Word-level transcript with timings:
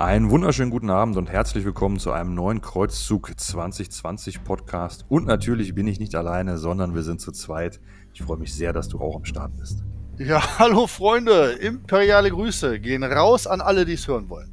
Einen 0.00 0.30
wunderschönen 0.30 0.70
guten 0.70 0.88
Abend 0.88 1.18
und 1.18 1.28
herzlich 1.28 1.66
willkommen 1.66 1.98
zu 1.98 2.10
einem 2.10 2.34
neuen 2.34 2.62
Kreuzzug 2.62 3.38
2020 3.38 4.42
Podcast. 4.42 5.04
Und 5.10 5.26
natürlich 5.26 5.74
bin 5.74 5.86
ich 5.86 6.00
nicht 6.00 6.14
alleine, 6.14 6.56
sondern 6.56 6.94
wir 6.94 7.02
sind 7.02 7.20
zu 7.20 7.32
zweit. 7.32 7.80
Ich 8.14 8.22
freue 8.22 8.38
mich 8.38 8.54
sehr, 8.54 8.72
dass 8.72 8.88
du 8.88 8.98
auch 8.98 9.14
am 9.14 9.26
Start 9.26 9.54
bist. 9.58 9.84
Ja, 10.16 10.40
hallo 10.58 10.86
Freunde, 10.86 11.50
imperiale 11.50 12.30
Grüße 12.30 12.80
gehen 12.80 13.04
raus 13.04 13.46
an 13.46 13.60
alle, 13.60 13.84
die 13.84 13.92
es 13.92 14.08
hören 14.08 14.30
wollen. 14.30 14.50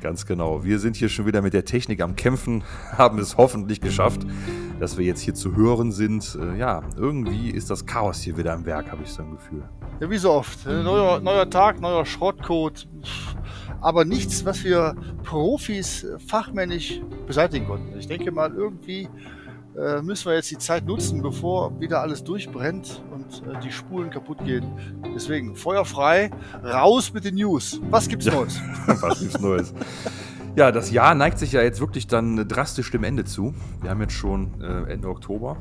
Ganz 0.00 0.26
genau. 0.26 0.64
Wir 0.64 0.80
sind 0.80 0.96
hier 0.96 1.08
schon 1.08 1.24
wieder 1.24 1.40
mit 1.40 1.54
der 1.54 1.64
Technik 1.64 2.02
am 2.02 2.16
Kämpfen, 2.16 2.64
haben 2.98 3.20
es 3.20 3.36
hoffentlich 3.36 3.80
geschafft, 3.80 4.26
dass 4.80 4.98
wir 4.98 5.04
jetzt 5.04 5.20
hier 5.20 5.34
zu 5.34 5.54
hören 5.54 5.92
sind. 5.92 6.36
Äh, 6.40 6.58
ja, 6.58 6.82
irgendwie 6.96 7.50
ist 7.50 7.70
das 7.70 7.86
Chaos 7.86 8.20
hier 8.20 8.36
wieder 8.36 8.54
am 8.54 8.66
Werk, 8.66 8.90
habe 8.90 9.02
ich 9.04 9.10
so 9.10 9.22
ein 9.22 9.30
Gefühl. 9.30 9.62
Ja, 10.00 10.10
wie 10.10 10.18
so 10.18 10.32
oft. 10.32 10.66
Äh, 10.66 10.82
neuer, 10.82 11.20
neuer 11.20 11.48
Tag, 11.48 11.80
neuer 11.80 12.04
Schrottcode 12.04 12.88
aber 13.80 14.04
nichts, 14.04 14.44
was 14.44 14.64
wir 14.64 14.94
Profis 15.24 16.04
äh, 16.04 16.18
fachmännisch 16.18 17.00
beseitigen 17.26 17.66
konnten. 17.66 17.98
Ich 17.98 18.06
denke 18.06 18.30
mal, 18.30 18.52
irgendwie 18.52 19.08
äh, 19.76 20.02
müssen 20.02 20.26
wir 20.26 20.34
jetzt 20.34 20.50
die 20.50 20.58
Zeit 20.58 20.84
nutzen, 20.86 21.22
bevor 21.22 21.78
wieder 21.80 22.00
alles 22.00 22.22
durchbrennt 22.24 23.02
und 23.12 23.42
äh, 23.48 23.58
die 23.60 23.72
Spulen 23.72 24.10
kaputt 24.10 24.44
gehen. 24.44 24.64
Deswegen 25.14 25.56
Feuer 25.56 25.84
frei, 25.84 26.30
raus 26.62 27.12
mit 27.12 27.24
den 27.24 27.36
News. 27.36 27.80
Was 27.90 28.08
gibt's 28.08 28.26
Neues? 28.32 28.60
Was 28.86 29.20
gibt's 29.20 29.40
Neues? 29.40 29.72
Ja, 30.56 30.72
das 30.72 30.90
Jahr 30.90 31.14
neigt 31.14 31.38
sich 31.38 31.52
ja 31.52 31.62
jetzt 31.62 31.80
wirklich 31.80 32.08
dann 32.08 32.48
drastisch 32.48 32.90
dem 32.90 33.04
Ende 33.04 33.24
zu. 33.24 33.54
Wir 33.80 33.90
haben 33.90 34.00
jetzt 34.00 34.14
schon 34.14 34.60
äh, 34.60 34.92
Ende 34.92 35.08
Oktober. 35.08 35.56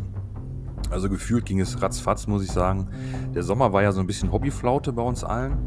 Also 0.89 1.09
gefühlt 1.09 1.45
ging 1.45 1.59
es 1.59 1.81
ratzfatz, 1.81 2.25
muss 2.25 2.43
ich 2.43 2.51
sagen. 2.51 2.89
Der 3.35 3.43
Sommer 3.43 3.71
war 3.71 3.83
ja 3.83 3.91
so 3.91 3.99
ein 3.99 4.07
bisschen 4.07 4.31
Hobbyflaute 4.31 4.91
bei 4.91 5.03
uns 5.03 5.23
allen. 5.23 5.57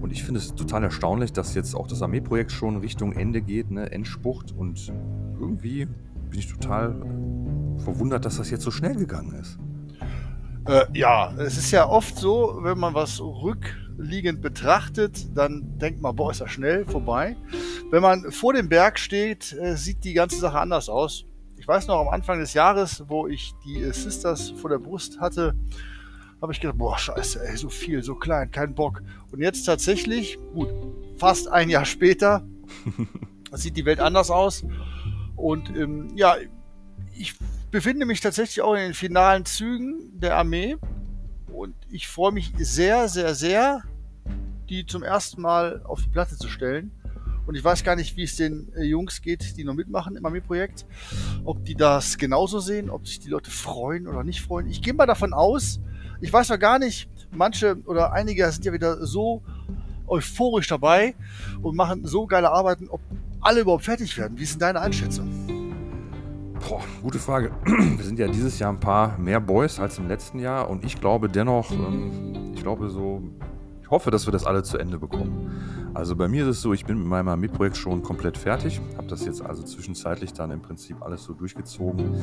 Und 0.00 0.12
ich 0.12 0.22
finde 0.22 0.38
es 0.38 0.54
total 0.54 0.84
erstaunlich, 0.84 1.32
dass 1.32 1.54
jetzt 1.54 1.74
auch 1.74 1.88
das 1.88 2.00
Armeeprojekt 2.00 2.52
schon 2.52 2.76
Richtung 2.76 3.12
Ende 3.12 3.42
geht, 3.42 3.72
ne? 3.72 3.90
Endspucht. 3.90 4.52
Und 4.52 4.92
irgendwie 5.40 5.86
bin 6.30 6.38
ich 6.38 6.46
total 6.46 6.94
verwundert, 7.78 8.24
dass 8.24 8.36
das 8.36 8.50
jetzt 8.50 8.62
so 8.62 8.70
schnell 8.70 8.94
gegangen 8.94 9.34
ist. 9.34 9.58
Äh, 10.66 10.86
ja, 10.96 11.32
es 11.38 11.58
ist 11.58 11.72
ja 11.72 11.88
oft 11.88 12.16
so, 12.16 12.60
wenn 12.62 12.78
man 12.78 12.94
was 12.94 13.20
rückliegend 14.00 14.40
betrachtet, 14.40 15.36
dann 15.36 15.78
denkt 15.78 16.00
man, 16.00 16.16
boah, 16.16 16.30
ist 16.30 16.40
das 16.40 16.50
schnell 16.50 16.84
vorbei. 16.84 17.36
Wenn 17.90 18.02
man 18.02 18.32
vor 18.32 18.54
dem 18.54 18.68
Berg 18.68 18.98
steht, 18.98 19.52
äh, 19.52 19.76
sieht 19.76 20.04
die 20.04 20.14
ganze 20.14 20.38
Sache 20.38 20.58
anders 20.58 20.88
aus. 20.88 21.24
Ich 21.58 21.68
weiß 21.68 21.86
noch 21.86 22.00
am 22.00 22.08
Anfang 22.08 22.40
des 22.40 22.54
Jahres, 22.54 23.04
wo 23.08 23.26
ich 23.26 23.52
die 23.64 23.84
Sisters 23.92 24.50
vor 24.50 24.70
der 24.70 24.78
Brust 24.78 25.20
hatte, 25.20 25.54
habe 26.40 26.52
ich 26.52 26.60
gedacht, 26.60 26.78
boah, 26.78 26.98
scheiße, 26.98 27.46
ey, 27.46 27.56
so 27.56 27.68
viel, 27.68 28.02
so 28.02 28.14
klein, 28.14 28.50
kein 28.50 28.74
Bock. 28.74 29.02
Und 29.30 29.42
jetzt 29.42 29.64
tatsächlich, 29.64 30.38
gut, 30.54 30.68
fast 31.18 31.48
ein 31.48 31.68
Jahr 31.68 31.84
später, 31.84 32.42
sieht 33.52 33.76
die 33.76 33.84
Welt 33.84 34.00
anders 34.00 34.30
aus. 34.30 34.64
Und 35.36 35.68
ähm, 35.76 36.08
ja, 36.16 36.36
ich 37.14 37.34
befinde 37.70 38.06
mich 38.06 38.20
tatsächlich 38.20 38.62
auch 38.62 38.74
in 38.74 38.80
den 38.80 38.94
finalen 38.94 39.44
Zügen 39.44 40.18
der 40.18 40.36
Armee. 40.36 40.76
Und 41.52 41.74
ich 41.90 42.08
freue 42.08 42.32
mich 42.32 42.52
sehr, 42.56 43.08
sehr, 43.08 43.34
sehr, 43.34 43.82
die 44.70 44.86
zum 44.86 45.02
ersten 45.02 45.42
Mal 45.42 45.82
auf 45.84 46.02
die 46.02 46.08
Platte 46.08 46.36
zu 46.36 46.48
stellen. 46.48 46.92
Und 47.46 47.56
ich 47.56 47.64
weiß 47.64 47.82
gar 47.82 47.96
nicht, 47.96 48.16
wie 48.16 48.22
es 48.22 48.36
den 48.36 48.72
äh, 48.76 48.84
Jungs 48.84 49.22
geht, 49.22 49.56
die 49.56 49.64
noch 49.64 49.74
mitmachen 49.74 50.14
im 50.16 50.24
Armeeprojekt. 50.24 50.86
Ob 51.44 51.64
die 51.64 51.74
das 51.74 52.16
genauso 52.16 52.60
sehen, 52.60 52.90
ob 52.90 53.08
sich 53.08 53.18
die 53.18 53.28
Leute 53.28 53.50
freuen 53.50 54.06
oder 54.06 54.22
nicht 54.22 54.40
freuen. 54.40 54.68
Ich 54.68 54.82
gehe 54.82 54.94
mal 54.94 55.06
davon 55.06 55.32
aus, 55.32 55.80
ich 56.20 56.32
weiß 56.32 56.50
noch 56.50 56.58
gar 56.58 56.78
nicht, 56.78 57.08
manche 57.32 57.76
oder 57.86 58.12
einige 58.12 58.50
sind 58.52 58.64
ja 58.64 58.72
wieder 58.72 59.04
so 59.04 59.42
euphorisch 60.06 60.68
dabei 60.68 61.14
und 61.62 61.76
machen 61.76 62.04
so 62.04 62.26
geile 62.26 62.50
Arbeiten, 62.50 62.88
ob 62.88 63.00
alle 63.40 63.60
überhaupt 63.60 63.84
fertig 63.84 64.16
werden. 64.16 64.38
Wie 64.38 64.42
ist 64.42 64.60
deine 64.60 64.80
Einschätzung? 64.80 65.28
Boah, 66.68 66.82
gute 67.02 67.18
Frage. 67.18 67.52
Wir 67.64 68.04
sind 68.04 68.18
ja 68.18 68.28
dieses 68.28 68.58
Jahr 68.58 68.72
ein 68.72 68.80
paar 68.80 69.18
mehr 69.18 69.40
Boys 69.40 69.80
als 69.80 69.98
im 69.98 70.08
letzten 70.08 70.38
Jahr 70.38 70.68
und 70.68 70.84
ich 70.84 71.00
glaube 71.00 71.28
dennoch, 71.28 71.72
ähm, 71.72 72.52
ich 72.54 72.62
glaube 72.62 72.90
so, 72.90 73.22
hoffe, 73.90 74.10
dass 74.10 74.26
wir 74.26 74.32
das 74.32 74.44
alle 74.44 74.62
zu 74.62 74.78
Ende 74.78 74.98
bekommen. 74.98 75.79
Also 75.92 76.14
bei 76.14 76.28
mir 76.28 76.44
ist 76.44 76.48
es 76.48 76.62
so, 76.62 76.72
ich 76.72 76.84
bin 76.84 76.98
mit 76.98 77.06
meinem 77.06 77.28
Armeeprojekt 77.28 77.76
schon 77.76 78.02
komplett 78.02 78.38
fertig, 78.38 78.80
habe 78.96 79.08
das 79.08 79.24
jetzt 79.24 79.42
also 79.42 79.62
zwischenzeitlich 79.62 80.32
dann 80.32 80.52
im 80.52 80.62
Prinzip 80.62 81.02
alles 81.02 81.24
so 81.24 81.34
durchgezogen, 81.34 82.14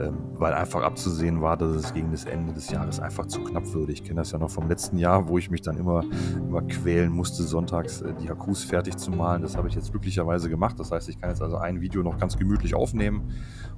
ähm, 0.00 0.16
weil 0.34 0.54
einfach 0.54 0.82
abzusehen 0.82 1.42
war, 1.42 1.56
dass 1.56 1.74
es 1.74 1.92
gegen 1.92 2.12
das 2.12 2.26
Ende 2.26 2.52
des 2.52 2.70
Jahres 2.70 3.00
einfach 3.00 3.26
zu 3.26 3.42
knapp 3.42 3.72
würde. 3.72 3.92
Ich 3.92 4.04
kenne 4.04 4.20
das 4.20 4.30
ja 4.30 4.38
noch 4.38 4.50
vom 4.50 4.68
letzten 4.68 4.98
Jahr, 4.98 5.28
wo 5.28 5.36
ich 5.36 5.50
mich 5.50 5.62
dann 5.62 5.76
immer, 5.76 6.04
immer 6.36 6.62
quälen 6.62 7.10
musste, 7.10 7.42
sonntags 7.42 8.02
äh, 8.02 8.14
die 8.22 8.30
Akkus 8.30 8.62
fertig 8.62 8.96
zu 8.96 9.10
malen. 9.10 9.42
Das 9.42 9.56
habe 9.56 9.66
ich 9.66 9.74
jetzt 9.74 9.90
glücklicherweise 9.90 10.48
gemacht. 10.48 10.78
Das 10.78 10.92
heißt, 10.92 11.08
ich 11.08 11.20
kann 11.20 11.30
jetzt 11.30 11.42
also 11.42 11.56
ein 11.56 11.80
Video 11.80 12.04
noch 12.04 12.18
ganz 12.18 12.38
gemütlich 12.38 12.76
aufnehmen 12.76 13.32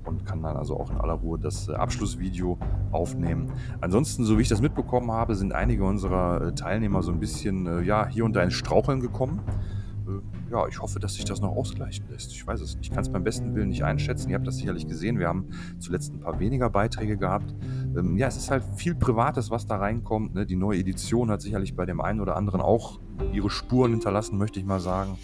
und 0.04 0.26
kann 0.26 0.42
dann 0.42 0.56
also 0.56 0.78
auch 0.78 0.90
in 0.90 0.98
aller 0.98 1.14
Ruhe 1.14 1.38
das 1.38 1.68
äh, 1.68 1.72
Abschlussvideo 1.72 2.58
aufnehmen. 2.92 3.52
Ansonsten, 3.80 4.24
so 4.24 4.36
wie 4.36 4.42
ich 4.42 4.48
das 4.48 4.60
mitbekommen 4.60 5.10
habe, 5.10 5.34
sind 5.34 5.54
einige 5.54 5.84
unserer 5.84 6.48
äh, 6.48 6.54
Teilnehmer 6.54 7.02
so 7.02 7.10
ein 7.10 7.20
bisschen 7.20 7.66
äh, 7.66 7.82
ja, 7.82 8.06
hier 8.06 8.26
und 8.26 8.36
da 8.36 8.42
ins 8.42 8.54
Straucheln 8.54 9.00
gekommen 9.00 9.29
bekommen. 9.36 9.70
Äh, 10.06 10.52
ja, 10.52 10.66
ich 10.66 10.80
hoffe, 10.80 10.98
dass 10.98 11.14
sich 11.14 11.24
das 11.24 11.40
noch 11.40 11.50
ausgleichen 11.50 12.06
lässt. 12.10 12.32
Ich 12.32 12.46
weiß 12.46 12.60
es 12.60 12.76
nicht. 12.76 12.86
Ich 12.86 12.90
kann 12.90 13.02
es 13.02 13.10
beim 13.10 13.24
besten 13.24 13.54
Willen 13.54 13.68
nicht 13.68 13.84
einschätzen. 13.84 14.30
Ihr 14.30 14.36
habt 14.36 14.46
das 14.46 14.56
sicherlich 14.56 14.86
gesehen. 14.86 15.18
Wir 15.18 15.28
haben 15.28 15.50
zuletzt 15.78 16.12
ein 16.12 16.20
paar 16.20 16.40
weniger 16.40 16.70
Beiträge 16.70 17.16
gehabt. 17.16 17.54
Ähm, 17.96 18.16
ja, 18.16 18.26
es 18.26 18.36
ist 18.36 18.50
halt 18.50 18.64
viel 18.76 18.94
Privates, 18.94 19.50
was 19.50 19.66
da 19.66 19.76
reinkommt. 19.76 20.34
Ne? 20.34 20.46
Die 20.46 20.56
neue 20.56 20.78
Edition 20.78 21.30
hat 21.30 21.42
sicherlich 21.42 21.76
bei 21.76 21.86
dem 21.86 22.00
einen 22.00 22.20
oder 22.20 22.36
anderen 22.36 22.60
auch 22.60 23.00
ihre 23.32 23.50
Spuren 23.50 23.92
hinterlassen, 23.92 24.38
möchte 24.38 24.58
ich 24.58 24.66
mal 24.66 24.80
sagen. 24.80 25.18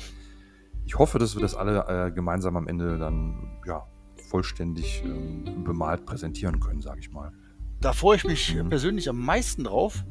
Ich 0.85 0.99
hoffe, 0.99 1.19
dass 1.19 1.35
wir 1.35 1.43
das 1.43 1.55
alle 1.55 1.85
äh, 1.89 2.11
gemeinsam 2.13 2.57
am 2.57 2.69
Ende 2.69 2.99
dann 2.99 3.59
ja, 3.67 3.87
vollständig 4.29 5.03
ähm, 5.05 5.65
bemalt 5.65 6.07
präsentieren 6.07 6.61
können, 6.61 6.81
sage 6.81 7.01
ich 7.01 7.11
mal. 7.11 7.33
Da 7.81 7.93
freue 7.93 8.17
ich 8.17 8.25
mich 8.25 8.55
mhm. 8.55 8.69
persönlich 8.69 9.09
am 9.09 9.19
meisten 9.19 9.65
drauf 9.65 10.05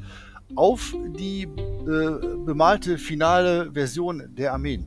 auf 0.54 0.94
die 1.18 1.42
äh, 1.42 2.36
bemalte 2.44 2.98
finale 2.98 3.72
Version 3.72 4.22
der 4.36 4.52
Armeen. 4.52 4.86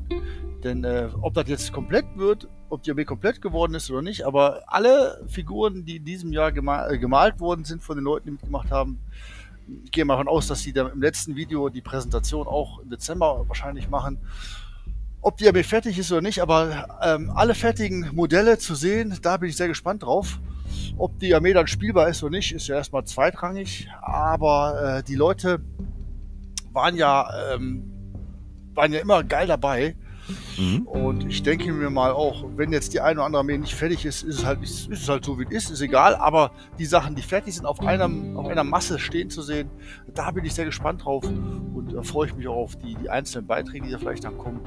Denn 0.63 0.83
äh, 0.83 1.09
ob 1.21 1.33
das 1.33 1.47
jetzt 1.47 1.71
komplett 1.71 2.05
wird, 2.15 2.47
ob 2.69 2.83
die 2.83 2.91
Armee 2.91 3.05
komplett 3.05 3.41
geworden 3.41 3.73
ist 3.73 3.89
oder 3.89 4.01
nicht, 4.01 4.25
aber 4.25 4.63
alle 4.67 5.23
Figuren, 5.27 5.85
die 5.85 5.97
in 5.97 6.05
diesem 6.05 6.33
Jahr 6.33 6.51
gemal, 6.51 6.93
äh, 6.93 6.97
gemalt 6.97 7.39
worden 7.39 7.65
sind 7.65 7.83
von 7.83 7.97
den 7.97 8.03
Leuten, 8.03 8.25
die 8.25 8.31
mitgemacht 8.31 8.71
haben, 8.71 8.99
ich 9.85 9.91
gehe 9.91 10.05
mal 10.05 10.15
davon 10.15 10.27
aus, 10.27 10.47
dass 10.47 10.61
sie 10.61 10.73
dann 10.73 10.91
im 10.91 11.01
letzten 11.01 11.35
Video 11.35 11.69
die 11.69 11.81
Präsentation 11.81 12.47
auch 12.47 12.79
im 12.79 12.89
Dezember 12.89 13.45
wahrscheinlich 13.47 13.89
machen. 13.89 14.17
Ob 15.21 15.37
die 15.37 15.47
Armee 15.47 15.63
fertig 15.63 15.97
ist 15.99 16.11
oder 16.11 16.21
nicht, 16.21 16.41
aber 16.41 16.97
ähm, 17.03 17.29
alle 17.29 17.53
fertigen 17.53 18.09
Modelle 18.13 18.57
zu 18.57 18.73
sehen, 18.73 19.17
da 19.21 19.37
bin 19.37 19.49
ich 19.49 19.57
sehr 19.57 19.67
gespannt 19.67 20.03
drauf. 20.03 20.39
Ob 20.97 21.19
die 21.19 21.34
Armee 21.34 21.53
dann 21.53 21.68
spielbar 21.68 22.09
ist 22.09 22.24
oder 22.24 22.31
nicht, 22.31 22.53
ist 22.53 22.68
ja 22.68 22.75
erstmal 22.75 23.06
zweitrangig. 23.06 23.88
Aber 24.02 25.00
äh, 25.00 25.03
die 25.03 25.16
Leute 25.16 25.62
waren 26.72 26.96
ja, 26.96 27.28
ähm, 27.53 27.91
waren 28.74 28.94
ja 28.94 29.00
immer 29.00 29.24
geil 29.24 29.47
dabei. 29.47 29.96
Mhm. 30.57 30.88
Und 30.88 31.25
ich 31.28 31.41
denke 31.41 31.72
mir 31.72 31.90
mal 31.90 32.12
auch, 32.12 32.46
wenn 32.56 32.72
jetzt 32.72 32.94
die 32.94 33.02
eine 33.02 33.19
oder 33.19 33.25
andere 33.25 33.40
Armee 33.40 33.57
nicht 33.57 33.74
fertig 33.74 34.06
ist, 34.06 34.24
ist 34.24 34.40
es 34.40 34.46
halt, 34.46 34.62
ist, 34.62 34.88
ist 34.88 35.02
es 35.02 35.09
halt 35.09 35.25
so, 35.25 35.40
wie 35.40 35.46
es 35.46 35.66
ist, 35.66 35.69
ist 35.72 35.81
egal. 35.81 36.16
Aber 36.16 36.52
die 36.78 36.86
Sachen, 36.86 37.16
die 37.16 37.22
fertig 37.22 37.56
sind, 37.56 37.66
auf, 37.66 37.80
einem, 37.80 38.38
auf 38.38 38.47
einer 38.47 38.63
Masse 38.63 39.00
stehen 39.00 39.30
zu 39.30 39.41
sehen, 39.41 39.69
da 40.13 40.31
bin 40.31 40.46
ich 40.46 40.53
sehr 40.53 40.66
gespannt 40.66 41.06
drauf. 41.06 41.24
Und 41.24 41.94
da 41.94 42.03
freue 42.03 42.28
ich 42.28 42.36
mich 42.36 42.47
auch 42.47 42.57
auf 42.57 42.75
die, 42.75 42.96
die 42.96 43.09
einzelnen 43.09 43.47
Beiträge, 43.47 43.86
die 43.86 43.91
da 43.91 43.97
vielleicht 43.97 44.24
dann 44.24 44.38
kommen 44.38 44.62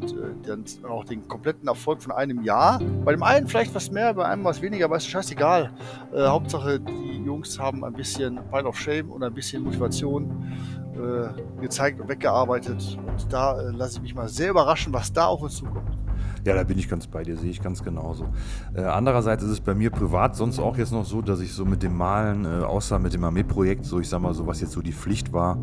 und 0.00 0.12
äh, 0.12 0.46
dann 0.46 0.64
auch 0.88 1.04
den 1.04 1.26
kompletten 1.28 1.68
Erfolg 1.68 2.02
von 2.02 2.12
einem 2.12 2.42
Jahr. 2.42 2.80
Bei 3.04 3.12
dem 3.12 3.22
einen 3.22 3.46
vielleicht 3.46 3.74
was 3.74 3.90
mehr, 3.90 4.14
bei 4.14 4.24
einem 4.24 4.44
was 4.44 4.62
weniger, 4.62 4.86
aber 4.86 4.96
ist 4.96 5.08
scheißegal. 5.08 5.70
Äh, 6.12 6.26
Hauptsache, 6.26 6.80
die 6.80 7.22
Jungs 7.24 7.58
haben 7.58 7.84
ein 7.84 7.92
bisschen 7.92 8.40
Pile 8.50 8.64
of 8.64 8.78
Shame 8.78 9.10
und 9.10 9.22
ein 9.22 9.34
bisschen 9.34 9.62
Motivation 9.62 10.52
äh, 10.94 11.60
gezeigt 11.60 12.00
und 12.00 12.08
weggearbeitet. 12.08 12.98
Und 13.06 13.32
da 13.32 13.60
äh, 13.60 13.70
lasse 13.70 13.96
ich 13.96 14.02
mich 14.02 14.14
mal 14.14 14.28
sehr 14.28 14.50
überraschen, 14.50 14.92
was 14.92 15.12
da 15.12 15.26
auf 15.26 15.42
uns 15.42 15.56
zukommt. 15.56 15.96
Ja, 16.44 16.54
da 16.54 16.64
bin 16.64 16.78
ich 16.78 16.88
ganz 16.88 17.06
bei 17.06 17.22
dir, 17.22 17.36
sehe 17.36 17.50
ich 17.50 17.60
ganz 17.60 17.82
genauso. 17.82 18.26
Äh, 18.74 18.82
andererseits 18.82 19.42
ist 19.42 19.50
es 19.50 19.60
bei 19.60 19.74
mir 19.74 19.90
privat 19.90 20.36
sonst 20.36 20.58
auch 20.58 20.78
jetzt 20.78 20.92
noch 20.92 21.04
so, 21.04 21.20
dass 21.20 21.40
ich 21.40 21.52
so 21.52 21.66
mit 21.66 21.82
dem 21.82 21.96
Malen, 21.96 22.46
äh, 22.46 22.64
außer 22.64 22.98
mit 22.98 23.12
dem 23.12 23.24
Armeeprojekt, 23.24 23.84
so 23.84 24.00
ich 24.00 24.08
sag 24.08 24.22
mal 24.22 24.32
so, 24.32 24.46
was 24.46 24.60
jetzt 24.60 24.72
so 24.72 24.80
die 24.80 24.92
Pflicht 24.92 25.34
war, 25.34 25.58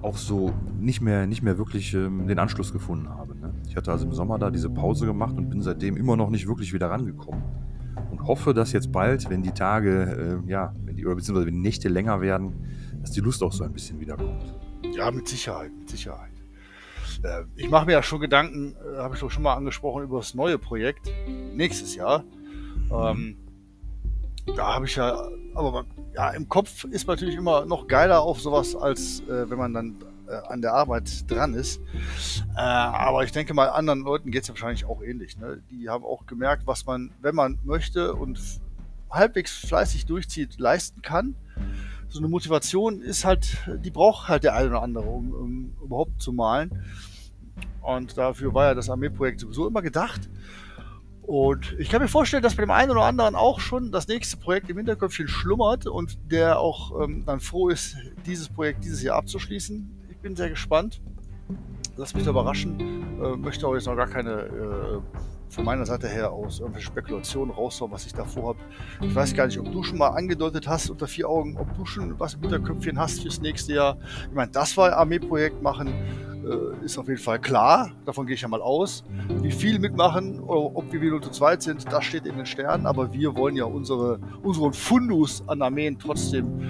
auch 0.00 0.16
so 0.16 0.52
nicht 0.78 1.00
mehr, 1.00 1.26
nicht 1.26 1.42
mehr 1.42 1.58
wirklich 1.58 1.92
ähm, 1.94 2.26
den 2.26 2.38
Anschluss 2.38 2.72
gefunden 2.72 3.08
habe. 3.08 3.34
Ich 3.68 3.76
hatte 3.76 3.92
also 3.92 4.06
im 4.06 4.12
Sommer 4.12 4.38
da 4.38 4.50
diese 4.50 4.70
Pause 4.70 5.06
gemacht 5.06 5.36
und 5.36 5.50
bin 5.50 5.60
seitdem 5.60 5.96
immer 5.96 6.16
noch 6.16 6.30
nicht 6.30 6.48
wirklich 6.48 6.72
wieder 6.72 6.90
rangekommen. 6.90 7.42
Und 8.10 8.26
hoffe, 8.26 8.54
dass 8.54 8.72
jetzt 8.72 8.90
bald, 8.92 9.28
wenn 9.28 9.42
die 9.42 9.52
Tage, 9.52 10.42
äh, 10.46 10.50
ja, 10.50 10.74
wenn 10.84 10.96
die, 10.96 11.04
oder 11.04 11.16
beziehungsweise 11.16 11.46
wenn 11.46 11.54
die 11.54 11.60
Nächte 11.60 11.88
länger 11.88 12.20
werden, 12.20 12.54
dass 13.00 13.10
die 13.10 13.20
Lust 13.20 13.42
auch 13.42 13.52
so 13.52 13.64
ein 13.64 13.72
bisschen 13.72 14.00
wiederkommt. 14.00 14.54
Ja, 14.96 15.10
mit 15.10 15.28
Sicherheit, 15.28 15.70
mit 15.78 15.90
Sicherheit. 15.90 16.32
Äh, 17.22 17.42
ich 17.56 17.68
mache 17.68 17.86
mir 17.86 17.92
ja 17.92 18.02
schon 18.02 18.20
Gedanken, 18.20 18.74
äh, 18.74 18.98
habe 18.98 19.14
ich 19.14 19.20
doch 19.20 19.30
schon 19.30 19.42
mal 19.42 19.54
angesprochen, 19.54 20.04
über 20.04 20.18
das 20.18 20.34
neue 20.34 20.58
Projekt 20.58 21.10
nächstes 21.54 21.94
Jahr. 21.94 22.24
Ähm, 22.90 23.36
da 24.56 24.74
habe 24.74 24.86
ich 24.86 24.96
ja, 24.96 25.28
aber 25.54 25.84
ja, 26.14 26.30
im 26.30 26.48
Kopf 26.48 26.84
ist 26.84 27.06
natürlich 27.06 27.36
immer 27.36 27.66
noch 27.66 27.86
geiler 27.86 28.22
auf 28.22 28.40
sowas, 28.40 28.74
als 28.74 29.20
äh, 29.28 29.50
wenn 29.50 29.58
man 29.58 29.74
dann 29.74 29.96
an 30.34 30.60
der 30.60 30.74
Arbeit 30.74 31.30
dran 31.30 31.54
ist. 31.54 31.80
Äh, 32.56 32.60
aber 32.60 33.24
ich 33.24 33.32
denke 33.32 33.54
mal, 33.54 33.68
anderen 33.68 34.00
Leuten 34.00 34.30
geht 34.30 34.42
es 34.42 34.48
ja 34.48 34.54
wahrscheinlich 34.54 34.84
auch 34.84 35.02
ähnlich. 35.02 35.38
Ne? 35.38 35.62
Die 35.70 35.88
haben 35.88 36.04
auch 36.04 36.26
gemerkt, 36.26 36.66
was 36.66 36.86
man, 36.86 37.10
wenn 37.20 37.34
man 37.34 37.58
möchte 37.64 38.14
und 38.14 38.40
halbwegs 39.10 39.52
fleißig 39.52 40.06
durchzieht, 40.06 40.58
leisten 40.58 41.02
kann. 41.02 41.34
So 42.08 42.18
eine 42.18 42.28
Motivation 42.28 43.00
ist 43.00 43.24
halt, 43.24 43.58
die 43.84 43.90
braucht 43.90 44.28
halt 44.28 44.44
der 44.44 44.54
eine 44.54 44.68
oder 44.70 44.82
andere, 44.82 45.08
um, 45.08 45.32
um 45.32 45.76
überhaupt 45.82 46.20
zu 46.22 46.32
malen. 46.32 46.82
Und 47.82 48.16
dafür 48.16 48.54
war 48.54 48.66
ja 48.66 48.74
das 48.74 48.90
Armeeprojekt 48.90 49.40
sowieso 49.40 49.66
immer 49.66 49.82
gedacht. 49.82 50.28
Und 51.22 51.76
ich 51.78 51.90
kann 51.90 52.00
mir 52.00 52.08
vorstellen, 52.08 52.42
dass 52.42 52.54
bei 52.54 52.62
dem 52.62 52.70
einen 52.70 52.90
oder 52.90 53.02
anderen 53.02 53.34
auch 53.34 53.60
schon 53.60 53.92
das 53.92 54.08
nächste 54.08 54.38
Projekt 54.38 54.70
im 54.70 54.78
Hinterköpfchen 54.78 55.28
schlummert 55.28 55.86
und 55.86 56.18
der 56.30 56.58
auch 56.58 57.02
ähm, 57.02 57.24
dann 57.26 57.40
froh 57.40 57.68
ist, 57.68 57.96
dieses 58.24 58.48
Projekt 58.48 58.82
dieses 58.84 59.02
Jahr 59.02 59.16
abzuschließen. 59.16 59.97
Bin 60.28 60.36
sehr 60.36 60.50
gespannt. 60.50 61.00
Lass 61.96 62.12
mich 62.12 62.24
da 62.24 62.32
überraschen. 62.32 62.78
Äh, 63.18 63.34
möchte 63.38 63.66
auch 63.66 63.72
jetzt 63.72 63.86
noch 63.86 63.96
gar 63.96 64.08
keine 64.08 64.42
äh, 64.42 65.00
von 65.48 65.64
meiner 65.64 65.86
Seite 65.86 66.06
her 66.06 66.30
aus 66.30 66.60
irgendwelche 66.60 66.88
Spekulationen 66.88 67.50
raushauen, 67.50 67.90
was 67.90 68.04
ich 68.04 68.12
da 68.12 68.26
vorhabe. 68.26 68.58
Ich 69.00 69.14
weiß 69.14 69.32
gar 69.32 69.46
nicht, 69.46 69.58
ob 69.58 69.72
du 69.72 69.82
schon 69.82 69.96
mal 69.96 70.08
angedeutet 70.08 70.68
hast 70.68 70.90
unter 70.90 71.06
vier 71.06 71.30
Augen, 71.30 71.56
ob 71.56 71.74
du 71.78 71.86
schon 71.86 72.20
was 72.20 72.34
im 72.34 72.42
Hinterköpfchen 72.42 72.98
hast 72.98 73.22
fürs 73.22 73.40
nächste 73.40 73.72
Jahr. 73.72 73.96
Ich 74.28 74.34
meine, 74.34 74.50
das 74.50 74.76
war 74.76 74.92
Armeeprojekt 74.92 75.62
machen 75.62 75.94
ist 76.82 76.98
auf 76.98 77.08
jeden 77.08 77.20
Fall 77.20 77.38
klar. 77.38 77.90
Davon 78.04 78.26
gehe 78.26 78.34
ich 78.34 78.42
ja 78.42 78.48
mal 78.48 78.62
aus. 78.62 79.04
Wie 79.42 79.50
viel 79.50 79.78
mitmachen 79.78 80.40
oder 80.40 80.76
ob 80.76 80.92
wir 80.92 81.00
wieder 81.00 81.20
zu 81.20 81.30
zweit 81.30 81.62
sind, 81.62 81.90
das 81.90 82.04
steht 82.04 82.26
in 82.26 82.36
den 82.36 82.46
Sternen. 82.46 82.86
Aber 82.86 83.12
wir 83.12 83.36
wollen 83.36 83.56
ja 83.56 83.64
unsere, 83.64 84.18
unseren 84.42 84.72
Fundus 84.72 85.42
an 85.46 85.62
Armeen 85.62 85.98
trotzdem 85.98 86.60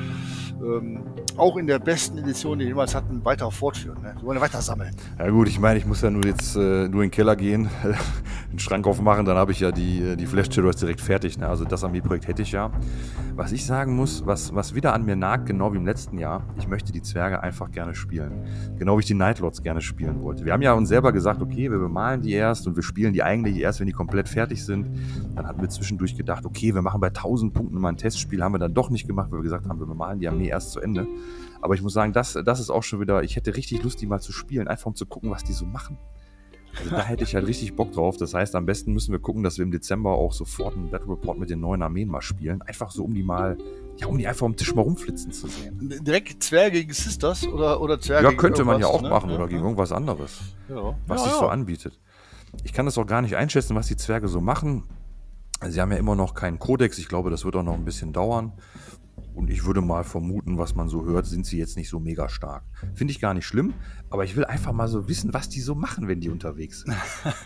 ähm, 0.63 1.01
auch 1.37 1.57
in 1.57 1.67
der 1.67 1.79
besten 1.79 2.19
Edition, 2.19 2.59
die 2.59 2.65
wir 2.65 2.71
jemals 2.71 2.95
hatten, 2.95 3.25
weiter 3.25 3.51
fortführen. 3.51 4.03
Ne? 4.03 4.15
Wir 4.19 4.27
wollen 4.27 4.41
weiter 4.41 4.61
sammeln. 4.61 4.95
Ja 5.19 5.31
gut, 5.31 5.49
ich 5.49 5.61
meine, 5.61 5.79
ich 5.79 5.87
muss 5.87 6.03
ja 6.03 6.11
nur 6.11 6.25
jetzt 6.25 6.57
äh, 6.57 6.89
nur 6.89 7.03
in 7.03 7.09
den 7.09 7.11
Keller 7.11 7.37
gehen, 7.37 7.69
den 8.53 8.59
Schrank 8.59 8.87
aufmachen, 8.87 9.25
dann 9.25 9.37
habe 9.37 9.53
ich 9.53 9.61
ja 9.61 9.71
die, 9.71 10.03
äh, 10.03 10.17
die 10.17 10.27
Flash 10.27 10.49
Terrors 10.49 10.77
direkt 10.77 11.01
fertig. 11.01 11.39
Ne? 11.39 11.49
Also 11.49 11.65
das 11.65 11.85
Armeeprojekt 11.85 12.27
hätte 12.27 12.43
ich 12.43 12.53
ja. 12.53 12.71
Was 13.37 13.53
ich 13.53 13.65
sagen 13.65 13.95
muss, 13.95 14.27
was, 14.27 14.55
was 14.55 14.75
wieder 14.75 14.93
an 14.95 15.05
mir 15.05 15.17
nagt, 15.17 15.47
genau 15.47 15.73
wie 15.73 15.77
im 15.77 15.87
letzten 15.87 16.19
Jahr, 16.19 16.45
ich 16.59 16.67
möchte 16.67 16.93
die 16.93 17.03
Zwerge 17.03 17.43
einfach 17.43 17.71
gerne 17.71 17.95
spielen. 17.95 18.45
Genau 18.79 18.97
wie 18.97 19.01
ich 19.01 19.07
die 19.07 19.15
Nightlords 19.15 19.58
gerne 19.63 19.81
spielen 19.81 20.23
wollte. 20.23 20.45
Wir 20.45 20.53
haben 20.53 20.63
ja 20.63 20.73
uns 20.73 20.89
selber 20.89 21.13
gesagt, 21.13 21.43
okay, 21.43 21.71
wir 21.71 21.79
bemalen 21.79 22.23
die 22.23 22.33
erst 22.33 22.67
und 22.67 22.77
wir 22.77 22.83
spielen 22.83 23.13
die 23.13 23.23
eigentlich 23.23 23.59
erst, 23.59 23.81
wenn 23.81 23.87
die 23.87 23.93
komplett 23.93 24.29
fertig 24.29 24.65
sind. 24.65 24.89
Dann 25.35 25.47
hatten 25.47 25.61
wir 25.61 25.69
zwischendurch 25.69 26.17
gedacht, 26.17 26.45
okay, 26.47 26.75
wir 26.75 26.83
machen 26.83 27.01
bei 27.01 27.09
1000 27.09 27.55
Punkten 27.55 27.81
mal 27.81 27.91
ein 27.91 27.97
Testspiel. 27.97 28.43
Haben 28.43 28.55
wir 28.55 28.59
dann 28.59 28.75
doch 28.75 28.91
nicht 28.91 29.07
gemacht, 29.07 29.31
weil 29.31 29.39
wir 29.39 29.45
gesagt 29.45 29.69
haben, 29.69 29.81
wir 29.81 29.87
bemalen 29.87 30.21
die 30.21 30.29
Armee 30.29 30.49
erst 30.49 30.73
zu 30.73 30.81
Ende. 30.81 31.07
Aber 31.61 31.75
ich 31.75 31.83
muss 31.83 31.93
sagen, 31.93 32.13
das, 32.13 32.39
das 32.45 32.61
ist 32.61 32.71
auch 32.71 32.83
schon 32.83 33.01
wieder, 33.01 33.23
ich 33.23 33.37
hätte 33.37 33.57
richtig 33.57 33.83
Lust, 33.83 34.01
die 34.01 34.07
mal 34.07 34.21
zu 34.21 34.33
spielen, 34.33 34.69
einfach 34.69 34.87
um 34.87 34.95
zu 34.95 35.07
gucken, 35.07 35.31
was 35.31 35.45
die 35.45 35.53
so 35.53 35.67
machen. 35.67 35.99
Also 36.79 36.91
da 36.91 37.03
hätte 37.03 37.25
ich 37.25 37.35
halt 37.35 37.47
richtig 37.47 37.75
Bock 37.75 37.93
drauf. 37.93 38.17
Das 38.17 38.35
heißt, 38.35 38.55
am 38.55 38.67
besten 38.67 38.93
müssen 38.93 39.13
wir 39.13 39.19
gucken, 39.19 39.43
dass 39.43 39.59
wir 39.59 39.65
im 39.65 39.71
Dezember 39.71 40.13
auch 40.13 40.33
sofort 40.33 40.77
einen 40.77 40.91
Battle 40.91 41.11
Report 41.11 41.39
mit 41.39 41.51
den 41.51 41.61
neuen 41.61 41.83
Armeen 41.83 42.09
mal 42.09 42.23
spielen. 42.23 42.63
Einfach 42.63 42.91
so, 42.91 43.05
um 43.05 43.15
die 43.15 43.23
mal, 43.23 43.59
ja, 43.97 44.07
um 44.07 44.19
die 44.19 44.27
einfach 44.27 44.47
am 44.47 44.57
Tisch 44.57 44.75
mal 44.75 44.83
rumflitzen 44.83 45.33
zu 45.33 45.49
sehen. 45.49 46.03
Direkt 46.03 46.43
Zwerge 46.43 46.79
gegen 46.79 46.93
Sisters 46.93 47.47
oder, 47.47 47.81
oder 47.81 48.01
Zwerge 48.01 48.29
Ja, 48.29 48.35
könnte 48.35 48.65
man 48.65 48.81
ja 48.81 48.87
auch 48.87 49.03
ne? 49.03 49.11
machen 49.11 49.31
ja, 49.31 49.37
oder 49.37 49.45
ja. 49.45 49.51
gegen 49.51 49.63
irgendwas 49.63 49.93
anderes, 49.93 50.41
ja. 50.69 50.97
was 51.07 51.25
sich 51.25 51.33
so 51.33 51.49
anbietet. 51.49 51.99
Ich 52.65 52.73
kann 52.73 52.87
das 52.87 52.97
auch 52.99 53.07
gar 53.07 53.23
nicht 53.23 53.37
einschätzen, 53.37 53.75
was 53.77 53.89
die 53.89 53.97
Zwerge 53.97 54.29
so 54.29 54.41
machen. 54.41 54.85
Sie 55.69 55.81
haben 55.81 55.91
ja 55.91 55.99
immer 55.99 56.15
noch 56.15 56.35
keinen 56.35 56.59
Kodex. 56.59 56.99
Ich 56.99 57.09
glaube, 57.09 57.31
das 57.31 57.45
wird 57.45 57.57
auch 57.57 57.63
noch 57.63 57.75
ein 57.75 57.85
bisschen 57.85 58.13
dauern. 58.13 58.53
Und 59.35 59.51
ich 59.51 59.65
würde 59.65 59.81
mal 59.81 60.05
vermuten, 60.05 60.59
was 60.59 60.75
man 60.75 60.89
so 60.89 61.05
hört, 61.05 61.27
sind 61.27 61.47
sie 61.47 61.59
jetzt 61.59 61.77
nicht 61.77 61.89
so 61.89 62.01
mega 62.01 62.29
stark. 62.29 62.65
Finde 62.95 63.13
ich 63.13 63.21
gar 63.21 63.35
nicht 63.35 63.47
schlimm, 63.47 63.75
aber 64.11 64.25
ich 64.25 64.37
will 64.37 64.45
einfach 64.45 64.73
mal 64.73 64.89
so 64.89 65.09
wissen, 65.09 65.35
was 65.35 65.49
die 65.49 65.61
so 65.61 65.75
machen, 65.75 66.09
wenn 66.09 66.21
die 66.21 66.31
unterwegs 66.31 66.81
sind. 66.81 66.97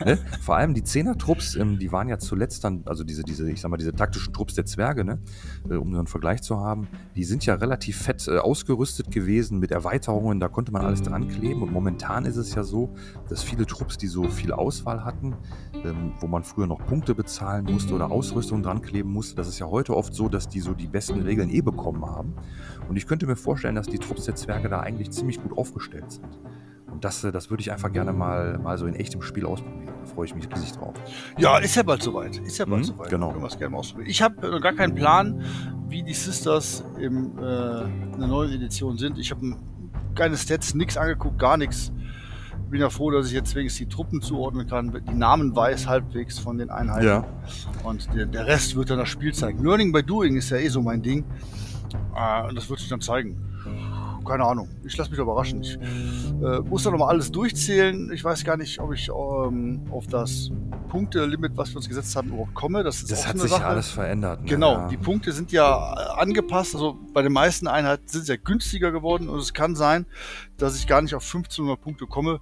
ne? 0.04 0.18
Vor 0.40 0.56
allem 0.56 0.74
die 0.74 0.84
Zehner-Trupps, 0.84 1.56
ähm, 1.56 1.78
die 1.78 1.90
waren 1.90 2.08
ja 2.08 2.18
zuletzt 2.18 2.64
dann, 2.64 2.82
also 2.86 3.04
diese, 3.04 3.22
diese, 3.22 3.50
ich 3.50 3.60
sag 3.60 3.70
mal, 3.70 3.76
diese 3.76 3.92
taktischen 3.92 4.32
Trupps 4.32 4.54
der 4.54 4.66
Zwerge, 4.66 5.04
ne? 5.04 5.20
Äh, 5.68 5.74
um 5.74 5.94
einen 5.94 6.06
Vergleich 6.06 6.42
zu 6.42 6.58
haben, 6.58 6.88
die 7.16 7.24
sind 7.24 7.44
ja 7.46 7.54
relativ 7.54 7.98
fett 7.98 8.28
äh, 8.28 8.38
ausgerüstet 8.38 9.10
gewesen 9.10 9.58
mit 9.58 9.70
Erweiterungen, 9.70 10.40
da 10.40 10.48
konnte 10.48 10.72
man 10.72 10.84
alles 10.84 11.02
dran 11.02 11.28
kleben. 11.28 11.62
Und 11.62 11.72
momentan 11.72 12.24
ist 12.24 12.36
es 12.36 12.54
ja 12.54 12.62
so, 12.62 12.94
dass 13.28 13.42
viele 13.42 13.66
Trupps, 13.66 13.98
die 13.98 14.06
so 14.06 14.28
viel 14.28 14.52
Auswahl 14.52 15.04
hatten, 15.04 15.34
ähm, 15.84 16.12
wo 16.20 16.26
man 16.26 16.44
früher 16.44 16.66
noch 16.66 16.84
Punkte 16.86 17.14
bezahlen 17.14 17.64
musste 17.64 17.94
oder 17.94 18.10
Ausrüstung 18.10 18.62
dran 18.62 18.82
kleben 18.82 19.10
musste, 19.10 19.34
das 19.34 19.48
ist 19.48 19.58
ja 19.58 19.66
heute 19.66 19.96
oft 19.96 20.14
so, 20.14 20.28
dass 20.28 20.48
die 20.48 20.60
so 20.60 20.74
die 20.74 20.86
besten 20.86 21.22
Regeln 21.22 21.50
eh 21.50 21.60
bekommen 21.60 22.04
haben. 22.06 22.34
Und 22.92 22.96
ich 22.96 23.06
könnte 23.06 23.26
mir 23.26 23.36
vorstellen, 23.36 23.74
dass 23.74 23.86
die 23.86 23.98
Trupps 23.98 24.26
der 24.26 24.34
Zwerge 24.34 24.68
da 24.68 24.80
eigentlich 24.80 25.10
ziemlich 25.12 25.42
gut 25.42 25.56
aufgestellt 25.56 26.12
sind. 26.12 26.28
Und 26.90 27.06
das, 27.06 27.24
äh, 27.24 27.32
das 27.32 27.48
würde 27.48 27.62
ich 27.62 27.72
einfach 27.72 27.90
gerne 27.90 28.12
mal, 28.12 28.58
mal 28.58 28.76
so 28.76 28.84
in 28.84 28.94
echtem 28.94 29.22
Spiel 29.22 29.46
ausprobieren. 29.46 29.94
Da 29.98 30.06
freue 30.14 30.26
ich 30.26 30.34
mich 30.34 30.46
riesig 30.54 30.72
drauf. 30.72 30.92
Ja, 31.38 31.56
ist 31.56 31.74
ja 31.74 31.84
bald 31.84 32.02
soweit. 32.02 32.36
Ist 32.40 32.58
ja 32.58 32.66
bald 32.66 32.80
mhm, 32.80 32.84
soweit. 32.84 33.08
Genau. 33.08 33.32
gerne 33.32 33.70
mal 33.70 33.86
Ich 34.04 34.20
habe 34.20 34.46
noch 34.46 34.60
gar 34.60 34.74
keinen 34.74 34.94
Plan, 34.94 35.42
wie 35.88 36.02
die 36.02 36.12
Sisters 36.12 36.84
im, 37.00 37.38
äh, 37.38 37.84
in 37.84 38.18
der 38.18 38.28
neuen 38.28 38.52
Edition 38.52 38.98
sind. 38.98 39.16
Ich 39.16 39.30
habe 39.30 39.56
keine 40.14 40.36
Stats, 40.36 40.74
nichts 40.74 40.98
angeguckt, 40.98 41.38
gar 41.38 41.56
nichts. 41.56 41.92
Bin 42.68 42.78
ja 42.78 42.90
froh, 42.90 43.10
dass 43.10 43.28
ich 43.28 43.32
jetzt 43.32 43.54
wenigstens 43.54 43.88
die 43.88 43.94
Truppen 43.94 44.20
zuordnen 44.20 44.66
kann, 44.66 44.92
die 45.08 45.14
Namen 45.14 45.56
weiß 45.56 45.86
halbwegs 45.86 46.38
von 46.38 46.58
den 46.58 46.68
Einheiten. 46.68 47.06
Ja. 47.06 47.24
Und 47.84 48.12
der, 48.14 48.26
der 48.26 48.46
Rest 48.46 48.76
wird 48.76 48.90
dann 48.90 48.98
das 48.98 49.08
Spiel 49.08 49.32
zeigen. 49.32 49.64
Learning 49.64 49.92
by 49.92 50.02
Doing 50.02 50.36
ist 50.36 50.50
ja 50.50 50.58
eh 50.58 50.68
so 50.68 50.82
mein 50.82 51.00
Ding. 51.00 51.24
Äh, 51.94 52.48
und 52.48 52.54
das 52.54 52.68
wird 52.68 52.80
sich 52.80 52.88
dann 52.88 53.00
zeigen. 53.00 53.40
Keine 54.24 54.44
Ahnung. 54.44 54.68
Ich 54.84 54.96
lasse 54.96 55.10
mich 55.10 55.18
überraschen. 55.18 55.62
Ich 55.62 55.76
äh, 55.76 56.60
muss 56.60 56.84
da 56.84 56.90
nochmal 56.90 57.08
alles 57.08 57.32
durchzählen. 57.32 58.12
Ich 58.12 58.22
weiß 58.22 58.44
gar 58.44 58.56
nicht, 58.56 58.78
ob 58.78 58.92
ich 58.92 59.08
ähm, 59.08 59.82
auf 59.90 60.06
das 60.06 60.50
Punktelimit, 60.88 61.56
was 61.56 61.70
wir 61.70 61.76
uns 61.76 61.88
gesetzt 61.88 62.14
haben, 62.14 62.28
überhaupt 62.28 62.54
komme. 62.54 62.84
Das, 62.84 63.04
das 63.04 63.26
hat 63.26 63.38
sich 63.38 63.50
Sache. 63.50 63.64
alles 63.64 63.90
verändert. 63.90 64.42
Ne? 64.42 64.48
Genau, 64.48 64.72
ja. 64.74 64.88
die 64.88 64.96
Punkte 64.96 65.32
sind 65.32 65.50
ja 65.50 65.76
angepasst. 66.16 66.74
Also 66.74 66.98
bei 67.12 67.22
den 67.22 67.32
meisten 67.32 67.66
Einheiten 67.66 68.06
sind 68.06 68.26
sie 68.26 68.32
ja 68.32 68.38
günstiger 68.42 68.92
geworden 68.92 69.28
und 69.28 69.38
es 69.38 69.52
kann 69.54 69.74
sein, 69.74 70.06
dass 70.62 70.76
ich 70.76 70.86
gar 70.86 71.02
nicht 71.02 71.14
auf 71.16 71.24
1500 71.24 71.80
Punkte 71.80 72.06
komme, 72.06 72.40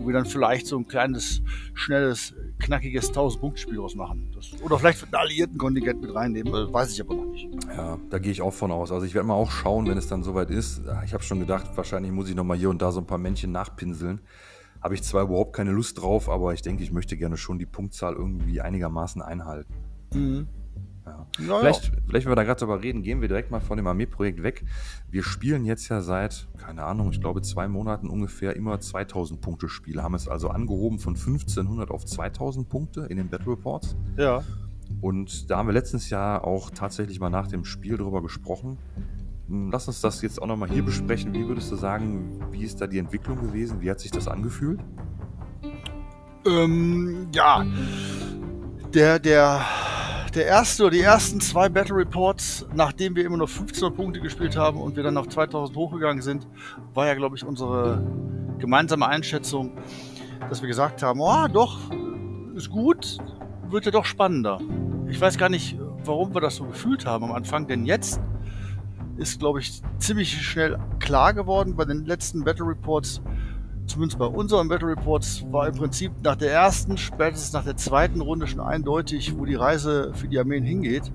wo 0.00 0.08
wir 0.08 0.12
dann 0.12 0.26
vielleicht 0.26 0.66
so 0.66 0.76
ein 0.76 0.88
kleines, 0.88 1.40
schnelles, 1.72 2.34
knackiges 2.58 3.14
1000-Punkte-Spiel 3.14 3.78
ausmachen. 3.78 4.32
Das, 4.34 4.60
oder 4.60 4.76
vielleicht 4.76 5.04
einen 5.04 5.14
alliierten 5.14 5.56
Kontingent 5.56 6.00
mit 6.00 6.12
reinnehmen, 6.12 6.52
das 6.52 6.72
weiß 6.72 6.92
ich 6.92 7.00
aber 7.00 7.14
noch 7.14 7.26
nicht. 7.26 7.48
Ja, 7.68 7.96
da 8.10 8.18
gehe 8.18 8.32
ich 8.32 8.42
auch 8.42 8.52
von 8.52 8.72
aus. 8.72 8.90
Also 8.90 9.06
ich 9.06 9.14
werde 9.14 9.28
mal 9.28 9.34
auch 9.34 9.52
schauen, 9.52 9.86
wenn 9.86 9.96
es 9.96 10.08
dann 10.08 10.24
soweit 10.24 10.50
ist. 10.50 10.82
Ich 11.04 11.14
habe 11.14 11.22
schon 11.22 11.38
gedacht, 11.38 11.70
wahrscheinlich 11.76 12.10
muss 12.10 12.28
ich 12.28 12.34
nochmal 12.34 12.58
hier 12.58 12.70
und 12.70 12.82
da 12.82 12.90
so 12.90 13.00
ein 13.00 13.06
paar 13.06 13.18
Männchen 13.18 13.52
nachpinseln. 13.52 14.20
Habe 14.82 14.94
ich 14.94 15.04
zwar 15.04 15.22
überhaupt 15.22 15.54
keine 15.54 15.70
Lust 15.70 16.00
drauf, 16.00 16.28
aber 16.28 16.52
ich 16.52 16.62
denke, 16.62 16.82
ich 16.82 16.90
möchte 16.90 17.16
gerne 17.16 17.36
schon 17.36 17.60
die 17.60 17.66
Punktzahl 17.66 18.14
irgendwie 18.14 18.60
einigermaßen 18.60 19.22
einhalten. 19.22 19.72
Mhm. 20.12 20.48
Ja. 21.10 21.26
Ja, 21.46 21.58
vielleicht, 21.58 21.84
ja. 21.86 21.92
vielleicht, 22.06 22.26
wenn 22.26 22.32
wir 22.32 22.36
da 22.36 22.44
gerade 22.44 22.60
drüber 22.60 22.82
reden, 22.82 23.02
gehen 23.02 23.20
wir 23.20 23.28
direkt 23.28 23.50
mal 23.50 23.60
von 23.60 23.76
dem 23.76 23.86
Armeeprojekt 23.86 24.42
weg. 24.42 24.64
Wir 25.10 25.22
spielen 25.22 25.64
jetzt 25.64 25.88
ja 25.88 26.00
seit, 26.00 26.48
keine 26.58 26.84
Ahnung, 26.84 27.10
ich 27.10 27.20
glaube 27.20 27.42
zwei 27.42 27.68
Monaten 27.68 28.08
ungefähr 28.08 28.56
immer 28.56 28.80
2000 28.80 29.40
Punkte 29.40 29.68
Spiele. 29.68 30.02
Haben 30.02 30.14
es 30.14 30.28
also 30.28 30.48
angehoben 30.48 30.98
von 30.98 31.14
1500 31.14 31.90
auf 31.90 32.04
2000 32.04 32.68
Punkte 32.68 33.06
in 33.06 33.16
den 33.16 33.28
Battle 33.28 33.52
Reports. 33.52 33.96
Ja. 34.16 34.42
Und 35.00 35.50
da 35.50 35.58
haben 35.58 35.68
wir 35.68 35.72
letztens 35.72 36.10
Jahr 36.10 36.44
auch 36.44 36.70
tatsächlich 36.70 37.20
mal 37.20 37.30
nach 37.30 37.46
dem 37.46 37.64
Spiel 37.64 37.96
drüber 37.96 38.22
gesprochen. 38.22 38.78
Hm, 39.48 39.70
lass 39.70 39.88
uns 39.88 40.00
das 40.00 40.22
jetzt 40.22 40.40
auch 40.40 40.46
nochmal 40.46 40.70
hier 40.70 40.84
besprechen. 40.84 41.34
Wie 41.34 41.46
würdest 41.46 41.70
du 41.72 41.76
sagen, 41.76 42.40
wie 42.52 42.62
ist 42.62 42.80
da 42.80 42.86
die 42.86 42.98
Entwicklung 42.98 43.40
gewesen? 43.40 43.80
Wie 43.80 43.90
hat 43.90 44.00
sich 44.00 44.10
das 44.10 44.28
angefühlt? 44.28 44.80
Ähm, 46.46 47.28
ja, 47.34 47.66
der, 48.94 49.18
der, 49.18 49.60
der 50.34 50.46
erste 50.46 50.84
oder 50.84 50.92
die 50.92 51.00
ersten 51.00 51.40
zwei 51.40 51.68
Battle 51.68 51.96
Reports, 51.96 52.66
nachdem 52.74 53.16
wir 53.16 53.24
immer 53.24 53.36
noch 53.36 53.48
1500 53.48 53.96
Punkte 53.96 54.20
gespielt 54.20 54.56
haben 54.56 54.80
und 54.80 54.96
wir 54.96 55.02
dann 55.02 55.16
auf 55.16 55.28
2000 55.28 55.76
hochgegangen 55.76 56.22
sind, 56.22 56.46
war 56.94 57.06
ja, 57.06 57.14
glaube 57.14 57.36
ich, 57.36 57.44
unsere 57.44 58.04
gemeinsame 58.58 59.08
Einschätzung, 59.08 59.72
dass 60.48 60.62
wir 60.62 60.68
gesagt 60.68 61.02
haben, 61.02 61.20
oh, 61.20 61.48
doch, 61.52 61.78
ist 62.54 62.70
gut, 62.70 63.18
wird 63.68 63.86
ja 63.86 63.90
doch 63.90 64.04
spannender. 64.04 64.60
Ich 65.08 65.20
weiß 65.20 65.36
gar 65.38 65.48
nicht, 65.48 65.76
warum 66.04 66.34
wir 66.34 66.40
das 66.40 66.56
so 66.56 66.64
gefühlt 66.64 67.06
haben 67.06 67.24
am 67.24 67.32
Anfang, 67.32 67.66
denn 67.66 67.84
jetzt 67.84 68.20
ist, 69.16 69.40
glaube 69.40 69.60
ich, 69.60 69.82
ziemlich 69.98 70.42
schnell 70.42 70.78
klar 70.98 71.34
geworden 71.34 71.76
bei 71.76 71.84
den 71.84 72.06
letzten 72.06 72.44
Battle 72.44 72.66
Reports. 72.66 73.20
Zumindest 73.90 74.20
bei 74.20 74.26
unseren 74.26 74.68
Battle 74.68 74.90
Reports 74.90 75.44
war 75.50 75.66
im 75.66 75.74
Prinzip 75.74 76.12
nach 76.22 76.36
der 76.36 76.52
ersten, 76.52 76.96
spätestens 76.96 77.52
nach 77.52 77.64
der 77.64 77.76
zweiten 77.76 78.20
Runde 78.20 78.46
schon 78.46 78.60
eindeutig, 78.60 79.36
wo 79.36 79.44
die 79.44 79.56
Reise 79.56 80.12
für 80.14 80.28
die 80.28 80.38
Armeen 80.38 80.62
hingeht. 80.62 81.10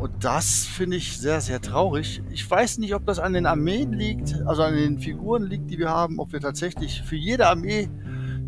Und 0.00 0.12
das 0.22 0.64
finde 0.64 0.96
ich 0.96 1.18
sehr, 1.18 1.40
sehr 1.40 1.60
traurig. 1.60 2.22
Ich 2.30 2.48
weiß 2.48 2.78
nicht, 2.78 2.94
ob 2.94 3.04
das 3.04 3.18
an 3.18 3.32
den 3.32 3.46
Armeen 3.46 3.92
liegt, 3.92 4.40
also 4.46 4.62
an 4.62 4.76
den 4.76 5.00
Figuren 5.00 5.42
liegt, 5.42 5.72
die 5.72 5.78
wir 5.80 5.88
haben, 5.88 6.20
ob 6.20 6.32
wir 6.32 6.38
tatsächlich 6.38 7.02
für 7.02 7.16
jede 7.16 7.48
Armee, 7.48 7.88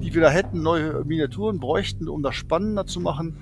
die 0.01 0.15
wir 0.15 0.23
da 0.23 0.31
hätten, 0.31 0.63
neue 0.63 1.05
Miniaturen 1.05 1.59
bräuchten, 1.59 2.09
um 2.09 2.23
das 2.23 2.37
spannender 2.37 2.87
zu 2.87 3.01
machen. 3.01 3.39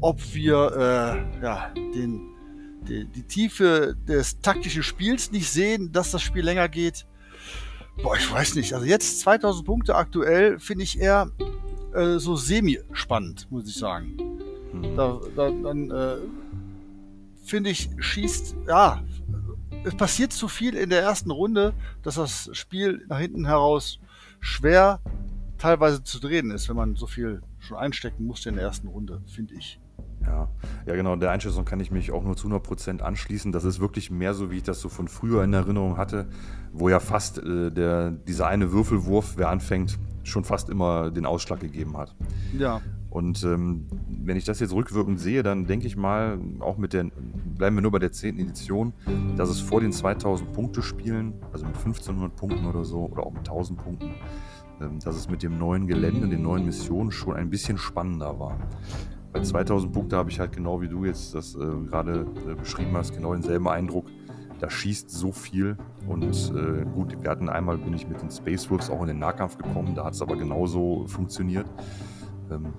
Ob 0.00 0.34
wir 0.34 0.72
äh, 0.76 1.44
ja, 1.44 1.72
den 1.94 2.34
die, 2.88 3.04
die 3.04 3.22
Tiefe 3.22 3.96
des 4.08 4.40
taktischen 4.40 4.82
Spiels 4.82 5.30
nicht 5.30 5.48
sehen, 5.48 5.92
dass 5.92 6.10
das 6.10 6.22
Spiel 6.22 6.44
länger 6.44 6.68
geht. 6.68 7.06
Boah, 8.02 8.16
ich 8.16 8.30
weiß 8.30 8.54
nicht. 8.56 8.74
Also 8.74 8.86
jetzt 8.86 9.20
2000 9.20 9.66
Punkte 9.66 9.94
aktuell 9.94 10.58
finde 10.58 10.84
ich 10.84 11.00
eher 11.00 11.30
äh, 11.94 12.18
so 12.18 12.36
semi-spannend, 12.36 13.50
muss 13.50 13.68
ich 13.68 13.76
sagen. 13.76 14.16
Hm. 14.72 14.96
Da, 14.96 15.20
da, 15.34 15.50
dann 15.50 15.90
äh, 15.90 16.16
finde 17.44 17.70
ich, 17.70 17.88
schießt, 17.98 18.56
ja, 18.68 19.02
es 19.84 19.94
passiert 19.94 20.32
zu 20.32 20.48
viel 20.48 20.74
in 20.74 20.90
der 20.90 21.02
ersten 21.02 21.30
Runde, 21.30 21.72
dass 22.02 22.16
das 22.16 22.50
Spiel 22.52 23.04
nach 23.08 23.18
hinten 23.18 23.46
heraus 23.46 23.98
schwer 24.40 25.00
teilweise 25.58 26.02
zu 26.02 26.18
drehen 26.18 26.50
ist, 26.50 26.68
wenn 26.68 26.76
man 26.76 26.96
so 26.96 27.06
viel 27.06 27.40
schon 27.60 27.76
einstecken 27.78 28.26
musste 28.26 28.48
in 28.50 28.56
der 28.56 28.64
ersten 28.64 28.88
Runde, 28.88 29.22
finde 29.26 29.54
ich. 29.54 29.80
Ja, 30.24 30.48
ja 30.86 30.94
genau, 30.94 31.16
der 31.16 31.30
Einschätzung 31.30 31.64
kann 31.64 31.80
ich 31.80 31.90
mich 31.90 32.10
auch 32.10 32.24
nur 32.24 32.36
zu 32.36 32.48
100% 32.48 33.00
anschließen. 33.00 33.52
Das 33.52 33.64
ist 33.64 33.80
wirklich 33.80 34.10
mehr 34.10 34.34
so, 34.34 34.50
wie 34.50 34.56
ich 34.56 34.62
das 34.62 34.80
so 34.80 34.88
von 34.88 35.08
früher 35.08 35.44
in 35.44 35.52
Erinnerung 35.52 35.96
hatte, 35.96 36.26
wo 36.72 36.88
ja 36.88 37.00
fast 37.00 37.38
äh, 37.38 37.70
der, 37.70 38.10
dieser 38.10 38.46
eine 38.48 38.72
Würfelwurf, 38.72 39.34
wer 39.36 39.50
anfängt, 39.50 39.98
schon 40.24 40.44
fast 40.44 40.68
immer 40.70 41.10
den 41.10 41.26
Ausschlag 41.26 41.60
gegeben 41.60 41.96
hat. 41.96 42.14
Ja. 42.58 42.80
Und 43.10 43.44
ähm, 43.44 43.86
wenn 44.08 44.36
ich 44.36 44.44
das 44.44 44.60
jetzt 44.60 44.74
rückwirkend 44.74 45.18
sehe, 45.20 45.42
dann 45.42 45.66
denke 45.66 45.86
ich 45.86 45.96
mal, 45.96 46.38
auch 46.60 46.76
mit 46.76 46.92
der, 46.92 47.06
bleiben 47.56 47.76
wir 47.76 47.80
nur 47.80 47.92
bei 47.92 47.98
der 47.98 48.12
10. 48.12 48.38
Edition, 48.38 48.92
dass 49.36 49.48
es 49.48 49.60
vor 49.60 49.80
den 49.80 49.92
2000 49.92 50.52
Punkte 50.52 50.82
Spielen, 50.82 51.32
also 51.52 51.64
mit 51.64 51.76
1500 51.76 52.36
Punkten 52.36 52.66
oder 52.66 52.84
so, 52.84 53.06
oder 53.06 53.22
auch 53.22 53.32
mit 53.32 53.48
1000 53.48 53.78
Punkten, 53.78 54.14
ähm, 54.82 54.98
dass 55.00 55.16
es 55.16 55.30
mit 55.30 55.42
dem 55.42 55.58
neuen 55.58 55.86
Gelände, 55.86 56.28
den 56.28 56.42
neuen 56.42 56.66
Missionen 56.66 57.10
schon 57.10 57.36
ein 57.36 57.48
bisschen 57.48 57.78
spannender 57.78 58.38
war. 58.38 58.58
Bei 59.36 59.42
2000 59.42 59.92
Punkte 59.92 60.16
habe 60.16 60.30
ich 60.30 60.40
halt 60.40 60.52
genau 60.52 60.80
wie 60.80 60.88
du 60.88 61.04
jetzt 61.04 61.34
das 61.34 61.54
äh, 61.56 61.58
gerade 61.58 62.26
äh, 62.50 62.54
beschrieben 62.54 62.96
hast, 62.96 63.14
genau 63.14 63.34
denselben 63.34 63.68
Eindruck. 63.68 64.06
Da 64.60 64.70
schießt 64.70 65.10
so 65.10 65.30
viel 65.30 65.76
und 66.08 66.24
äh, 66.24 66.86
gut, 66.86 67.22
wir 67.22 67.30
hatten 67.30 67.50
einmal, 67.50 67.76
bin 67.76 67.92
ich 67.92 68.08
mit 68.08 68.22
den 68.22 68.30
Space 68.30 68.70
Wolves 68.70 68.88
auch 68.88 69.02
in 69.02 69.08
den 69.08 69.18
Nahkampf 69.18 69.58
gekommen, 69.58 69.94
da 69.94 70.06
hat 70.06 70.14
es 70.14 70.22
aber 70.22 70.36
genauso 70.36 71.06
funktioniert. 71.06 71.66
Ähm, 72.50 72.72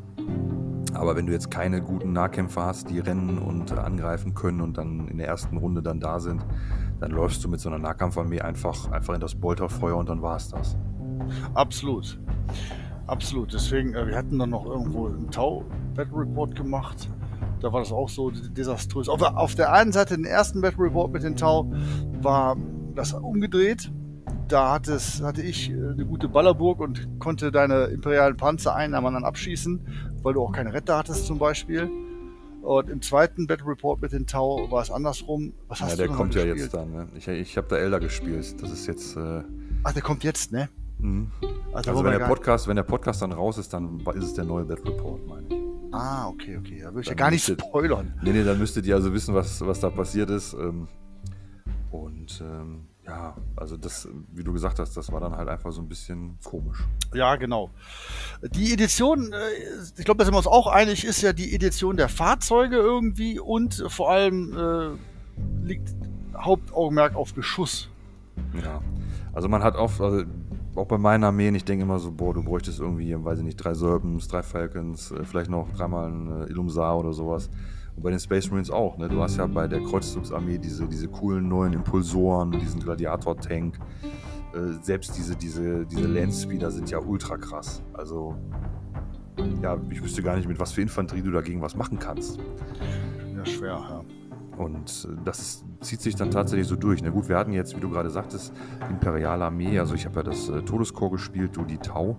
aber 0.95 1.15
wenn 1.15 1.27
du 1.27 1.31
jetzt 1.31 1.51
keine 1.51 1.79
guten 1.79 2.11
Nahkämpfer 2.11 2.65
hast, 2.65 2.89
die 2.89 2.97
rennen 2.97 3.37
und 3.37 3.71
angreifen 3.77 4.33
können 4.33 4.61
und 4.61 4.79
dann 4.79 5.07
in 5.09 5.19
der 5.19 5.27
ersten 5.27 5.57
Runde 5.57 5.83
dann 5.83 5.99
da 5.99 6.19
sind, 6.19 6.43
dann 6.99 7.11
läufst 7.11 7.43
du 7.43 7.49
mit 7.49 7.59
so 7.59 7.69
einer 7.69 7.77
Nahkampfarmee 7.77 8.41
einfach, 8.41 8.89
einfach 8.91 9.13
in 9.13 9.21
das 9.21 9.35
Bolterfeuer 9.35 9.95
und 9.95 10.09
dann 10.09 10.23
war 10.23 10.37
es 10.37 10.49
das. 10.49 10.75
Absolut. 11.53 12.19
Absolut. 13.07 13.53
Deswegen, 13.53 13.95
äh, 13.95 14.05
wir 14.05 14.15
hatten 14.15 14.37
dann 14.37 14.49
noch 14.49 14.65
irgendwo 14.65 15.07
einen 15.07 15.31
Tau 15.31 15.63
Battle 15.95 16.19
Report 16.19 16.55
gemacht. 16.55 17.09
Da 17.61 17.73
war 17.73 17.79
das 17.79 17.91
auch 17.91 18.09
so 18.09 18.29
desaströs. 18.29 19.09
Auf, 19.09 19.21
auf 19.21 19.55
der 19.55 19.73
einen 19.73 19.91
Seite, 19.91 20.15
den 20.15 20.25
ersten 20.25 20.61
Battle 20.61 20.85
Report 20.85 21.11
mit 21.11 21.23
den 21.23 21.35
Tau, 21.35 21.71
war 22.21 22.57
das 22.93 23.13
umgedreht. 23.13 23.91
Da 24.47 24.73
hat 24.73 24.87
es, 24.87 25.21
hatte 25.21 25.41
ich 25.41 25.69
äh, 25.69 25.73
eine 25.73 26.05
gute 26.05 26.27
Ballerburg 26.27 26.79
und 26.79 27.19
konnte 27.19 27.51
deine 27.51 27.85
imperialen 27.85 28.37
Panzer 28.37 28.75
einen 28.75 28.93
am 28.93 29.05
anderen 29.05 29.25
abschießen, 29.25 29.87
weil 30.21 30.33
du 30.33 30.41
auch 30.41 30.51
keine 30.51 30.73
Retter 30.73 30.97
hattest 30.97 31.25
zum 31.25 31.37
Beispiel. 31.39 31.89
Und 32.61 32.89
im 32.89 33.01
zweiten 33.01 33.47
Battle 33.47 33.67
Report 33.67 34.01
mit 34.01 34.11
den 34.11 34.27
Tau 34.27 34.69
war 34.69 34.81
es 34.81 34.91
andersrum. 34.91 35.53
Was 35.69 35.81
hast 35.81 35.91
ja, 35.91 35.97
der 35.97 36.07
du 36.07 36.13
kommt 36.13 36.35
ja 36.35 36.43
jetzt 36.43 36.73
dann. 36.73 36.91
Ne? 36.91 37.07
Ich, 37.15 37.27
ich 37.27 37.55
habe 37.55 37.67
da 37.69 37.77
Elder 37.77 37.99
gespielt. 37.99 38.61
Das 38.61 38.71
ist 38.71 38.87
jetzt. 38.87 39.15
Äh... 39.15 39.43
Ach, 39.83 39.93
der 39.93 40.01
kommt 40.01 40.23
jetzt, 40.25 40.51
ne? 40.51 40.67
Mhm. 40.99 41.31
Also, 41.73 41.91
also 41.91 42.03
wenn, 42.03 42.17
der 42.17 42.27
Podcast, 42.27 42.67
wenn 42.67 42.75
der 42.75 42.83
Podcast 42.83 43.21
dann 43.21 43.31
raus 43.31 43.57
ist, 43.57 43.73
dann 43.73 43.99
ist 44.15 44.23
es 44.23 44.33
der 44.33 44.45
neue 44.45 44.65
Battle 44.65 44.91
Report, 44.91 45.25
meine 45.27 45.47
ich. 45.47 45.67
Ah, 45.91 46.27
okay, 46.27 46.57
okay. 46.57 46.79
Da 46.81 46.89
würde 46.89 47.01
ich 47.01 47.07
ja 47.07 47.13
gar 47.13 47.31
nicht 47.31 47.45
spoilern. 47.45 48.13
Nee, 48.21 48.31
nee, 48.31 48.43
dann 48.43 48.57
müsstet 48.57 48.85
ihr 48.85 48.95
also 48.95 49.13
wissen, 49.13 49.33
was, 49.33 49.65
was 49.65 49.79
da 49.79 49.89
passiert 49.89 50.29
ist. 50.29 50.53
Ähm, 50.53 50.87
und 51.91 52.41
ähm, 52.41 52.87
ja, 53.05 53.37
also 53.55 53.77
das, 53.77 54.07
wie 54.33 54.43
du 54.43 54.51
gesagt 54.51 54.79
hast, 54.79 54.97
das 54.97 55.11
war 55.11 55.21
dann 55.21 55.35
halt 55.35 55.47
einfach 55.47 55.71
so 55.71 55.81
ein 55.81 55.87
bisschen 55.87 56.37
komisch. 56.43 56.85
Ja, 57.13 57.37
genau. 57.37 57.69
Die 58.41 58.73
Edition, 58.73 59.31
äh, 59.31 59.37
ich 59.97 60.03
glaube, 60.03 60.17
da 60.17 60.25
sind 60.25 60.33
wir 60.33 60.39
uns 60.39 60.47
auch 60.47 60.67
einig, 60.67 61.05
ist 61.05 61.21
ja 61.21 61.31
die 61.31 61.55
Edition 61.55 61.95
der 61.95 62.09
Fahrzeuge 62.09 62.75
irgendwie 62.75 63.39
und 63.39 63.85
vor 63.87 64.11
allem 64.11 64.57
äh, 64.57 65.65
liegt 65.65 65.95
Hauptaugenmerk 66.35 67.15
auf 67.15 67.33
Beschuss. 67.33 67.89
Ja, 68.61 68.81
also 69.33 69.47
man 69.47 69.63
hat 69.63 69.75
oft, 69.75 70.01
also 70.01 70.25
auch 70.77 70.87
bei 70.87 70.97
meinen 70.97 71.23
Armeen, 71.23 71.55
ich 71.55 71.65
denke 71.65 71.83
immer 71.83 71.99
so, 71.99 72.11
boah, 72.11 72.33
du 72.33 72.43
bräuchtest 72.43 72.79
irgendwie, 72.79 73.13
weiß 73.17 73.39
ich 73.39 73.45
nicht, 73.45 73.57
drei 73.57 73.73
Serpents, 73.73 74.27
drei 74.27 74.43
Falcons, 74.43 75.11
äh, 75.11 75.23
vielleicht 75.23 75.49
noch 75.49 75.71
dreimal 75.73 76.09
ein 76.09 76.43
äh, 76.43 76.45
Ilumsar 76.45 76.97
oder 76.97 77.13
sowas. 77.13 77.49
Und 77.95 78.03
bei 78.03 78.11
den 78.11 78.19
Space 78.19 78.49
Marines 78.49 78.69
auch, 78.69 78.97
ne? 78.97 79.09
Du 79.09 79.21
hast 79.21 79.37
ja 79.37 79.47
bei 79.47 79.67
der 79.67 79.81
Kreuzzugsarmee 79.81 80.59
diese, 80.59 80.87
diese 80.87 81.07
coolen 81.07 81.47
neuen 81.47 81.73
Impulsoren, 81.73 82.51
diesen 82.51 82.79
Gladiator-Tank. 82.79 83.79
Äh, 84.53 84.83
selbst 84.83 85.17
diese, 85.17 85.35
diese, 85.35 85.85
diese 85.85 86.07
Landspeeder 86.07 86.69
sind 86.69 86.91
ja 86.91 86.99
ultra 86.99 87.37
krass. 87.37 87.81
Also, 87.93 88.35
ja, 89.61 89.77
ich 89.89 90.03
wüsste 90.03 90.21
gar 90.21 90.35
nicht, 90.35 90.47
mit 90.47 90.59
was 90.59 90.71
für 90.71 90.81
Infanterie 90.81 91.23
du 91.23 91.31
dagegen 91.31 91.61
was 91.61 91.75
machen 91.75 91.97
kannst. 91.97 92.39
Ja, 93.35 93.45
schwer, 93.45 93.77
ja. 93.89 94.03
Und 94.57 95.07
äh, 95.09 95.15
das 95.23 95.63
zieht 95.81 96.01
sich 96.01 96.15
dann 96.15 96.31
tatsächlich 96.31 96.67
so 96.67 96.75
durch. 96.75 97.01
Na 97.03 97.09
gut, 97.09 97.29
wir 97.29 97.37
hatten 97.37 97.53
jetzt, 97.53 97.75
wie 97.75 97.79
du 97.79 97.89
gerade 97.89 98.09
sagtest, 98.09 98.53
Imperiale 98.89 99.45
Armee. 99.45 99.79
Also 99.79 99.95
ich 99.95 100.05
habe 100.05 100.17
ja 100.17 100.23
das 100.23 100.49
äh, 100.49 100.61
Todeskorps 100.61 101.13
gespielt, 101.13 101.55
du 101.55 101.63
die 101.63 101.77
Tau. 101.77 102.17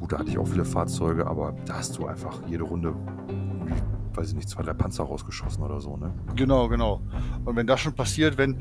Gut, 0.00 0.12
da 0.12 0.18
hatte 0.18 0.30
ich 0.30 0.38
auch 0.38 0.48
viele 0.48 0.64
Fahrzeuge, 0.64 1.26
aber 1.26 1.54
da 1.64 1.74
hast 1.78 1.96
du 1.96 2.06
einfach 2.06 2.40
jede 2.46 2.64
Runde, 2.64 2.94
weiß 4.14 4.28
ich 4.28 4.34
nicht, 4.34 4.48
zwei, 4.48 4.62
drei 4.62 4.74
Panzer 4.74 5.04
rausgeschossen 5.04 5.62
oder 5.62 5.80
so, 5.80 5.96
ne? 5.96 6.12
Genau, 6.34 6.68
genau. 6.68 7.00
Und 7.44 7.56
wenn 7.56 7.66
das 7.66 7.80
schon 7.80 7.94
passiert, 7.94 8.36
wenn 8.36 8.58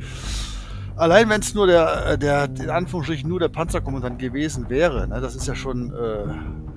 allein 0.95 1.29
wenn 1.29 1.41
es 1.41 1.53
nur 1.53 1.67
der, 1.67 2.05
äh, 2.05 2.17
der, 2.17 2.45
in 2.45 2.69
Anführungsstrichen 2.69 3.27
nur 3.27 3.39
der 3.39 3.49
Panzerkommandant 3.49 4.19
gewesen 4.19 4.69
wäre, 4.69 5.07
ne, 5.07 5.19
das 5.21 5.35
ist 5.35 5.47
ja 5.47 5.55
schon, 5.55 5.93
äh, 5.93 6.25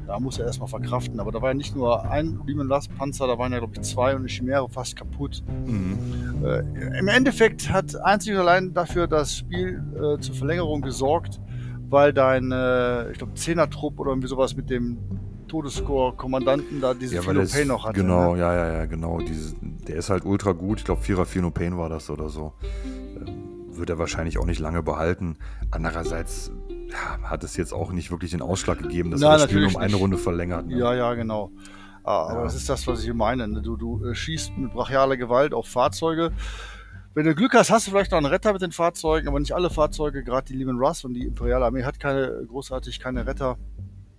da 0.09 0.19
muss 0.19 0.39
er 0.39 0.47
erstmal 0.47 0.69
verkraften. 0.69 1.21
Aber 1.21 1.31
da 1.31 1.43
war 1.43 1.51
ja 1.51 1.55
nicht 1.55 1.77
nur 1.77 2.11
ein 2.11 2.41
Lehman 2.47 2.67
Last 2.67 2.97
Panzer, 2.97 3.27
da 3.27 3.39
waren 3.39 3.53
ja, 3.53 3.59
glaube 3.59 3.75
ich, 3.77 3.83
zwei 3.83 4.13
und 4.13 4.21
eine 4.21 4.29
Chimäre 4.29 4.69
fast 4.69 4.97
kaputt. 4.97 5.45
Mhm. 5.67 5.99
Äh, 6.43 6.99
Im 6.99 7.09
Endeffekt 7.09 7.71
hat 7.71 7.95
einzig 8.03 8.33
und 8.33 8.41
allein 8.41 8.73
dafür 8.73 9.07
das 9.07 9.37
Spiel 9.37 9.83
äh, 9.95 10.19
zur 10.19 10.35
Verlängerung 10.35 10.81
gesorgt, 10.81 11.41
weil 11.91 12.15
dein, 12.15 12.51
äh, 12.53 13.13
ich 13.13 13.19
glaube, 13.19 13.35
Zehner-Trupp 13.35 14.01
oder 14.01 14.13
irgendwie 14.13 14.29
sowas 14.29 14.57
mit 14.57 14.71
dem 14.71 14.97
Todescore-Kommandanten 15.47 16.81
da 16.81 16.95
diese 16.95 17.17
ja, 17.17 17.23
Philopane 17.23 17.67
noch 17.67 17.87
hatte. 17.87 18.01
Genau, 18.01 18.35
ne? 18.35 18.41
ja, 18.41 18.55
ja, 18.55 18.73
ja, 18.73 18.87
genau. 18.87 19.19
Diese, 19.21 19.57
der 19.61 19.97
ist 19.97 20.09
halt 20.09 20.25
ultra 20.25 20.53
gut. 20.53 20.79
Ich 20.79 20.85
glaube, 20.87 21.03
Vierer 21.03 21.27
Philopane 21.27 21.77
war 21.77 21.91
das 21.91 22.09
oder 22.09 22.31
so. 22.31 22.55
Ähm, 23.27 23.77
wird 23.77 23.91
er 23.91 23.99
wahrscheinlich 23.99 24.39
auch 24.39 24.47
nicht 24.47 24.59
lange 24.59 24.83
behalten. 24.83 25.37
Andererseits 25.71 26.51
ja, 26.91 27.19
hat 27.23 27.45
es 27.45 27.57
jetzt 27.57 27.73
auch 27.73 27.93
nicht 27.93 28.11
wirklich 28.11 28.31
den 28.31 28.43
Ausschlag 28.43 28.79
gegeben, 28.79 29.11
dass 29.11 29.21
Na, 29.21 29.33
er 29.33 29.39
das 29.39 29.51
Spiel 29.51 29.67
um 29.67 29.77
eine 29.77 29.93
nicht. 29.93 30.01
Runde 30.01 30.19
verlängert. 30.19 30.67
Ne? 30.67 30.79
Ja, 30.79 30.95
ja, 30.95 31.15
genau. 31.15 31.51
Ah, 32.05 32.29
aber 32.29 32.39
ja. 32.39 32.45
das 32.45 32.55
ist 32.55 32.69
das, 32.69 32.87
was 32.87 33.05
ich 33.05 33.13
meine. 33.13 33.47
Ne? 33.47 33.63
Du, 33.63 33.77
du 33.77 34.05
äh, 34.05 34.15
schießt 34.15 34.57
mit 34.57 34.73
brachialer 34.73 35.17
Gewalt 35.17 35.53
auf 35.53 35.69
Fahrzeuge. 35.69 36.33
Wenn 37.15 37.27
du 37.27 37.35
Glück 37.35 37.55
hast, 37.55 37.71
hast 37.71 37.87
du 37.87 37.91
vielleicht 37.91 38.13
noch 38.13 38.19
einen 38.19 38.27
Retter 38.27 38.53
mit 38.53 38.63
den 38.63 38.73
Fahrzeugen, 38.73 39.29
aber 39.29 39.41
nicht 39.41 39.53
alle 39.53 39.71
Fahrzeuge, 39.71 40.23
gerade 40.23 40.47
die 40.47 40.55
Lehman 40.55 40.79
Russ 40.79 41.05
und 41.05 41.15
die 41.15 41.27
Imperiale 41.27 41.65
Armee 41.65 41.83
hat 41.83 41.99
keine 41.99 42.45
großartig 42.47 43.01
keine 43.01 43.27
Retter 43.27 43.59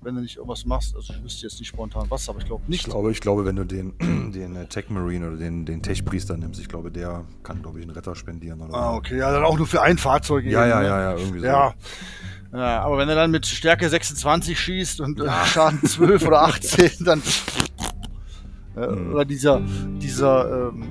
wenn 0.02 0.16
du 0.16 0.22
nicht 0.22 0.38
irgendwas 0.38 0.66
machst. 0.66 0.96
Also 0.96 1.14
ich 1.14 1.24
wüsste 1.24 1.46
jetzt 1.46 1.60
nicht 1.60 1.68
spontan 1.68 2.06
was, 2.10 2.30
aber 2.30 2.40
ich 2.40 2.46
glaube 2.46 2.64
nicht. 2.68 2.86
Ich 2.86 2.92
glaube, 2.92 3.12
ich 3.12 3.22
glaube, 3.22 3.46
wenn 3.46 3.56
du 3.56 3.66
den, 3.66 3.94
den 4.34 4.56
äh, 4.56 4.66
Tech 4.68 4.90
Marine 4.90 5.28
oder 5.28 5.38
den, 5.38 5.66
den 5.66 5.82
Tech-Priester 5.82 6.38
nimmst, 6.38 6.60
ich 6.60 6.70
glaube, 6.70 6.92
der 6.92 7.26
kann, 7.44 7.62
glaube 7.62 7.80
ich, 7.80 7.84
einen 7.84 7.92
Retter 7.92 8.16
spendieren. 8.16 8.62
Oder 8.62 8.74
ah, 8.74 8.96
okay. 8.96 9.18
Ja, 9.18 9.32
dann 9.32 9.44
auch 9.44 9.58
nur 9.58 9.68
für 9.68 9.82
ein 9.82 9.98
Fahrzeug. 9.98 10.46
Ja, 10.46 10.62
eben, 10.62 10.70
ja, 10.70 10.80
ne? 10.80 10.88
ja, 10.88 11.02
ja, 11.02 11.18
irgendwie 11.18 11.40
so. 11.40 11.46
Ja. 11.46 11.74
Ja. 12.53 12.82
aber 12.82 12.98
wenn 12.98 13.10
er 13.10 13.15
dann 13.15 13.32
mit 13.32 13.46
Stärke 13.46 13.89
26 13.89 14.60
schießt 14.60 15.01
und 15.01 15.20
äh, 15.20 15.25
ja. 15.25 15.46
Schaden 15.46 15.84
12 15.84 16.27
oder 16.27 16.44
18, 16.44 16.91
dann. 17.06 17.22
Äh, 18.75 18.88
hm. 18.88 19.13
Oder 19.13 19.25
dieser, 19.25 19.62
dieser, 20.01 20.70
ähm, 20.70 20.89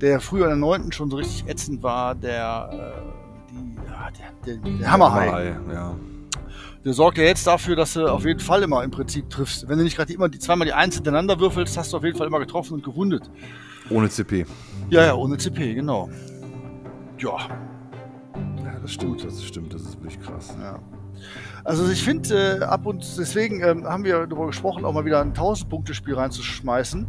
der 0.00 0.20
früher 0.20 0.44
in 0.44 0.50
der 0.50 0.56
9. 0.56 0.92
schon 0.92 1.10
so 1.10 1.16
richtig 1.16 1.48
ätzend 1.48 1.82
war, 1.82 2.14
der, 2.14 2.70
äh, 2.72 3.52
die, 3.52 3.76
ja, 3.86 4.10
der, 4.46 4.56
der, 4.56 4.78
der 4.78 4.90
Hammerhai. 4.90 5.26
Hammerhai 5.26 5.56
ja 5.72 5.94
der 6.84 6.92
sorgt 6.92 7.18
ja 7.18 7.24
jetzt 7.24 7.46
dafür, 7.46 7.76
dass 7.76 7.94
du 7.94 8.06
auf 8.06 8.24
jeden 8.24 8.40
Fall 8.40 8.62
immer 8.62 8.84
im 8.84 8.90
Prinzip 8.90 9.30
triffst. 9.30 9.68
Wenn 9.68 9.78
du 9.78 9.84
nicht 9.84 9.96
gerade 9.96 10.12
immer 10.12 10.28
die, 10.28 10.38
zweimal 10.38 10.66
die 10.66 10.74
Eins 10.74 10.96
hintereinander 10.96 11.40
würfelst, 11.40 11.76
hast 11.78 11.92
du 11.92 11.96
auf 11.96 12.04
jeden 12.04 12.18
Fall 12.18 12.26
immer 12.26 12.38
getroffen 12.38 12.74
und 12.74 12.84
gewundet. 12.84 13.30
Ohne 13.90 14.08
CP. 14.08 14.44
Ja, 14.90 15.06
ja, 15.06 15.14
ohne 15.14 15.38
CP, 15.38 15.74
genau. 15.74 16.10
Ja. 17.18 17.48
Das 18.84 18.92
stimmt, 18.92 19.24
das 19.24 19.42
stimmt, 19.42 19.72
das 19.72 19.80
ist 19.80 20.02
wirklich 20.02 20.20
krass. 20.20 20.54
Ja. 20.60 20.78
Also 21.64 21.88
ich 21.88 22.04
finde, 22.04 22.58
äh, 22.60 22.64
ab 22.64 22.84
und 22.84 23.02
deswegen 23.16 23.62
ähm, 23.62 23.86
haben 23.86 24.04
wir 24.04 24.26
darüber 24.26 24.48
gesprochen, 24.48 24.84
auch 24.84 24.92
mal 24.92 25.06
wieder 25.06 25.22
ein 25.22 25.32
1000-Punkte-Spiel 25.32 26.14
reinzuschmeißen. 26.14 27.06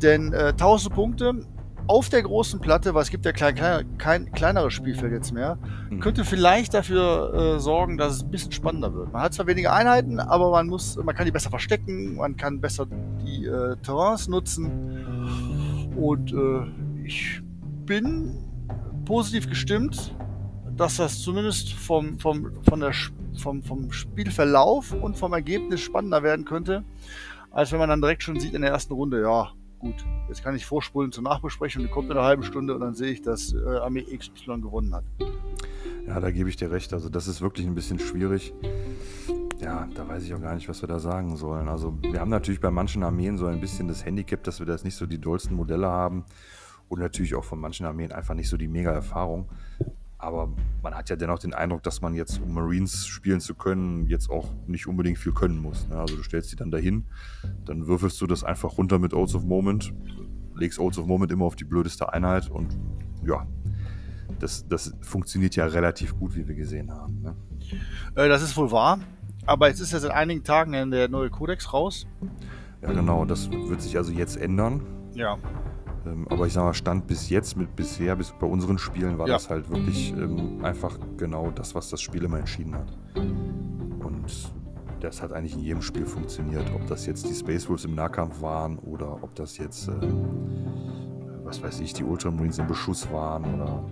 Denn 0.00 0.32
äh, 0.32 0.54
1000 0.56 0.94
Punkte 0.94 1.46
auf 1.86 2.08
der 2.08 2.22
großen 2.22 2.60
Platte, 2.60 2.94
weil 2.94 3.02
es 3.02 3.10
gibt 3.10 3.26
ja 3.26 3.32
klein, 3.32 3.54
klein, 3.54 3.98
kein 3.98 4.32
kleineres 4.32 4.72
Spielfeld 4.72 5.12
jetzt 5.12 5.34
mehr, 5.34 5.58
mhm. 5.90 6.00
könnte 6.00 6.24
vielleicht 6.24 6.72
dafür 6.72 7.56
äh, 7.56 7.60
sorgen, 7.60 7.98
dass 7.98 8.14
es 8.14 8.22
ein 8.22 8.30
bisschen 8.30 8.52
spannender 8.52 8.94
wird. 8.94 9.12
Man 9.12 9.20
hat 9.20 9.34
zwar 9.34 9.46
weniger 9.46 9.74
Einheiten, 9.74 10.18
aber 10.18 10.50
man 10.50 10.66
muss, 10.66 10.96
man 10.96 11.14
kann 11.14 11.26
die 11.26 11.30
besser 11.30 11.50
verstecken, 11.50 12.16
man 12.16 12.38
kann 12.38 12.58
besser 12.58 12.86
die 13.22 13.44
äh, 13.44 13.76
Terrains 13.82 14.28
nutzen. 14.28 15.92
Und 15.94 16.32
äh, 16.32 17.04
ich 17.04 17.42
bin 17.84 18.48
positiv 19.04 19.50
gestimmt, 19.50 20.14
dass 20.76 20.96
das 20.96 21.20
zumindest 21.20 21.72
vom, 21.72 22.18
vom, 22.18 22.62
von 22.62 22.80
der 22.80 22.92
vom, 23.38 23.62
vom 23.62 23.92
Spielverlauf 23.92 24.92
und 24.92 25.16
vom 25.16 25.32
Ergebnis 25.32 25.80
spannender 25.80 26.22
werden 26.22 26.44
könnte, 26.44 26.84
als 27.50 27.72
wenn 27.72 27.78
man 27.78 27.88
dann 27.88 28.00
direkt 28.00 28.22
schon 28.22 28.38
sieht 28.38 28.54
in 28.54 28.62
der 28.62 28.70
ersten 28.70 28.92
Runde, 28.92 29.22
ja, 29.22 29.50
gut, 29.78 30.04
jetzt 30.28 30.42
kann 30.42 30.54
ich 30.54 30.64
vorspulen 30.64 31.12
zur 31.12 31.24
Nachbesprechung, 31.24 31.82
die 31.82 31.88
kommt 31.88 32.10
in 32.10 32.16
einer 32.16 32.26
halben 32.26 32.42
Stunde 32.42 32.74
und 32.74 32.80
dann 32.80 32.94
sehe 32.94 33.12
ich, 33.12 33.22
dass 33.22 33.52
äh, 33.52 33.78
Armee 33.78 34.02
XY 34.02 34.60
gewonnen 34.60 34.94
hat. 34.94 35.04
Ja, 36.06 36.20
da 36.20 36.30
gebe 36.30 36.48
ich 36.48 36.56
dir 36.56 36.70
recht. 36.70 36.92
Also 36.92 37.08
das 37.08 37.28
ist 37.28 37.40
wirklich 37.40 37.66
ein 37.66 37.74
bisschen 37.74 37.98
schwierig. 37.98 38.52
Ja, 39.60 39.88
da 39.94 40.08
weiß 40.08 40.24
ich 40.24 40.34
auch 40.34 40.40
gar 40.40 40.54
nicht, 40.54 40.68
was 40.68 40.82
wir 40.82 40.88
da 40.88 40.98
sagen 40.98 41.36
sollen. 41.36 41.68
Also 41.68 41.96
wir 42.02 42.18
haben 42.18 42.30
natürlich 42.30 42.60
bei 42.60 42.70
manchen 42.70 43.04
Armeen 43.04 43.38
so 43.38 43.46
ein 43.46 43.60
bisschen 43.60 43.86
das 43.86 44.04
Handicap, 44.04 44.42
dass 44.42 44.58
wir 44.58 44.66
das 44.66 44.82
nicht 44.82 44.96
so 44.96 45.06
die 45.06 45.20
dollsten 45.20 45.54
Modelle 45.54 45.86
haben 45.86 46.24
und 46.88 46.98
natürlich 46.98 47.34
auch 47.34 47.44
von 47.44 47.60
manchen 47.60 47.86
Armeen 47.86 48.10
einfach 48.10 48.34
nicht 48.34 48.48
so 48.48 48.56
die 48.56 48.68
Mega-Erfahrung. 48.68 49.48
Aber 50.22 50.48
man 50.84 50.94
hat 50.94 51.10
ja 51.10 51.16
dennoch 51.16 51.40
den 51.40 51.52
Eindruck, 51.52 51.82
dass 51.82 52.00
man 52.00 52.14
jetzt, 52.14 52.40
um 52.40 52.54
Marines 52.54 53.08
spielen 53.08 53.40
zu 53.40 53.56
können, 53.56 54.06
jetzt 54.06 54.30
auch 54.30 54.50
nicht 54.68 54.86
unbedingt 54.86 55.18
viel 55.18 55.32
können 55.32 55.58
muss. 55.58 55.88
Ne? 55.88 55.96
Also 55.96 56.14
du 56.14 56.22
stellst 56.22 56.50
sie 56.50 56.54
dann 56.54 56.70
dahin, 56.70 57.06
dann 57.64 57.88
würfelst 57.88 58.20
du 58.20 58.28
das 58.28 58.44
einfach 58.44 58.78
runter 58.78 59.00
mit 59.00 59.14
Oaths 59.14 59.34
of 59.34 59.44
Moment, 59.44 59.92
legst 60.54 60.78
Oaths 60.78 60.98
of 60.98 61.06
Moment 61.06 61.32
immer 61.32 61.44
auf 61.44 61.56
die 61.56 61.64
blödeste 61.64 62.12
Einheit 62.12 62.48
und 62.48 62.78
ja, 63.26 63.48
das, 64.38 64.68
das 64.68 64.94
funktioniert 65.00 65.56
ja 65.56 65.66
relativ 65.66 66.16
gut, 66.16 66.36
wie 66.36 66.46
wir 66.46 66.54
gesehen 66.54 66.92
haben. 66.92 67.20
Ne? 67.20 67.36
Äh, 68.14 68.28
das 68.28 68.42
ist 68.42 68.56
wohl 68.56 68.70
wahr. 68.70 69.00
Aber 69.44 69.66
jetzt 69.66 69.80
ist 69.80 69.92
ja 69.92 69.98
seit 69.98 70.12
einigen 70.12 70.44
Tagen 70.44 70.92
der 70.92 71.08
neue 71.08 71.30
Kodex 71.30 71.72
raus. 71.72 72.06
Ja, 72.80 72.92
genau. 72.92 73.24
Das 73.24 73.50
wird 73.50 73.82
sich 73.82 73.96
also 73.96 74.12
jetzt 74.12 74.36
ändern. 74.36 74.82
Ja. 75.14 75.36
Ähm, 76.06 76.26
aber 76.28 76.46
ich 76.46 76.52
sag 76.52 76.64
mal, 76.64 76.74
Stand 76.74 77.06
bis 77.06 77.30
jetzt, 77.30 77.56
mit 77.56 77.74
bisher, 77.76 78.16
bis 78.16 78.32
bei 78.32 78.46
unseren 78.46 78.78
Spielen, 78.78 79.18
war 79.18 79.26
ja. 79.26 79.34
das 79.34 79.50
halt 79.50 79.68
wirklich 79.70 80.12
ähm, 80.12 80.64
einfach 80.64 80.98
genau 81.16 81.50
das, 81.50 81.74
was 81.74 81.90
das 81.90 82.00
Spiel 82.00 82.24
immer 82.24 82.38
entschieden 82.38 82.74
hat. 82.74 82.92
Und 83.14 84.52
das 85.00 85.22
hat 85.22 85.32
eigentlich 85.32 85.54
in 85.54 85.60
jedem 85.60 85.82
Spiel 85.82 86.06
funktioniert. 86.06 86.64
Ob 86.74 86.86
das 86.86 87.06
jetzt 87.06 87.28
die 87.28 87.34
Space 87.34 87.68
Wolves 87.68 87.84
im 87.84 87.94
Nahkampf 87.94 88.40
waren 88.40 88.78
oder 88.78 89.22
ob 89.22 89.34
das 89.34 89.58
jetzt, 89.58 89.88
äh, 89.88 89.92
was 91.44 91.62
weiß 91.62 91.80
ich, 91.80 91.92
die 91.92 92.04
Ultramarines 92.04 92.58
im 92.58 92.66
Beschuss 92.66 93.10
waren 93.12 93.54
oder 93.54 93.84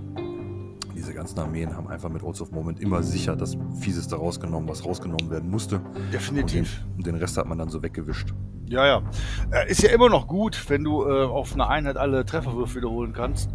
diese 1.00 1.14
ganzen 1.14 1.38
Armeen 1.38 1.74
haben 1.74 1.88
einfach 1.88 2.10
mit 2.10 2.22
Oaths 2.22 2.42
of 2.42 2.50
Moment 2.50 2.78
immer 2.78 3.02
sicher 3.02 3.34
das 3.34 3.56
Fieseste 3.80 4.16
rausgenommen, 4.16 4.68
was 4.68 4.84
rausgenommen 4.84 5.30
werden 5.30 5.48
musste. 5.50 5.80
Definitiv. 6.12 6.84
Und 6.96 7.06
den, 7.06 7.14
den 7.14 7.22
Rest 7.22 7.38
hat 7.38 7.46
man 7.46 7.56
dann 7.56 7.70
so 7.70 7.82
weggewischt. 7.82 8.34
Ja, 8.68 8.86
ja. 8.86 9.02
Äh, 9.50 9.70
ist 9.70 9.82
ja 9.82 9.90
immer 9.90 10.10
noch 10.10 10.28
gut, 10.28 10.68
wenn 10.68 10.84
du 10.84 11.04
äh, 11.04 11.24
auf 11.24 11.54
einer 11.54 11.70
Einheit 11.70 11.96
alle 11.96 12.26
Trefferwürfe 12.26 12.76
wiederholen 12.76 13.14
kannst. 13.14 13.50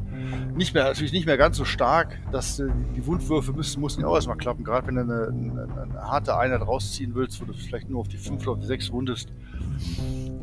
Nicht 0.56 0.74
mehr, 0.74 0.86
natürlich 0.86 1.14
nicht 1.14 1.28
mehr 1.28 1.38
ganz 1.38 1.58
so 1.58 1.66
stark, 1.66 2.18
dass 2.32 2.60
äh, 2.60 2.68
die 2.96 3.06
Wundwürfe 3.06 3.54
müssen, 3.54 3.80
müssen 3.80 4.02
ja 4.02 4.08
auch 4.08 4.16
erstmal 4.16 4.38
klappen. 4.38 4.64
Gerade 4.64 4.88
wenn 4.88 4.96
du 4.96 5.02
eine, 5.02 5.28
eine, 5.28 5.82
eine, 5.84 6.02
harte 6.02 6.36
Einheit 6.36 6.62
rausziehen 6.62 7.14
willst, 7.14 7.40
wo 7.40 7.46
du 7.46 7.54
vielleicht 7.54 7.90
nur 7.90 8.00
auf 8.00 8.08
die 8.08 8.18
5 8.18 8.42
oder 8.42 8.54
auf 8.54 8.60
die 8.60 8.66
6 8.66 8.92
wundest, 8.92 9.32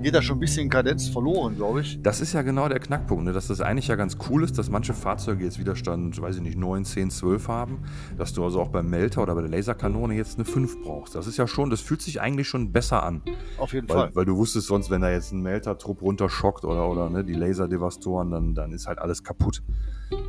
geht 0.03 0.15
da 0.15 0.23
schon 0.23 0.37
ein 0.37 0.41
bisschen 0.41 0.69
Kadenz 0.69 1.09
verloren, 1.09 1.57
glaube 1.57 1.81
ich. 1.81 2.01
Das 2.03 2.21
ist 2.21 2.33
ja 2.33 2.43
genau 2.43 2.69
der 2.69 2.81
Knackpunkt, 2.81 3.25
ne? 3.25 3.33
dass 3.33 3.47
das 3.47 3.61
eigentlich 3.61 3.89
ja 3.89 3.97
ganz 3.97 4.17
cool 4.29 4.43
ist, 4.43 4.59
dass 4.59 4.71
manche 4.71 4.95
Fahrzeuge 4.95 5.45
jetzt 5.45 5.59
Widerstand, 5.59 6.21
weiß 6.21 6.37
ich 6.37 6.43
nicht, 6.43 6.59
9, 6.59 6.85
10, 6.85 7.11
12 7.11 7.49
haben, 7.49 7.79
dass 8.19 8.33
du 8.33 8.45
also 8.45 8.61
auch 8.61 8.69
beim 8.69 8.91
Melter 8.91 9.23
oder 9.23 9.35
bei 9.35 9.43
der 9.43 9.51
Laserkanone 9.51 10.15
jetzt 10.15 10.37
eine 10.37 10.45
5 10.45 10.83
brauchst. 10.83 11.15
Das 11.15 11.27
ist 11.27 11.37
ja 11.37 11.47
schon, 11.47 11.71
das 11.71 11.81
fühlt 11.81 12.03
sich 12.03 12.21
eigentlich 12.21 12.49
schon 12.49 12.73
besser 12.73 13.03
an. 13.03 13.23
Auf 13.59 13.73
jeden 13.73 13.89
weil, 13.89 13.97
Fall. 13.97 14.11
Weil 14.15 14.25
du 14.25 14.37
wusstest 14.37 14.67
sonst, 14.67 14.91
wenn 14.91 15.01
da 15.01 15.11
jetzt 15.11 15.33
ein 15.33 15.41
Melter-Trupp 15.41 16.03
runterschockt 16.03 16.65
oder, 16.65 16.89
oder 16.89 17.09
ne, 17.09 17.25
die 17.25 17.35
Laserdevastoren, 17.35 18.31
dann, 18.31 18.55
dann 18.55 18.73
ist 18.73 18.87
halt 18.87 18.99
alles 18.99 19.23
kaputt. 19.23 19.63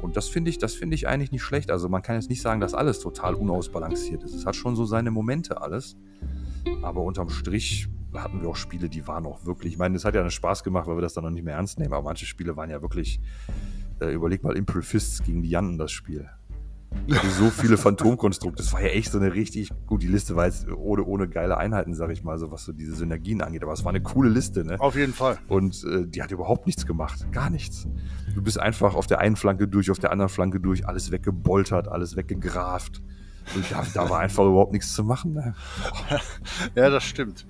Und 0.01 0.15
das 0.17 0.27
finde 0.27 0.49
ich, 0.49 0.57
das 0.57 0.73
finde 0.73 0.95
ich 0.95 1.07
eigentlich 1.07 1.31
nicht 1.31 1.43
schlecht. 1.43 1.71
Also 1.71 1.89
man 1.89 2.01
kann 2.01 2.15
jetzt 2.15 2.29
nicht 2.29 2.41
sagen, 2.41 2.61
dass 2.61 2.73
alles 2.73 2.99
total 2.99 3.33
unausbalanciert 3.35 4.23
ist. 4.23 4.33
Es 4.33 4.45
hat 4.45 4.55
schon 4.55 4.75
so 4.75 4.85
seine 4.85 5.11
Momente 5.11 5.61
alles. 5.61 5.97
Aber 6.81 7.01
unterm 7.01 7.29
Strich 7.29 7.89
hatten 8.21 8.41
wir 8.41 8.49
auch 8.49 8.55
Spiele, 8.55 8.89
die 8.89 9.07
waren 9.07 9.25
auch 9.25 9.45
wirklich, 9.45 9.73
ich 9.73 9.79
meine, 9.79 9.95
es 9.95 10.05
hat 10.05 10.13
ja 10.15 10.21
einen 10.21 10.31
Spaß 10.31 10.63
gemacht, 10.63 10.87
weil 10.87 10.97
wir 10.97 11.01
das 11.01 11.13
dann 11.13 11.23
noch 11.23 11.31
nicht 11.31 11.43
mehr 11.43 11.55
ernst 11.55 11.79
nehmen, 11.79 11.93
aber 11.93 12.03
manche 12.03 12.25
Spiele 12.25 12.55
waren 12.55 12.69
ja 12.69 12.81
wirklich, 12.81 13.19
äh, 13.99 14.13
überleg 14.13 14.43
mal 14.43 14.55
Imperial 14.55 14.83
Fists 14.83 15.23
gegen 15.23 15.41
die 15.41 15.49
Jannen 15.49 15.77
das 15.77 15.91
Spiel. 15.91 16.29
so 17.39 17.49
viele 17.49 17.77
Phantomkonstrukte. 17.77 18.63
Das 18.63 18.71
war 18.73 18.81
ja 18.81 18.89
echt 18.89 19.11
so 19.11 19.19
eine 19.19 19.33
richtig, 19.33 19.71
gut, 19.87 20.03
die 20.03 20.07
Liste 20.07 20.35
war 20.35 20.45
jetzt 20.45 20.67
ohne, 20.69 21.03
ohne 21.03 21.27
geile 21.27 21.57
Einheiten, 21.57 21.93
sag 21.93 22.11
ich 22.11 22.23
mal, 22.23 22.37
so 22.37 22.51
was 22.51 22.65
so 22.65 22.71
diese 22.71 22.95
Synergien 22.95 23.41
angeht. 23.41 23.63
Aber 23.63 23.73
es 23.73 23.83
war 23.83 23.89
eine 23.89 24.01
coole 24.01 24.29
Liste, 24.29 24.63
ne? 24.63 24.79
Auf 24.79 24.95
jeden 24.95 25.13
Fall. 25.13 25.37
Und 25.47 25.83
äh, 25.83 26.07
die 26.07 26.21
hat 26.21 26.31
überhaupt 26.31 26.65
nichts 26.65 26.85
gemacht. 26.85 27.31
Gar 27.31 27.49
nichts. 27.49 27.87
Du 28.33 28.41
bist 28.41 28.59
einfach 28.59 28.95
auf 28.95 29.07
der 29.07 29.19
einen 29.19 29.35
Flanke 29.35 29.67
durch, 29.67 29.91
auf 29.91 29.99
der 29.99 30.11
anderen 30.11 30.29
Flanke 30.29 30.59
durch, 30.59 30.87
alles 30.87 31.11
weggeboltert, 31.11 31.87
alles 31.87 32.15
weggegraft. 32.15 33.01
Da, 33.69 33.83
da, 33.93 34.09
war 34.09 34.19
einfach 34.19 34.43
überhaupt 34.45 34.71
nichts 34.71 34.93
zu 34.93 35.03
machen. 35.03 35.33
Ne? 35.33 35.53
ja, 36.75 36.89
das 36.89 37.03
stimmt. 37.03 37.45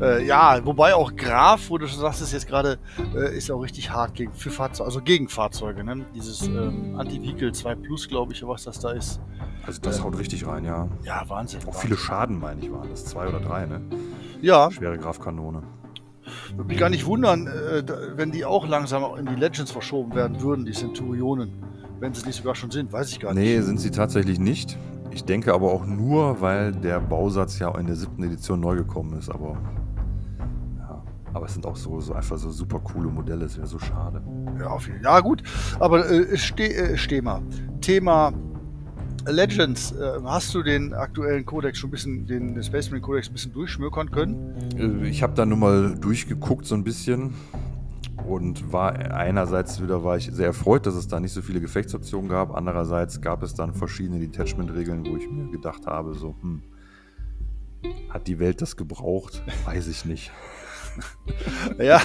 Äh, 0.00 0.26
ja, 0.26 0.64
wobei 0.64 0.94
auch 0.94 1.14
Graf, 1.16 1.70
wo 1.70 1.78
du 1.78 1.86
schon 1.88 2.00
sagst, 2.00 2.22
ist 2.22 2.32
jetzt 2.32 2.46
gerade, 2.46 2.78
äh, 3.14 3.36
ist 3.36 3.50
auch 3.50 3.60
richtig 3.60 3.90
hart 3.90 4.14
gegen, 4.14 4.32
für 4.32 4.50
Fahrzeuge, 4.50 4.86
also 4.86 5.00
gegen 5.00 5.28
Fahrzeuge. 5.28 5.84
Ne? 5.84 6.04
Dieses 6.14 6.42
ähm, 6.46 6.96
Anti-Vehicle 6.98 7.52
2 7.52 7.74
Plus, 7.76 8.08
glaube 8.08 8.32
ich, 8.32 8.46
was 8.46 8.64
das 8.64 8.78
da 8.80 8.90
ist. 8.92 9.20
Also 9.66 9.80
das 9.80 9.98
äh, 9.98 10.02
haut 10.02 10.18
richtig 10.18 10.46
rein, 10.46 10.64
ja. 10.64 10.88
Ja, 11.02 11.24
Wahnsinn. 11.28 11.60
Auch 11.62 11.66
Wahnsinn. 11.66 11.82
viele 11.82 11.96
Schaden, 11.96 12.38
meine 12.38 12.60
ich, 12.60 12.72
waren 12.72 12.88
das. 12.90 13.04
Zwei 13.04 13.26
oder 13.28 13.40
drei, 13.40 13.66
ne? 13.66 13.80
Ja. 14.40 14.70
Schwere 14.70 14.98
Grafkanone. 14.98 15.62
Würde 16.54 16.64
mich 16.64 16.78
gar 16.78 16.90
nicht 16.90 17.06
wundern, 17.06 17.46
äh, 17.46 17.82
wenn 18.16 18.32
die 18.32 18.44
auch 18.44 18.66
langsam 18.66 19.04
in 19.18 19.26
die 19.26 19.34
Legends 19.34 19.70
verschoben 19.70 20.14
werden 20.14 20.40
würden, 20.40 20.64
die 20.64 20.72
Centurionen. 20.72 21.52
Wenn 22.00 22.14
sie 22.14 22.24
nicht 22.26 22.36
sogar 22.36 22.54
schon 22.54 22.70
sind, 22.70 22.92
weiß 22.92 23.10
ich 23.10 23.20
gar 23.20 23.34
nicht. 23.34 23.42
Nee, 23.42 23.60
sind 23.60 23.80
sie 23.80 23.90
tatsächlich 23.90 24.38
nicht. 24.38 24.78
Ich 25.18 25.24
denke 25.24 25.52
aber 25.52 25.72
auch 25.72 25.84
nur, 25.84 26.40
weil 26.40 26.70
der 26.70 27.00
Bausatz 27.00 27.58
ja 27.58 27.76
in 27.76 27.88
der 27.88 27.96
siebten 27.96 28.22
Edition 28.22 28.60
neu 28.60 28.76
gekommen 28.76 29.18
ist, 29.18 29.28
aber. 29.28 29.58
Ja, 30.78 31.02
aber 31.34 31.46
es 31.46 31.54
sind 31.54 31.66
auch 31.66 31.74
so, 31.74 32.00
so 32.00 32.12
einfach 32.12 32.38
so 32.38 32.52
super 32.52 32.78
coole 32.78 33.08
Modelle, 33.08 33.46
es 33.46 33.56
wäre 33.56 33.66
so 33.66 33.80
schade. 33.80 34.22
Ja, 34.60 34.68
auf 34.68 34.86
jeden 34.86 35.02
Fall. 35.02 35.12
Ja, 35.12 35.18
gut. 35.18 35.42
Aber 35.80 36.08
äh, 36.08 36.36
ste 36.36 36.72
äh, 36.72 36.96
Thema. 36.96 37.42
Thema 37.80 38.32
Legends, 39.26 39.90
äh, 39.90 40.20
hast 40.22 40.54
du 40.54 40.62
den 40.62 40.94
aktuellen 40.94 41.44
Codex 41.44 41.78
schon 41.78 41.88
ein 41.88 41.90
bisschen, 41.90 42.26
den, 42.28 42.54
den 42.54 42.62
Space 42.62 42.88
Marine 42.88 43.04
Codex 43.04 43.28
ein 43.28 43.32
bisschen 43.32 43.52
durchschmökern 43.52 44.12
können? 44.12 44.54
Äh, 44.78 45.08
ich 45.08 45.24
habe 45.24 45.34
da 45.34 45.44
nur 45.44 45.58
mal 45.58 45.96
durchgeguckt 45.96 46.64
so 46.64 46.76
ein 46.76 46.84
bisschen 46.84 47.34
und 48.28 48.72
war 48.72 48.92
einerseits 48.94 49.82
wieder 49.82 50.04
war 50.04 50.16
ich 50.16 50.30
sehr 50.32 50.46
erfreut, 50.46 50.86
dass 50.86 50.94
es 50.94 51.08
da 51.08 51.18
nicht 51.18 51.32
so 51.32 51.42
viele 51.42 51.60
Gefechtsoptionen 51.60 52.28
gab. 52.28 52.54
Andererseits 52.54 53.20
gab 53.20 53.42
es 53.42 53.54
dann 53.54 53.74
verschiedene 53.74 54.20
Detachment-Regeln, 54.20 55.06
wo 55.06 55.16
ich 55.16 55.28
mir 55.30 55.50
gedacht 55.50 55.86
habe, 55.86 56.14
so, 56.14 56.34
hm, 56.40 56.62
hat 58.10 58.26
die 58.26 58.38
Welt 58.38 58.60
das 58.60 58.76
gebraucht? 58.76 59.42
Weiß 59.64 59.88
ich 59.88 60.04
nicht. 60.04 60.30
ja, 61.78 62.02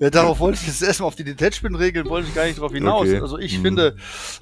ja, 0.00 0.10
darauf 0.10 0.40
wollte 0.40 0.58
ich 0.60 0.66
jetzt 0.66 0.82
erstmal 0.82 1.06
auf 1.06 1.14
die 1.14 1.24
Detachment-Regeln, 1.24 2.08
wollte 2.08 2.28
ich 2.28 2.34
gar 2.34 2.46
nicht 2.46 2.58
drauf 2.58 2.72
hinaus. 2.72 3.08
Okay. 3.08 3.20
Also 3.20 3.38
ich 3.38 3.58
mhm. 3.58 3.62
finde, 3.62 3.96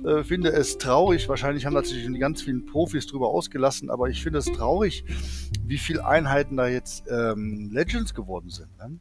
äh, 0.05 0.25
finde 0.25 0.51
es 0.51 0.79
traurig, 0.79 1.29
wahrscheinlich 1.29 1.67
haben 1.67 1.75
natürlich 1.75 2.19
ganz 2.19 2.43
viele 2.43 2.61
Profis 2.61 3.07
drüber 3.07 3.29
ausgelassen, 3.29 3.91
aber 3.91 4.09
ich 4.09 4.23
finde 4.23 4.39
es 4.39 4.47
traurig, 4.47 5.05
wie 5.65 5.79
viele 5.79 6.07
Einheiten 6.07 6.57
da 6.57 6.69
jetzt 6.69 7.05
ähm, 7.09 7.71
Legends 7.73 8.15
geworden 8.15 8.51
sind. 8.51 8.77
Ne? 8.79 8.99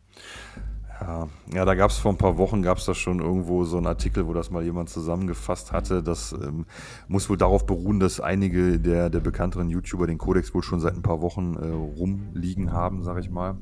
Ja, 1.01 1.27
ja 1.53 1.65
da 1.65 1.73
gab 1.73 1.89
es 1.89 1.97
vor 1.97 2.11
ein 2.11 2.17
paar 2.17 2.37
Wochen, 2.37 2.61
gab 2.61 2.77
es 2.77 2.85
da 2.85 2.93
schon 2.93 3.19
irgendwo 3.19 3.65
so 3.65 3.77
einen 3.77 3.87
Artikel, 3.87 4.27
wo 4.27 4.33
das 4.33 4.51
mal 4.51 4.63
jemand 4.63 4.89
zusammengefasst 4.89 5.71
hatte. 5.71 6.03
Das 6.03 6.31
ähm, 6.33 6.65
muss 7.07 7.29
wohl 7.29 7.37
darauf 7.37 7.65
beruhen, 7.65 7.99
dass 7.99 8.19
einige 8.19 8.79
der, 8.79 9.09
der 9.09 9.19
bekannteren 9.19 9.69
YouTuber 9.69 10.07
den 10.07 10.19
Codex 10.19 10.53
wohl 10.53 10.63
schon 10.63 10.79
seit 10.79 10.95
ein 10.95 11.01
paar 11.01 11.21
Wochen 11.21 11.55
äh, 11.55 11.67
rumliegen 11.99 12.71
haben, 12.71 13.03
sag 13.03 13.19
ich 13.19 13.29
mal. 13.29 13.57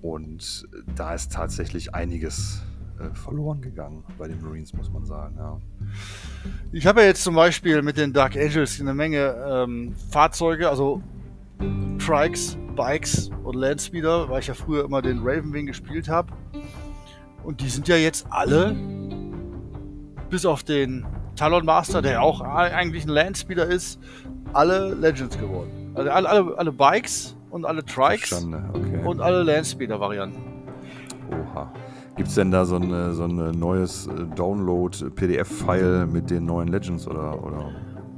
Und 0.00 0.66
da 0.96 1.14
ist 1.14 1.32
tatsächlich 1.32 1.94
einiges 1.94 2.62
äh, 2.98 3.14
verloren 3.14 3.60
gegangen 3.60 4.02
bei 4.18 4.26
den 4.26 4.40
Marines, 4.40 4.72
muss 4.72 4.90
man 4.90 5.04
sagen. 5.04 5.36
Ja. 5.36 5.60
Ich 6.72 6.86
habe 6.86 7.02
ja 7.02 7.08
jetzt 7.08 7.22
zum 7.22 7.34
Beispiel 7.34 7.82
mit 7.82 7.98
den 7.98 8.12
Dark 8.12 8.36
Angels 8.36 8.80
eine 8.80 8.94
Menge 8.94 9.36
ähm, 9.48 9.94
Fahrzeuge, 10.10 10.68
also 10.68 11.02
Trikes, 11.98 12.56
Bikes 12.74 13.30
und 13.44 13.56
Landspeeder, 13.56 14.28
weil 14.28 14.40
ich 14.40 14.46
ja 14.46 14.54
früher 14.54 14.84
immer 14.84 15.02
den 15.02 15.20
Ravenwing 15.20 15.66
gespielt 15.66 16.08
habe. 16.08 16.32
Und 17.44 17.60
die 17.60 17.68
sind 17.68 17.88
ja 17.88 17.96
jetzt 17.96 18.26
alle, 18.30 18.76
bis 20.30 20.46
auf 20.46 20.62
den 20.62 21.04
Talon 21.36 21.64
Master, 21.64 22.02
der 22.02 22.22
auch 22.22 22.40
eigentlich 22.40 23.04
ein 23.04 23.10
Landspeeder 23.10 23.66
ist, 23.66 23.98
alle 24.52 24.94
Legends 24.94 25.38
geworden. 25.38 25.92
Also 25.94 26.10
alle, 26.10 26.28
alle, 26.28 26.58
alle 26.58 26.72
Bikes 26.72 27.36
und 27.50 27.64
alle 27.64 27.84
Trikes 27.84 28.32
okay. 28.32 29.04
und 29.04 29.20
alle 29.20 29.42
Landspeeder-Varianten. 29.42 30.40
Oha. 31.30 31.72
Gibt 32.16 32.28
es 32.28 32.34
denn 32.34 32.50
da 32.50 32.64
so 32.66 32.76
ein 32.76 33.14
so 33.14 33.24
ein 33.24 33.58
neues 33.58 34.06
äh, 34.06 34.26
Download-PDF-File 34.36 36.06
mit 36.06 36.30
den 36.30 36.44
neuen 36.44 36.68
Legends 36.68 37.06
oder, 37.08 37.42
oder 37.42 37.70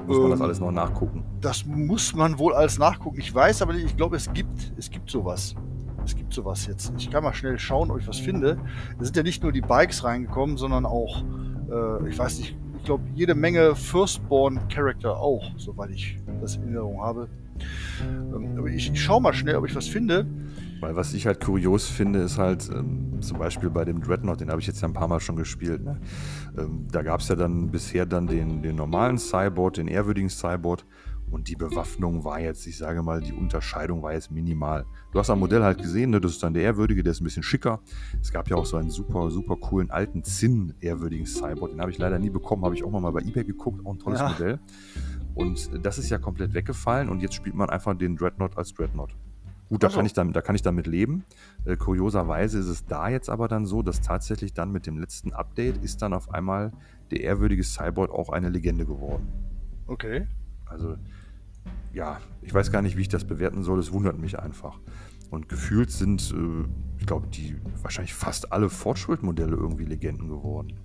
muss 0.07 0.19
man 0.19 0.31
das 0.31 0.41
ähm, 0.41 0.45
alles 0.45 0.61
noch 0.61 0.71
nachgucken? 0.71 1.25
Das 1.41 1.65
muss 1.65 2.15
man 2.15 2.39
wohl 2.39 2.55
alles 2.55 2.79
nachgucken. 2.79 3.19
Ich 3.19 3.35
weiß 3.35 3.63
aber 3.63 3.75
ich 3.75 3.97
glaube, 3.97 4.17
es 4.17 4.33
gibt, 4.33 4.73
es 4.77 4.91
gibt 4.91 5.11
sowas. 5.11 5.55
Es 6.05 6.15
gibt 6.15 6.35
sowas 6.35 6.67
jetzt. 6.67 6.93
Ich 6.99 7.11
kann 7.11 7.25
mal 7.25 7.33
schnell 7.35 7.59
schauen, 7.59 7.91
ob 7.91 7.99
ich 7.99 8.07
was 8.07 8.19
finde. 8.19 8.59
Da 8.99 9.05
sind 9.05 9.17
ja 9.17 9.23
nicht 9.23 9.43
nur 9.43 9.53
die 9.53 9.63
Bikes 9.63 10.05
reingekommen, 10.05 10.57
sondern 10.57 10.85
auch, 10.85 11.23
äh, 11.71 12.09
ich 12.09 12.19
weiß 12.19 12.39
nicht, 12.41 12.57
ich 12.77 12.85
glaube, 12.85 13.05
jede 13.15 13.35
Menge 13.35 13.75
Firstborn-Charakter 13.75 15.17
auch, 15.17 15.53
soweit 15.57 15.91
ich 15.91 16.19
das 16.43 16.57
in 16.57 16.65
Erinnerung 16.65 17.01
habe. 17.01 17.29
Ähm, 18.03 18.59
aber 18.59 18.69
ich, 18.69 18.93
ich 18.93 19.03
schaue 19.03 19.23
mal 19.23 19.33
schnell, 19.33 19.57
ob 19.57 19.67
ich 19.67 19.75
was 19.75 19.87
finde. 19.87 20.27
Weil 20.85 20.97
was 20.97 21.15
ich 21.15 21.27
halt 21.27 21.43
kurios 21.43 21.87
finde, 21.87 22.19
ist 22.19 22.37
halt 22.37 22.69
ähm, 22.69 23.23
zum 23.23 23.39
Beispiel 23.39 23.71
bei 23.71 23.87
dem 23.87 24.03
Dreadnought, 24.03 24.43
den 24.43 24.51
habe 24.51 24.61
ich 24.61 24.67
jetzt 24.67 24.83
ja 24.83 24.89
ein 24.89 24.93
paar 24.93 25.09
Mal 25.09 25.19
schon 25.19 25.35
gespielt. 25.35 25.83
Ne? 25.83 25.99
Ähm, 26.59 26.87
da 26.93 27.01
gab 27.01 27.21
es 27.21 27.29
ja 27.29 27.37
dann 27.37 27.71
bisher 27.71 28.05
dann 28.05 28.27
den, 28.27 28.61
den 28.61 28.77
normalen 28.77 29.17
Cyborg, 29.17 29.73
den 29.73 29.89
ehrwürdigen 29.89 30.29
Cyborg 30.29 30.85
und 31.31 31.49
die 31.49 31.57
Bewaffnung 31.57 32.23
war 32.23 32.39
jetzt, 32.39 32.67
ich 32.67 32.77
sage 32.77 33.03
mal, 33.03 33.23
die 33.23 33.33
Unterscheidung 33.33 34.03
war 34.03 34.13
jetzt 34.13 34.31
minimal. 34.31 34.85
Du 35.11 35.19
hast 35.19 35.31
am 35.31 35.41
Modell 35.41 35.63
halt 35.63 35.79
gesehen, 35.79 36.11
ne, 36.11 36.21
das 36.21 36.33
ist 36.33 36.43
dann 36.43 36.53
der 36.53 36.65
ehrwürdige, 36.65 37.03
der 37.03 37.13
ist 37.13 37.23
ein 37.23 37.25
bisschen 37.25 37.43
schicker. 37.43 37.81
Es 38.21 38.31
gab 38.31 38.51
ja 38.51 38.57
auch 38.57 38.67
so 38.67 38.77
einen 38.77 38.91
super, 38.91 39.31
super 39.31 39.57
coolen 39.57 39.91
alten 39.91 40.23
Zinn 40.23 40.75
ehrwürdigen 40.81 41.25
Cyborg, 41.25 41.71
den 41.71 41.81
habe 41.81 41.93
ich 41.93 41.97
leider 41.97 42.19
nie 42.19 42.29
bekommen, 42.29 42.63
habe 42.63 42.75
ich 42.75 42.85
auch 42.85 42.91
mal 42.91 43.11
bei 43.11 43.23
eBay 43.23 43.45
geguckt, 43.45 43.81
auch 43.87 43.93
ein 43.93 43.99
tolles 43.99 44.21
ja. 44.21 44.29
Modell. 44.29 44.61
Und 45.35 45.71
das 45.83 45.97
ist 45.97 46.11
ja 46.11 46.19
komplett 46.19 46.53
weggefallen 46.53 47.09
und 47.09 47.23
jetzt 47.23 47.35
spielt 47.35 47.55
man 47.55 47.71
einfach 47.71 47.97
den 47.97 48.17
Dreadnought 48.17 48.59
als 48.59 48.75
Dreadnought. 48.75 49.17
Gut, 49.75 49.83
da, 49.83 49.89
also. 49.89 49.97
kann 49.97 50.07
ich 50.07 50.13
damit, 50.13 50.37
da 50.37 50.41
kann 50.41 50.55
ich 50.55 50.63
damit 50.63 50.87
leben. 50.87 51.25
Äh, 51.65 51.77
kurioserweise 51.77 52.61
ist 52.61 52.69
es 52.69 52.87
da 52.87 53.09
jetzt 53.09 53.29
aber 53.29 53.49
dann 53.49 53.67
so, 53.67 53.83
dass 53.83 54.01
tatsächlich 54.01 54.53
dann 54.53 54.71
mit 54.71 54.87
dem 54.87 54.99
letzten 54.99 55.33
Update 55.33 55.79
ist 55.79 56.01
dann 56.01 56.13
auf 56.13 56.33
einmal 56.33 56.71
der 57.11 57.23
ehrwürdige 57.23 57.65
Cyborg 57.65 58.13
auch 58.13 58.29
eine 58.29 58.51
Legende 58.51 58.87
geworden. 58.87 59.27
Okay. 59.89 60.29
Also, 60.67 60.95
ja, 61.93 62.21
ich 62.41 62.55
weiß 62.55 62.71
gar 62.71 62.83
nicht, 62.83 62.97
wie 62.97 63.01
ich 63.01 63.09
das 63.09 63.25
bewerten 63.25 63.65
soll. 63.65 63.81
Es 63.81 63.91
wundert 63.91 64.17
mich 64.17 64.39
einfach. 64.39 64.79
Und 65.31 65.49
gefühlt 65.49 65.91
sind, 65.91 66.33
äh, 66.33 66.69
ich 67.01 67.07
glaube, 67.07 67.27
die 67.27 67.57
wahrscheinlich 67.83 68.15
fast 68.15 68.53
alle 68.53 68.71
Fortschrittmodelle 68.71 69.57
irgendwie 69.57 69.87
Legenden 69.87 70.29
geworden. 70.29 70.79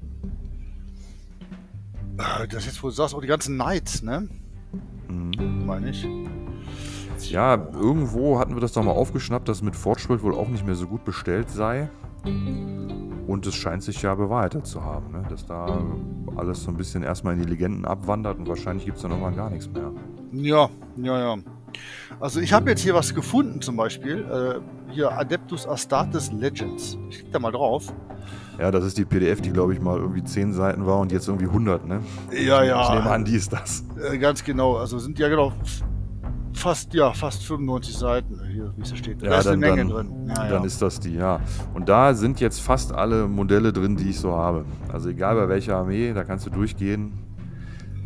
Äh, 2.17 2.47
das 2.47 2.65
jetzt, 2.65 2.81
wo 2.81 2.87
du 2.87 2.93
sagst, 2.95 3.13
auch 3.13 3.21
die 3.21 3.27
ganzen 3.27 3.53
Knights, 3.53 4.01
ne? 4.01 4.27
Mhm. 5.09 5.67
Meine 5.67 5.91
ich. 5.91 6.07
Ja, 7.27 7.67
irgendwo 7.73 8.39
hatten 8.39 8.53
wir 8.55 8.61
das 8.61 8.73
doch 8.73 8.83
mal 8.83 8.91
aufgeschnappt, 8.91 9.47
dass 9.49 9.61
mit 9.61 9.75
Fortschritt 9.75 10.23
wohl 10.23 10.33
auch 10.33 10.47
nicht 10.47 10.65
mehr 10.65 10.75
so 10.75 10.87
gut 10.87 11.03
bestellt 11.03 11.49
sei. 11.49 11.89
Und 12.23 13.45
es 13.45 13.55
scheint 13.55 13.83
sich 13.83 14.01
ja 14.01 14.15
bewahrheitet 14.15 14.65
zu 14.65 14.83
haben, 14.83 15.11
ne? 15.11 15.23
dass 15.29 15.45
da 15.45 15.81
alles 16.35 16.63
so 16.63 16.71
ein 16.71 16.77
bisschen 16.77 17.03
erstmal 17.03 17.33
in 17.35 17.43
die 17.43 17.47
Legenden 17.47 17.85
abwandert 17.85 18.39
und 18.39 18.47
wahrscheinlich 18.47 18.85
gibt 18.85 18.97
es 18.97 19.03
dann 19.03 19.11
irgendwann 19.11 19.35
gar 19.35 19.49
nichts 19.49 19.69
mehr. 19.69 19.91
Ja, 20.31 20.69
ja, 20.97 21.19
ja. 21.19 21.43
Also 22.19 22.39
ich 22.39 22.51
habe 22.53 22.69
jetzt 22.69 22.81
hier 22.81 22.93
was 22.93 23.13
gefunden 23.13 23.61
zum 23.61 23.77
Beispiel. 23.77 24.25
Äh, 24.25 24.91
hier 24.91 25.11
Adeptus 25.11 25.67
Astartes 25.67 26.31
Legends. 26.31 26.97
Ich 27.09 27.17
klicke 27.17 27.31
da 27.31 27.39
mal 27.39 27.51
drauf. 27.51 27.93
Ja, 28.57 28.71
das 28.71 28.83
ist 28.83 28.97
die 28.97 29.05
PDF, 29.05 29.41
die 29.41 29.51
glaube 29.51 29.73
ich 29.73 29.79
mal 29.79 29.97
irgendwie 29.97 30.23
10 30.23 30.53
Seiten 30.53 30.85
war 30.85 30.99
und 30.99 31.11
jetzt 31.11 31.27
irgendwie 31.27 31.45
100, 31.45 31.87
ne? 31.87 32.01
Ja, 32.31 32.63
ja. 32.63 32.83
Ich 32.83 32.89
nehme 32.89 33.09
an, 33.09 33.23
die 33.23 33.35
ist 33.35 33.53
das. 33.53 33.85
Äh, 34.11 34.17
ganz 34.17 34.43
genau. 34.43 34.75
Also 34.75 34.99
sind 34.99 35.17
ja 35.19 35.29
genau 35.29 35.53
fast, 36.59 36.93
ja, 36.93 37.13
fast 37.13 37.43
95 37.43 37.97
Seiten, 37.97 38.41
hier, 38.51 38.73
wie 38.75 38.81
es 38.81 38.97
steht. 38.97 39.21
Ja, 39.21 39.29
da 39.29 39.37
ist 39.39 39.45
dann, 39.45 39.63
eine 39.63 39.75
Menge 39.75 39.93
dann, 39.93 40.07
drin. 40.07 40.27
Ja, 40.27 40.35
dann 40.35 40.61
ja. 40.61 40.65
ist 40.65 40.81
das 40.81 40.99
die, 40.99 41.15
ja. 41.15 41.39
Und 41.73 41.89
da 41.89 42.13
sind 42.13 42.39
jetzt 42.39 42.61
fast 42.61 42.93
alle 42.93 43.27
Modelle 43.27 43.73
drin, 43.73 43.95
die 43.95 44.09
ich 44.09 44.19
so 44.19 44.33
habe. 44.33 44.65
Also 44.91 45.09
egal 45.09 45.35
bei 45.35 45.49
welcher 45.49 45.77
Armee, 45.77 46.13
da 46.13 46.23
kannst 46.23 46.45
du 46.45 46.49
durchgehen. 46.49 47.13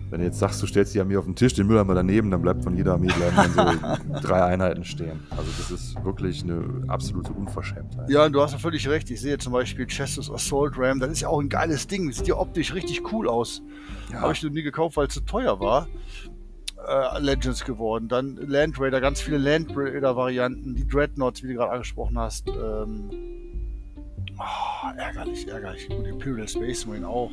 Wenn 0.10 0.20
du 0.20 0.28
jetzt 0.28 0.38
sagst, 0.38 0.62
du 0.62 0.68
stellst 0.68 0.94
die 0.94 1.02
Armee 1.02 1.18
auf 1.18 1.26
den 1.26 1.36
Tisch, 1.36 1.56
den 1.56 1.66
Mülleimer 1.66 1.96
daneben, 1.96 2.30
dann 2.30 2.44
bleibt 2.44 2.64
von 2.64 2.78
jeder 2.78 2.94
Armee 2.94 3.08
bleiben 3.08 3.36
dann 3.36 3.52
so 3.52 4.22
drei 4.22 4.44
Einheiten 4.44 4.84
stehen. 4.84 5.20
Also 5.32 5.50
das 5.58 5.72
ist 5.72 6.06
wirklich 6.06 6.44
eine 6.44 6.84
absolute 6.88 7.34
Unverschämtheit. 7.34 8.08
Ja, 8.12 8.30
du 8.30 8.40
hast 8.40 8.52
ja 8.52 8.60
völlig 8.60 8.88
recht. 8.88 9.10
Ich 9.10 9.22
sehe 9.22 9.40
zum 9.40 9.54
Beispiel 9.54 9.88
Chestus 9.88 10.30
Assault 10.30 10.78
Ram, 10.78 11.00
das 11.00 11.10
ist 11.10 11.22
ja 11.22 11.30
auch 11.30 11.42
ein 11.42 11.50
geiles 11.50 11.88
Ding. 11.88 12.08
Das 12.08 12.18
sieht 12.18 12.28
ja 12.28 12.36
optisch 12.36 12.76
richtig 12.76 13.12
cool 13.12 13.28
aus. 13.28 13.64
Ja. 14.12 14.22
Habe 14.22 14.34
ich 14.34 14.44
noch 14.44 14.52
nie 14.52 14.62
gekauft, 14.62 14.98
weil 14.98 15.08
es 15.08 15.16
zu 15.16 15.22
teuer 15.22 15.60
war 15.60 15.88
äh, 16.88 17.20
Legends 17.20 17.64
geworden. 17.64 18.08
Dann 18.08 18.36
Land 18.36 18.80
Raider, 18.80 19.02
ganz 19.02 19.22
viele 19.22 19.38
Land 19.38 19.72
Raider-Varianten, 19.76 20.76
die 20.76 20.88
Dreadnoughts, 20.88 21.44
wie 21.44 21.48
du 21.48 21.56
gerade 21.56 21.72
angesprochen 21.72 22.18
hast. 22.18 22.48
Ähm, 22.48 23.10
oh, 24.38 24.98
ärgerlich, 24.98 25.48
ärgerlich. 25.48 25.90
Und 25.90 26.06
Imperial 26.06 26.48
Space 26.48 26.86
Marine 26.86 27.08
auch. 27.08 27.32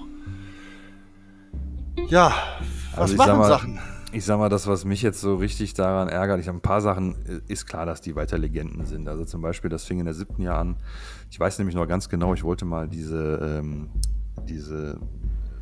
Ja, 2.09 2.33
was 2.93 3.01
also 3.01 3.17
machen 3.17 3.39
mal, 3.39 3.49
Sachen? 3.49 3.79
Ich 4.13 4.25
sag 4.25 4.39
mal, 4.39 4.49
das, 4.49 4.67
was 4.67 4.85
mich 4.85 5.03
jetzt 5.03 5.21
so 5.21 5.37
richtig 5.37 5.75
daran 5.75 6.09
ärgert, 6.09 6.41
ich 6.41 6.49
habe 6.49 6.59
ein 6.59 6.63
paar 6.63 6.81
Sachen, 6.81 7.15
äh, 7.27 7.53
ist 7.53 7.67
klar, 7.67 7.87
dass 7.87 8.01
die 8.01 8.17
weiter 8.17 8.39
Legenden 8.39 8.87
sind. 8.87 9.09
Also 9.09 9.25
zum 9.25 9.41
Beispiel, 9.41 9.71
das 9.71 9.85
fing 9.85 10.01
in 10.01 10.07
der 10.07 10.15
siebten 10.15 10.43
Jahr 10.43 10.59
an. 10.59 10.77
Ich 11.31 11.39
weiß 11.39 11.59
nämlich 11.59 11.77
noch 11.77 11.87
ganz 11.87 12.09
genau, 12.09 12.35
ich 12.35 12.43
wollte 12.43 12.65
mal 12.65 12.89
diese, 12.89 13.59
ähm, 13.61 13.91
diese 14.49 14.99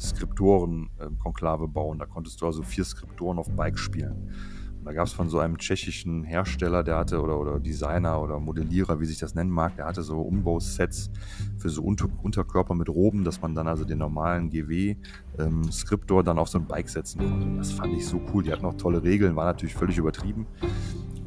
Skriptoren-Konklave 0.00 1.68
bauen. 1.68 1.98
Da 1.98 2.06
konntest 2.06 2.40
du 2.40 2.46
also 2.46 2.62
vier 2.62 2.84
Skriptoren 2.84 3.38
auf 3.38 3.50
Bike 3.50 3.78
spielen. 3.78 4.30
Und 4.78 4.84
da 4.84 4.92
gab 4.92 5.06
es 5.06 5.12
von 5.12 5.28
so 5.28 5.40
einem 5.40 5.58
tschechischen 5.58 6.22
Hersteller, 6.22 6.84
der 6.84 6.96
hatte, 6.96 7.20
oder, 7.20 7.38
oder 7.38 7.58
Designer 7.58 8.22
oder 8.22 8.38
Modellierer, 8.38 9.00
wie 9.00 9.06
sich 9.06 9.18
das 9.18 9.34
nennen 9.34 9.50
mag, 9.50 9.76
der 9.76 9.86
hatte 9.86 10.02
so 10.02 10.20
Umbausets 10.20 11.10
für 11.56 11.68
so 11.68 11.82
Unter 11.82 12.08
Unterkörper 12.22 12.74
mit 12.74 12.88
Roben, 12.88 13.24
dass 13.24 13.40
man 13.42 13.54
dann 13.54 13.66
also 13.66 13.84
den 13.84 13.98
normalen 13.98 14.50
GW-Skriptor 14.50 16.20
ähm, 16.20 16.24
dann 16.24 16.38
auf 16.38 16.48
so 16.48 16.58
ein 16.58 16.66
Bike 16.66 16.88
setzen 16.88 17.20
konnte. 17.20 17.46
Und 17.46 17.58
das 17.58 17.72
fand 17.72 17.92
ich 17.94 18.06
so 18.06 18.20
cool. 18.32 18.44
Die 18.44 18.52
hatten 18.52 18.64
auch 18.64 18.74
tolle 18.74 19.02
Regeln, 19.02 19.34
war 19.34 19.46
natürlich 19.46 19.74
völlig 19.74 19.98
übertrieben. 19.98 20.46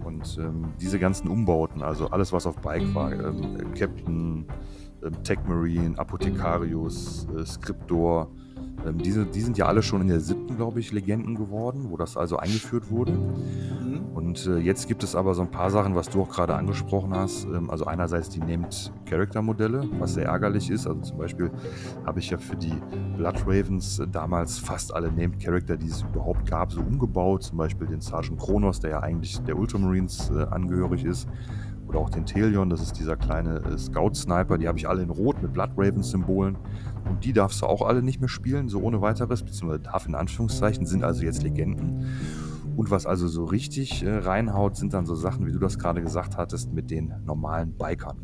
Und 0.03 0.38
ähm, 0.39 0.73
diese 0.79 0.97
ganzen 0.97 1.27
Umbauten, 1.27 1.81
also 1.81 2.07
alles, 2.10 2.31
was 2.31 2.45
auf 2.45 2.55
Bike 2.57 2.95
war, 2.95 3.12
ähm, 3.12 3.73
Captain, 3.77 4.45
ähm, 5.03 5.23
Tech 5.23 5.39
Marine, 5.45 5.97
Apothekarius, 5.97 7.27
äh, 7.38 7.45
Skriptor, 7.45 8.31
ähm, 8.86 8.98
diese, 8.98 9.26
die 9.26 9.41
sind 9.41 9.58
ja 9.58 9.65
alle 9.65 9.82
schon 9.84 10.02
in 10.02 10.08
der 10.08 10.20
siebten, 10.20 10.56
glaube 10.56 10.80
ich, 10.80 10.91
Legenden 10.91 11.36
geworden, 11.36 11.88
wo 11.89 11.98
das 11.98 12.17
also 12.17 12.38
eingeführt 12.38 12.89
wurde. 12.89 13.13
Mhm. 13.13 14.02
Und 14.13 14.48
äh, 14.48 14.58
jetzt 14.58 14.88
gibt 14.88 15.04
es 15.04 15.15
aber 15.15 15.34
so 15.36 15.41
ein 15.41 15.52
paar 15.52 15.70
Sachen, 15.70 15.96
was 15.96 16.10
du 16.10 16.22
auch 16.22 16.30
gerade 16.30 16.56
angesprochen 16.56 17.13
hast. 17.15 17.46
Ähm, 17.46 17.70
also 17.70 17.86
einerseits 17.86 18.30
die 18.30 18.39
Named 18.39 18.91
Character 19.06 19.41
Modelle, 19.41 19.84
was 20.00 20.15
sehr 20.15 20.26
ärgerlich 20.26 20.70
ist. 20.70 20.88
Also 20.88 21.02
zum 21.02 21.17
Beispiel 21.17 21.52
habe 22.06 22.20
ich 22.20 22.30
ja 22.30 22.38
für 22.38 22.56
die 22.56 22.74
Blood 23.17 23.41
Ravens 23.46 24.00
äh, 24.00 24.08
damals 24.08 24.58
fast 24.60 24.94
alle 24.94 25.12
Named 25.12 25.44
Character, 25.44 25.78
die 25.78 25.88
es 25.88 26.04
überhaupt 26.04 26.50
gab, 26.50 26.72
so 26.72 26.82
umgebaut. 26.82 27.44
Zum 27.44 27.58
Beispiel 27.58 27.88
den 27.88 28.02
Sergeant 28.02 28.39
Kronos, 28.39 28.80
der 28.80 28.91
ja 28.91 29.00
eigentlich 29.00 29.39
der 29.44 29.58
Ultramarines 29.58 30.32
äh, 30.32 30.44
angehörig 30.44 31.06
ist 31.06 31.28
oder 31.91 32.00
auch 32.00 32.10
den 32.10 32.26
Telion, 32.26 32.70
das 32.70 32.82
ist 32.82 32.98
dieser 32.98 33.17
kleine 33.17 33.62
äh, 33.65 33.78
Scout-Sniper, 33.78 34.58
die 34.58 34.67
habe 34.67 34.78
ich 34.78 34.88
alle 34.88 35.04
in 35.04 35.10
Rot 35.10 35.41
mit 35.41 35.52
Blood 35.52 35.72
Ravens-Symbolen. 35.76 36.58
Und 37.05 37.25
die 37.25 37.33
darfst 37.33 37.61
du 37.61 37.65
auch 37.65 37.81
alle 37.81 38.01
nicht 38.01 38.19
mehr 38.19 38.29
spielen, 38.29 38.69
so 38.69 38.81
ohne 38.81 39.01
weiteres, 39.01 39.43
beziehungsweise 39.43 39.81
darf 39.81 40.07
in 40.07 40.15
Anführungszeichen, 40.15 40.85
sind 40.85 41.03
also 41.03 41.23
jetzt 41.23 41.43
Legenden. 41.43 42.05
Und 42.75 42.89
was 42.89 43.05
also 43.05 43.27
so 43.27 43.43
richtig 43.45 44.03
äh, 44.03 44.17
reinhaut, 44.17 44.77
sind 44.77 44.93
dann 44.93 45.05
so 45.05 45.15
Sachen, 45.15 45.45
wie 45.45 45.51
du 45.51 45.59
das 45.59 45.77
gerade 45.77 46.01
gesagt 46.01 46.37
hattest, 46.37 46.73
mit 46.73 46.89
den 46.89 47.13
normalen 47.25 47.73
Bikern. 47.73 48.17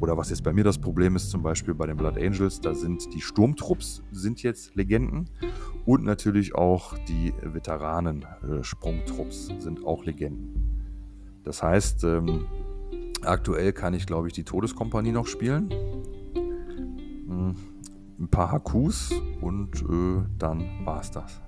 Oder 0.00 0.16
was 0.16 0.30
jetzt 0.30 0.42
bei 0.42 0.52
mir 0.52 0.64
das 0.64 0.78
Problem 0.78 1.14
ist, 1.14 1.30
zum 1.30 1.42
Beispiel 1.42 1.74
bei 1.74 1.86
den 1.86 1.96
Blood 1.96 2.16
Angels, 2.16 2.60
da 2.60 2.74
sind 2.74 3.14
die 3.14 3.20
Sturmtrupps 3.20 4.02
sind 4.10 4.42
jetzt 4.42 4.74
Legenden 4.74 5.30
und 5.86 6.02
natürlich 6.02 6.56
auch 6.56 6.98
die 7.06 7.32
Veteranen-Sprungtrupps 7.42 9.50
äh, 9.50 9.60
sind 9.60 9.86
auch 9.86 10.04
Legenden. 10.04 10.82
Das 11.44 11.62
heißt, 11.62 12.02
ähm, 12.02 12.46
aktuell 13.22 13.72
kann 13.72 13.94
ich, 13.94 14.06
glaube 14.06 14.26
ich, 14.26 14.32
die 14.32 14.42
Todeskompanie 14.42 15.12
noch 15.12 15.28
spielen. 15.28 15.72
Hm 17.28 17.54
ein 18.18 18.28
paar 18.28 18.52
HQs 18.52 19.12
und 19.40 19.82
äh, 19.82 20.28
dann 20.38 20.84
es 21.00 21.10
das. 21.10 21.40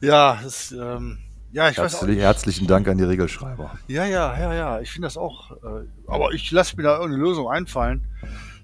ja, 0.00 0.38
das, 0.42 0.72
ähm, 0.72 1.18
ja, 1.52 1.68
ich 1.68 1.76
Herzlich, 1.76 2.02
weiß 2.02 2.02
auch 2.02 2.06
Herzlichen 2.16 2.66
Dank 2.66 2.88
an 2.88 2.98
die 2.98 3.04
Regelschreiber. 3.04 3.78
Ja, 3.86 4.04
ja, 4.04 4.36
ja, 4.36 4.54
ja. 4.54 4.80
Ich 4.80 4.90
finde 4.90 5.06
das 5.06 5.16
auch. 5.16 5.52
Äh, 5.52 5.86
aber 6.08 6.32
ich 6.32 6.50
lasse 6.50 6.76
mir 6.76 6.82
da 6.82 6.96
irgendeine 6.96 7.22
Lösung 7.22 7.48
einfallen. 7.48 8.08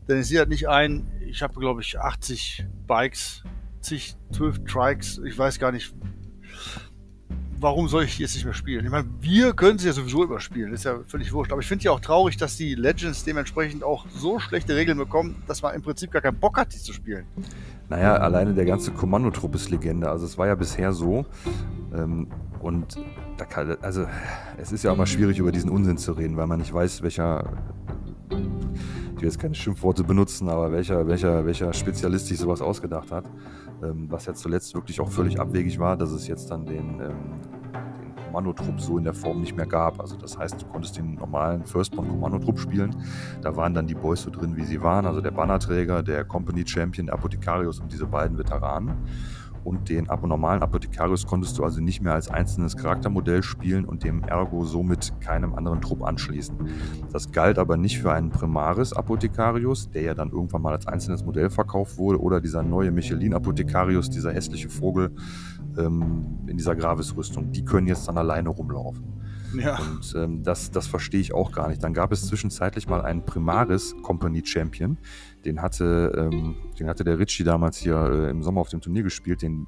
Denn 0.09 0.18
ich 0.18 0.26
sehe 0.26 0.40
halt 0.40 0.48
nicht 0.48 0.68
ein, 0.68 1.09
ich 1.24 1.40
habe, 1.42 1.54
glaube 1.61 1.83
ich, 1.83 2.00
80 2.00 2.66
Bikes, 2.88 3.44
zig, 3.80 4.16
12 4.33 4.64
Trikes. 4.64 5.20
Ich 5.24 5.38
weiß 5.38 5.61
gar 5.61 5.70
nicht, 5.70 5.94
warum 7.61 7.88
soll 7.88 8.05
ich 8.05 8.18
jetzt 8.18 8.35
nicht 8.35 8.44
mehr 8.44 8.55
spielen? 8.55 8.85
Ich 8.85 8.90
meine, 8.90 9.09
wir 9.20 9.53
können 9.53 9.79
sie 9.79 9.87
ja 9.87 9.92
sowieso 9.92 10.25
überspielen, 10.25 10.73
ist 10.73 10.85
ja 10.85 11.01
völlig 11.07 11.33
wurscht. 11.33 11.53
Aber 11.53 11.61
ich 11.61 11.68
finde 11.68 11.85
ja 11.85 11.92
auch 11.92 12.01
traurig, 12.01 12.37
dass 12.37 12.57
die 12.57 12.75
Legends 12.75 13.25
dementsprechend 13.25 13.85
auch 13.85 14.07
so 14.09 14.38
schlechte 14.38 14.75
Regeln 14.75 14.99
bekommen, 14.99 15.42
dass 15.46 15.62
man 15.62 15.75
im 15.75 15.83
Prinzip 15.83 16.11
gar 16.11 16.23
keinen 16.23 16.38
Bock 16.38 16.57
hat, 16.57 16.73
die 16.75 16.79
zu 16.79 16.92
spielen. 16.92 17.27
Naja, 17.88 18.16
alleine 18.16 18.55
der 18.55 18.64
ganze 18.64 18.92
Kommandotrupp 18.92 19.55
ist 19.55 19.70
Legende. 19.70 20.09
Also 20.09 20.27
es 20.27 20.38
war 20.38 20.46
ja 20.46 20.55
bisher 20.55 20.92
so. 20.92 21.27
Ähm, 21.94 22.29
und 22.61 22.99
da 23.37 23.44
kann, 23.44 23.77
also 23.81 24.07
es 24.59 24.73
ist 24.73 24.85
ja 24.85 24.92
auch 24.92 24.96
mal 24.96 25.07
schwierig, 25.07 25.38
über 25.38 25.53
diesen 25.53 25.70
Unsinn 25.70 25.99
zu 25.99 26.12
reden, 26.12 26.37
weil 26.37 26.46
man 26.46 26.61
nicht 26.61 26.73
weiß, 26.73 27.03
welcher 27.03 27.53
ich 28.31 29.23
will 29.23 29.29
jetzt 29.29 29.38
keine 29.38 29.55
Schimpfworte 29.55 30.03
benutzen, 30.03 30.49
aber 30.49 30.73
welcher, 30.73 31.07
welcher, 31.07 31.44
welcher 31.44 31.75
Spezialist 31.75 32.29
sich 32.29 32.38
sowas 32.38 32.62
ausgedacht 32.62 33.12
hat. 33.12 33.27
Ähm, 33.82 34.06
was 34.10 34.26
ja 34.26 34.34
zuletzt 34.34 34.74
wirklich 34.74 35.00
auch 35.00 35.10
völlig 35.10 35.40
abwegig 35.40 35.78
war, 35.78 35.96
dass 35.96 36.10
es 36.10 36.26
jetzt 36.26 36.50
dann 36.50 36.66
den, 36.66 37.00
ähm, 37.00 37.40
den 38.02 38.24
Kommandotrupp 38.26 38.80
so 38.80 38.98
in 38.98 39.04
der 39.04 39.14
Form 39.14 39.40
nicht 39.40 39.56
mehr 39.56 39.66
gab. 39.66 40.00
Also 40.00 40.16
das 40.16 40.36
heißt, 40.36 40.60
du 40.60 40.66
konntest 40.66 40.98
den 40.98 41.14
normalen 41.14 41.64
First-Point-Kommandotrupp 41.64 42.58
spielen. 42.58 42.94
Da 43.42 43.56
waren 43.56 43.74
dann 43.74 43.86
die 43.86 43.94
Boys 43.94 44.22
so 44.22 44.30
drin, 44.30 44.56
wie 44.56 44.64
sie 44.64 44.82
waren. 44.82 45.06
Also 45.06 45.20
der 45.20 45.30
Bannerträger, 45.30 46.02
der 46.02 46.24
Company 46.24 46.66
Champion, 46.66 47.06
der 47.06 47.14
Apothekarius 47.14 47.80
und 47.80 47.90
diese 47.92 48.06
beiden 48.06 48.36
Veteranen 48.38 48.92
und 49.64 49.88
den 49.88 50.07
normalen 50.07 50.62
Apothekarius 50.62 51.27
konntest 51.27 51.59
du 51.59 51.64
also 51.64 51.81
nicht 51.81 52.01
mehr 52.01 52.14
als 52.14 52.29
einzelnes 52.29 52.77
Charaktermodell 52.77 53.42
spielen 53.42 53.85
und 53.85 54.05
dem 54.05 54.23
Ergo 54.25 54.64
somit 54.64 55.12
keinem 55.20 55.55
anderen 55.55 55.81
Trupp 55.81 56.03
anschließen. 56.03 56.57
Das 57.12 57.33
galt 57.33 57.59
aber 57.59 57.77
nicht 57.77 57.99
für 58.01 58.12
einen 58.12 58.31
Primaris 58.31 58.92
Apothekarius, 58.92 59.90
der 59.90 60.03
ja 60.03 60.14
dann 60.14 60.31
irgendwann 60.31 60.62
mal 60.62 60.73
als 60.73 60.87
einzelnes 60.87 61.25
Modell 61.25 61.51
verkauft 61.51 61.99
wurde, 61.99 62.20
oder 62.20 62.40
dieser 62.40 62.62
neue 62.62 62.90
Michelin 62.90 63.35
Apothekarius, 63.35 64.11
dieser 64.11 64.33
hässliche 64.33 64.68
Vogel 64.68 65.14
ähm, 65.79 66.38
in 66.46 66.57
dieser 66.57 66.77
Gravis-Rüstung. 66.77 67.53
Die 67.53 67.64
können 67.64 67.87
jetzt 67.87 68.09
dann 68.09 68.18
alleine 68.18 68.49
rumlaufen. 68.49 69.20
Ja. 69.59 69.79
Und 69.79 70.14
ähm, 70.16 70.42
das, 70.42 70.70
das 70.70 70.87
verstehe 70.87 71.20
ich 71.20 71.35
auch 71.35 71.53
gar 71.53 71.68
nicht. 71.68 71.83
Dann 71.83 71.94
gab 71.94 72.12
es 72.12 72.27
zwischenzeitlich 72.27 72.88
mal 72.88 73.03
einen 73.03 73.25
Primaris 73.25 73.94
Company 74.03 74.42
Champion. 74.44 74.99
Den 75.44 75.62
hatte, 75.62 76.12
ähm, 76.16 76.55
den 76.79 76.88
hatte 76.88 77.05
der 77.05 77.18
Ritchie 77.18 77.44
damals 77.44 77.79
hier 77.79 77.96
äh, 77.96 78.31
im 78.31 78.42
Sommer 78.42 78.61
auf 78.61 78.68
dem 78.68 78.81
Turnier 78.81 79.03
gespielt. 79.03 79.42
Den, 79.42 79.66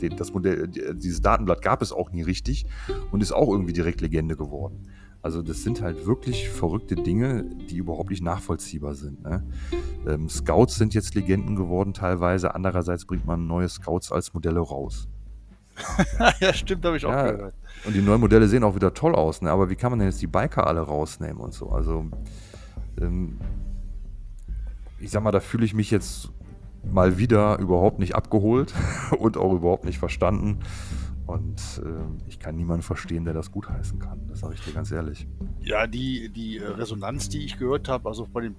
den, 0.00 0.16
das 0.16 0.32
Modell, 0.32 0.68
dieses 0.68 1.20
Datenblatt 1.20 1.62
gab 1.62 1.82
es 1.82 1.92
auch 1.92 2.10
nie 2.12 2.22
richtig 2.22 2.66
und 3.10 3.22
ist 3.22 3.32
auch 3.32 3.48
irgendwie 3.48 3.72
direkt 3.72 4.00
Legende 4.00 4.36
geworden. 4.36 4.88
Also 5.22 5.40
das 5.40 5.62
sind 5.62 5.80
halt 5.82 6.04
wirklich 6.04 6.48
verrückte 6.48 6.96
Dinge, 6.96 7.44
die 7.70 7.76
überhaupt 7.76 8.10
nicht 8.10 8.24
nachvollziehbar 8.24 8.94
sind. 8.94 9.22
Ne? 9.22 9.44
Ähm, 10.06 10.28
Scouts 10.28 10.74
sind 10.74 10.94
jetzt 10.94 11.14
Legenden 11.14 11.54
geworden 11.54 11.94
teilweise. 11.94 12.54
Andererseits 12.54 13.04
bringt 13.04 13.24
man 13.24 13.46
neue 13.46 13.68
Scouts 13.68 14.10
als 14.10 14.34
Modelle 14.34 14.58
raus. 14.58 15.08
ja, 16.40 16.52
stimmt, 16.52 16.84
habe 16.84 16.96
ich 16.96 17.06
auch 17.06 17.12
ja, 17.12 17.30
gehört. 17.30 17.54
Und 17.84 17.94
die 17.94 18.02
neuen 18.02 18.20
Modelle 18.20 18.48
sehen 18.48 18.64
auch 18.64 18.74
wieder 18.74 18.92
toll 18.92 19.14
aus, 19.14 19.40
ne? 19.40 19.50
aber 19.50 19.70
wie 19.70 19.76
kann 19.76 19.90
man 19.90 20.00
denn 20.00 20.08
jetzt 20.08 20.20
die 20.20 20.26
Biker 20.26 20.66
alle 20.66 20.80
rausnehmen 20.80 21.38
und 21.38 21.54
so? 21.54 21.70
Also, 21.70 22.06
ähm, 23.00 23.38
ich 25.02 25.10
sag 25.10 25.22
mal, 25.22 25.32
da 25.32 25.40
fühle 25.40 25.64
ich 25.64 25.74
mich 25.74 25.90
jetzt 25.90 26.30
mal 26.84 27.18
wieder 27.18 27.58
überhaupt 27.58 27.98
nicht 27.98 28.14
abgeholt 28.14 28.72
und 29.18 29.36
auch 29.36 29.52
überhaupt 29.52 29.84
nicht 29.84 29.98
verstanden. 29.98 30.60
Und 31.26 31.82
äh, 31.84 32.28
ich 32.28 32.38
kann 32.40 32.56
niemanden 32.56 32.82
verstehen, 32.82 33.24
der 33.24 33.32
das 33.32 33.52
gutheißen 33.52 33.98
kann. 33.98 34.20
Das 34.28 34.40
sage 34.40 34.54
ich 34.54 34.60
dir 34.64 34.72
ganz 34.72 34.90
ehrlich. 34.90 35.26
Ja, 35.60 35.86
die, 35.86 36.28
die 36.30 36.58
äh, 36.58 36.66
Resonanz, 36.66 37.28
die 37.28 37.44
ich 37.44 37.58
gehört 37.58 37.88
habe, 37.88 38.08
also 38.08 38.26
bei 38.30 38.42
den 38.42 38.56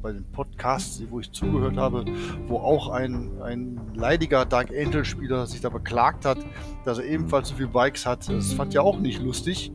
bei 0.00 0.12
den 0.12 0.24
Podcasts, 0.30 1.02
wo 1.10 1.18
ich 1.18 1.32
zugehört 1.32 1.76
habe, 1.76 2.04
wo 2.46 2.58
auch 2.58 2.88
ein, 2.88 3.42
ein 3.42 3.80
leidiger 3.94 4.44
Dark 4.44 4.70
Angel-Spieler 4.70 5.46
sich 5.46 5.60
da 5.60 5.70
beklagt 5.70 6.24
hat, 6.24 6.38
dass 6.84 6.98
er 6.98 7.04
ebenfalls 7.04 7.48
so 7.48 7.56
viele 7.56 7.68
Bikes 7.68 8.06
hat. 8.06 8.28
Das 8.28 8.52
fand 8.52 8.74
ja 8.74 8.80
auch 8.80 9.00
nicht 9.00 9.20
lustig. 9.20 9.72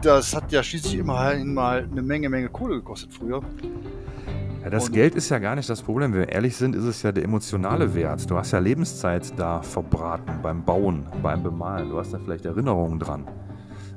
Das 0.00 0.34
hat 0.34 0.50
ja 0.50 0.62
schließlich 0.62 0.94
immerhin 0.94 1.54
mal 1.54 1.86
eine 1.90 2.02
Menge, 2.02 2.28
Menge 2.28 2.48
Kohle 2.48 2.76
gekostet 2.76 3.12
früher. 3.12 3.42
Ja, 4.62 4.70
das 4.70 4.86
und 4.86 4.92
Geld 4.92 5.14
ist 5.14 5.28
ja 5.28 5.38
gar 5.38 5.56
nicht 5.56 5.68
das 5.68 5.82
Problem. 5.82 6.12
Wenn 6.12 6.20
wir 6.20 6.28
ehrlich 6.28 6.56
sind, 6.56 6.76
ist 6.76 6.84
es 6.84 7.02
ja 7.02 7.10
der 7.10 7.24
emotionale 7.24 7.94
Wert. 7.94 8.30
Du 8.30 8.36
hast 8.36 8.52
ja 8.52 8.60
Lebenszeit 8.60 9.32
da 9.36 9.60
verbraten 9.62 10.34
beim 10.42 10.64
Bauen, 10.64 11.06
beim 11.22 11.42
Bemalen. 11.42 11.88
Du 11.90 11.98
hast 11.98 12.12
da 12.12 12.18
vielleicht 12.18 12.44
Erinnerungen 12.44 13.00
dran. 13.00 13.26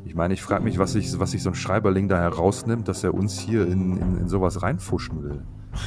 Ich 0.06 0.16
meine, 0.16 0.34
ich 0.34 0.42
frage 0.42 0.64
mich, 0.64 0.80
was 0.80 0.94
sich 0.94 1.20
was 1.20 1.34
ich 1.34 1.44
so 1.44 1.50
ein 1.50 1.56
Schreiberling 1.56 2.08
da 2.08 2.18
herausnimmt, 2.20 2.88
dass 2.88 3.04
er 3.04 3.14
uns 3.14 3.40
hier 3.40 3.68
in, 3.68 3.98
in, 3.98 4.18
in 4.22 4.28
sowas 4.28 4.62
reinfuschen 4.62 5.24
will. 5.24 5.44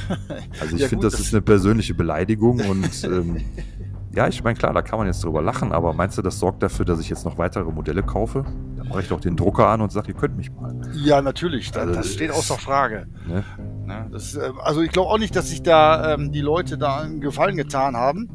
Also 0.61 0.75
ich 0.75 0.83
ja, 0.83 0.87
finde, 0.87 1.07
das, 1.07 1.13
das 1.13 1.21
ist 1.21 1.33
eine 1.33 1.41
persönliche 1.41 1.95
Beleidigung 1.95 2.59
und 2.59 3.03
ähm, 3.05 3.37
ja, 4.15 4.27
ich 4.27 4.43
meine, 4.43 4.55
klar, 4.57 4.73
da 4.73 4.81
kann 4.81 4.99
man 4.99 5.07
jetzt 5.07 5.23
drüber 5.23 5.41
lachen, 5.41 5.71
aber 5.71 5.93
meinst 5.93 6.17
du, 6.17 6.21
das 6.21 6.39
sorgt 6.39 6.61
dafür, 6.61 6.85
dass 6.85 6.99
ich 6.99 7.09
jetzt 7.09 7.25
noch 7.25 7.37
weitere 7.37 7.71
Modelle 7.71 8.03
kaufe? 8.03 8.45
Dann 8.77 8.87
mache 8.87 9.01
ich 9.01 9.07
doch 9.07 9.19
den 9.19 9.35
Drucker 9.35 9.67
an 9.67 9.81
und 9.81 9.91
sage, 9.91 10.09
ihr 10.09 10.13
könnt 10.13 10.37
mich 10.37 10.51
mal. 10.51 10.75
Ja, 10.93 11.21
natürlich, 11.21 11.75
also, 11.75 11.93
das 11.93 12.13
steht 12.13 12.31
außer 12.31 12.55
Frage. 12.55 13.07
Ne? 13.27 13.43
Ne? 13.89 14.07
Das, 14.11 14.35
äh, 14.35 14.51
also 14.59 14.81
ich 14.81 14.91
glaube 14.91 15.09
auch 15.09 15.17
nicht, 15.17 15.35
dass 15.35 15.49
sich 15.49 15.63
da 15.63 16.13
ähm, 16.13 16.31
die 16.31 16.41
Leute 16.41 16.77
da 16.77 16.99
einen 16.99 17.19
Gefallen 17.19 17.57
getan 17.57 17.97
haben 17.97 18.29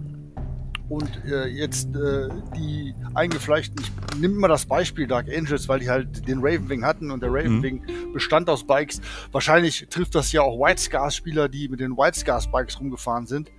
und 0.88 1.08
äh, 1.24 1.46
jetzt 1.46 1.94
äh, 1.94 2.28
die 2.56 2.92
eingefleischten, 3.14 3.80
ich 3.80 4.20
nehme 4.20 4.34
mal 4.34 4.48
das 4.48 4.66
Beispiel 4.66 5.06
Dark 5.06 5.28
Angels, 5.28 5.68
weil 5.68 5.78
die 5.78 5.88
halt 5.88 6.26
den 6.28 6.40
Ravenwing 6.40 6.84
hatten 6.84 7.10
und 7.12 7.22
der 7.22 7.30
mhm. 7.30 7.36
Ravenwing 7.36 7.82
mhm. 7.82 8.12
bestand 8.12 8.50
aus 8.50 8.66
Bikes. 8.66 9.00
Wahrscheinlich 9.30 9.86
trifft 9.88 10.16
das 10.16 10.32
ja 10.32 10.42
auch 10.42 10.58
White 10.58 10.82
Scars 10.82 11.14
Spieler, 11.14 11.48
die 11.48 11.68
mit 11.68 11.78
den 11.80 11.96
White 11.96 12.18
Scars 12.18 12.50
Bikes 12.50 12.78
rumgefahren 12.80 13.26
sind 13.26 13.50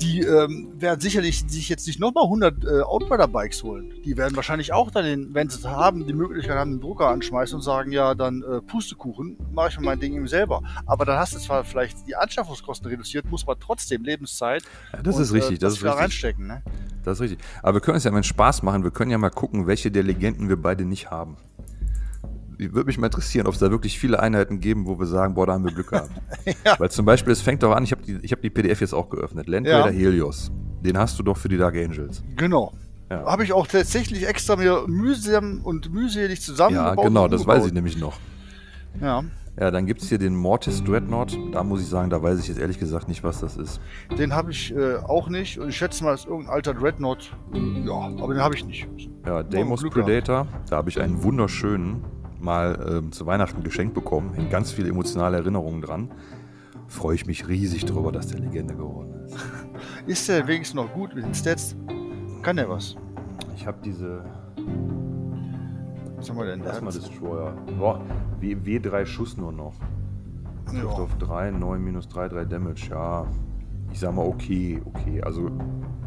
die 0.00 0.20
ähm, 0.20 0.72
werden 0.76 1.00
sicherlich 1.00 1.44
sich 1.48 1.68
jetzt 1.68 1.86
nicht 1.86 2.00
nochmal 2.00 2.24
100 2.24 2.64
äh, 2.64 2.80
Outrider-Bikes 2.80 3.62
holen. 3.62 3.92
Die 4.04 4.16
werden 4.16 4.34
wahrscheinlich 4.36 4.72
auch 4.72 4.90
dann, 4.90 5.04
den, 5.04 5.34
wenn 5.34 5.48
sie 5.48 5.68
haben, 5.68 6.06
die 6.06 6.12
Möglichkeit 6.12 6.56
haben, 6.56 6.72
den 6.72 6.80
Drucker 6.80 7.08
anschmeißen 7.08 7.56
und 7.56 7.62
sagen, 7.62 7.92
ja, 7.92 8.14
dann 8.14 8.42
äh, 8.42 8.60
Pustekuchen, 8.60 9.36
mache 9.52 9.68
ich 9.70 9.78
mir 9.78 9.84
mein 9.84 10.00
Ding 10.00 10.14
eben 10.14 10.28
selber. 10.28 10.62
Aber 10.86 11.04
dann 11.04 11.18
hast 11.18 11.34
du 11.34 11.38
zwar 11.38 11.64
vielleicht 11.64 12.06
die 12.06 12.16
Anschaffungskosten 12.16 12.88
reduziert, 12.88 13.30
muss 13.30 13.46
man 13.46 13.56
trotzdem 13.60 14.02
Lebenszeit 14.04 14.64
ja, 14.92 15.02
das 15.02 15.16
und, 15.16 15.22
ist 15.22 15.32
richtig, 15.32 15.56
äh, 15.56 15.58
das, 15.58 15.74
das 15.74 15.78
ist 15.78 15.84
richtig. 15.84 16.00
reinstecken. 16.00 16.46
Ne? 16.46 16.62
Das 17.04 17.18
ist 17.18 17.22
richtig. 17.22 17.38
Aber 17.62 17.74
wir 17.74 17.80
können 17.80 17.96
es 17.96 18.04
ja 18.04 18.10
mal 18.10 18.22
Spaß 18.22 18.62
machen. 18.62 18.84
Wir 18.84 18.90
können 18.90 19.10
ja 19.10 19.18
mal 19.18 19.30
gucken, 19.30 19.66
welche 19.66 19.90
der 19.90 20.02
Legenden 20.02 20.48
wir 20.48 20.60
beide 20.60 20.84
nicht 20.84 21.10
haben 21.10 21.36
würde 22.72 22.86
mich 22.86 22.98
mal 22.98 23.06
interessieren, 23.06 23.46
ob 23.46 23.54
es 23.54 23.60
da 23.60 23.70
wirklich 23.70 23.98
viele 23.98 24.20
Einheiten 24.20 24.60
geben, 24.60 24.86
wo 24.86 24.98
wir 24.98 25.06
sagen, 25.06 25.34
boah, 25.34 25.46
da 25.46 25.54
haben 25.54 25.64
wir 25.64 25.72
Glück 25.72 25.90
gehabt. 25.90 26.10
ja. 26.64 26.78
Weil 26.78 26.90
zum 26.90 27.04
Beispiel, 27.04 27.32
es 27.32 27.40
fängt 27.40 27.62
doch 27.62 27.72
an, 27.72 27.84
ich 27.84 27.92
habe 27.92 28.02
die, 28.02 28.28
hab 28.28 28.40
die 28.42 28.50
PDF 28.50 28.80
jetzt 28.80 28.94
auch 28.94 29.08
geöffnet. 29.08 29.48
Land 29.48 29.66
ja. 29.66 29.86
Helios. 29.88 30.50
Den 30.82 30.98
hast 30.98 31.18
du 31.18 31.22
doch 31.22 31.36
für 31.36 31.48
die 31.48 31.56
Dark 31.56 31.76
Angels. 31.76 32.22
Genau. 32.36 32.72
Ja. 33.10 33.24
Habe 33.26 33.44
ich 33.44 33.52
auch 33.52 33.66
tatsächlich 33.66 34.26
extra 34.26 34.56
mir 34.56 34.84
mühsam 34.86 35.60
und 35.62 35.92
mühselig 35.92 36.40
zusammengebaut. 36.40 36.98
Ja, 36.98 37.02
genau, 37.08 37.28
das 37.28 37.46
weiß 37.46 37.66
ich 37.66 37.72
nämlich 37.72 37.98
noch. 37.98 38.18
Ja. 39.00 39.22
Ja, 39.60 39.70
dann 39.70 39.84
gibt 39.84 40.00
es 40.00 40.08
hier 40.08 40.16
den 40.16 40.34
Mortis 40.34 40.82
Dreadnought. 40.82 41.38
Da 41.52 41.62
muss 41.62 41.82
ich 41.82 41.86
sagen, 41.86 42.08
da 42.08 42.22
weiß 42.22 42.40
ich 42.40 42.48
jetzt 42.48 42.58
ehrlich 42.58 42.78
gesagt 42.78 43.08
nicht, 43.08 43.22
was 43.22 43.40
das 43.40 43.58
ist. 43.58 43.82
Den 44.18 44.34
habe 44.34 44.50
ich 44.50 44.74
äh, 44.74 44.96
auch 44.96 45.28
nicht. 45.28 45.58
Und 45.58 45.68
ich 45.68 45.76
schätze 45.76 46.02
mal, 46.04 46.14
es 46.14 46.20
ist 46.20 46.26
irgendein 46.26 46.54
alter 46.54 46.72
Dreadnought. 46.72 47.36
Ja, 47.84 47.92
aber 47.92 48.32
den 48.32 48.42
habe 48.42 48.54
ich 48.54 48.64
nicht. 48.64 48.88
Ja, 49.26 49.42
Deimos 49.42 49.82
Predator. 49.82 50.46
Da 50.70 50.76
habe 50.76 50.88
ich 50.88 50.98
einen 51.00 51.22
wunderschönen 51.22 52.02
mal 52.42 53.02
äh, 53.04 53.10
zu 53.10 53.26
Weihnachten 53.26 53.62
geschenkt 53.62 53.94
bekommen. 53.94 54.32
Hängt 54.34 54.50
ganz 54.50 54.72
viele 54.72 54.88
emotionale 54.88 55.38
Erinnerungen 55.38 55.80
dran. 55.80 56.10
Freue 56.88 57.14
ich 57.14 57.26
mich 57.26 57.48
riesig 57.48 57.84
drüber, 57.84 58.12
dass 58.12 58.28
der 58.28 58.40
Legende 58.40 58.74
geworden 58.74 59.14
ist. 59.24 59.36
Ist 60.06 60.28
der 60.28 60.46
wenigstens 60.46 60.74
noch 60.74 60.92
gut 60.92 61.14
mit 61.14 61.24
den 61.24 61.34
Stats? 61.34 61.76
Kann 62.42 62.56
der 62.56 62.68
was? 62.68 62.96
Ich 63.54 63.66
habe 63.66 63.78
diese. 63.84 64.24
Was 66.16 66.28
haben 66.28 66.38
wir 66.38 66.46
denn 66.46 66.60
da? 66.60 66.66
Erstmal 66.66 66.92
Destroyer. 66.92 67.52
Boah, 67.78 68.00
w, 68.40 68.54
W3 68.54 69.06
Schuss 69.06 69.36
nur 69.36 69.52
noch. 69.52 69.74
Trifft 70.66 70.86
auf 70.86 71.16
3, 71.18 71.50
9 71.52 71.82
minus 71.82 72.08
3, 72.08 72.28
3 72.28 72.44
Damage. 72.44 72.88
Ja, 72.90 73.26
ich 73.92 74.00
sag 74.00 74.14
mal 74.14 74.26
okay, 74.26 74.80
okay. 74.84 75.22
Also 75.22 75.50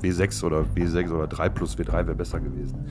W6 0.01 0.43
oder 0.43 0.65
W6 0.75 1.11
oder 1.11 1.27
3 1.27 1.49
plus 1.49 1.77
W3 1.77 1.91
wäre 2.07 2.15
besser 2.15 2.39
gewesen. 2.39 2.85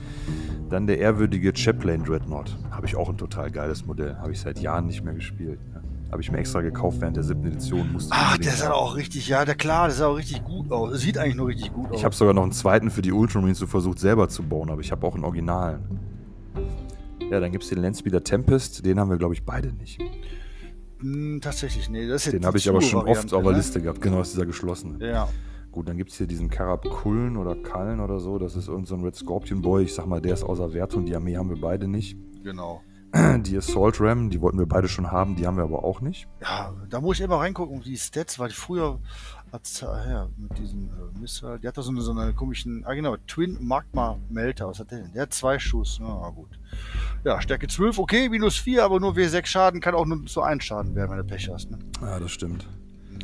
Dann 0.69 0.87
der 0.87 0.99
ehrwürdige 0.99 1.53
Chaplain 1.55 2.03
Dreadnought. 2.03 2.57
Habe 2.71 2.87
ich 2.87 2.95
auch 2.95 3.09
ein 3.09 3.17
total 3.17 3.51
geiles 3.51 3.85
Modell. 3.85 4.15
Habe 4.17 4.31
ich 4.31 4.39
seit 4.39 4.59
Jahren 4.59 4.87
nicht 4.87 5.03
mehr 5.03 5.13
gespielt. 5.13 5.59
Ne? 5.73 5.83
Habe 6.11 6.21
ich 6.21 6.31
mir 6.31 6.37
extra 6.37 6.61
gekauft 6.61 7.01
während 7.01 7.17
der 7.17 7.23
siebten 7.23 7.47
Edition. 7.47 7.91
Musste 7.91 8.11
Ach, 8.15 8.37
der 8.37 8.53
sah 8.53 8.71
auch 8.71 8.95
richtig, 8.95 9.27
ja, 9.27 9.43
der 9.43 9.55
klar, 9.55 9.87
der 9.87 9.95
sah 9.95 10.07
auch 10.07 10.17
richtig 10.17 10.43
gut 10.43 10.71
aus. 10.71 10.99
Sieht 10.99 11.17
eigentlich 11.17 11.35
nur 11.35 11.47
richtig 11.47 11.73
gut 11.73 11.89
aus. 11.89 11.97
Ich 11.97 12.05
habe 12.05 12.15
sogar 12.15 12.33
noch 12.33 12.43
einen 12.43 12.51
zweiten 12.51 12.89
für 12.89 13.01
die 13.01 13.11
Ultramarines 13.11 13.59
so 13.59 13.67
versucht 13.67 13.99
selber 13.99 14.29
zu 14.29 14.43
bauen, 14.43 14.69
aber 14.69 14.81
ich 14.81 14.91
habe 14.91 15.05
auch 15.05 15.15
einen 15.15 15.25
Originalen. 15.25 15.99
Ja, 17.29 17.39
dann 17.39 17.51
gibt 17.51 17.63
es 17.63 17.69
den 17.69 17.81
Landspeeder 17.81 18.23
Tempest. 18.23 18.85
Den 18.85 18.99
haben 18.99 19.09
wir, 19.09 19.17
glaube 19.17 19.33
ich, 19.33 19.43
beide 19.43 19.73
nicht. 19.73 19.99
Hm, 20.99 21.39
tatsächlich, 21.41 21.89
nee. 21.89 22.07
Das 22.07 22.25
ist 22.25 22.33
den 22.33 22.45
habe 22.45 22.57
ich 22.57 22.69
aber 22.69 22.81
schon 22.81 23.07
oft 23.07 23.33
auf 23.33 23.43
der 23.43 23.51
ne? 23.51 23.57
Liste 23.57 23.81
gehabt. 23.81 24.01
Genau, 24.01 24.21
ist 24.21 24.33
dieser 24.33 24.45
geschlossene. 24.45 25.05
Ja. 25.05 25.27
Gut, 25.71 25.89
dann 25.89 25.97
gibt 25.97 26.11
es 26.11 26.17
hier 26.17 26.27
diesen 26.27 26.49
Karab 26.49 26.85
Kullen 26.85 27.35
oder 27.35 27.55
Kallen 27.55 27.99
oder 27.99 28.19
so. 28.19 28.39
Das 28.39 28.55
ist 28.55 28.69
irgendein 28.69 28.99
so 28.99 29.05
Red 29.05 29.15
Scorpion 29.15 29.61
Boy. 29.61 29.83
Ich 29.83 29.93
sag 29.93 30.05
mal, 30.05 30.21
der 30.21 30.33
ist 30.33 30.43
außer 30.43 30.73
Wert 30.73 30.93
und 30.95 31.05
die 31.05 31.15
Armee 31.15 31.35
haben 31.35 31.49
wir 31.49 31.59
beide 31.59 31.87
nicht. 31.87 32.17
Genau. 32.43 32.81
Die 33.43 33.57
Assault 33.57 34.01
Ram, 34.01 34.29
die 34.29 34.41
wollten 34.41 34.59
wir 34.59 34.65
beide 34.65 34.89
schon 34.89 35.09
haben, 35.09 35.35
die 35.35 35.47
haben 35.47 35.55
wir 35.55 35.63
aber 35.63 35.85
auch 35.85 36.01
nicht. 36.01 36.27
Ja, 36.41 36.73
da 36.89 36.99
muss 36.99 37.17
ich 37.17 37.23
immer 37.23 37.37
reingucken, 37.37 37.81
die 37.81 37.97
Stats, 37.97 38.39
weil 38.39 38.49
früher 38.49 38.99
hat 39.51 39.81
ja, 39.81 40.27
mit 40.37 40.57
diesem 40.57 40.89
äh, 40.89 41.19
Missile, 41.19 41.59
die 41.59 41.67
hat 41.67 41.77
da 41.77 41.81
so 41.81 41.91
eine, 41.91 42.01
so 42.01 42.11
eine 42.11 42.33
komischen, 42.33 42.83
ah 42.85 42.93
genau, 42.93 43.15
Twin 43.27 43.57
Magma 43.61 44.17
Melter, 44.29 44.67
was 44.67 44.79
hat 44.79 44.91
der 44.91 44.99
denn? 44.99 45.13
Der 45.13 45.23
hat 45.23 45.33
zwei 45.33 45.59
Schuss, 45.59 45.99
na 46.01 46.29
gut. 46.29 46.59
Ja, 47.23 47.41
Stärke 47.41 47.67
12, 47.67 47.99
okay, 47.99 48.29
minus 48.29 48.57
4, 48.57 48.83
aber 48.83 48.99
nur 48.99 49.13
W6 49.13 49.45
Schaden, 49.45 49.81
kann 49.81 49.95
auch 49.95 50.05
nur 50.05 50.25
zu 50.25 50.41
1 50.41 50.63
Schaden 50.63 50.95
werden, 50.95 51.11
wenn 51.11 51.17
du 51.17 51.23
Pech 51.23 51.49
hast. 51.49 51.71
Ne? 51.71 51.79
Ja, 52.01 52.19
das 52.19 52.31
stimmt. 52.31 52.67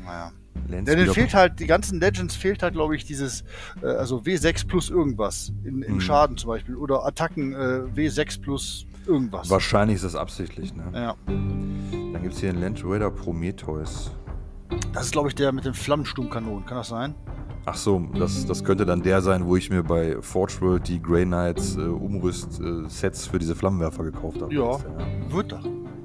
Naja. 0.05 0.31
Denn 0.69 0.85
denen 0.85 1.13
fehlt 1.13 1.33
halt, 1.33 1.59
die 1.59 1.65
ganzen 1.65 1.99
Legends 1.99 2.35
fehlt 2.35 2.63
halt, 2.63 2.73
glaube 2.73 2.95
ich, 2.95 3.05
dieses, 3.05 3.43
äh, 3.81 3.87
also 3.87 4.19
W6 4.19 4.67
plus 4.67 4.89
irgendwas 4.89 5.51
in, 5.63 5.81
im 5.81 5.93
hm. 5.93 6.01
Schaden 6.01 6.37
zum 6.37 6.49
Beispiel 6.49 6.75
oder 6.75 7.05
Attacken 7.05 7.53
äh, 7.53 7.81
W6 7.95 8.41
plus 8.41 8.85
irgendwas. 9.05 9.49
Wahrscheinlich 9.49 9.95
ist 9.95 10.05
das 10.05 10.15
absichtlich, 10.15 10.73
ne? 10.73 10.83
Ja. 10.93 11.15
Dann 11.25 12.21
gibt 12.21 12.35
es 12.35 12.39
hier 12.39 12.49
einen 12.49 12.61
Land 12.61 12.81
Raider 12.83 13.09
Prometheus. 13.09 14.11
Das 14.93 15.05
ist, 15.05 15.11
glaube 15.11 15.29
ich, 15.29 15.35
der 15.35 15.51
mit 15.51 15.65
den 15.65 15.73
Flammensturmkanonen. 15.73 16.65
Kann 16.65 16.77
das 16.77 16.89
sein? 16.89 17.15
Ach 17.65 17.75
so, 17.75 17.99
das, 18.17 18.45
das 18.45 18.63
könnte 18.63 18.85
dann 18.85 19.03
der 19.03 19.21
sein, 19.21 19.45
wo 19.45 19.55
ich 19.55 19.69
mir 19.69 19.83
bei 19.83 20.19
Forge 20.21 20.53
World 20.61 20.87
die 20.87 21.01
Grey 21.01 21.25
Knights 21.25 21.75
äh, 21.77 21.81
Umrüst-Sets 21.81 23.27
für 23.27 23.37
diese 23.39 23.55
Flammenwerfer 23.55 24.03
gekauft 24.03 24.41
habe. 24.41 24.53
Ja, 24.53 24.77
wird 25.29 25.51
er. 25.53 25.61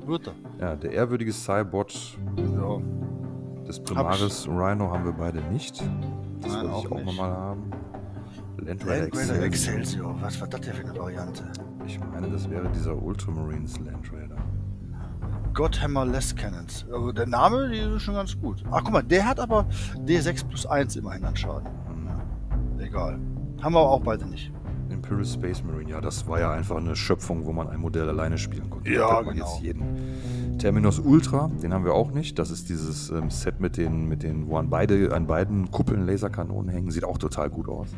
Wird 0.06 0.28
er. 0.28 0.34
ja, 0.60 0.76
der 0.76 0.92
ehrwürdige 0.92 1.32
Cybot 1.32 2.18
Ja. 2.36 2.78
des 3.66 3.80
Primaris 3.80 4.46
Rhino 4.46 4.90
haben 4.90 5.04
wir 5.04 5.12
beide 5.12 5.40
nicht. 5.50 5.80
Das 6.40 6.52
Nein, 6.52 6.62
wollte 6.62 6.72
auch 6.74 6.84
ich 6.84 6.92
auch 6.92 6.96
nicht. 6.96 7.06
nochmal 7.06 7.30
haben. 7.32 7.62
Land 8.58 8.86
Raider 8.86 9.00
Land 9.08 9.16
Raider 9.16 9.42
Excelsior. 9.42 9.44
Excelsior. 9.44 10.16
Was 10.20 10.40
war 10.40 10.48
das 10.48 10.60
denn 10.60 10.74
für 10.74 10.84
eine 10.88 10.98
Variante? 10.98 11.44
Ich 11.86 11.98
meine, 12.12 12.28
das 12.30 12.48
wäre 12.50 12.68
dieser 12.68 13.00
Ultramarines 13.00 13.78
Land 13.80 14.12
Raider. 14.12 14.36
Godhammer 15.56 16.04
Less 16.04 16.36
Cannons. 16.36 16.84
Also 16.92 17.12
der 17.12 17.26
Name, 17.26 17.70
die 17.70 17.78
ist 17.78 18.02
schon 18.02 18.14
ganz 18.14 18.38
gut. 18.38 18.62
Ach, 18.70 18.84
guck 18.84 18.92
mal, 18.92 19.02
der 19.02 19.26
hat 19.26 19.40
aber 19.40 19.66
D6 20.06 20.46
plus 20.46 20.66
1 20.66 20.96
immerhin 20.96 21.24
an 21.24 21.34
Schaden. 21.34 21.66
Hm. 21.88 22.78
Egal. 22.78 23.18
Haben 23.62 23.72
wir 23.74 23.80
aber 23.80 23.90
auch 23.90 24.02
beide 24.02 24.26
nicht. 24.26 24.52
Imperial 24.90 25.24
Space 25.24 25.64
Marine, 25.64 25.90
ja, 25.90 26.00
das 26.02 26.28
war 26.28 26.38
ja 26.40 26.52
einfach 26.52 26.76
eine 26.76 26.94
Schöpfung, 26.94 27.46
wo 27.46 27.54
man 27.54 27.68
ein 27.68 27.80
Modell 27.80 28.06
alleine 28.06 28.36
spielen 28.36 28.68
konnte. 28.68 28.92
Ja, 28.92 29.22
genau. 29.22 29.32
Jetzt 29.32 29.62
jeden. 29.62 30.58
Terminus 30.58 30.98
Ultra, 30.98 31.50
den 31.62 31.72
haben 31.72 31.86
wir 31.86 31.94
auch 31.94 32.10
nicht. 32.12 32.38
Das 32.38 32.50
ist 32.50 32.68
dieses 32.68 33.08
ähm, 33.08 33.30
Set 33.30 33.58
mit 33.58 33.78
den, 33.78 34.08
mit 34.08 34.22
den, 34.22 34.48
wo 34.48 34.58
an, 34.58 34.68
beide, 34.68 35.14
an 35.14 35.26
beiden 35.26 35.70
Kuppeln 35.70 36.06
Laserkanonen 36.06 36.68
hängen. 36.68 36.90
Sieht 36.90 37.04
auch 37.04 37.16
total 37.16 37.48
gut 37.48 37.68
aus. 37.70 37.88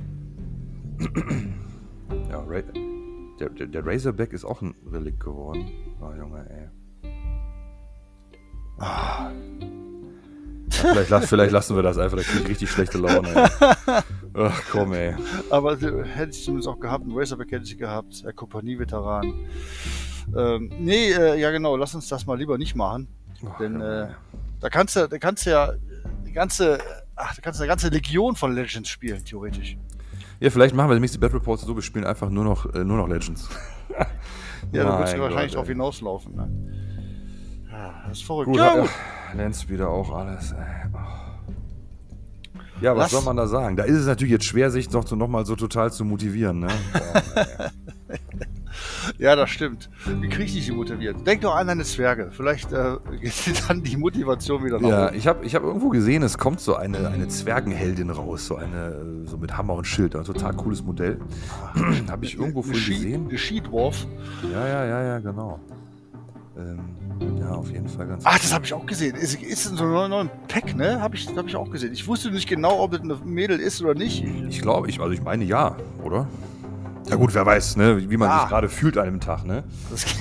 ja, 2.30 2.38
Ra 2.38 2.62
der, 3.40 3.50
der, 3.50 3.66
der 3.66 3.84
Razorback 3.84 4.32
ist 4.32 4.44
auch 4.44 4.62
ein 4.62 4.74
Relikt 4.92 5.20
geworden. 5.20 5.66
Ah, 6.00 6.14
Junge, 6.16 6.46
ey. 6.50 6.68
Ah, 8.78 9.30
Vielleicht, 10.70 11.28
vielleicht 11.28 11.52
lassen 11.52 11.74
wir 11.76 11.82
das 11.82 11.98
einfach, 11.98 12.18
da 12.18 12.22
kriege 12.22 12.42
ich 12.44 12.48
richtig 12.50 12.70
schlechte 12.70 12.98
Laune. 12.98 13.28
Ey. 13.28 14.02
Ach 14.34 14.62
komm, 14.70 14.92
ey. 14.92 15.14
aber 15.50 15.72
äh, 15.72 16.04
hätte 16.04 16.30
ich 16.30 16.44
zumindest 16.44 16.68
auch 16.68 16.78
gehabt. 16.78 17.04
Ein 17.04 17.12
Razorback 17.12 17.50
hätte 17.50 17.64
ich 17.64 17.78
gehabt. 17.78 18.24
Der 18.24 18.32
Kompanieveteran. 18.32 19.34
Ähm, 20.36 20.70
nee, 20.78 21.10
äh, 21.10 21.40
ja 21.40 21.50
genau. 21.50 21.76
Lass 21.76 21.94
uns 21.94 22.08
das 22.08 22.26
mal 22.26 22.38
lieber 22.38 22.58
nicht 22.58 22.76
machen. 22.76 23.08
Ach, 23.44 23.58
Denn 23.58 23.80
äh, 23.80 24.08
da 24.60 24.68
kannst 24.68 24.94
du, 24.96 25.08
da 25.08 25.18
kannst 25.18 25.46
du 25.46 25.50
ja 25.50 25.72
die 26.26 26.32
ganze, 26.32 26.78
ach, 27.16 27.34
da 27.34 27.42
kannst 27.42 27.58
du 27.58 27.64
eine 27.64 27.68
ganze 27.68 27.88
Legion 27.88 28.36
von 28.36 28.54
Legends 28.54 28.88
spielen, 28.88 29.24
theoretisch. 29.24 29.76
Ja, 30.40 30.50
vielleicht 30.50 30.74
machen 30.74 30.90
wir 30.90 30.94
demnächst 30.94 31.16
die 31.16 31.18
Battle 31.18 31.38
Reports 31.38 31.62
so, 31.62 31.74
wir 31.74 31.82
spielen 31.82 32.04
einfach 32.04 32.30
nur 32.30 32.44
noch, 32.44 32.72
äh, 32.74 32.84
nur 32.84 32.98
noch 32.98 33.08
Legends. 33.08 33.48
Ja, 34.70 34.84
da 34.84 35.00
wirst 35.00 35.14
du 35.14 35.20
wahrscheinlich 35.20 35.54
drauf 35.54 35.66
hinauslaufen. 35.66 36.36
Ne? 36.36 36.48
Ja, 37.78 37.94
das 38.08 38.18
ist 38.18 38.24
verrückt. 38.24 38.46
Gut, 38.46 38.56
ja, 38.56 38.74
ja, 38.74 38.80
gut. 38.82 38.90
Landspeeder 39.36 39.88
auch 39.88 40.12
alles. 40.12 40.52
Oh. 40.92 40.96
Ja, 42.80 42.96
was 42.96 43.04
Lass- 43.04 43.10
soll 43.12 43.22
man 43.22 43.36
da 43.36 43.46
sagen? 43.46 43.76
Da 43.76 43.84
ist 43.84 43.96
es 43.96 44.06
natürlich 44.06 44.32
jetzt 44.32 44.44
schwer, 44.44 44.70
sich 44.70 44.90
noch, 44.90 45.08
noch 45.10 45.28
mal 45.28 45.46
so 45.46 45.54
total 45.54 45.92
zu 45.92 46.04
motivieren. 46.04 46.60
Ne? 46.60 46.68
Ja, 49.18 49.34
das 49.34 49.50
stimmt. 49.50 49.90
Wie 50.20 50.28
krieg 50.28 50.46
ich 50.46 50.54
dich 50.54 50.70
motiviert? 50.70 51.26
Denk 51.26 51.40
doch 51.40 51.56
an 51.56 51.66
deine 51.66 51.82
Zwerge. 51.82 52.30
Vielleicht 52.30 52.72
äh, 52.72 52.96
geht 53.20 53.68
dann 53.68 53.82
die 53.82 53.96
Motivation 53.96 54.64
wieder 54.64 54.78
nach 54.78 54.88
ja, 54.88 55.08
oben. 55.08 55.16
ich 55.16 55.26
habe 55.26 55.44
ich 55.44 55.54
hab 55.54 55.62
irgendwo 55.64 55.88
gesehen, 55.88 56.22
es 56.22 56.38
kommt 56.38 56.60
so 56.60 56.76
eine, 56.76 57.08
eine 57.08 57.26
Zwergenheldin 57.26 58.10
raus, 58.10 58.46
so 58.46 58.56
eine 58.56 59.24
so 59.24 59.36
mit 59.36 59.56
Hammer 59.56 59.74
und 59.74 59.86
Schild, 59.86 60.14
ein 60.14 60.24
total 60.24 60.54
cooles 60.54 60.82
Modell. 60.84 61.18
habe 62.10 62.24
ich 62.24 62.38
irgendwo 62.38 62.62
vorhin 62.62 62.84
gesehen. 62.84 63.28
Eine 63.28 63.38
She-Dwarf. 63.38 64.06
Ja, 64.52 64.68
ja, 64.68 64.84
ja, 64.84 65.02
ja, 65.02 65.18
genau. 65.18 65.58
Ähm, 66.58 67.38
ja, 67.40 67.50
auf 67.50 67.70
jeden 67.70 67.88
Fall 67.88 68.06
ganz. 68.08 68.24
Ach, 68.26 68.38
das 68.38 68.52
habe 68.52 68.64
ich 68.64 68.72
auch 68.74 68.84
gesehen. 68.86 69.14
Ist, 69.16 69.40
ist 69.42 69.66
in 69.70 69.76
so 69.76 69.84
einem 69.84 70.10
neuen 70.10 70.30
Pack, 70.48 70.74
ne? 70.76 71.00
Habe 71.00 71.16
ich, 71.16 71.28
hab 71.36 71.46
ich 71.46 71.56
auch 71.56 71.70
gesehen. 71.70 71.92
Ich 71.92 72.06
wusste 72.06 72.30
nicht 72.30 72.48
genau, 72.48 72.80
ob 72.80 72.92
es 72.94 73.00
ein 73.00 73.12
Mädel 73.24 73.58
ist 73.58 73.80
oder 73.82 73.94
nicht. 73.94 74.24
Ich 74.48 74.60
glaube, 74.60 74.88
ich, 74.88 75.00
also 75.00 75.12
ich 75.12 75.22
meine 75.22 75.44
ja, 75.44 75.76
oder? 76.02 76.26
Ja 77.08 77.16
gut, 77.16 77.34
wer 77.34 77.46
weiß, 77.46 77.76
ne, 77.76 78.10
wie 78.10 78.16
man 78.18 78.28
Ah. 78.28 78.40
sich 78.40 78.48
gerade 78.50 78.68
fühlt 78.68 78.98
an 78.98 79.06
einem 79.06 79.20
Tag, 79.20 79.46
ne? 79.46 79.64
Das 79.90 80.04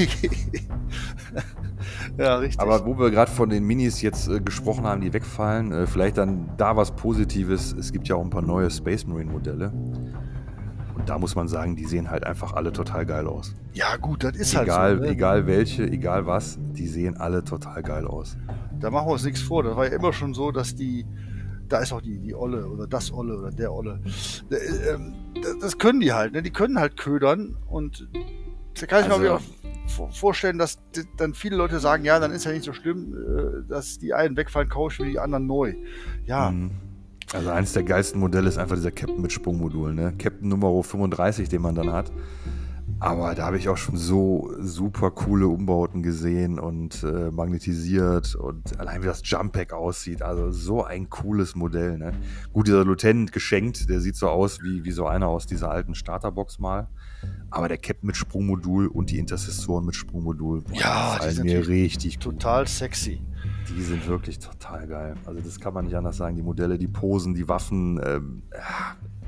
ja, 2.18 2.36
richtig. 2.38 2.60
Aber 2.62 2.86
wo 2.86 2.98
wir 2.98 3.12
gerade 3.12 3.30
von 3.32 3.50
den 3.50 3.66
Minis 3.66 4.02
jetzt 4.02 4.28
äh, 4.30 4.40
gesprochen 4.40 4.86
haben, 4.86 5.02
die 5.02 5.12
wegfallen, 5.14 5.72
äh, 5.72 5.86
vielleicht 5.88 6.18
dann 6.18 6.50
da 6.58 6.76
was 6.78 6.92
Positives. 6.96 7.74
Es 7.74 7.92
gibt 7.92 8.08
ja 8.08 8.16
auch 8.16 8.24
ein 8.24 8.30
paar 8.30 8.42
neue 8.42 8.70
Space 8.72 9.06
Marine 9.06 9.32
Modelle. 9.32 9.72
Da 11.08 11.18
muss 11.18 11.36
man 11.36 11.48
sagen, 11.48 11.76
die 11.76 11.86
sehen 11.86 12.10
halt 12.12 12.26
einfach 12.26 12.54
alle 12.54 12.72
total 12.74 13.06
geil 13.06 13.28
aus. 13.28 13.56
ja, 13.74 13.96
gut, 13.96 14.24
das 14.24 14.36
ist 14.36 14.56
halt 14.56 14.68
Egal, 14.68 14.98
so. 14.98 15.04
Ne? 15.04 15.10
egal 15.10 15.48
welche, 15.48 15.84
egal 15.90 16.26
was, 16.28 16.60
die 16.74 16.88
sehen 16.88 17.18
alle 17.18 17.44
total 17.44 17.82
geil 17.82 18.06
aus. 18.06 18.38
Da 18.80 18.92
machen 18.92 19.08
wir 19.08 19.14
uns 19.14 19.24
nichts 19.26 19.42
vor. 19.42 19.64
Das 19.64 19.76
war 19.76 19.86
ja 19.88 19.94
immer 19.96 20.14
schon 20.14 20.34
so, 20.34 20.52
dass 20.52 20.76
die. 20.76 21.06
Da 21.70 21.80
ist 21.80 21.92
auch 21.92 22.02
die, 22.02 22.20
die 22.20 22.34
Olle 22.36 22.66
oder 22.68 22.88
das 22.88 23.12
Olle 23.12 23.38
oder 23.38 23.52
der 23.52 23.74
Olle. 23.74 24.00
Da, 24.50 24.58
ähm, 24.58 25.14
das- 25.62 25.78
können 25.78 26.00
die 26.00 26.14
halt, 26.14 26.32
ne? 26.34 26.42
Die 26.42 26.52
können 26.52 26.80
halt 26.80 26.96
ködern 26.98 27.58
und 27.68 28.08
da 28.80 28.86
kann 28.86 29.04
ich 29.06 29.12
Also- 29.12 29.20
mir 29.22 29.40
vor- 29.88 30.12
vorstellen, 30.12 30.58
dass 30.58 30.78
dann 31.18 31.34
viele 31.34 31.56
Leute 31.58 31.80
sagen, 31.80 32.04
ja, 32.06 32.20
dann 32.20 32.32
ist 32.32 32.44
ja 32.46 32.52
nicht 32.52 32.64
so 32.66 32.74
schlimm, 32.74 33.14
äh, 33.14 33.70
dass 33.70 33.98
die 34.00 34.14
einen 34.14 34.36
wegfallen, 34.38 34.70
kaufen 34.70 35.06
wie 35.06 35.12
die 35.12 35.20
anderen 35.20 35.46
neu. 35.48 35.74
Ja, 36.26 36.52
Mhm. 36.52 36.72
Also 37.34 37.50
eines 37.50 37.74
der 37.74 37.84
geilsten 37.84 38.20
Modelle 38.20 38.48
ist 38.48 38.58
einfach 38.58 38.76
dieser 38.76 38.92
Captain 38.92 39.22
mit 39.22 39.32
Sprungmodul, 39.34 39.94
ne? 39.94 40.14
Captain 40.18 40.48
Nummer 40.48 40.82
35, 40.82 41.50
den 41.50 41.62
man 41.62 41.76
dann 41.76 41.92
hat. 41.92 42.12
Aber 43.00 43.36
da 43.36 43.46
habe 43.46 43.58
ich 43.58 43.70
auch 43.70 43.78
schon 43.78 43.96
so 43.98 44.50
super 44.60 45.12
coole 45.12 45.48
Umbauten 45.48 46.02
gesehen 46.02 46.58
und 46.58 47.04
äh, 47.04 47.30
magnetisiert 47.30 48.34
und 48.34 48.80
allein 48.80 49.04
wie 49.04 49.06
das 49.06 49.22
Jump 49.24 49.54
Pack 49.54 49.72
aussieht. 49.74 50.24
Also 50.24 50.52
so 50.52 50.84
ein 50.84 51.08
cooles 51.10 51.54
Modell. 51.54 51.98
Ne? 52.00 52.14
Gut, 52.54 52.68
dieser 52.68 52.84
Lieutenant 52.86 53.32
geschenkt, 53.34 53.88
der 53.90 54.00
sieht 54.00 54.16
so 54.16 54.30
aus 54.30 54.64
wie, 54.64 54.84
wie 54.84 54.92
so 54.92 55.06
einer 55.06 55.28
aus 55.28 55.46
dieser 55.46 55.70
alten 55.70 55.94
Starterbox 55.94 56.58
mal. 56.58 56.88
Aber 57.52 57.68
der 57.68 57.78
Captain 57.78 58.08
mit 58.08 58.18
Sprungmodul 58.18 58.88
und 58.88 59.12
die 59.12 59.20
Intercessoren 59.20 59.86
mit 59.86 59.96
Sprungmodul, 59.96 60.62
boah, 60.62 60.74
Ja, 60.80 61.20
die 61.24 61.36
sind 61.36 61.46
mir 61.46 61.68
richtig 61.68 62.16
gut. 62.16 62.24
total 62.40 62.68
sexy. 62.68 63.22
Die 63.76 63.82
sind 63.82 64.08
wirklich 64.08 64.40
total 64.40 64.88
geil. 64.88 65.16
Also 65.26 65.42
das 65.42 65.60
kann 65.60 65.74
man 65.74 65.86
nicht 65.86 65.96
anders 65.96 66.18
sagen. 66.18 66.36
Die 66.36 66.42
Modelle, 66.42 66.78
die 66.78 66.88
Posen, 66.88 67.34
die 67.36 67.48
Waffen. 67.48 68.00
Ähm, 68.04 68.44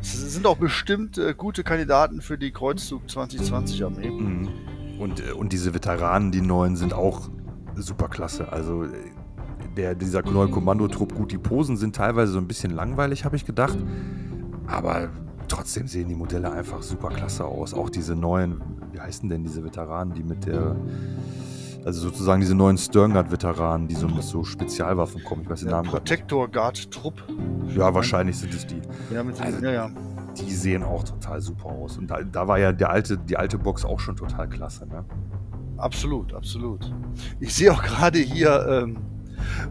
Es 0.02 0.34
sind 0.34 0.46
auch 0.46 0.58
bestimmt 0.58 1.18
äh, 1.18 1.34
gute 1.36 1.64
Kandidaten 1.64 2.22
für 2.22 2.38
die 2.38 2.52
Kreuzzug 2.52 3.10
2020 3.10 3.84
Armee. 3.84 4.10
mhm. 4.10 4.50
und, 5.00 5.20
äh, 5.28 5.32
und 5.34 5.52
diese 5.52 5.74
Veteranen, 5.74 6.32
die 6.32 6.42
neuen, 6.42 6.76
sind 6.76 6.94
auch 6.94 7.30
super 7.76 8.08
klasse. 8.08 8.52
Also 8.52 8.84
äh, 8.84 8.90
der, 9.76 9.96
dieser 9.96 10.22
neue 10.24 10.50
Kommandotrupp, 10.50 11.16
gut, 11.16 11.32
die 11.32 11.38
Posen 11.38 11.78
sind 11.78 11.96
teilweise 11.96 12.32
so 12.34 12.40
ein 12.40 12.48
bisschen 12.48 12.72
langweilig, 12.72 13.26
habe 13.26 13.36
ich 13.36 13.46
gedacht. 13.46 13.78
Aber 14.68 15.10
trotzdem 15.48 15.88
sehen 15.88 16.08
die 16.08 16.16
Modelle 16.16 16.52
einfach 16.52 16.82
super 16.82 17.10
klasse 17.10 17.46
aus. 17.46 17.74
Auch 17.74 17.90
diese 17.90 18.16
neuen, 18.16 18.62
wie 18.92 19.00
heißen 19.00 19.28
denn 19.30 19.44
diese 19.44 19.64
Veteranen, 19.64 20.14
die 20.14 20.24
mit 20.24 20.46
der. 20.46 20.76
Also 21.86 22.02
sozusagen 22.02 22.42
diese 22.42 22.56
neuen 22.56 22.78
Sternguard-Veteranen, 22.78 23.88
die 23.88 23.96
so 23.96 24.08
mit 24.08 24.24
so 24.24 24.44
Spezialwaffen 24.44 25.24
kommen. 25.24 25.44
Ich 25.44 25.50
weiß 25.50 25.60
den 25.62 25.70
Der 25.70 25.78
Namen. 25.78 25.90
Protector 25.90 26.48
Guard 26.50 26.92
Trupp. 26.92 27.24
Ja, 27.76 27.94
wahrscheinlich 27.94 28.38
sind 28.38 28.54
es 28.54 28.68
die. 28.68 28.82
Ja, 29.14 29.24
mit 29.24 29.40
Also- 29.42 29.60
ja, 29.66 29.72
ja. 29.72 29.90
die 30.38 30.52
sehen 30.52 30.84
auch 30.84 31.04
total 31.04 31.42
super 31.42 31.68
aus. 31.68 31.98
Und 31.98 32.08
da, 32.12 32.22
da 32.22 32.48
war 32.48 32.60
ja 32.60 32.72
der 32.74 32.90
alte, 32.90 33.18
die 33.18 33.38
alte 33.38 33.58
Box 33.58 33.86
auch 33.86 34.00
schon 34.00 34.16
total 34.16 34.48
klasse. 34.50 34.88
Ne? 34.88 35.04
Absolut, 35.78 36.34
absolut. 36.34 36.94
Ich 37.40 37.54
sehe 37.56 37.72
auch 37.72 37.82
gerade 37.82 38.20
hier, 38.20 38.68
ähm, 38.70 38.98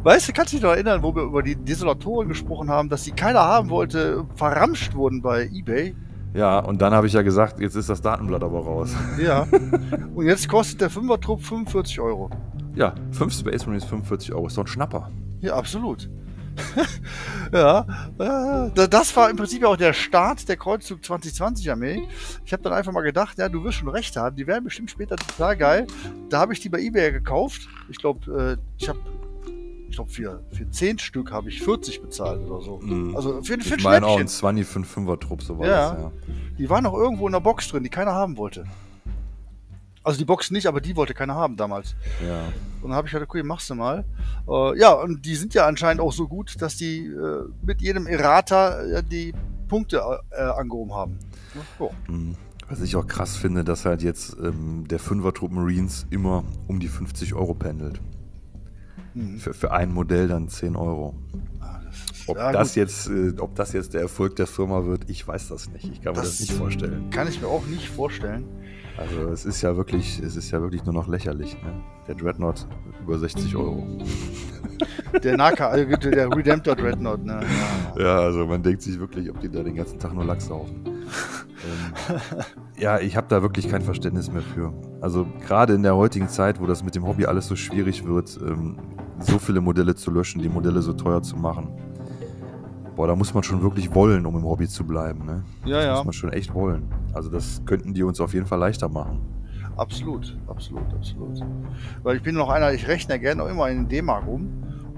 weißt 0.03 0.29
du, 0.29 0.33
kannst 0.33 0.53
du 0.53 0.57
dich 0.57 0.64
noch 0.64 0.71
erinnern, 0.73 1.03
wo 1.03 1.14
wir 1.14 1.23
über 1.23 1.42
die 1.42 1.57
Desolatoren 1.57 2.29
gesprochen 2.29 2.71
haben, 2.71 2.88
dass 2.88 3.05
die 3.05 3.12
keiner 3.12 3.40
haben 3.40 3.68
wollte, 3.68 4.25
verramscht 4.35 4.94
wurden 4.94 5.21
bei 5.21 5.47
Ebay? 5.53 5.94
Ja, 6.38 6.61
und 6.61 6.81
dann 6.81 6.92
habe 6.94 7.07
ich 7.09 7.12
ja 7.14 7.22
gesagt, 7.22 7.59
jetzt 7.59 7.74
ist 7.74 7.88
das 7.88 8.01
Datenblatt 8.01 8.44
aber 8.44 8.61
raus. 8.61 8.94
Ja. 9.18 9.46
Und 10.14 10.24
jetzt 10.27 10.48
kostet 10.48 10.81
der 10.81 10.88
Fünfer-Trupp 10.90 11.42
45 11.42 11.98
Euro. 12.01 12.31
Ja, 12.74 12.94
5 13.11 13.33
Space 13.35 13.66
Marines 13.66 13.85
45 13.85 14.33
Euro. 14.33 14.46
Ist 14.46 14.57
doch 14.57 14.62
ein 14.64 14.68
Schnapper. 14.68 15.11
Ja, 15.40 15.55
absolut. 15.55 16.09
ja, 17.53 17.81
äh, 18.18 18.70
da- 18.74 18.87
das 18.88 19.14
war 19.16 19.31
im 19.31 19.37
Prinzip 19.37 19.64
auch 19.64 19.77
der 19.77 19.92
Start 19.92 20.48
der 20.48 20.57
Kreuzzug 20.57 21.05
2020 21.05 21.70
Armee. 21.70 22.03
Ich 22.44 22.53
habe 22.53 22.62
dann 22.62 22.72
einfach 22.72 22.92
mal 22.92 23.03
gedacht, 23.03 23.38
ja, 23.38 23.48
du 23.48 23.62
wirst 23.64 23.79
schon 23.79 23.88
recht 23.88 24.16
haben, 24.16 24.35
die 24.37 24.46
werden 24.46 24.64
bestimmt 24.64 24.90
später 24.90 25.16
total 25.16 25.57
geil. 25.57 25.87
Da 26.31 26.40
habe 26.40 26.53
ich 26.53 26.61
die 26.61 26.68
bei 26.68 26.81
eBay 26.81 27.12
gekauft. 27.12 27.68
Ich 27.88 27.98
glaube, 27.98 28.57
äh, 28.59 28.62
ich 28.81 28.88
habe, 28.88 28.98
ich 29.88 29.94
glaube, 29.96 30.11
für, 30.11 30.42
für 30.53 30.68
10 30.70 30.99
Stück 30.99 31.32
habe 31.32 31.49
ich 31.49 31.62
40 31.62 32.03
bezahlt 32.03 32.41
oder 32.49 32.62
so. 32.62 32.78
Mhm. 32.78 33.16
Also 33.16 33.43
für, 33.43 33.59
für 33.59 33.74
ein 33.74 33.78
ich 33.78 33.84
meine 33.84 34.07
auch 34.07 34.18
ein 34.18 34.28
20 34.28 34.66
für 34.66 34.76
einen 34.76 34.84
5er 35.09 35.18
Trupp, 35.20 35.43
so 35.43 35.59
war 35.59 35.66
Ja. 35.66 35.91
das, 35.93 36.03
ja. 36.03 36.12
Die 36.59 36.68
waren 36.70 36.84
noch 36.84 36.95
irgendwo 36.95 37.26
in 37.26 37.32
der 37.32 37.41
Box 37.41 37.68
drin, 37.68 37.82
die 37.82 37.89
keiner 37.89 38.12
haben 38.12 38.36
wollte. 38.36 38.64
Also 40.05 40.18
die 40.18 40.24
Box 40.24 40.51
nicht, 40.51 40.66
aber 40.66 40.80
die 40.80 40.97
wollte 40.97 41.12
keiner 41.12 41.34
haben 41.34 41.57
damals. 41.57 41.95
ja. 42.26 42.45
Und 42.80 42.91
dann 42.91 42.93
habe 42.97 43.09
ich 43.09 43.12
gedacht, 43.12 43.28
okay, 43.28 43.43
machst 43.43 43.68
du 43.70 43.74
mal. 43.74 44.05
Äh, 44.49 44.78
ja, 44.78 44.93
und 44.93 45.24
die 45.26 45.34
sind 45.34 45.53
ja 45.53 45.66
anscheinend 45.66 46.01
auch 46.01 46.12
so 46.12 46.28
gut, 46.28 46.55
dass 46.62 46.76
die 46.76 47.07
äh, 47.07 47.45
mit 47.62 47.82
jedem 47.82 48.07
Errata 48.07 48.80
äh, 48.82 49.03
die 49.03 49.34
Punkte 49.66 50.01
äh, 50.30 50.41
angehoben 50.43 50.95
haben. 50.95 51.18
Ja, 51.80 51.89
Mhm. 52.09 52.36
Was 52.70 52.82
ich 52.82 52.95
auch 52.97 53.07
krass 53.07 53.34
finde, 53.36 53.64
dass 53.64 53.84
halt 53.86 54.03
jetzt 54.03 54.36
ähm, 54.43 54.86
der 54.89 55.01
5er 55.01 55.32
Trupp 55.34 55.51
Marines 55.53 56.07
immer 56.11 56.45
um 56.68 56.78
die 56.80 56.89
50 56.89 57.32
Euro 57.34 57.55
pendelt. 57.55 58.01
Für, 59.39 59.55
für 59.55 59.73
ein 59.73 59.93
Modell 59.93 60.29
dann 60.29 60.49
10 60.49 60.77
Euro. 60.77 61.14
Ob, 62.29 62.37
ja, 62.37 62.53
das 62.53 62.74
jetzt, 62.74 63.09
äh, 63.09 63.35
ob 63.39 63.55
das 63.55 63.72
jetzt 63.72 63.95
der 63.95 64.03
Erfolg 64.03 64.37
der 64.37 64.47
Firma 64.47 64.85
wird, 64.85 65.09
ich 65.09 65.26
weiß 65.26 65.49
das 65.49 65.70
nicht. 65.70 65.85
Ich 65.91 66.03
kann 66.03 66.14
das 66.14 66.24
mir 66.24 66.29
das 66.29 66.41
nicht 66.41 66.53
vorstellen. 66.53 67.11
Kann 67.11 67.29
ich 67.29 67.41
mir 67.41 67.49
auch 67.49 67.66
nicht 67.66 67.89
vorstellen. 67.89 68.45
Also 68.99 69.31
es 69.31 69.45
ist 69.45 69.62
ja 69.62 69.76
wirklich, 69.76 70.20
es 70.20 70.35
ist 70.37 70.51
ja 70.51 70.61
wirklich 70.61 70.85
nur 70.85 70.93
noch 70.93 71.07
lächerlich. 71.07 71.55
Ne? 71.62 71.72
Der 72.09 72.16
Dreadnought 72.16 72.66
über 73.01 73.18
60 73.18 73.55
Euro. 73.57 73.87
Der 75.22 75.37
Naka, 75.37 75.68
also 75.68 75.97
der 75.97 76.29
Redemptor 76.29 76.76
Dreadnought, 76.76 77.24
ne? 77.24 77.41
Ja. 77.97 78.03
ja. 78.03 78.18
also 78.20 78.47
man 78.47 78.62
denkt 78.62 78.83
sich 78.83 78.99
wirklich, 79.01 79.31
ob 79.31 79.41
die 79.41 79.49
da 79.49 79.62
den 79.62 79.74
ganzen 79.74 79.99
Tag 79.99 80.12
nur 80.12 80.24
Lachs 80.24 80.47
saufen. 80.47 80.85
ähm, 80.87 82.20
ja, 82.79 83.01
ich 83.01 83.16
habe 83.16 83.26
da 83.29 83.43
wirklich 83.43 83.68
kein 83.68 83.83
Verständnis 83.83 84.31
mehr 84.31 84.43
für. 84.43 84.72
Also 85.01 85.26
gerade 85.47 85.74
in 85.74 85.83
der 85.83 85.97
heutigen 85.97 86.29
Zeit, 86.29 86.61
wo 86.61 86.66
das 86.66 86.85
mit 86.85 86.95
dem 86.95 87.07
Hobby 87.07 87.26
alles 87.26 87.49
so 87.49 87.57
schwierig 87.57 88.05
wird, 88.07 88.39
ähm, 88.43 88.76
so 89.20 89.39
viele 89.39 89.61
Modelle 89.61 89.95
zu 89.95 90.11
löschen, 90.11 90.43
die 90.43 90.49
Modelle 90.49 90.83
so 90.83 90.93
teuer 90.93 91.22
zu 91.22 91.37
machen. 91.37 91.68
Boah, 92.99 93.07
da 93.07 93.14
muss 93.14 93.32
man 93.32 93.44
schon 93.44 93.62
wirklich 93.62 93.94
wollen, 93.94 94.26
um 94.26 94.34
im 94.34 94.42
Hobby 94.42 94.66
zu 94.66 94.84
bleiben. 94.84 95.24
Ne? 95.24 95.44
Ja, 95.64 95.76
das 95.76 95.84
ja. 95.84 95.94
muss 95.94 96.05
man 96.07 96.12
schon 96.14 96.32
echt 96.32 96.53
wollen. 96.53 96.92
Also 97.12 97.30
das 97.30 97.62
könnten 97.64 97.94
die 97.94 98.03
uns 98.03 98.20
auf 98.20 98.34
jeden 98.34 98.46
Fall 98.46 98.59
leichter 98.59 98.88
machen. 98.88 99.20
Absolut, 99.76 100.36
absolut, 100.49 100.82
absolut. 100.92 101.40
Weil 102.03 102.16
ich 102.16 102.24
bin 102.24 102.34
noch 102.34 102.49
einer, 102.49 102.72
ich 102.72 102.88
rechne 102.88 103.20
gerne 103.20 103.44
auch 103.44 103.49
immer 103.49 103.70
in 103.70 103.88
D-Mark 103.88 104.26
rum. 104.26 104.49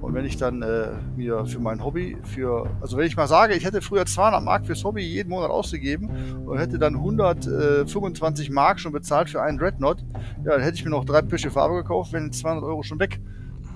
Und 0.01 0.15
wenn 0.15 0.25
ich 0.25 0.39
dann 0.39 0.63
äh, 0.63 0.93
mir 1.15 1.45
für 1.45 1.59
mein 1.59 1.85
Hobby, 1.85 2.17
für, 2.23 2.71
also 2.81 2.97
wenn 2.97 3.07
ich 3.07 3.19
mal 3.19 3.29
sage, 3.29 3.53
ich 3.53 3.67
hätte 3.67 3.83
früher 3.83 4.07
200 4.07 4.43
Mark 4.43 4.65
fürs 4.65 4.83
Hobby 4.83 5.03
jeden 5.03 5.29
Monat 5.29 5.51
ausgegeben 5.51 6.09
und 6.47 6.57
hätte 6.57 6.79
dann 6.79 6.95
125 6.95 8.49
Mark 8.49 8.81
schon 8.81 8.93
bezahlt 8.93 9.29
für 9.29 9.43
einen 9.43 9.59
Dreadnought, 9.59 10.03
ja, 10.43 10.53
dann 10.53 10.63
hätte 10.63 10.77
ich 10.77 10.85
mir 10.87 10.91
noch 10.91 11.05
drei 11.05 11.21
Pische 11.21 11.51
Farbe 11.51 11.75
gekauft, 11.75 12.15
wenn 12.15 12.33
200 12.33 12.65
Euro 12.65 12.83
schon 12.83 12.99
weg 12.99 13.21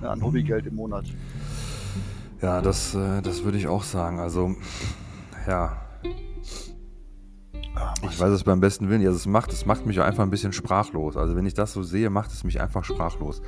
ja, 0.02 0.12
an 0.12 0.22
Hobbygeld 0.22 0.66
im 0.66 0.76
Monat. 0.76 1.04
Ja, 2.44 2.60
das, 2.60 2.94
äh, 2.94 3.22
das 3.22 3.42
würde 3.42 3.56
ich 3.56 3.68
auch 3.68 3.82
sagen. 3.82 4.20
Also, 4.20 4.54
ja. 5.46 5.80
Ich 8.02 8.20
weiß 8.20 8.32
es 8.32 8.44
beim 8.44 8.60
besten 8.60 8.90
Willen. 8.90 9.00
Also 9.06 9.16
es 9.16 9.26
macht, 9.26 9.50
es 9.50 9.64
macht 9.64 9.86
mich 9.86 9.98
einfach 10.02 10.22
ein 10.22 10.28
bisschen 10.28 10.52
sprachlos. 10.52 11.16
Also 11.16 11.36
wenn 11.36 11.46
ich 11.46 11.54
das 11.54 11.72
so 11.72 11.82
sehe, 11.82 12.10
macht 12.10 12.32
es 12.32 12.44
mich 12.44 12.60
einfach 12.60 12.84
sprachlos. 12.84 13.40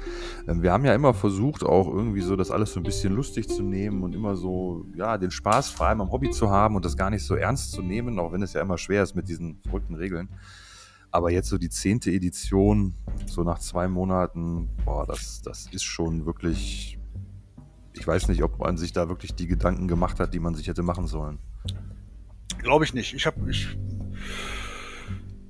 Ähm, 0.48 0.62
wir 0.62 0.72
haben 0.72 0.86
ja 0.86 0.94
immer 0.94 1.12
versucht, 1.12 1.62
auch 1.62 1.88
irgendwie 1.88 2.22
so 2.22 2.36
das 2.36 2.50
alles 2.50 2.72
so 2.72 2.80
ein 2.80 2.84
bisschen 2.84 3.12
lustig 3.12 3.50
zu 3.50 3.62
nehmen 3.62 4.02
und 4.02 4.14
immer 4.14 4.34
so, 4.34 4.86
ja, 4.94 5.18
den 5.18 5.30
Spaß 5.30 5.68
vor 5.68 5.88
allem 5.88 6.00
am 6.00 6.10
Hobby 6.10 6.30
zu 6.30 6.48
haben 6.48 6.74
und 6.74 6.86
das 6.86 6.96
gar 6.96 7.10
nicht 7.10 7.22
so 7.22 7.34
ernst 7.34 7.72
zu 7.72 7.82
nehmen, 7.82 8.18
auch 8.18 8.32
wenn 8.32 8.40
es 8.40 8.54
ja 8.54 8.62
immer 8.62 8.78
schwer 8.78 9.02
ist 9.02 9.14
mit 9.14 9.28
diesen 9.28 9.60
verrückten 9.64 9.96
Regeln. 9.96 10.30
Aber 11.10 11.30
jetzt 11.30 11.50
so 11.50 11.58
die 11.58 11.68
zehnte 11.68 12.10
Edition, 12.10 12.94
so 13.26 13.42
nach 13.42 13.58
zwei 13.58 13.88
Monaten, 13.88 14.70
boah, 14.86 15.06
das, 15.06 15.42
das 15.42 15.66
ist 15.70 15.84
schon 15.84 16.24
wirklich 16.24 16.98
ich 17.96 18.06
weiß 18.06 18.28
nicht, 18.28 18.42
ob 18.42 18.58
man 18.58 18.76
sich 18.76 18.92
da 18.92 19.08
wirklich 19.08 19.34
die 19.34 19.46
Gedanken 19.46 19.88
gemacht 19.88 20.20
hat, 20.20 20.34
die 20.34 20.40
man 20.40 20.54
sich 20.54 20.68
hätte 20.68 20.82
machen 20.82 21.06
sollen. 21.06 21.38
Glaube 22.58 22.84
ich 22.84 22.94
nicht. 22.94 23.14
Ich 23.14 23.26
habe 23.26 23.50
ich, 23.50 23.76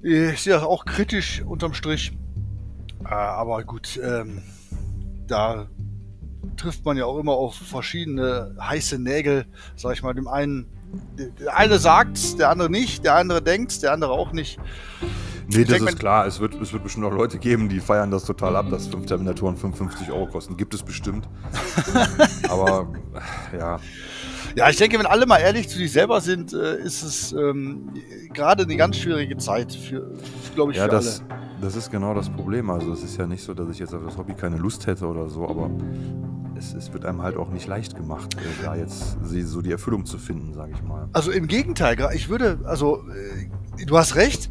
ich 0.02 0.40
sehe 0.40 0.52
das 0.52 0.62
auch 0.62 0.84
kritisch 0.84 1.42
unterm 1.42 1.74
Strich. 1.74 2.12
Äh, 3.04 3.14
aber 3.14 3.62
gut, 3.64 4.00
ähm, 4.02 4.42
da 5.26 5.68
trifft 6.56 6.84
man 6.84 6.96
ja 6.96 7.04
auch 7.04 7.18
immer 7.18 7.32
auf 7.32 7.56
verschiedene 7.56 8.56
heiße 8.60 8.98
Nägel, 8.98 9.46
sag 9.76 9.94
ich 9.94 10.02
mal. 10.02 10.14
Dem 10.14 10.28
einen, 10.28 10.66
der 11.38 11.56
eine 11.56 11.78
sagt's, 11.78 12.36
der 12.36 12.50
andere 12.50 12.70
nicht, 12.70 13.04
der 13.04 13.16
andere 13.16 13.42
denkt's, 13.42 13.80
der 13.80 13.92
andere 13.92 14.12
auch 14.12 14.32
nicht. 14.32 14.58
Nee, 15.48 15.64
das 15.64 15.80
ist 15.80 15.98
klar. 15.98 16.26
Es 16.26 16.40
wird, 16.40 16.54
es 16.60 16.72
wird 16.72 16.82
bestimmt 16.82 17.06
auch 17.06 17.12
Leute 17.12 17.38
geben, 17.38 17.68
die 17.68 17.80
feiern 17.80 18.10
das 18.10 18.24
total 18.24 18.56
ab, 18.56 18.66
dass 18.70 18.86
fünf 18.88 19.06
Terminatoren 19.06 19.56
55 19.56 20.10
Euro 20.10 20.26
kosten. 20.26 20.56
Gibt 20.56 20.74
es 20.74 20.82
bestimmt. 20.82 21.28
Aber 22.48 22.88
ja. 23.56 23.78
Ja, 24.56 24.70
ich 24.70 24.76
denke, 24.76 24.98
wenn 24.98 25.06
alle 25.06 25.26
mal 25.26 25.38
ehrlich 25.38 25.68
zu 25.68 25.76
sich 25.76 25.92
selber 25.92 26.20
sind, 26.20 26.52
äh, 26.54 26.78
ist 26.78 27.02
es 27.02 27.32
ähm, 27.32 27.90
gerade 28.32 28.62
eine 28.62 28.76
ganz 28.76 28.96
schwierige 28.96 29.36
Zeit 29.36 29.72
für, 29.72 30.12
glaube 30.54 30.72
ich, 30.72 30.78
ja, 30.78 30.84
für 30.84 30.90
das, 30.90 31.20
alle. 31.20 31.28
Das 31.60 31.76
ist 31.76 31.90
genau 31.90 32.14
das 32.14 32.30
Problem. 32.30 32.70
Also 32.70 32.92
es 32.92 33.02
ist 33.02 33.18
ja 33.18 33.26
nicht 33.26 33.42
so, 33.42 33.54
dass 33.54 33.68
ich 33.68 33.78
jetzt 33.78 33.94
auf 33.94 34.02
das 34.04 34.16
Hobby 34.16 34.34
keine 34.34 34.56
Lust 34.56 34.86
hätte 34.86 35.06
oder 35.06 35.28
so, 35.28 35.48
aber 35.48 35.70
es, 36.56 36.74
es 36.74 36.92
wird 36.92 37.04
einem 37.04 37.22
halt 37.22 37.36
auch 37.36 37.50
nicht 37.50 37.66
leicht 37.66 37.96
gemacht, 37.96 38.34
äh, 38.34 38.64
da 38.64 38.74
jetzt 38.74 39.18
so 39.22 39.62
die 39.62 39.72
Erfüllung 39.72 40.06
zu 40.06 40.18
finden, 40.18 40.54
sage 40.54 40.72
ich 40.74 40.82
mal. 40.82 41.08
Also 41.12 41.30
im 41.30 41.46
Gegenteil, 41.48 41.96
ich 42.14 42.28
würde, 42.28 42.60
also 42.64 43.04
äh, 43.10 43.48
du 43.84 43.98
hast 43.98 44.16
recht, 44.16 44.48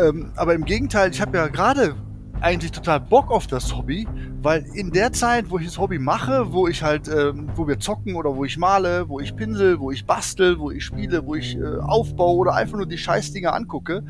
ähm, 0.00 0.32
aber 0.36 0.54
im 0.54 0.64
Gegenteil, 0.64 1.10
ich 1.10 1.20
habe 1.20 1.36
ja 1.36 1.48
gerade 1.48 1.94
eigentlich 2.42 2.72
total 2.72 3.00
Bock 3.00 3.30
auf 3.30 3.46
das 3.46 3.74
Hobby, 3.74 4.06
weil 4.42 4.66
in 4.74 4.90
der 4.90 5.12
Zeit, 5.12 5.50
wo 5.50 5.58
ich 5.58 5.66
das 5.66 5.78
Hobby 5.78 6.00
mache, 6.00 6.52
wo 6.52 6.66
ich 6.66 6.82
halt, 6.82 7.08
ähm, 7.08 7.48
wo 7.54 7.68
wir 7.68 7.78
zocken 7.78 8.16
oder 8.16 8.34
wo 8.34 8.44
ich 8.44 8.58
male, 8.58 9.08
wo 9.08 9.20
ich 9.20 9.36
pinsel, 9.36 9.78
wo 9.78 9.92
ich 9.92 10.04
bastel, 10.04 10.58
wo 10.58 10.72
ich 10.72 10.84
spiele, 10.84 11.24
wo 11.24 11.36
ich 11.36 11.56
äh, 11.56 11.78
aufbaue 11.78 12.38
oder 12.38 12.54
einfach 12.54 12.76
nur 12.76 12.86
die 12.86 12.98
Scheißdinger 12.98 13.54
angucke, 13.54 14.02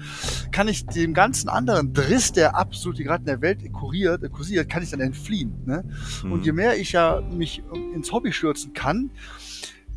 kann 0.51 0.67
ich 0.67 0.87
dem 0.87 1.13
ganzen 1.13 1.51
anderen 1.51 1.93
Driss, 1.93 2.33
der 2.33 2.57
absolut 2.57 2.99
gerade 2.99 3.21
in 3.21 3.27
der 3.27 3.43
Welt 3.43 3.71
kuriert, 3.73 4.23
äh, 4.23 4.31
kursiert, 4.31 4.69
kann 4.71 4.83
ich 4.83 4.91
dann 4.91 5.01
entfliehen. 5.01 5.53
Ne? 5.67 5.85
Mhm. 6.25 6.33
Und 6.33 6.47
je 6.47 6.53
mehr 6.53 6.79
ich 6.79 6.93
ja 6.93 7.21
mich 7.21 7.63
ins 7.95 8.13
Hobby 8.13 8.33
stürzen 8.33 8.73
kann, 8.73 9.11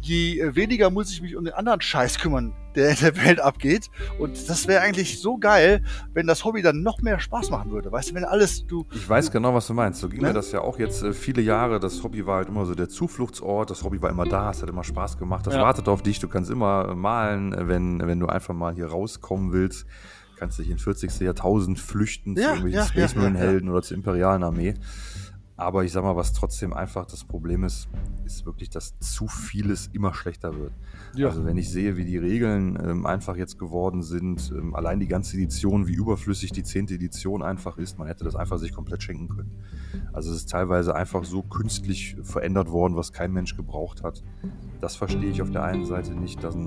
je 0.05 0.39
äh, 0.39 0.55
weniger 0.55 0.89
muss 0.89 1.11
ich 1.11 1.21
mich 1.21 1.35
um 1.35 1.43
den 1.43 1.53
anderen 1.53 1.81
Scheiß 1.81 2.19
kümmern, 2.19 2.53
der 2.75 2.91
in 2.91 2.97
der 2.97 3.17
Welt 3.17 3.39
abgeht. 3.39 3.89
Und 4.19 4.49
das 4.49 4.67
wäre 4.67 4.81
eigentlich 4.81 5.19
so 5.19 5.37
geil, 5.37 5.83
wenn 6.13 6.27
das 6.27 6.45
Hobby 6.45 6.61
dann 6.61 6.83
noch 6.83 7.01
mehr 7.01 7.19
Spaß 7.19 7.49
machen 7.49 7.71
würde. 7.71 7.91
Weißt 7.91 8.11
du, 8.11 8.15
wenn 8.15 8.23
alles 8.23 8.65
du. 8.67 8.85
Ich 8.91 9.07
weiß 9.07 9.31
genau, 9.31 9.53
was 9.53 9.67
du 9.67 9.73
meinst. 9.73 9.99
So 9.99 10.09
ging 10.09 10.21
ne? 10.21 10.27
mir 10.27 10.33
das 10.33 10.51
ja 10.51 10.61
auch 10.61 10.79
jetzt 10.79 11.03
äh, 11.03 11.13
viele 11.13 11.41
Jahre. 11.41 11.79
Das 11.79 12.03
Hobby 12.03 12.25
war 12.25 12.37
halt 12.37 12.49
immer 12.49 12.65
so 12.65 12.75
der 12.75 12.89
Zufluchtsort. 12.89 13.69
Das 13.69 13.83
Hobby 13.83 14.01
war 14.01 14.09
immer 14.09 14.25
da. 14.25 14.51
Es 14.51 14.61
hat 14.61 14.69
immer 14.69 14.83
Spaß 14.83 15.17
gemacht. 15.17 15.47
Das 15.47 15.55
ja. 15.55 15.61
wartet 15.61 15.87
auf 15.87 16.01
dich. 16.01 16.19
Du 16.19 16.27
kannst 16.27 16.51
immer 16.51 16.89
äh, 16.89 16.95
malen, 16.95 17.53
äh, 17.53 17.67
wenn, 17.67 17.99
wenn 18.05 18.19
du 18.19 18.27
einfach 18.27 18.53
mal 18.53 18.75
hier 18.75 18.87
rauskommen 18.87 19.51
willst. 19.51 19.85
Kannst 20.37 20.59
dich 20.59 20.69
in 20.69 20.77
40. 20.77 21.21
Jahrtausend 21.21 21.79
flüchten 21.79 22.35
ja, 22.35 22.41
zu 22.41 22.47
irgendwelchen 22.47 22.79
ja, 22.79 22.85
Space 22.85 23.15
Marine 23.15 23.37
Helden 23.37 23.69
oder 23.69 23.81
zur 23.81 23.95
Imperialen 23.95 24.43
Armee. 24.43 24.73
Aber 25.57 25.85
ich 25.85 25.93
sag 25.93 26.03
mal, 26.03 26.17
was 26.17 26.33
trotzdem 26.33 26.73
einfach 26.73 27.05
das 27.05 27.23
Problem 27.23 27.63
ist, 27.63 27.87
ist 28.25 28.45
wirklich, 28.45 28.69
dass 28.69 28.99
zu 28.99 29.27
vieles 29.27 29.87
immer 29.87 30.13
schlechter 30.13 30.53
wird. 30.57 30.73
Ja. 31.15 31.27
Also 31.27 31.45
wenn 31.45 31.57
ich 31.57 31.69
sehe, 31.69 31.95
wie 31.95 32.03
die 32.03 32.17
Regeln 32.17 32.77
ähm, 32.83 33.05
einfach 33.05 33.37
jetzt 33.37 33.57
geworden 33.57 34.03
sind, 34.03 34.51
ähm, 34.51 34.75
allein 34.75 34.99
die 34.99 35.07
ganze 35.07 35.37
Edition, 35.37 35.87
wie 35.87 35.93
überflüssig 35.93 36.51
die 36.51 36.63
zehnte 36.63 36.95
Edition 36.95 37.41
einfach 37.41 37.77
ist, 37.77 37.97
man 37.97 38.07
hätte 38.07 38.25
das 38.25 38.35
einfach 38.35 38.57
sich 38.57 38.73
komplett 38.73 39.01
schenken 39.03 39.29
können. 39.29 39.51
Also 40.11 40.31
es 40.31 40.37
ist 40.37 40.49
teilweise 40.49 40.93
einfach 40.93 41.23
so 41.23 41.41
künstlich 41.41 42.17
verändert 42.21 42.69
worden, 42.69 42.97
was 42.97 43.13
kein 43.13 43.31
Mensch 43.31 43.55
gebraucht 43.55 44.03
hat. 44.03 44.23
Das 44.81 44.97
verstehe 44.97 45.29
ich 45.29 45.41
auf 45.41 45.51
der 45.51 45.63
einen 45.63 45.85
Seite 45.85 46.15
nicht, 46.15 46.43
dass, 46.43 46.57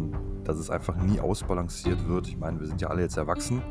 dass 0.44 0.58
es 0.58 0.70
einfach 0.70 0.96
nie 0.96 1.20
ausbalanciert 1.20 2.08
wird. 2.08 2.28
Ich 2.28 2.38
meine, 2.38 2.58
wir 2.58 2.66
sind 2.66 2.80
ja 2.80 2.88
alle 2.88 3.02
jetzt 3.02 3.18
erwachsen. 3.18 3.62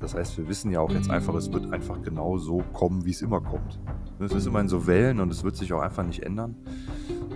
Das 0.00 0.14
heißt, 0.14 0.38
wir 0.38 0.48
wissen 0.48 0.70
ja 0.70 0.80
auch 0.80 0.90
jetzt 0.90 1.10
einfach, 1.10 1.34
es 1.34 1.52
wird 1.52 1.72
einfach 1.72 2.00
genau 2.02 2.38
so 2.38 2.62
kommen, 2.72 3.04
wie 3.04 3.10
es 3.10 3.22
immer 3.22 3.40
kommt. 3.40 3.80
Es 4.20 4.32
ist 4.32 4.46
immer 4.46 4.60
in 4.60 4.68
so 4.68 4.86
Wellen 4.86 5.20
und 5.20 5.30
es 5.30 5.42
wird 5.42 5.56
sich 5.56 5.72
auch 5.72 5.80
einfach 5.80 6.04
nicht 6.04 6.22
ändern. 6.22 6.54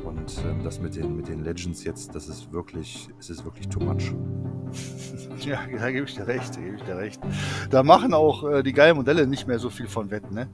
Und 0.05 0.43
ähm, 0.49 0.63
das 0.65 0.81
mit 0.81 0.97
den, 0.97 1.17
mit 1.17 1.29
den 1.29 1.45
Legends 1.45 1.85
jetzt, 1.85 2.15
das 2.15 2.29
ist 2.29 2.53
wirklich, 2.53 3.09
es 3.19 3.31
ist 3.31 3.45
wirklich 3.45 3.69
too 3.69 3.81
much. 3.81 4.13
Ja, 5.45 5.59
da 5.77 5.91
gebe 5.91 6.07
ich 6.07 6.15
dir 6.15 6.27
recht, 6.27 6.57
da 6.57 6.61
gebe 6.61 6.77
ich 6.77 6.83
dir 6.83 6.97
recht. 6.97 7.21
Da 7.71 7.83
machen 7.83 8.15
auch 8.15 8.49
äh, 8.49 8.63
die 8.63 8.73
geilen 8.73 8.97
Modelle 8.97 9.27
nicht 9.27 9.47
mehr 9.47 9.59
so 9.59 9.71
viel 9.71 9.89
von 9.89 10.11
Wett, 10.11 10.31
ne? 10.31 10.49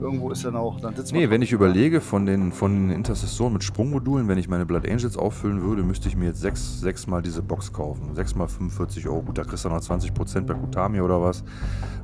Irgendwo 0.00 0.30
ist 0.30 0.44
dann 0.44 0.54
auch, 0.56 0.80
dann 0.80 0.94
sitzt 0.94 1.12
Nee, 1.12 1.28
wenn 1.28 1.42
ich 1.42 1.52
überlege, 1.52 2.00
von 2.00 2.24
den, 2.24 2.52
von 2.52 2.72
den 2.88 2.90
Intercessoren 2.96 3.52
mit 3.52 3.64
Sprungmodulen, 3.64 4.28
wenn 4.28 4.38
ich 4.38 4.48
meine 4.48 4.64
Blood 4.64 4.88
Angels 4.88 5.16
auffüllen 5.16 5.62
würde, 5.62 5.82
müsste 5.82 6.08
ich 6.08 6.16
mir 6.16 6.26
jetzt 6.26 6.40
sechs, 6.40 6.80
sechs 6.80 7.06
Mal 7.06 7.20
diese 7.20 7.42
Box 7.42 7.72
kaufen. 7.72 8.14
Sechs 8.14 8.34
mal 8.34 8.46
45 8.46 9.08
Euro. 9.08 9.22
Gut, 9.22 9.38
da 9.38 9.44
kriegst 9.44 9.64
du 9.64 9.68
noch 9.68 9.80
20% 9.80 10.42
bei 10.42 10.54
Kutami 10.54 11.00
oder 11.00 11.20
was. 11.20 11.42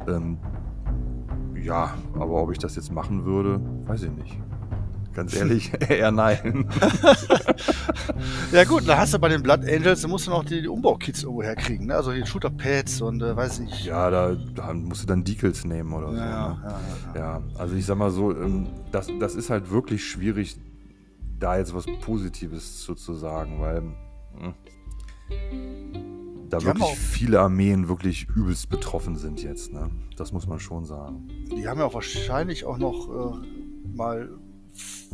Ähm, 0.09 0.39
ja, 1.63 1.95
aber 2.15 2.43
ob 2.43 2.51
ich 2.53 2.59
das 2.59 2.77
jetzt 2.77 2.93
machen 2.93 3.25
würde, 3.25 3.61
weiß 3.87 4.03
ich 4.03 4.11
nicht. 4.11 4.39
Ganz 5.15 5.35
ehrlich, 5.37 5.71
eher 5.89 6.11
nein. 6.11 6.69
ja 8.53 8.65
gut, 8.65 8.89
da 8.89 8.99
hast 8.99 9.15
du 9.15 9.19
bei 9.19 9.29
den 9.29 9.43
Blood 9.43 9.61
Angels, 9.61 10.03
da 10.03 10.09
musst 10.09 10.27
du 10.27 10.31
noch 10.31 10.45
die, 10.45 10.63
die 10.63 10.69
Umbaukits 10.69 11.23
irgendwo 11.23 11.43
herkriegen, 11.43 11.87
ne? 11.87 11.95
Also 11.95 12.13
die 12.13 12.27
Shooter-Pads 12.27 13.01
und 13.03 13.23
äh, 13.23 13.37
weiß 13.37 13.61
ich. 13.61 13.85
Ja, 13.85 14.11
da, 14.11 14.35
da, 14.35 14.75
musst 14.75 15.05
du 15.05 15.07
dann 15.07 15.23
Decals 15.23 15.65
nehmen 15.65 15.93
oder 15.93 16.13
ja, 16.13 16.15
so. 16.15 16.21
Ja, 16.21 16.49
ne? 16.49 16.57
ja, 16.65 16.79
ja, 17.15 17.21
ja, 17.21 17.43
also 17.57 17.77
ich 17.77 17.87
sag 17.87 17.97
mal 17.97 18.11
so, 18.11 18.33
ähm, 18.33 18.67
das, 18.91 19.09
das 19.21 19.37
ist 19.37 19.51
halt 19.51 19.71
wirklich 19.71 20.05
schwierig, 20.05 20.57
da 21.39 21.59
jetzt 21.59 21.75
was 21.75 21.87
Positives 22.01 22.81
zu, 22.81 22.95
zu 22.95 23.15
sagen, 23.15 23.61
weil 23.61 23.83
mh, 23.83 23.95
hm, 24.41 24.55
da 26.51 26.59
die 26.59 26.67
wirklich 26.67 26.99
viele 26.99 27.41
Armeen 27.41 27.89
wirklich 27.89 28.27
übelst 28.35 28.69
betroffen 28.69 29.17
sind 29.17 29.43
jetzt, 29.43 29.73
ne? 29.73 29.91
Das 30.17 30.33
muss 30.33 30.47
man 30.47 30.59
schon 30.59 30.85
sagen. 30.85 31.29
Die 31.57 31.69
haben 31.69 31.79
ja 31.79 31.87
auch 31.87 31.95
wahrscheinlich 31.95 32.65
auch 32.65 32.79
noch 32.79 33.09
äh, 33.09 33.97
mal 33.97 34.29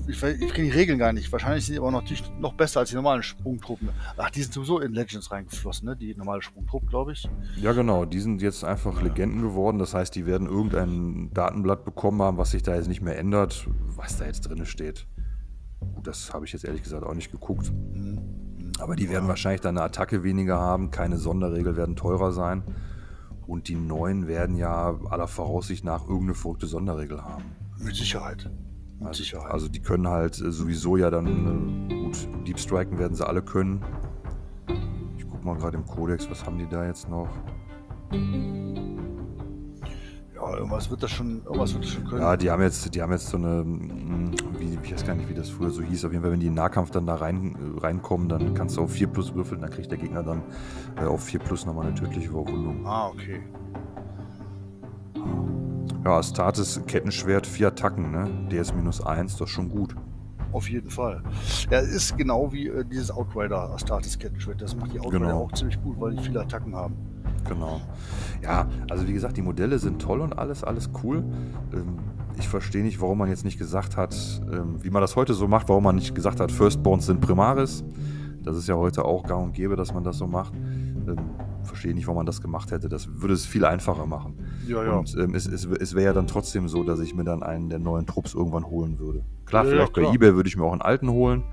ich, 0.08 0.22
ich 0.22 0.52
kenne 0.54 0.68
die 0.68 0.74
Regeln 0.74 0.98
gar 0.98 1.12
nicht. 1.12 1.30
Wahrscheinlich 1.30 1.66
sind 1.66 1.74
die 1.74 1.80
aber 1.80 1.90
noch, 1.90 2.02
noch 2.38 2.54
besser 2.54 2.80
als 2.80 2.90
die 2.90 2.96
normalen 2.96 3.22
Sprungtruppen. 3.22 3.90
Ach, 4.16 4.30
die 4.30 4.42
sind 4.42 4.54
sowieso 4.54 4.80
in 4.80 4.92
Legends 4.92 5.30
reingeflossen, 5.30 5.86
ne? 5.86 5.96
Die 5.96 6.14
normale 6.14 6.42
Sprungtruppe, 6.42 6.86
glaube 6.86 7.12
ich. 7.12 7.28
Ja, 7.56 7.72
genau. 7.72 8.04
Die 8.04 8.20
sind 8.20 8.42
jetzt 8.42 8.64
einfach 8.64 8.96
ja. 8.96 9.02
Legenden 9.02 9.42
geworden. 9.42 9.78
Das 9.78 9.94
heißt, 9.94 10.14
die 10.14 10.26
werden 10.26 10.48
irgendein 10.48 11.30
Datenblatt 11.32 11.84
bekommen 11.84 12.22
haben, 12.22 12.38
was 12.38 12.52
sich 12.52 12.62
da 12.62 12.74
jetzt 12.74 12.88
nicht 12.88 13.02
mehr 13.02 13.18
ändert, 13.18 13.66
was 13.96 14.18
da 14.18 14.26
jetzt 14.26 14.42
drin 14.42 14.64
steht. 14.66 15.06
Gut, 15.94 16.06
das 16.06 16.32
habe 16.32 16.44
ich 16.44 16.52
jetzt 16.52 16.64
ehrlich 16.64 16.82
gesagt 16.82 17.04
auch 17.04 17.14
nicht 17.14 17.30
geguckt. 17.30 17.70
Mhm. 17.94 18.20
Aber 18.78 18.96
die 18.96 19.10
werden 19.10 19.28
wahrscheinlich 19.28 19.60
dann 19.60 19.76
eine 19.76 19.84
Attacke 19.84 20.22
weniger 20.22 20.58
haben, 20.58 20.90
keine 20.90 21.18
Sonderregel 21.18 21.76
werden 21.76 21.96
teurer 21.96 22.32
sein. 22.32 22.62
Und 23.46 23.68
die 23.68 23.74
neuen 23.74 24.26
werden 24.26 24.56
ja 24.56 24.98
aller 25.10 25.26
Voraussicht 25.26 25.84
nach 25.84 26.02
irgendeine 26.02 26.34
verrückte 26.34 26.66
Sonderregel 26.66 27.22
haben. 27.22 27.44
Mit 27.78 27.96
Sicherheit. 27.96 28.48
Also, 29.02 29.38
also 29.40 29.68
die 29.68 29.80
können 29.80 30.08
halt 30.08 30.40
äh, 30.40 30.50
sowieso 30.50 30.96
ja 30.96 31.10
dann, 31.10 31.88
äh, 31.90 31.94
gut, 31.94 32.28
Deep 32.46 32.58
Striken 32.58 32.98
werden 32.98 33.14
sie 33.14 33.26
alle 33.26 33.42
können. 33.42 33.82
Ich 35.18 35.26
guck 35.28 35.44
mal 35.44 35.56
gerade 35.56 35.76
im 35.76 35.86
Codex, 35.86 36.28
was 36.30 36.44
haben 36.44 36.58
die 36.58 36.68
da 36.68 36.86
jetzt 36.86 37.08
noch? 37.08 37.28
ja, 40.40 40.56
irgendwas 40.56 40.90
wird 40.90 41.02
das 41.02 41.10
schon, 41.10 41.42
irgendwas 41.44 41.74
wird 41.74 41.84
das 41.84 41.90
schon 41.92 42.04
können. 42.04 42.22
Ja, 42.22 42.36
die 42.36 42.50
haben 42.50 42.62
jetzt, 42.62 42.94
die 42.94 43.02
haben 43.02 43.12
jetzt 43.12 43.28
so 43.28 43.36
eine, 43.36 43.62
mm, 43.64 44.32
wie, 44.58 44.78
ich 44.82 44.92
weiß 44.92 45.06
gar 45.06 45.14
nicht, 45.14 45.28
wie 45.28 45.34
das 45.34 45.50
früher 45.50 45.70
so 45.70 45.82
hieß. 45.82 46.04
Auf 46.04 46.12
jeden 46.12 46.22
Fall, 46.22 46.32
wenn 46.32 46.40
die 46.40 46.46
in 46.46 46.54
Nahkampf 46.54 46.90
dann 46.90 47.06
da 47.06 47.16
rein, 47.16 47.54
äh, 47.54 47.80
reinkommen, 47.80 48.28
dann 48.28 48.54
kannst 48.54 48.76
du 48.76 48.82
auf 48.82 48.92
4 48.92 49.08
plus 49.08 49.34
würfeln, 49.34 49.60
dann 49.60 49.70
kriegt 49.70 49.90
der 49.90 49.98
Gegner 49.98 50.22
dann 50.22 50.42
äh, 50.96 51.04
auf 51.04 51.24
4 51.24 51.40
plus 51.40 51.66
nochmal 51.66 51.86
eine 51.86 51.94
tödliche 51.94 52.28
Überwundung. 52.28 52.86
Ah, 52.86 53.08
okay. 53.08 53.42
Ja, 56.04 56.16
Astartes 56.18 56.80
Kettenschwert, 56.86 57.46
4 57.46 57.68
Attacken, 57.68 58.10
ne? 58.10 58.28
DS 58.50 58.74
minus 58.74 59.04
1, 59.04 59.32
das 59.36 59.42
ist 59.48 59.54
schon 59.54 59.68
gut. 59.68 59.94
Auf 60.52 60.68
jeden 60.68 60.90
Fall. 60.90 61.22
Ja, 61.70 61.78
es 61.78 61.88
ist 61.88 62.16
genau 62.18 62.52
wie 62.52 62.68
äh, 62.68 62.84
dieses 62.84 63.10
Outrider 63.10 63.70
Astartes 63.70 64.18
Kettenschwert. 64.18 64.60
Das 64.62 64.74
macht 64.76 64.92
die 64.92 64.98
Outrider 65.00 65.26
Genau. 65.26 65.42
auch 65.44 65.52
ziemlich 65.52 65.80
gut, 65.82 66.00
weil 66.00 66.14
die 66.16 66.22
viele 66.22 66.40
Attacken 66.40 66.74
haben. 66.74 66.94
Genau. 67.48 67.80
Ja, 68.42 68.66
also 68.90 69.06
wie 69.06 69.12
gesagt, 69.12 69.36
die 69.36 69.42
Modelle 69.42 69.78
sind 69.78 70.00
toll 70.02 70.20
und 70.20 70.36
alles, 70.38 70.64
alles 70.64 70.90
cool. 71.04 71.22
Ähm, 71.72 71.98
ich 72.38 72.48
verstehe 72.48 72.82
nicht, 72.82 73.00
warum 73.00 73.18
man 73.18 73.28
jetzt 73.28 73.44
nicht 73.44 73.58
gesagt 73.58 73.96
hat, 73.96 74.14
ähm, 74.50 74.82
wie 74.82 74.90
man 74.90 75.02
das 75.02 75.14
heute 75.16 75.34
so 75.34 75.46
macht, 75.46 75.68
warum 75.68 75.84
man 75.84 75.96
nicht 75.96 76.14
gesagt 76.14 76.40
hat, 76.40 76.50
Firstborns 76.50 77.06
sind 77.06 77.20
Primaris. 77.20 77.84
Das 78.42 78.56
ist 78.56 78.66
ja 78.68 78.74
heute 78.74 79.04
auch 79.04 79.24
gang 79.24 79.44
und 79.44 79.52
gäbe, 79.54 79.76
dass 79.76 79.92
man 79.92 80.02
das 80.02 80.16
so 80.18 80.26
macht. 80.26 80.54
Ähm, 80.54 81.16
verstehe 81.64 81.94
nicht, 81.94 82.06
warum 82.06 82.16
man 82.18 82.26
das 82.26 82.40
gemacht 82.40 82.70
hätte. 82.70 82.88
Das 82.88 83.08
würde 83.20 83.34
es 83.34 83.46
viel 83.46 83.64
einfacher 83.64 84.06
machen. 84.06 84.38
Ja, 84.66 84.84
ja. 84.84 84.92
Und 84.92 85.14
ähm, 85.18 85.34
es, 85.34 85.46
es, 85.46 85.64
es 85.64 85.94
wäre 85.94 86.06
ja 86.06 86.12
dann 86.12 86.26
trotzdem 86.26 86.68
so, 86.68 86.82
dass 86.84 87.00
ich 87.00 87.14
mir 87.14 87.24
dann 87.24 87.42
einen 87.42 87.68
der 87.68 87.78
neuen 87.78 88.06
Trupps 88.06 88.34
irgendwann 88.34 88.64
holen 88.66 88.98
würde. 88.98 89.24
Klar, 89.46 89.64
Ja, 89.64 89.70
ja, 89.70 89.76
vielleicht 89.76 89.94
klar. 89.94 90.06
bei 90.08 90.14
eBay 90.14 90.34
würde 90.34 90.48
ich 90.48 90.56
mir 90.56 90.64
auch 90.64 90.72
einen 90.72 90.82
alten 90.82 91.10
holen. 91.10 91.44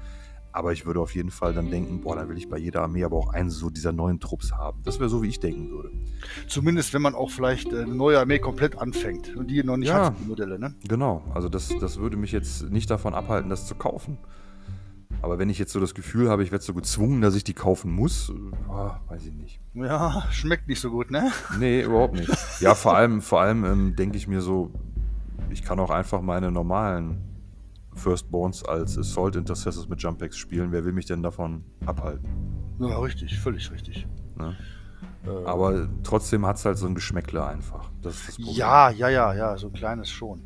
Aber 0.53 0.73
ich 0.73 0.87
würde 0.87 0.99
auf 1.01 1.13
jeden 1.13 1.29
Fall 1.29 1.53
dann 1.53 1.69
denken, 1.69 2.01
boah, 2.01 2.15
da 2.15 2.27
will 2.29 2.37
ich 2.37 2.49
bei 2.49 2.57
jeder 2.57 2.81
Armee 2.81 3.03
aber 3.03 3.15
auch 3.17 3.31
einen 3.31 3.51
so 3.51 3.69
dieser 3.69 3.91
neuen 3.91 4.19
Trupps 4.19 4.53
haben. 4.53 4.81
Das 4.83 4.99
wäre 4.99 5.07
so, 5.07 5.21
wie 5.21 5.27
ich 5.27 5.39
denken 5.39 5.69
würde. 5.69 5.91
Zumindest 6.47 6.95
wenn 6.95 7.01
man 7.03 7.13
auch 7.13 7.29
vielleicht 7.29 7.71
äh, 7.73 7.81
eine 7.83 7.93
neue 7.93 8.19
Armee 8.19 8.39
komplett 8.39 8.75
anfängt 8.79 9.35
und 9.35 9.51
die 9.51 9.63
noch 9.63 9.77
nicht 9.77 9.89
Ja. 9.89 10.05
hat, 10.05 10.15
die 10.19 10.27
Modelle, 10.27 10.57
ne? 10.57 10.73
Genau, 10.87 11.21
also 11.35 11.47
das, 11.47 11.71
das 11.79 11.99
würde 11.99 12.17
mich 12.17 12.31
jetzt 12.31 12.71
nicht 12.71 12.89
davon 12.89 13.13
abhalten, 13.13 13.51
das 13.51 13.67
zu 13.67 13.75
kaufen. 13.75 14.17
Aber 15.27 15.39
wenn 15.39 15.49
ich 15.49 15.59
jetzt 15.59 15.73
so 15.73 15.81
das 15.81 15.93
Gefühl 15.93 16.29
habe, 16.29 16.41
ich 16.41 16.53
werde 16.53 16.63
so 16.63 16.73
gezwungen, 16.73 17.19
dass 17.19 17.35
ich 17.35 17.43
die 17.43 17.53
kaufen 17.53 17.91
muss, 17.91 18.31
ah, 18.69 19.01
weiß 19.09 19.25
ich 19.25 19.33
nicht. 19.33 19.59
Ja, 19.73 20.23
schmeckt 20.31 20.69
nicht 20.69 20.79
so 20.79 20.89
gut, 20.89 21.11
ne? 21.11 21.33
Nee, 21.59 21.81
überhaupt 21.81 22.13
nicht. 22.13 22.31
Ja, 22.61 22.73
vor 22.73 22.95
allem, 22.95 23.21
vor 23.21 23.41
allem 23.41 23.65
ähm, 23.65 23.95
denke 23.97 24.15
ich 24.15 24.29
mir 24.29 24.39
so, 24.39 24.71
ich 25.49 25.63
kann 25.63 25.81
auch 25.81 25.89
einfach 25.89 26.21
meine 26.21 26.49
normalen 26.49 27.17
Firstborns 27.93 28.63
als 28.63 28.97
Assault 28.97 29.35
Intercessors 29.35 29.89
mit 29.89 30.01
Jumpex 30.01 30.37
spielen. 30.37 30.71
Wer 30.71 30.85
will 30.85 30.93
mich 30.93 31.07
denn 31.07 31.21
davon 31.21 31.65
abhalten? 31.85 32.25
Ja, 32.79 32.97
richtig, 32.99 33.37
völlig 33.37 33.69
richtig. 33.69 34.07
Ne? 34.37 34.55
Äh, 35.25 35.45
Aber 35.45 35.89
trotzdem 36.03 36.45
hat 36.45 36.55
es 36.55 36.63
halt 36.63 36.77
so 36.77 36.87
ein 36.87 36.95
Geschmäckle 36.95 37.45
einfach. 37.45 37.89
Das 38.01 38.15
ist 38.15 38.27
das 38.29 38.35
Problem. 38.37 38.55
ja, 38.55 38.89
ja, 38.91 39.09
ja, 39.09 39.33
ja, 39.33 39.57
so 39.57 39.67
ein 39.67 39.73
kleines 39.73 40.09
schon. 40.09 40.41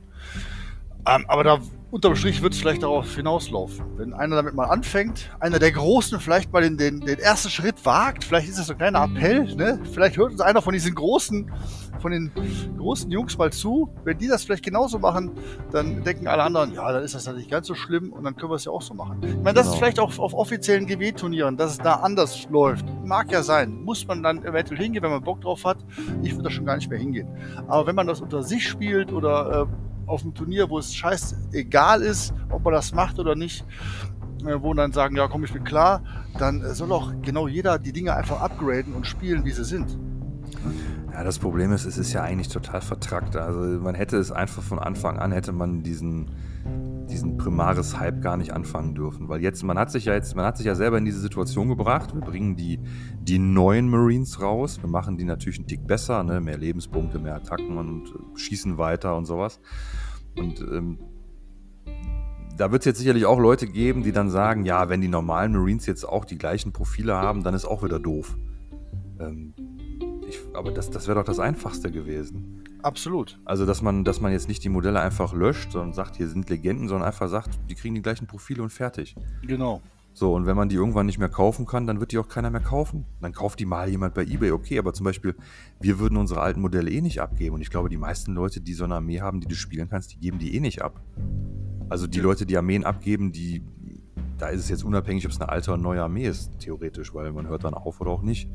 Ähm, 1.07 1.25
aber 1.27 1.43
da 1.43 1.57
unterm 1.89 2.15
Strich 2.15 2.41
wird 2.41 2.53
es 2.53 2.59
vielleicht 2.59 2.83
darauf 2.83 3.13
hinauslaufen. 3.15 3.83
Wenn 3.97 4.13
einer 4.13 4.37
damit 4.37 4.53
mal 4.53 4.65
anfängt, 4.65 5.29
einer 5.39 5.59
der 5.59 5.71
Großen 5.71 6.19
vielleicht 6.19 6.53
mal 6.53 6.61
den, 6.61 6.77
den, 6.77 7.01
den 7.01 7.19
ersten 7.19 7.49
Schritt 7.49 7.85
wagt, 7.85 8.23
vielleicht 8.23 8.47
ist 8.47 8.59
das 8.59 8.67
so 8.67 8.73
ein 8.73 8.77
kleiner 8.77 9.03
Appell, 9.03 9.53
ne? 9.55 9.79
Vielleicht 9.91 10.15
hört 10.15 10.31
uns 10.31 10.41
einer 10.41 10.61
von 10.61 10.73
diesen 10.73 10.95
großen, 10.95 11.51
von 11.99 12.11
den 12.11 12.31
großen 12.77 13.11
Jungs 13.11 13.37
mal 13.37 13.51
zu. 13.51 13.89
Wenn 14.05 14.17
die 14.17 14.27
das 14.27 14.43
vielleicht 14.45 14.63
genauso 14.63 14.99
machen, 14.99 15.31
dann 15.71 16.03
denken 16.03 16.27
alle 16.27 16.43
anderen, 16.43 16.73
ja, 16.73 16.89
dann 16.93 17.03
ist 17.03 17.13
das 17.13 17.25
ja 17.25 17.33
nicht 17.33 17.51
ganz 17.51 17.67
so 17.67 17.75
schlimm 17.75 18.13
und 18.13 18.23
dann 18.23 18.35
können 18.37 18.51
wir 18.51 18.55
es 18.55 18.65
ja 18.65 18.71
auch 18.71 18.81
so 18.81 18.93
machen. 18.93 19.19
Ich 19.23 19.35
meine, 19.35 19.53
das 19.53 19.65
ist 19.65 19.71
Genau. 19.73 19.79
vielleicht 19.79 19.99
auch 19.99 20.17
auf 20.19 20.33
offiziellen 20.33 20.85
GW-Turnieren, 20.85 21.57
dass 21.57 21.71
es 21.71 21.77
da 21.79 21.95
anders 21.95 22.47
läuft. 22.49 22.85
Mag 23.03 23.31
ja 23.31 23.43
sein. 23.43 23.81
Muss 23.83 24.07
man 24.07 24.23
dann 24.23 24.45
eventuell 24.45 24.79
hingehen, 24.79 25.03
wenn 25.03 25.11
man 25.11 25.23
Bock 25.23 25.41
drauf 25.41 25.65
hat. 25.65 25.79
Ich 26.21 26.31
würde 26.33 26.43
da 26.43 26.49
schon 26.51 26.65
gar 26.65 26.75
nicht 26.77 26.89
mehr 26.89 26.99
hingehen. 26.99 27.27
Aber 27.67 27.85
wenn 27.87 27.95
man 27.95 28.07
das 28.07 28.21
unter 28.21 28.43
sich 28.43 28.65
spielt 28.67 29.11
oder 29.11 29.67
äh, 29.67 29.90
auf 30.05 30.23
einem 30.23 30.33
Turnier, 30.33 30.69
wo 30.69 30.79
es 30.79 30.93
scheißegal 30.93 32.01
ist, 32.01 32.33
ob 32.49 32.63
man 32.63 32.73
das 32.73 32.93
macht 32.93 33.19
oder 33.19 33.35
nicht, 33.35 33.65
äh, 34.45 34.55
wo 34.59 34.73
dann 34.73 34.91
sagen, 34.91 35.15
ja 35.15 35.27
komm, 35.27 35.43
ich 35.43 35.53
bin 35.53 35.63
klar, 35.63 36.03
dann 36.37 36.61
äh, 36.61 36.73
soll 36.73 36.91
auch 36.91 37.11
genau 37.21 37.47
jeder 37.47 37.79
die 37.79 37.93
Dinge 37.93 38.15
einfach 38.15 38.41
upgraden 38.41 38.93
und 38.93 39.07
spielen, 39.07 39.45
wie 39.45 39.51
sie 39.51 39.65
sind. 39.65 39.97
Ja, 41.13 41.23
das 41.23 41.39
Problem 41.39 41.71
ist, 41.73 41.85
es 41.85 41.97
ist 41.97 42.13
ja 42.13 42.23
eigentlich 42.23 42.47
total 42.47 42.81
vertrackt. 42.81 43.35
Also 43.35 43.59
man 43.59 43.95
hätte 43.95 44.17
es 44.17 44.31
einfach 44.31 44.63
von 44.63 44.79
Anfang 44.79 45.19
an, 45.19 45.31
hätte 45.31 45.51
man 45.51 45.83
diesen, 45.83 46.31
diesen 47.09 47.37
Primaris-Hype 47.37 48.21
gar 48.21 48.37
nicht 48.37 48.53
anfangen 48.53 48.95
dürfen. 48.95 49.29
Weil 49.29 49.41
jetzt, 49.41 49.63
man 49.63 49.77
hat 49.77 49.91
sich 49.91 50.05
ja 50.05 50.13
jetzt, 50.13 50.35
man 50.35 50.45
hat 50.45 50.57
sich 50.57 50.65
ja 50.65 50.75
selber 50.75 50.97
in 50.97 51.05
diese 51.05 51.19
Situation 51.19 51.67
gebracht. 51.67 52.13
Wir 52.13 52.21
bringen 52.21 52.55
die, 52.55 52.79
die 53.21 53.39
neuen 53.39 53.89
Marines 53.89 54.41
raus. 54.41 54.81
Wir 54.81 54.89
machen 54.89 55.17
die 55.17 55.25
natürlich 55.25 55.59
einen 55.59 55.67
Tick 55.67 55.85
besser, 55.85 56.23
ne? 56.23 56.39
mehr 56.39 56.57
Lebenspunkte, 56.57 57.19
mehr 57.19 57.35
Attacken 57.35 57.77
und 57.77 58.07
äh, 58.07 58.37
schießen 58.37 58.77
weiter 58.77 59.15
und 59.15 59.25
sowas. 59.25 59.59
Und 60.37 60.61
ähm, 60.61 60.99
da 62.57 62.71
wird 62.71 62.83
es 62.83 62.85
jetzt 62.85 62.99
sicherlich 62.99 63.25
auch 63.25 63.39
Leute 63.39 63.67
geben, 63.67 64.03
die 64.03 64.11
dann 64.11 64.29
sagen, 64.29 64.65
ja, 64.65 64.87
wenn 64.89 65.01
die 65.01 65.07
normalen 65.07 65.53
Marines 65.53 65.85
jetzt 65.85 66.03
auch 66.03 66.25
die 66.25 66.37
gleichen 66.37 66.71
Profile 66.71 67.15
haben, 67.15 67.43
dann 67.43 67.53
ist 67.53 67.65
auch 67.65 67.83
wieder 67.83 67.99
doof. 67.99 68.37
Ähm, 69.19 69.53
ich, 70.27 70.39
aber 70.53 70.71
das, 70.71 70.89
das 70.89 71.07
wäre 71.07 71.19
doch 71.19 71.25
das 71.25 71.39
Einfachste 71.39 71.91
gewesen. 71.91 72.60
Absolut. 72.83 73.39
Also, 73.45 73.65
dass 73.65 73.81
man, 73.81 74.03
dass 74.03 74.21
man 74.21 74.31
jetzt 74.31 74.47
nicht 74.47 74.63
die 74.63 74.69
Modelle 74.69 74.99
einfach 74.99 75.33
löscht 75.33 75.75
und 75.75 75.93
sagt, 75.93 76.15
hier 76.17 76.27
sind 76.27 76.49
Legenden, 76.49 76.87
sondern 76.87 77.07
einfach 77.07 77.29
sagt, 77.29 77.59
die 77.69 77.75
kriegen 77.75 77.95
die 77.95 78.01
gleichen 78.01 78.27
Profile 78.27 78.63
und 78.63 78.71
fertig. 78.71 79.15
Genau. 79.41 79.81
So, 80.13 80.33
und 80.33 80.45
wenn 80.45 80.57
man 80.57 80.67
die 80.67 80.75
irgendwann 80.75 81.05
nicht 81.05 81.19
mehr 81.19 81.29
kaufen 81.29 81.65
kann, 81.65 81.87
dann 81.87 82.01
wird 82.01 82.11
die 82.11 82.17
auch 82.17 82.27
keiner 82.27 82.49
mehr 82.49 82.59
kaufen. 82.61 83.05
Dann 83.21 83.31
kauft 83.31 83.59
die 83.59 83.65
mal 83.65 83.87
jemand 83.87 84.13
bei 84.13 84.25
Ebay, 84.25 84.51
okay, 84.51 84.77
aber 84.77 84.93
zum 84.93 85.05
Beispiel, 85.05 85.35
wir 85.79 85.99
würden 85.99 86.17
unsere 86.17 86.41
alten 86.41 86.59
Modelle 86.59 86.91
eh 86.91 86.99
nicht 87.01 87.21
abgeben. 87.21 87.55
Und 87.55 87.61
ich 87.61 87.69
glaube, 87.69 87.87
die 87.87 87.97
meisten 87.97 88.33
Leute, 88.33 88.59
die 88.59 88.73
so 88.73 88.83
eine 88.83 88.95
Armee 88.95 89.21
haben, 89.21 89.39
die 89.39 89.47
du 89.47 89.55
spielen 89.55 89.89
kannst, 89.89 90.11
die 90.11 90.17
geben 90.19 90.37
die 90.37 90.55
eh 90.55 90.59
nicht 90.59 90.81
ab. 90.81 91.01
Also 91.87 92.07
die 92.07 92.17
Ja. 92.17 92.23
Leute, 92.25 92.45
die 92.45 92.57
Armeen 92.57 92.83
abgeben, 92.83 93.31
die, 93.31 93.63
da 94.37 94.47
ist 94.47 94.61
es 94.61 94.69
jetzt 94.69 94.83
unabhängig, 94.83 95.25
ob 95.25 95.31
es 95.31 95.39
eine 95.39 95.49
alte 95.49 95.71
oder 95.71 95.81
neue 95.81 96.03
Armee 96.03 96.25
ist, 96.27 96.59
theoretisch, 96.59 97.13
weil 97.13 97.31
man 97.31 97.47
hört 97.47 97.63
dann 97.63 97.73
auf 97.73 98.01
oder 98.01 98.11
auch 98.11 98.21
nicht. 98.21 98.49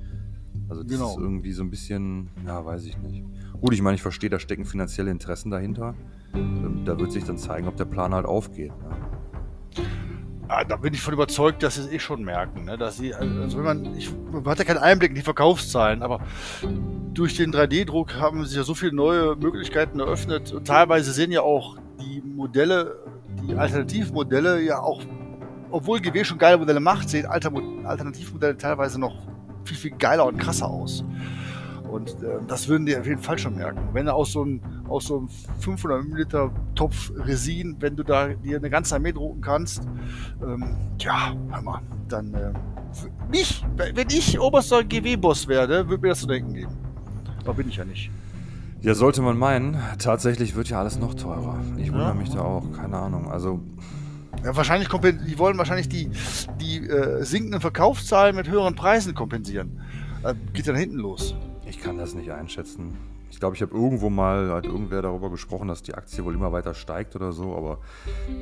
Also 0.68 0.82
das 0.82 0.92
Genau. 0.92 1.10
ist 1.10 1.18
irgendwie 1.18 1.52
so 1.52 1.62
ein 1.62 1.70
bisschen, 1.70 2.30
ja, 2.46 2.64
weiß 2.64 2.84
ich 2.86 2.98
nicht. 2.98 3.24
Gut, 3.60 3.72
ich 3.72 3.82
meine, 3.82 3.94
ich 3.94 4.02
verstehe, 4.02 4.30
da 4.30 4.38
stecken 4.38 4.64
finanzielle 4.64 5.10
Interessen 5.10 5.50
dahinter. 5.50 5.94
Ähm, 6.34 6.82
Da 6.84 6.98
wird 6.98 7.12
sich 7.12 7.24
dann 7.24 7.38
zeigen, 7.38 7.66
ob 7.68 7.76
der 7.76 7.84
Plan 7.84 8.14
halt 8.14 8.26
aufgeht. 8.26 8.70
Ne? 8.78 9.84
Ah, 10.48 10.62
da 10.62 10.76
bin 10.76 10.94
ich 10.94 11.00
von 11.02 11.12
überzeugt, 11.12 11.62
dass 11.64 11.74
sie 11.74 11.80
es 11.82 11.90
eh 11.92 11.98
schon 11.98 12.22
merken. 12.22 12.64
Ne? 12.66 12.78
Dass 12.78 12.98
sie, 12.98 13.12
also 13.14 13.58
wenn 13.58 13.64
man, 13.64 13.96
ich, 13.96 14.10
man 14.30 14.44
hat 14.44 14.58
ja 14.58 14.64
keinen 14.64 14.78
Einblick 14.78 15.10
in 15.10 15.16
die 15.16 15.22
Verkaufszahlen, 15.22 16.02
aber 16.02 16.20
durch 17.14 17.36
den 17.36 17.52
3D-Druck 17.52 18.14
haben 18.14 18.44
sich 18.44 18.56
ja 18.56 18.62
so 18.62 18.74
viele 18.74 18.92
neue 18.94 19.34
Möglichkeiten 19.34 19.98
eröffnet. 19.98 20.52
Und 20.52 20.66
teilweise 20.66 21.12
sehen 21.12 21.32
ja 21.32 21.40
auch 21.40 21.76
die 22.00 22.20
Modelle, 22.22 22.96
die 23.48 23.54
Alternativmodelle 23.56 24.62
ja 24.62 24.78
auch, 24.80 25.02
obwohl 25.72 26.00
GW 26.00 26.22
schon 26.22 26.38
geile 26.38 26.58
Modelle 26.58 26.78
macht, 26.80 27.08
sehen 27.08 27.26
Alter, 27.26 27.50
Alternativmodelle 27.84 28.56
teilweise 28.56 29.00
noch 29.00 29.26
viel, 29.66 29.76
viel 29.76 29.90
geiler 29.92 30.26
und 30.26 30.38
krasser 30.38 30.68
aus. 30.68 31.04
Und 31.90 32.10
äh, 32.22 32.38
das 32.48 32.68
würden 32.68 32.84
die 32.86 32.96
auf 32.96 33.06
jeden 33.06 33.22
Fall 33.22 33.38
schon 33.38 33.54
merken. 33.56 33.80
Wenn 33.92 34.08
aus 34.08 34.32
so 34.32 34.42
einem, 34.42 34.60
aus 34.88 35.06
so 35.06 35.18
einem 35.18 35.28
500 35.60 36.04
Milliliter 36.04 36.50
Topf 36.74 37.12
Resin, 37.16 37.76
wenn 37.80 37.96
du 37.96 38.02
da 38.02 38.28
dir 38.28 38.56
eine 38.58 38.70
ganze 38.70 38.96
Armee 38.96 39.12
drucken 39.12 39.40
kannst, 39.40 39.82
ähm, 40.42 40.64
ja, 40.98 41.32
hör 41.50 41.62
mal, 41.62 41.80
dann 42.08 42.34
äh, 42.34 42.52
mich, 43.30 43.64
wenn 43.76 44.08
ich 44.08 44.38
oberster 44.40 44.82
GW-Boss 44.84 45.48
werde, 45.48 45.88
würde 45.88 46.02
mir 46.02 46.08
das 46.08 46.20
zu 46.20 46.26
denken 46.26 46.54
geben. 46.54 46.72
Aber 47.44 47.54
bin 47.54 47.68
ich 47.68 47.76
ja 47.76 47.84
nicht. 47.84 48.10
Ja, 48.82 48.94
sollte 48.94 49.22
man 49.22 49.38
meinen. 49.38 49.76
Tatsächlich 49.98 50.54
wird 50.54 50.68
ja 50.68 50.80
alles 50.80 50.98
noch 50.98 51.14
teurer. 51.14 51.58
Ich 51.76 51.90
wundere 51.90 52.08
Ja. 52.08 52.14
mich 52.14 52.30
da 52.30 52.40
auch. 52.40 52.64
Keine 52.72 52.98
Ahnung. 52.98 53.30
Also, 53.30 53.60
Ja, 54.46 54.54
wahrscheinlich 54.54 54.88
die 54.88 55.38
wollen 55.40 55.58
wahrscheinlich 55.58 55.88
die, 55.88 56.08
die 56.60 56.76
äh, 56.76 57.24
sinkenden 57.24 57.60
Verkaufszahlen 57.60 58.36
mit 58.36 58.48
höheren 58.48 58.76
Preisen 58.76 59.12
kompensieren. 59.12 59.80
Äh, 60.22 60.34
geht 60.52 60.68
dann 60.68 60.76
hinten 60.76 60.98
los. 60.98 61.34
ich 61.68 61.80
kann 61.80 61.98
das 61.98 62.14
nicht 62.14 62.30
einschätzen. 62.30 62.96
Ich 63.28 63.40
glaube, 63.40 63.56
ich 63.56 63.62
habe 63.62 63.74
irgendwo 63.74 64.08
mal, 64.08 64.52
hat 64.52 64.64
irgendwer 64.64 65.02
darüber 65.02 65.30
gesprochen, 65.30 65.66
dass 65.66 65.82
die 65.82 65.94
Aktie 65.94 66.24
wohl 66.24 66.32
immer 66.32 66.52
weiter 66.52 66.74
steigt 66.74 67.16
oder 67.16 67.32
so, 67.32 67.56
aber 67.56 67.80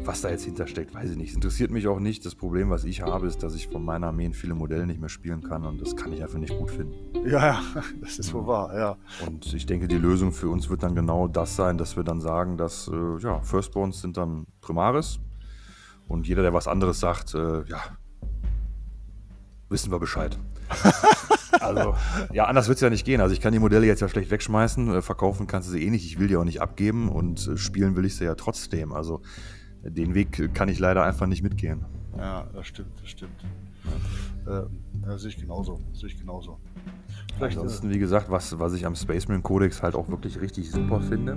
was 0.05 0.21
da 0.21 0.29
jetzt 0.29 0.45
hintersteckt, 0.45 0.95
weiß 0.95 1.13
ich 1.13 1.17
nicht. 1.17 1.31
Es 1.31 1.37
interessiert 1.37 1.71
mich 1.71 1.89
auch 1.89 2.01
nicht. 2.01 2.27
Das 2.27 2.35
Problem, 2.35 2.69
was 2.69 2.85
ich 2.85 3.01
habe, 3.01 3.27
ist, 3.27 3.43
dass 3.43 3.55
ich 3.55 3.69
von 3.69 3.83
meiner 3.83 4.09
Armee 4.09 4.27
in 4.27 4.35
viele 4.35 4.55
Modelle 4.55 4.87
nicht 4.87 5.01
mehr 5.01 5.09
spielen 5.09 5.43
kann 5.43 5.65
und 5.65 5.81
das 5.81 5.97
kann 5.97 6.13
ich 6.13 6.23
einfach 6.23 6.39
nicht 6.39 6.57
gut 6.59 6.71
finden. 6.71 6.95
Ja, 7.27 7.47
ja, 7.47 7.63
das 8.03 8.19
ist 8.19 8.35
wohl 8.35 8.47
wahr, 8.47 8.77
ja. 8.77 8.97
Und 9.27 9.55
ich 9.55 9.65
denke, 9.65 9.89
die 9.89 9.97
Lösung 9.97 10.33
für 10.33 10.51
uns 10.51 10.69
wird 10.69 10.83
dann 10.83 10.95
genau 10.95 11.29
das 11.29 11.57
sein, 11.57 11.79
dass 11.79 11.97
wir 11.97 12.05
dann 12.05 12.21
sagen, 12.21 12.59
dass 12.59 12.89
äh, 12.89 13.17
ja, 13.21 13.41
Firstborns 13.41 14.03
sind 14.03 14.19
dann 14.19 14.45
Primaris 14.61 15.19
Und 16.09 16.27
jeder, 16.27 16.43
der 16.43 16.53
was 16.53 16.69
anderes 16.69 17.01
sagt, 17.01 17.35
äh, 17.35 17.65
ja, 17.65 17.81
wissen 19.69 19.91
wir 19.91 19.99
Bescheid. 19.99 20.39
also, 21.61 21.95
ja, 22.33 22.45
anders 22.45 22.69
wird 22.69 22.77
es 22.77 22.83
ja 22.83 22.91
nicht 22.91 23.05
gehen. 23.05 23.21
Also 23.21 23.35
ich 23.35 23.41
kann 23.41 23.53
die 23.53 23.59
Modelle 23.59 23.87
jetzt 23.87 24.01
ja 24.01 24.09
schlecht 24.09 24.31
wegschmeißen, 24.31 24.97
äh, 24.97 25.03
verkaufen 25.03 25.47
kannst 25.47 25.69
du 25.69 25.73
sie 25.73 25.85
eh 25.85 25.91
nicht, 25.91 26.05
ich 26.05 26.19
will 26.19 26.29
die 26.29 26.37
auch 26.37 26.45
nicht 26.45 26.61
abgeben 26.61 27.09
und 27.09 27.47
äh, 27.47 27.57
spielen 27.57 27.97
will 27.97 28.05
ich 28.05 28.17
sie 28.17 28.25
ja 28.25 28.35
trotzdem. 28.35 28.93
Also 28.93 29.23
den 29.83 30.15
Weg 30.15 30.55
kann 30.55 30.69
ich 30.69 30.79
leider 30.79 31.05
einfach 31.05 31.27
nicht 31.27 31.43
mitgehen. 31.43 31.85
Ja, 32.17 32.47
das 32.53 32.67
stimmt, 32.67 33.01
das 33.01 33.11
stimmt. 33.11 33.45
Ja. 34.47 34.61
Äh, 34.61 34.67
ja, 35.07 35.19
sehe 35.19 35.31
ich 35.31 35.37
genauso, 35.37 35.81
sehe 35.93 36.09
ich 36.09 36.19
genauso. 36.19 36.59
Vielleicht 37.37 37.59
Ansonsten, 37.59 37.91
wie 37.91 37.99
gesagt, 37.99 38.31
was, 38.31 38.59
was 38.61 38.75
ich 38.75 38.87
am 38.87 38.95
Spaceman 38.95 39.43
Codex 39.43 39.83
halt 39.83 39.97
auch 39.97 40.09
wirklich 40.09 40.41
richtig 40.41 40.71
super 40.71 41.01
finde, 41.01 41.37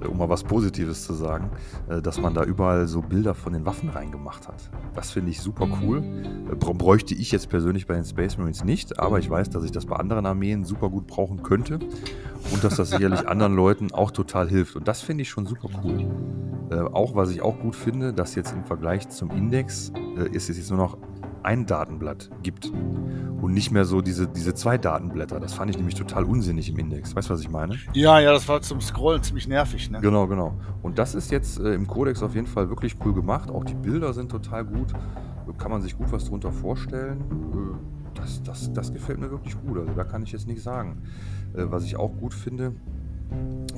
äh, 0.00 0.06
um 0.06 0.18
mal 0.18 0.28
was 0.28 0.44
Positives 0.44 1.04
zu 1.04 1.12
sagen, 1.12 1.50
äh, 1.88 2.00
dass 2.00 2.20
man 2.20 2.34
da 2.34 2.44
überall 2.44 2.86
so 2.86 3.02
Bilder 3.02 3.34
von 3.34 3.52
den 3.52 3.66
Waffen 3.66 3.88
reingemacht 3.88 4.46
hat. 4.46 4.70
Das 4.94 5.10
finde 5.10 5.30
ich 5.32 5.40
super 5.40 5.66
cool. 5.82 6.04
Äh, 6.50 6.54
bräuchte 6.54 7.14
ich 7.14 7.32
jetzt 7.32 7.48
persönlich 7.48 7.86
bei 7.86 7.94
den 7.94 8.04
Space 8.04 8.38
Marines 8.38 8.62
nicht, 8.62 8.98
aber 9.00 9.18
ich 9.18 9.28
weiß, 9.28 9.50
dass 9.50 9.64
ich 9.64 9.72
das 9.72 9.86
bei 9.86 9.96
anderen 9.96 10.24
Armeen 10.24 10.64
super 10.64 10.88
gut 10.88 11.06
brauchen 11.08 11.42
könnte 11.42 11.80
und 12.52 12.62
dass 12.62 12.76
das 12.76 12.90
sicherlich 12.90 13.26
anderen 13.28 13.56
Leuten 13.56 13.92
auch 13.92 14.12
total 14.12 14.48
hilft. 14.48 14.76
Und 14.76 14.86
das 14.86 15.00
finde 15.00 15.22
ich 15.22 15.30
schon 15.30 15.46
super 15.46 15.68
cool. 15.82 16.08
auch 16.92 17.16
was 17.16 17.30
ich 17.30 17.42
auch 17.42 17.58
gut 17.58 17.74
finde, 17.74 18.12
dass 18.12 18.34
jetzt 18.36 18.52
im 18.52 18.64
Vergleich 18.64 19.08
zum 19.08 19.30
Index 19.30 19.92
ist 20.32 20.48
es 20.48 20.56
jetzt 20.56 20.70
nur 20.70 20.78
noch 20.78 20.96
ein 21.44 21.66
Datenblatt 21.66 22.30
gibt 22.42 22.72
und 23.40 23.52
nicht 23.52 23.70
mehr 23.70 23.84
so 23.84 24.00
diese, 24.00 24.26
diese 24.26 24.54
zwei 24.54 24.78
Datenblätter. 24.78 25.38
Das 25.40 25.52
fand 25.54 25.70
ich 25.70 25.76
nämlich 25.76 25.94
total 25.94 26.24
unsinnig 26.24 26.70
im 26.70 26.78
Index. 26.78 27.14
Weißt 27.14 27.28
du, 27.28 27.34
was 27.34 27.40
ich 27.40 27.50
meine? 27.50 27.76
Ja, 27.92 28.18
ja, 28.20 28.32
das 28.32 28.48
war 28.48 28.62
zum 28.62 28.80
Scrollen 28.80 29.22
ziemlich 29.22 29.46
nervig. 29.46 29.90
Ne? 29.90 30.00
Genau, 30.00 30.26
genau. 30.26 30.58
Und 30.82 30.98
das 30.98 31.14
ist 31.14 31.30
jetzt 31.30 31.58
äh, 31.58 31.74
im 31.74 31.86
Codex 31.86 32.22
auf 32.22 32.34
jeden 32.34 32.46
Fall 32.46 32.70
wirklich 32.70 32.96
cool 33.04 33.12
gemacht. 33.12 33.50
Auch 33.50 33.64
die 33.64 33.74
Bilder 33.74 34.12
sind 34.14 34.30
total 34.30 34.64
gut. 34.64 34.92
Kann 35.58 35.70
man 35.70 35.82
sich 35.82 35.96
gut 35.96 36.10
was 36.10 36.24
drunter 36.24 36.52
vorstellen. 36.52 37.20
Äh, 37.52 38.18
das, 38.18 38.42
das, 38.42 38.72
das 38.72 38.92
gefällt 38.92 39.20
mir 39.20 39.30
wirklich 39.30 39.60
gut. 39.60 39.78
Also 39.78 39.92
da 39.92 40.04
kann 40.04 40.22
ich 40.22 40.32
jetzt 40.32 40.46
nichts 40.46 40.64
sagen. 40.64 41.02
Äh, 41.54 41.64
was 41.66 41.84
ich 41.84 41.96
auch 41.96 42.16
gut 42.16 42.32
finde, 42.32 42.72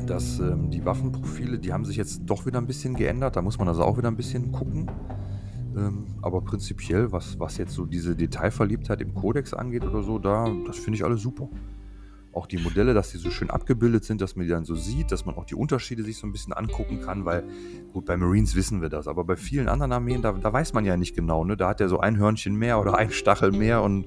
dass 0.07 0.39
ähm, 0.39 0.71
die 0.71 0.85
Waffenprofile, 0.85 1.59
die 1.59 1.73
haben 1.73 1.85
sich 1.85 1.97
jetzt 1.97 2.23
doch 2.27 2.47
wieder 2.47 2.59
ein 2.59 2.67
bisschen 2.67 2.95
geändert. 2.95 3.37
Da 3.37 3.43
muss 3.43 3.59
man 3.59 3.69
also 3.69 3.83
auch 3.83 3.99
wieder 3.99 4.09
ein 4.09 4.17
bisschen 4.17 4.53
gucken. 4.53 4.91
Ähm, 5.77 6.07
aber 6.23 6.41
prinzipiell, 6.41 7.13
was, 7.13 7.39
was 7.39 7.59
jetzt 7.59 7.75
so 7.75 7.85
diese 7.85 8.17
Detailverliebtheit 8.17 9.01
im 9.03 9.15
Kodex 9.15 9.53
angeht 9.53 9.85
oder 9.85 10.03
so, 10.03 10.19
da, 10.19 10.51
das 10.67 10.79
finde 10.79 10.97
ich 10.97 11.05
alles 11.05 11.21
super. 11.21 11.49
Auch 12.33 12.47
die 12.47 12.59
Modelle, 12.59 12.93
dass 12.93 13.13
die 13.13 13.19
so 13.19 13.31
schön 13.31 13.49
abgebildet 13.49 14.05
sind, 14.05 14.21
dass 14.21 14.37
man 14.37 14.45
die 14.45 14.51
dann 14.51 14.67
so 14.67 14.75
sieht, 14.75 15.11
dass 15.11 15.25
man 15.25 15.37
auch 15.37 15.47
die 15.47 15.55
Unterschiede 15.55 16.03
sich 16.03 16.19
so 16.19 16.27
ein 16.27 16.33
bisschen 16.33 16.53
angucken 16.53 17.01
kann, 17.01 17.25
weil, 17.25 17.45
gut, 17.95 18.05
bei 18.05 18.17
Marines 18.17 18.55
wissen 18.55 18.83
wir 18.83 18.91
das, 18.91 19.09
aber 19.09 19.25
bei 19.25 19.37
vielen 19.37 19.69
anderen 19.69 19.93
Armeen, 19.93 20.21
da, 20.21 20.33
da 20.33 20.53
weiß 20.53 20.75
man 20.75 20.85
ja 20.85 20.99
nicht 20.99 21.17
genau, 21.17 21.45
ne? 21.45 21.57
Da 21.57 21.69
hat 21.69 21.81
er 21.81 21.89
so 21.89 21.99
ein 21.99 22.19
Hörnchen 22.19 22.55
mehr 22.55 22.79
oder 22.79 22.97
ein 22.99 23.11
Stachel 23.11 23.53
mehr 23.53 23.83
und 23.83 24.07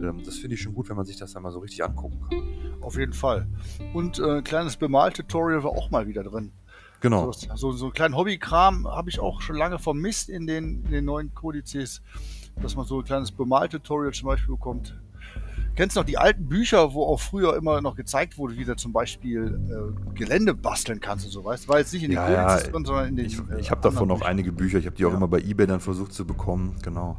ähm, 0.00 0.22
das 0.24 0.36
finde 0.36 0.54
ich 0.54 0.62
schon 0.62 0.74
gut, 0.74 0.88
wenn 0.88 0.96
man 0.96 1.04
sich 1.04 1.16
das 1.16 1.32
dann 1.32 1.42
mal 1.42 1.50
so 1.50 1.58
richtig 1.58 1.82
angucken 1.84 2.20
kann. 2.28 2.42
Auf 2.80 2.96
jeden 2.96 3.12
Fall. 3.12 3.48
Und 3.92 4.20
äh, 4.20 4.36
ein 4.36 4.44
kleines 4.44 4.76
Bemal-Tutorial 4.76 5.64
war 5.64 5.70
auch 5.70 5.90
mal 5.90 6.06
wieder 6.06 6.22
drin. 6.22 6.52
Genau. 7.00 7.30
So, 7.32 7.72
so, 7.72 7.84
einen 7.84 7.92
kleinen 7.92 8.16
Hobbykram 8.16 8.86
habe 8.86 9.10
ich 9.10 9.20
auch 9.20 9.42
schon 9.42 9.56
lange 9.56 9.78
vermisst 9.78 10.28
in 10.28 10.46
den, 10.46 10.84
in 10.84 10.90
den 10.90 11.04
neuen 11.04 11.34
Kodizes, 11.34 12.02
dass 12.62 12.76
man 12.76 12.86
so 12.86 13.00
ein 13.00 13.04
kleines 13.04 13.30
Bemal-Tutorial 13.32 14.12
zum 14.12 14.28
Beispiel 14.28 14.54
bekommt. 14.54 14.94
Kennst 15.76 15.96
du 15.96 16.00
noch 16.00 16.06
die 16.06 16.18
alten 16.18 16.48
Bücher, 16.48 16.94
wo 16.94 17.04
auch 17.04 17.20
früher 17.20 17.56
immer 17.56 17.80
noch 17.80 17.96
gezeigt 17.96 18.38
wurde, 18.38 18.56
wie 18.56 18.64
du 18.64 18.76
zum 18.76 18.92
Beispiel 18.92 19.58
äh, 19.68 20.14
Gelände 20.14 20.54
basteln 20.54 21.00
kannst 21.00 21.26
und 21.26 21.32
so, 21.32 21.44
weißt 21.44 21.64
du? 21.64 21.68
War 21.68 21.78
jetzt 21.78 21.92
nicht 21.92 22.04
in 22.04 22.10
den 22.10 22.18
ja, 22.18 22.26
Kodizes 22.26 22.66
ja, 22.66 22.72
drin, 22.72 22.84
sondern 22.84 23.08
in 23.08 23.16
den. 23.16 23.26
Ich, 23.26 23.38
äh, 23.38 23.60
ich 23.60 23.70
habe 23.72 23.80
davon 23.80 24.06
noch 24.06 24.22
einige 24.22 24.52
Bücher, 24.52 24.78
ich 24.78 24.86
habe 24.86 24.94
die 24.94 25.04
auch 25.04 25.12
immer 25.12 25.26
bei 25.26 25.40
Ebay 25.40 25.66
dann 25.66 25.80
versucht 25.80 26.12
zu 26.12 26.24
bekommen, 26.24 26.76
genau. 26.82 27.18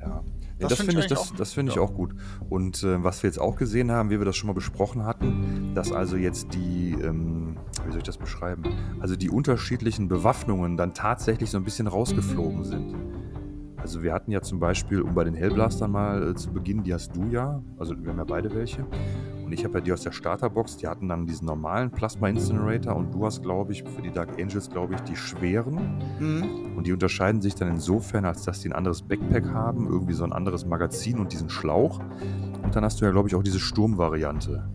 Ja. 0.00 0.22
Das, 0.60 0.70
das 0.70 0.78
finde 0.78 1.00
ich, 1.00 1.08
find 1.08 1.18
ich, 1.20 1.28
das, 1.28 1.32
das 1.36 1.52
find 1.52 1.70
ich 1.70 1.78
auch 1.78 1.94
gut. 1.94 2.14
Und 2.48 2.82
äh, 2.82 3.02
was 3.02 3.22
wir 3.22 3.28
jetzt 3.28 3.38
auch 3.38 3.56
gesehen 3.56 3.90
haben, 3.90 4.10
wie 4.10 4.18
wir 4.18 4.24
das 4.24 4.36
schon 4.36 4.48
mal 4.48 4.52
besprochen 4.52 5.04
hatten, 5.04 5.72
dass 5.74 5.92
also 5.92 6.16
jetzt 6.16 6.54
die, 6.54 6.96
ähm, 7.02 7.56
wie 7.84 7.90
soll 7.90 7.98
ich 7.98 8.04
das 8.04 8.18
beschreiben, 8.18 8.62
also 9.00 9.16
die 9.16 9.30
unterschiedlichen 9.30 10.08
Bewaffnungen 10.08 10.76
dann 10.76 10.94
tatsächlich 10.94 11.50
so 11.50 11.58
ein 11.58 11.64
bisschen 11.64 11.86
rausgeflogen 11.86 12.64
sind. 12.64 12.94
Also 13.78 14.02
wir 14.02 14.12
hatten 14.12 14.30
ja 14.30 14.42
zum 14.42 14.60
Beispiel, 14.60 15.00
um 15.00 15.14
bei 15.14 15.24
den 15.24 15.34
Hellblastern 15.34 15.90
mal 15.90 16.30
äh, 16.30 16.34
zu 16.34 16.52
beginnen, 16.52 16.82
die 16.82 16.92
hast 16.92 17.16
du 17.16 17.24
ja, 17.30 17.62
also 17.78 17.94
wir 17.98 18.10
haben 18.10 18.18
ja 18.18 18.24
beide 18.24 18.54
welche. 18.54 18.86
Und 19.50 19.58
ich 19.58 19.64
habe 19.64 19.78
ja 19.78 19.80
die 19.80 19.92
aus 19.92 20.02
der 20.02 20.12
Starterbox, 20.12 20.76
die 20.76 20.86
hatten 20.86 21.08
dann 21.08 21.26
diesen 21.26 21.44
normalen 21.44 21.90
Plasma 21.90 22.28
Incinerator 22.28 22.94
und 22.94 23.12
du 23.12 23.26
hast, 23.26 23.42
glaube 23.42 23.72
ich, 23.72 23.82
für 23.82 24.00
die 24.00 24.12
Dark 24.12 24.40
Angels, 24.40 24.70
glaube 24.70 24.94
ich, 24.94 25.00
die 25.00 25.16
schweren. 25.16 25.98
Mhm. 26.20 26.76
Und 26.76 26.86
die 26.86 26.92
unterscheiden 26.92 27.42
sich 27.42 27.56
dann 27.56 27.66
insofern, 27.66 28.26
als 28.26 28.44
dass 28.44 28.60
die 28.60 28.68
ein 28.68 28.72
anderes 28.72 29.02
Backpack 29.02 29.48
haben, 29.48 29.88
irgendwie 29.88 30.12
so 30.12 30.22
ein 30.22 30.32
anderes 30.32 30.66
Magazin 30.66 31.18
und 31.18 31.32
diesen 31.32 31.50
Schlauch. 31.50 31.98
Und 32.62 32.76
dann 32.76 32.84
hast 32.84 33.00
du 33.00 33.06
ja, 33.06 33.10
glaube 33.10 33.26
ich, 33.26 33.34
auch 33.34 33.42
diese 33.42 33.58
Sturmvariante. 33.58 34.68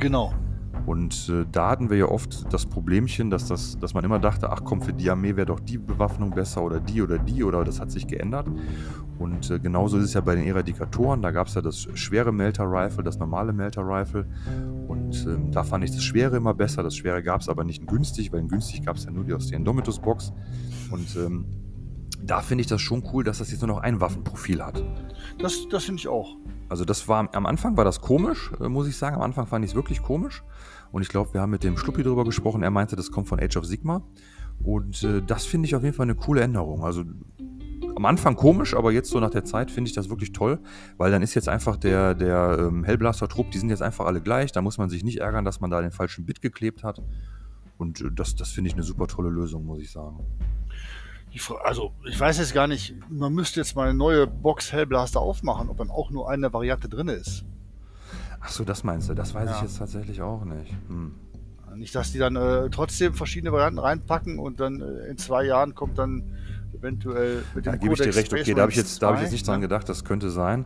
Genau. 0.00 0.32
Und 0.88 1.28
äh, 1.28 1.44
da 1.52 1.68
hatten 1.68 1.90
wir 1.90 1.98
ja 1.98 2.06
oft 2.06 2.50
das 2.50 2.64
Problemchen, 2.64 3.28
dass, 3.28 3.46
das, 3.46 3.78
dass 3.78 3.92
man 3.92 4.04
immer 4.04 4.18
dachte, 4.18 4.48
ach 4.48 4.62
komm, 4.64 4.80
für 4.80 4.94
die 4.94 5.10
Armee 5.10 5.36
wäre 5.36 5.44
doch 5.44 5.60
die 5.60 5.76
Bewaffnung 5.76 6.30
besser 6.30 6.62
oder 6.62 6.80
die 6.80 7.02
oder 7.02 7.18
die 7.18 7.44
oder 7.44 7.62
das 7.62 7.78
hat 7.78 7.90
sich 7.90 8.06
geändert. 8.06 8.46
Und 9.18 9.50
äh, 9.50 9.58
genauso 9.58 9.98
ist 9.98 10.04
es 10.04 10.14
ja 10.14 10.22
bei 10.22 10.34
den 10.34 10.46
Eradikatoren. 10.46 11.20
Da 11.20 11.30
gab 11.30 11.48
es 11.48 11.54
ja 11.54 11.60
das 11.60 11.88
schwere 11.92 12.32
Melter 12.32 12.64
Rifle, 12.64 13.04
das 13.04 13.18
normale 13.18 13.52
Melter 13.52 13.82
Rifle. 13.82 14.26
Und 14.86 15.26
ähm, 15.26 15.52
da 15.52 15.62
fand 15.62 15.84
ich 15.84 15.90
das 15.90 16.02
Schwere 16.02 16.38
immer 16.38 16.54
besser. 16.54 16.82
Das 16.82 16.96
Schwere 16.96 17.22
gab 17.22 17.42
es 17.42 17.50
aber 17.50 17.64
nicht 17.64 17.82
in 17.82 17.86
günstig, 17.86 18.32
weil 18.32 18.40
in 18.40 18.48
günstig 18.48 18.86
gab 18.86 18.96
es 18.96 19.04
ja 19.04 19.10
nur 19.10 19.24
die 19.24 19.34
aus 19.34 19.48
der 19.48 19.58
Indomitus 19.58 19.98
Box. 19.98 20.32
Und 20.90 21.14
ähm, 21.16 21.44
da 22.22 22.40
finde 22.40 22.62
ich 22.62 22.66
das 22.66 22.80
schon 22.80 23.04
cool, 23.12 23.24
dass 23.24 23.38
das 23.38 23.50
jetzt 23.50 23.60
nur 23.60 23.68
noch 23.68 23.82
ein 23.82 24.00
Waffenprofil 24.00 24.64
hat. 24.64 24.82
Das, 25.38 25.68
das 25.68 25.84
finde 25.84 26.00
ich 26.00 26.08
auch. 26.08 26.36
Also 26.68 26.84
das 26.84 27.08
war 27.08 27.28
am 27.34 27.46
Anfang 27.46 27.76
war 27.76 27.84
das 27.84 28.00
komisch, 28.00 28.52
äh, 28.60 28.68
muss 28.68 28.88
ich 28.88 28.96
sagen. 28.96 29.16
Am 29.16 29.22
Anfang 29.22 29.46
fand 29.46 29.64
ich 29.64 29.72
es 29.72 29.74
wirklich 29.74 30.02
komisch. 30.02 30.42
Und 30.92 31.02
ich 31.02 31.08
glaube, 31.08 31.34
wir 31.34 31.40
haben 31.40 31.50
mit 31.50 31.64
dem 31.64 31.76
Schluppi 31.76 32.02
drüber 32.02 32.24
gesprochen. 32.24 32.62
Er 32.62 32.70
meinte, 32.70 32.96
das 32.96 33.10
kommt 33.10 33.28
von 33.28 33.40
Age 33.40 33.56
of 33.56 33.66
Sigma. 33.66 34.02
Und 34.62 35.02
äh, 35.02 35.22
das 35.22 35.44
finde 35.44 35.66
ich 35.66 35.74
auf 35.74 35.82
jeden 35.82 35.94
Fall 35.94 36.04
eine 36.04 36.14
coole 36.14 36.40
Änderung. 36.40 36.84
Also 36.84 37.04
am 37.98 38.04
Anfang 38.04 38.36
komisch, 38.36 38.74
aber 38.74 38.92
jetzt 38.92 39.10
so 39.10 39.18
nach 39.18 39.30
der 39.30 39.44
Zeit 39.44 39.72
finde 39.72 39.88
ich 39.88 39.94
das 39.94 40.08
wirklich 40.08 40.32
toll, 40.32 40.60
weil 40.98 41.10
dann 41.10 41.20
ist 41.20 41.34
jetzt 41.34 41.48
einfach 41.48 41.76
der, 41.76 42.14
der 42.14 42.56
ähm, 42.60 42.84
Hellblaster-Trupp, 42.84 43.50
die 43.50 43.58
sind 43.58 43.70
jetzt 43.70 43.82
einfach 43.82 44.06
alle 44.06 44.20
gleich. 44.20 44.52
Da 44.52 44.62
muss 44.62 44.78
man 44.78 44.88
sich 44.88 45.02
nicht 45.02 45.18
ärgern, 45.18 45.44
dass 45.44 45.60
man 45.60 45.70
da 45.70 45.80
den 45.80 45.90
falschen 45.90 46.24
Bit 46.24 46.40
geklebt 46.40 46.84
hat. 46.84 47.02
Und 47.76 48.00
äh, 48.00 48.10
das, 48.12 48.36
das 48.36 48.50
finde 48.50 48.68
ich 48.68 48.74
eine 48.74 48.84
super 48.84 49.08
tolle 49.08 49.30
Lösung, 49.30 49.64
muss 49.64 49.80
ich 49.80 49.90
sagen. 49.90 50.20
also, 51.64 51.92
ich 52.08 52.18
weiß 52.18 52.38
jetzt 52.38 52.54
gar 52.54 52.68
nicht, 52.68 52.94
man 53.10 53.32
müsste 53.32 53.60
jetzt 53.60 53.74
mal 53.74 53.88
eine 53.88 53.98
neue 53.98 54.26
Box 54.26 54.72
Hellblaster 54.72 55.20
aufmachen, 55.20 55.68
ob 55.68 55.78
dann 55.78 55.90
auch 55.90 56.10
nur 56.10 56.30
eine 56.30 56.52
Variante 56.52 56.88
drin 56.88 57.08
ist. 57.08 57.44
Ach 58.40 58.50
so, 58.50 58.64
das 58.64 58.84
meinst 58.84 59.08
du? 59.08 59.14
Das 59.14 59.34
weiß 59.34 59.50
ja. 59.50 59.56
ich 59.56 59.62
jetzt 59.62 59.78
tatsächlich 59.78 60.22
auch 60.22 60.44
nicht. 60.44 60.72
Hm. 60.88 61.14
Nicht, 61.74 61.94
dass 61.94 62.12
die 62.12 62.18
dann 62.18 62.36
äh, 62.36 62.70
trotzdem 62.70 63.14
verschiedene 63.14 63.52
Varianten 63.52 63.78
reinpacken 63.78 64.38
und 64.38 64.58
dann 64.60 64.80
äh, 64.80 65.08
in 65.08 65.18
zwei 65.18 65.44
Jahren 65.44 65.74
kommt 65.74 65.98
dann 65.98 66.24
eventuell 66.78 67.42
mit 67.54 67.66
dem 67.66 67.72
Da 67.72 67.76
gebe 67.76 67.94
ich 67.94 68.00
dir 68.00 68.14
recht, 68.14 68.32
okay, 68.32 68.54
da 68.54 68.62
habe 68.62 68.70
ich, 68.70 68.76
jetzt, 68.76 69.02
hab 69.02 69.16
ich 69.16 69.22
jetzt 69.22 69.32
nicht 69.32 69.46
dran 69.46 69.60
gedacht, 69.60 69.88
das 69.88 70.04
könnte 70.04 70.30
sein. 70.30 70.64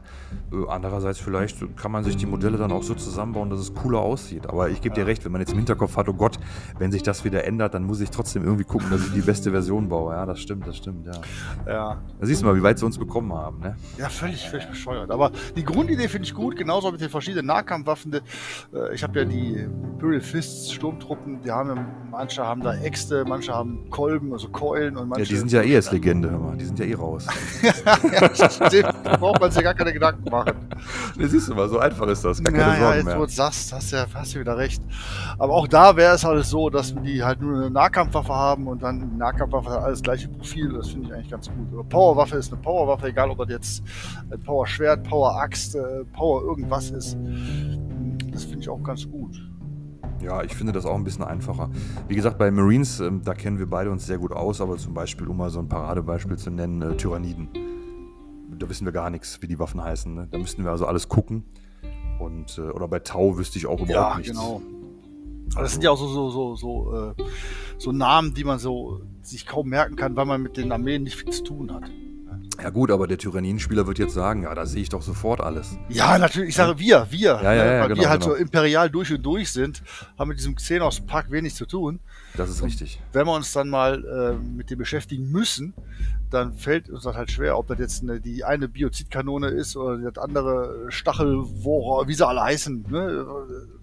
Äh, 0.52 0.68
andererseits 0.68 1.18
vielleicht 1.18 1.76
kann 1.76 1.92
man 1.92 2.04
sich 2.04 2.16
die 2.16 2.26
Modelle 2.26 2.58
dann 2.58 2.72
auch 2.72 2.82
so 2.82 2.94
zusammenbauen, 2.94 3.50
dass 3.50 3.60
es 3.60 3.74
cooler 3.74 4.00
aussieht. 4.00 4.46
Aber 4.46 4.70
ich 4.70 4.80
gebe 4.80 4.94
dir 4.94 5.06
recht, 5.06 5.24
wenn 5.24 5.32
man 5.32 5.40
jetzt 5.40 5.52
im 5.52 5.58
Hinterkopf 5.58 5.96
hat, 5.96 6.08
oh 6.08 6.14
Gott, 6.14 6.38
wenn 6.78 6.92
sich 6.92 7.02
das 7.02 7.24
wieder 7.24 7.44
ändert, 7.44 7.74
dann 7.74 7.84
muss 7.84 8.00
ich 8.00 8.10
trotzdem 8.10 8.44
irgendwie 8.44 8.64
gucken, 8.64 8.90
dass 8.90 9.04
ich 9.06 9.12
die 9.12 9.20
beste 9.20 9.50
Version 9.50 9.88
baue. 9.88 10.14
Ja, 10.14 10.26
das 10.26 10.40
stimmt, 10.40 10.66
das 10.66 10.76
stimmt, 10.76 11.06
ja. 11.06 11.12
Ja. 11.66 12.02
Da 12.20 12.26
siehst 12.26 12.42
du 12.42 12.46
mal, 12.46 12.56
wie 12.56 12.62
weit 12.62 12.78
sie 12.78 12.86
uns 12.86 12.98
bekommen 12.98 13.32
haben, 13.32 13.60
ne? 13.60 13.76
Ja, 13.98 14.08
völlig, 14.08 14.48
völlig 14.48 14.68
bescheuert. 14.68 15.10
Aber 15.10 15.30
die 15.56 15.64
Grundidee 15.64 16.08
finde 16.08 16.26
ich 16.26 16.34
gut, 16.34 16.56
genauso 16.56 16.90
mit 16.90 17.00
den 17.00 17.10
verschiedenen 17.10 17.46
Nahkampfwaffen. 17.46 18.12
Äh, 18.14 18.94
ich 18.94 19.02
habe 19.02 19.18
ja 19.18 19.24
die 19.24 19.54
Imperial 19.54 20.20
Fists 20.20 20.72
Sturmtruppen, 20.72 21.40
die 21.42 21.50
haben 21.50 21.68
ja, 21.70 21.86
manche 22.10 22.44
haben 22.44 22.60
da 22.62 22.74
Äxte, 22.74 23.24
manche 23.26 23.52
haben 23.52 23.88
Kolben, 23.90 24.32
also 24.32 24.48
Keulen 24.48 24.96
und 24.96 25.08
manche. 25.08 25.24
Ja, 25.24 25.28
die 25.28 25.36
sind 25.36 25.52
ja 25.52 25.62
eh 25.62 25.76
als 25.76 25.90
Legende, 26.02 26.30
hör 26.30 26.38
mal. 26.38 26.56
Die 26.56 26.64
sind 26.64 26.78
ja 26.80 26.84
eh 26.84 26.94
raus. 26.94 27.28
ja, 27.62 28.92
da 29.04 29.16
braucht 29.16 29.40
man 29.40 29.52
sich 29.52 29.62
gar 29.62 29.74
keine 29.74 29.92
Gedanken 29.92 30.28
machen. 30.28 30.54
Ne, 31.16 31.28
siehst 31.28 31.48
du 31.48 31.54
mal, 31.54 31.68
so 31.68 31.78
einfach 31.78 32.08
ist 32.08 32.24
das. 32.24 32.42
Gar 32.42 32.52
keine 32.52 32.64
ja, 32.64 32.68
Sorgen 32.70 32.82
ja, 32.82 32.96
jetzt, 32.96 33.04
mehr. 33.04 33.18
wo 33.20 33.24
du 33.24 33.30
sagst, 33.30 33.72
hast 33.72 33.92
ja, 33.92 34.06
hast 34.12 34.34
du 34.34 34.40
wieder 34.40 34.56
recht. 34.56 34.82
Aber 35.38 35.54
auch 35.54 35.68
da 35.68 35.94
wäre 35.96 36.16
es 36.16 36.24
halt 36.24 36.44
so, 36.44 36.70
dass 36.70 36.92
die 37.04 37.22
halt 37.22 37.40
nur 37.40 37.56
eine 37.56 37.70
Nahkampfwaffe 37.70 38.34
haben 38.34 38.66
und 38.66 38.82
dann 38.82 39.10
die 39.12 39.16
Nahkampfwaffe 39.16 39.70
hat 39.70 39.84
alles 39.84 40.02
gleiche 40.02 40.28
Profil. 40.28 40.72
Das 40.72 40.88
finde 40.88 41.06
ich 41.06 41.14
eigentlich 41.14 41.30
ganz 41.30 41.48
gut. 41.48 41.68
Aber 41.72 41.84
Powerwaffe 41.84 42.36
ist 42.36 42.52
eine 42.52 42.60
Powerwaffe, 42.60 43.06
egal 43.06 43.30
ob 43.30 43.38
das 43.38 43.50
jetzt 43.50 43.82
ein 44.28 44.40
Power-Schwert, 44.40 45.04
Power-Axt, 45.04 45.76
äh, 45.76 46.04
Power 46.12 46.42
irgendwas 46.42 46.90
ist. 46.90 47.16
Das 48.32 48.42
finde 48.44 48.60
ich 48.60 48.68
auch 48.68 48.82
ganz 48.82 49.08
gut. 49.08 49.51
Ja, 50.22 50.42
ich 50.42 50.54
finde 50.54 50.72
das 50.72 50.86
auch 50.86 50.94
ein 50.94 51.04
bisschen 51.04 51.24
einfacher. 51.24 51.70
Wie 52.08 52.14
gesagt, 52.14 52.38
bei 52.38 52.50
Marines, 52.50 53.00
ähm, 53.00 53.22
da 53.24 53.34
kennen 53.34 53.58
wir 53.58 53.66
beide 53.66 53.90
uns 53.90 54.06
sehr 54.06 54.18
gut 54.18 54.32
aus, 54.32 54.60
aber 54.60 54.76
zum 54.76 54.94
Beispiel, 54.94 55.26
um 55.26 55.36
mal 55.36 55.50
so 55.50 55.58
ein 55.58 55.68
Paradebeispiel 55.68 56.38
zu 56.38 56.50
nennen, 56.50 56.80
äh, 56.82 56.96
Tyranniden. 56.96 57.48
Da 58.58 58.68
wissen 58.68 58.84
wir 58.84 58.92
gar 58.92 59.10
nichts, 59.10 59.42
wie 59.42 59.48
die 59.48 59.58
Waffen 59.58 59.82
heißen. 59.82 60.14
Ne? 60.14 60.28
Da 60.30 60.38
müssten 60.38 60.62
wir 60.62 60.70
also 60.70 60.86
alles 60.86 61.08
gucken. 61.08 61.44
Und, 62.20 62.58
äh, 62.58 62.62
oder 62.62 62.86
bei 62.86 63.00
Tau 63.00 63.36
wüsste 63.36 63.58
ich 63.58 63.66
auch 63.66 63.80
überhaupt 63.80 63.90
ja, 63.90 64.16
nichts. 64.16 64.32
Genau. 64.32 64.62
Also, 65.48 65.60
das 65.60 65.72
sind 65.72 65.84
ja 65.84 65.90
auch 65.90 65.98
so, 65.98 66.06
so, 66.06 66.30
so, 66.30 66.56
so, 66.56 66.96
äh, 66.96 67.14
so 67.78 67.92
Namen, 67.92 68.32
die 68.34 68.44
man 68.44 68.58
so 68.58 69.00
sich 69.22 69.46
kaum 69.46 69.68
merken 69.68 69.96
kann, 69.96 70.14
weil 70.16 70.26
man 70.26 70.42
mit 70.42 70.56
den 70.56 70.70
Armeen 70.70 71.02
nicht 71.02 71.16
viel 71.16 71.30
zu 71.30 71.42
tun 71.42 71.72
hat. 71.72 71.90
Ja 72.60 72.70
gut, 72.70 72.90
aber 72.90 73.06
der 73.06 73.18
Tyrannien-Spieler 73.18 73.86
wird 73.86 73.98
jetzt 73.98 74.14
sagen, 74.14 74.42
ja, 74.42 74.54
da 74.54 74.66
sehe 74.66 74.82
ich 74.82 74.88
doch 74.88 75.02
sofort 75.02 75.40
alles. 75.40 75.76
Ja, 75.88 76.18
natürlich. 76.18 76.50
Ich 76.50 76.54
sage 76.54 76.78
wir, 76.78 77.06
wir. 77.10 77.40
Ja, 77.42 77.52
ja, 77.52 77.64
ja, 77.64 77.80
weil 77.80 77.88
genau, 77.88 78.00
wir 78.00 78.10
halt 78.10 78.22
genau. 78.22 78.34
so 78.34 78.40
imperial 78.40 78.90
durch 78.90 79.12
und 79.12 79.22
durch 79.22 79.52
sind, 79.52 79.82
haben 80.18 80.28
mit 80.28 80.38
diesem 80.38 80.54
Xenos-Pack 80.54 81.30
wenig 81.30 81.54
zu 81.54 81.66
tun. 81.66 82.00
Das 82.36 82.48
ist 82.48 82.62
richtig. 82.62 83.00
Wenn 83.12 83.26
wir 83.26 83.34
uns 83.34 83.52
dann 83.52 83.68
mal 83.68 84.04
äh, 84.04 84.56
mit 84.56 84.70
dem 84.70 84.78
beschäftigen 84.78 85.30
müssen, 85.30 85.74
dann 86.30 86.54
fällt 86.54 86.88
uns 86.88 87.04
das 87.04 87.14
halt 87.14 87.30
schwer, 87.30 87.58
ob 87.58 87.66
das 87.66 87.78
jetzt 87.78 88.02
eine, 88.02 88.20
die 88.20 88.44
eine 88.44 88.68
Biozidkanone 88.68 89.48
ist 89.48 89.76
oder 89.76 89.98
das 90.10 90.22
andere 90.22 90.86
Stachelwohrer, 90.88 92.08
wie 92.08 92.14
sie 92.14 92.26
alle 92.26 92.42
heißen. 92.42 92.86
Ne? 92.88 93.26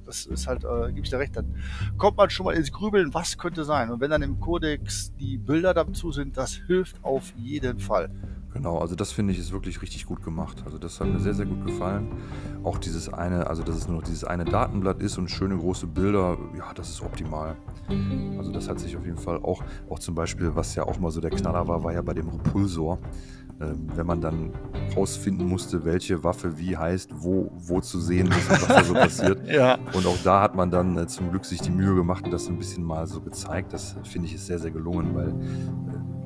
Das 0.05 0.25
ist 0.25 0.47
halt, 0.47 0.63
äh, 0.63 0.87
gebe 0.87 1.01
ich 1.01 1.09
dir 1.09 1.19
recht, 1.19 1.35
dann 1.35 1.55
kommt 1.97 2.17
man 2.17 2.29
schon 2.31 2.45
mal 2.47 2.55
ins 2.55 2.71
Grübeln, 2.71 3.13
was 3.13 3.37
könnte 3.37 3.63
sein. 3.63 3.91
Und 3.91 4.01
wenn 4.01 4.09
dann 4.09 4.23
im 4.23 4.39
Kodex 4.39 5.13
die 5.19 5.37
Bilder 5.37 5.75
dazu 5.75 6.11
sind, 6.11 6.37
das 6.37 6.53
hilft 6.53 7.03
auf 7.03 7.31
jeden 7.37 7.79
Fall. 7.79 8.09
Genau, 8.53 8.79
also 8.79 8.95
das 8.95 9.11
finde 9.11 9.33
ich 9.33 9.39
ist 9.39 9.51
wirklich 9.51 9.81
richtig 9.81 10.05
gut 10.05 10.23
gemacht. 10.23 10.63
Also 10.65 10.77
das 10.77 10.99
hat 10.99 11.07
mir 11.07 11.19
sehr, 11.19 11.33
sehr 11.33 11.45
gut 11.45 11.65
gefallen. 11.65 12.07
Auch 12.63 12.77
dieses 12.79 13.11
eine, 13.13 13.47
also 13.47 13.63
dass 13.63 13.75
es 13.75 13.87
nur 13.87 13.97
noch 13.97 14.03
dieses 14.03 14.23
eine 14.23 14.43
Datenblatt 14.43 15.01
ist 15.01 15.17
und 15.17 15.29
schöne 15.29 15.57
große 15.57 15.87
Bilder, 15.87 16.37
ja, 16.57 16.73
das 16.73 16.89
ist 16.89 17.01
optimal. 17.01 17.55
Also 18.37 18.51
das 18.51 18.67
hat 18.67 18.79
sich 18.79 18.97
auf 18.97 19.05
jeden 19.05 19.17
Fall 19.17 19.37
auch, 19.37 19.63
auch 19.89 19.99
zum 19.99 20.15
Beispiel, 20.15 20.55
was 20.55 20.73
ja 20.75 20.83
auch 20.83 20.99
mal 20.99 21.11
so 21.11 21.21
der 21.21 21.31
Knaller 21.31 21.67
war, 21.67 21.83
war 21.83 21.93
ja 21.93 22.01
bei 22.01 22.13
dem 22.13 22.27
Repulsor. 22.29 22.99
Ähm, 23.61 23.87
wenn 23.93 24.05
man 24.05 24.21
dann 24.21 24.53
rausfinden 24.95 25.45
musste, 25.45 25.83
welche 25.83 26.23
Waffe 26.23 26.57
wie 26.57 26.77
heißt, 26.77 27.11
wo, 27.13 27.51
wo 27.57 27.81
zu 27.81 27.99
sehen 27.99 28.27
ist 28.27 28.49
und 28.49 28.61
was 28.61 28.67
da 28.67 28.83
so 28.83 28.93
passiert. 28.93 29.39
Ja. 29.49 29.77
Und 29.93 30.05
auch 30.05 30.17
da 30.23 30.41
hat 30.41 30.55
man 30.55 30.71
dann 30.71 30.97
äh, 30.97 31.07
zum 31.07 31.29
Glück 31.31 31.43
sich 31.43 31.59
die 31.59 31.71
Mühe 31.71 31.93
gemacht 31.95 32.23
und 32.23 32.31
das 32.31 32.47
ein 32.47 32.57
bisschen 32.57 32.83
mal 32.83 33.05
so 33.05 33.19
gezeigt. 33.19 33.73
Das 33.73 33.95
finde 34.03 34.27
ich 34.27 34.35
ist 34.35 34.45
sehr, 34.45 34.59
sehr 34.59 34.71
gelungen, 34.71 35.13
weil 35.13 35.29
äh, 35.29 36.18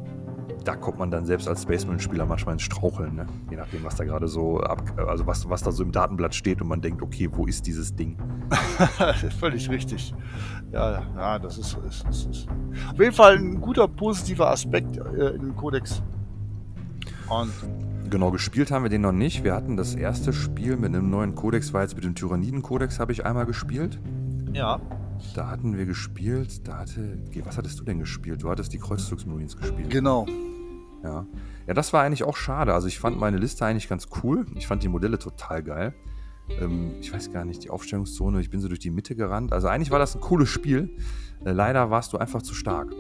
da 0.64 0.76
kommt 0.76 1.00
man 1.00 1.12
dann 1.12 1.26
selbst 1.26 1.48
als 1.48 1.64
Spaceman-Spieler 1.64 2.26
manchmal 2.26 2.54
ins 2.54 2.64
Straucheln, 2.64 3.16
ne? 3.16 3.26
je 3.50 3.58
nachdem, 3.58 3.84
was 3.84 3.96
da 3.96 4.04
gerade 4.04 4.28
so 4.28 4.60
ab, 4.62 4.82
also 5.08 5.28
was, 5.28 5.50
was 5.50 5.62
da 5.64 5.72
so 5.72 5.84
im 5.84 5.92
Datenblatt 5.92 6.34
steht 6.34 6.62
und 6.62 6.68
man 6.68 6.82
denkt, 6.82 7.02
okay, 7.02 7.30
wo 7.32 7.46
ist 7.46 7.68
dieses 7.68 7.96
Ding? 7.96 8.18
Völlig 9.40 9.70
richtig. 9.70 10.14
Ja, 10.72 11.04
ja, 11.16 11.40
das 11.40 11.58
ist, 11.58 11.78
ist, 11.88 12.08
ist, 12.08 12.30
ist 12.30 12.48
auf 12.92 13.00
jeden 13.00 13.14
Fall 13.14 13.38
ein 13.38 13.62
guter 13.62 13.88
positiver 13.88 14.50
Aspekt 14.50 14.98
äh, 14.98 15.30
in 15.36 15.42
dem 15.42 15.56
Kodex. 15.56 16.02
Und 17.30 17.52
Genau, 18.10 18.30
gespielt 18.30 18.70
haben 18.70 18.84
wir 18.84 18.90
den 18.90 19.02
noch 19.02 19.12
nicht. 19.12 19.44
Wir 19.44 19.56
hatten 19.56 19.76
das 19.76 19.96
erste 19.96 20.34
Spiel 20.34 20.78
mit 20.78 20.94
einem 20.94 21.10
neuen 21.10 21.34
Kodex, 21.34 21.74
war 21.74 21.82
jetzt 21.82 21.96
mit 21.96 22.04
dem 22.04 22.14
Tyranniden-Kodex, 22.14 23.00
habe 23.00 23.12
ich 23.12 23.26
einmal 23.26 23.48
gespielt. 23.48 24.00
ja, 24.52 24.80
Da 25.34 25.50
hatten 25.50 25.76
wir 25.78 25.88
gespielt, 25.88 26.68
da 26.68 26.78
hatte, 26.78 27.18
was 27.44 27.58
hattest 27.58 27.80
du 27.80 27.84
denn 27.84 27.98
gespielt? 27.98 28.44
Du 28.44 28.52
hattest 28.52 28.72
die 28.72 28.78
Kreuzzugsmarines 28.78 29.58
gespielt. 29.58 29.90
genau. 29.90 30.28
Ja. 31.04 31.28
ja, 31.68 31.74
das 31.74 31.92
war 31.92 32.04
eigentlich 32.04 32.24
auch 32.24 32.38
schade. 32.38 32.74
Also 32.74 32.88
ich 32.88 32.98
fand 32.98 33.20
meine 33.20 33.38
Liste 33.38 33.66
eigentlich 33.66 33.90
ganz 33.90 34.08
cool. 34.24 34.46
Ich 34.56 34.68
fand 34.68 34.84
die 34.84 34.88
Modelle 34.88 35.20
total 35.20 35.62
geil. 35.62 35.94
Ähm, 36.62 36.96
ich 37.02 37.14
weiß 37.14 37.32
gar 37.32 37.46
nicht, 37.46 37.64
die 37.64 37.70
Aufstellungszone, 37.70 38.40
ich 38.40 38.50
bin 38.50 38.60
so 38.62 38.68
durch 38.68 38.80
die 38.80 38.92
Mitte 38.92 39.16
gerannt. 39.16 39.54
Also 39.54 39.68
eigentlich 39.68 39.92
war 39.92 40.00
das 40.00 40.16
ein 40.16 40.22
cooles 40.22 40.50
Spiel. 40.50 40.96
Äh, 41.46 41.52
leider 41.52 41.90
warst 41.90 42.14
du 42.14 42.18
einfach 42.18 42.42
zu 42.42 42.54
stark. 42.54 42.94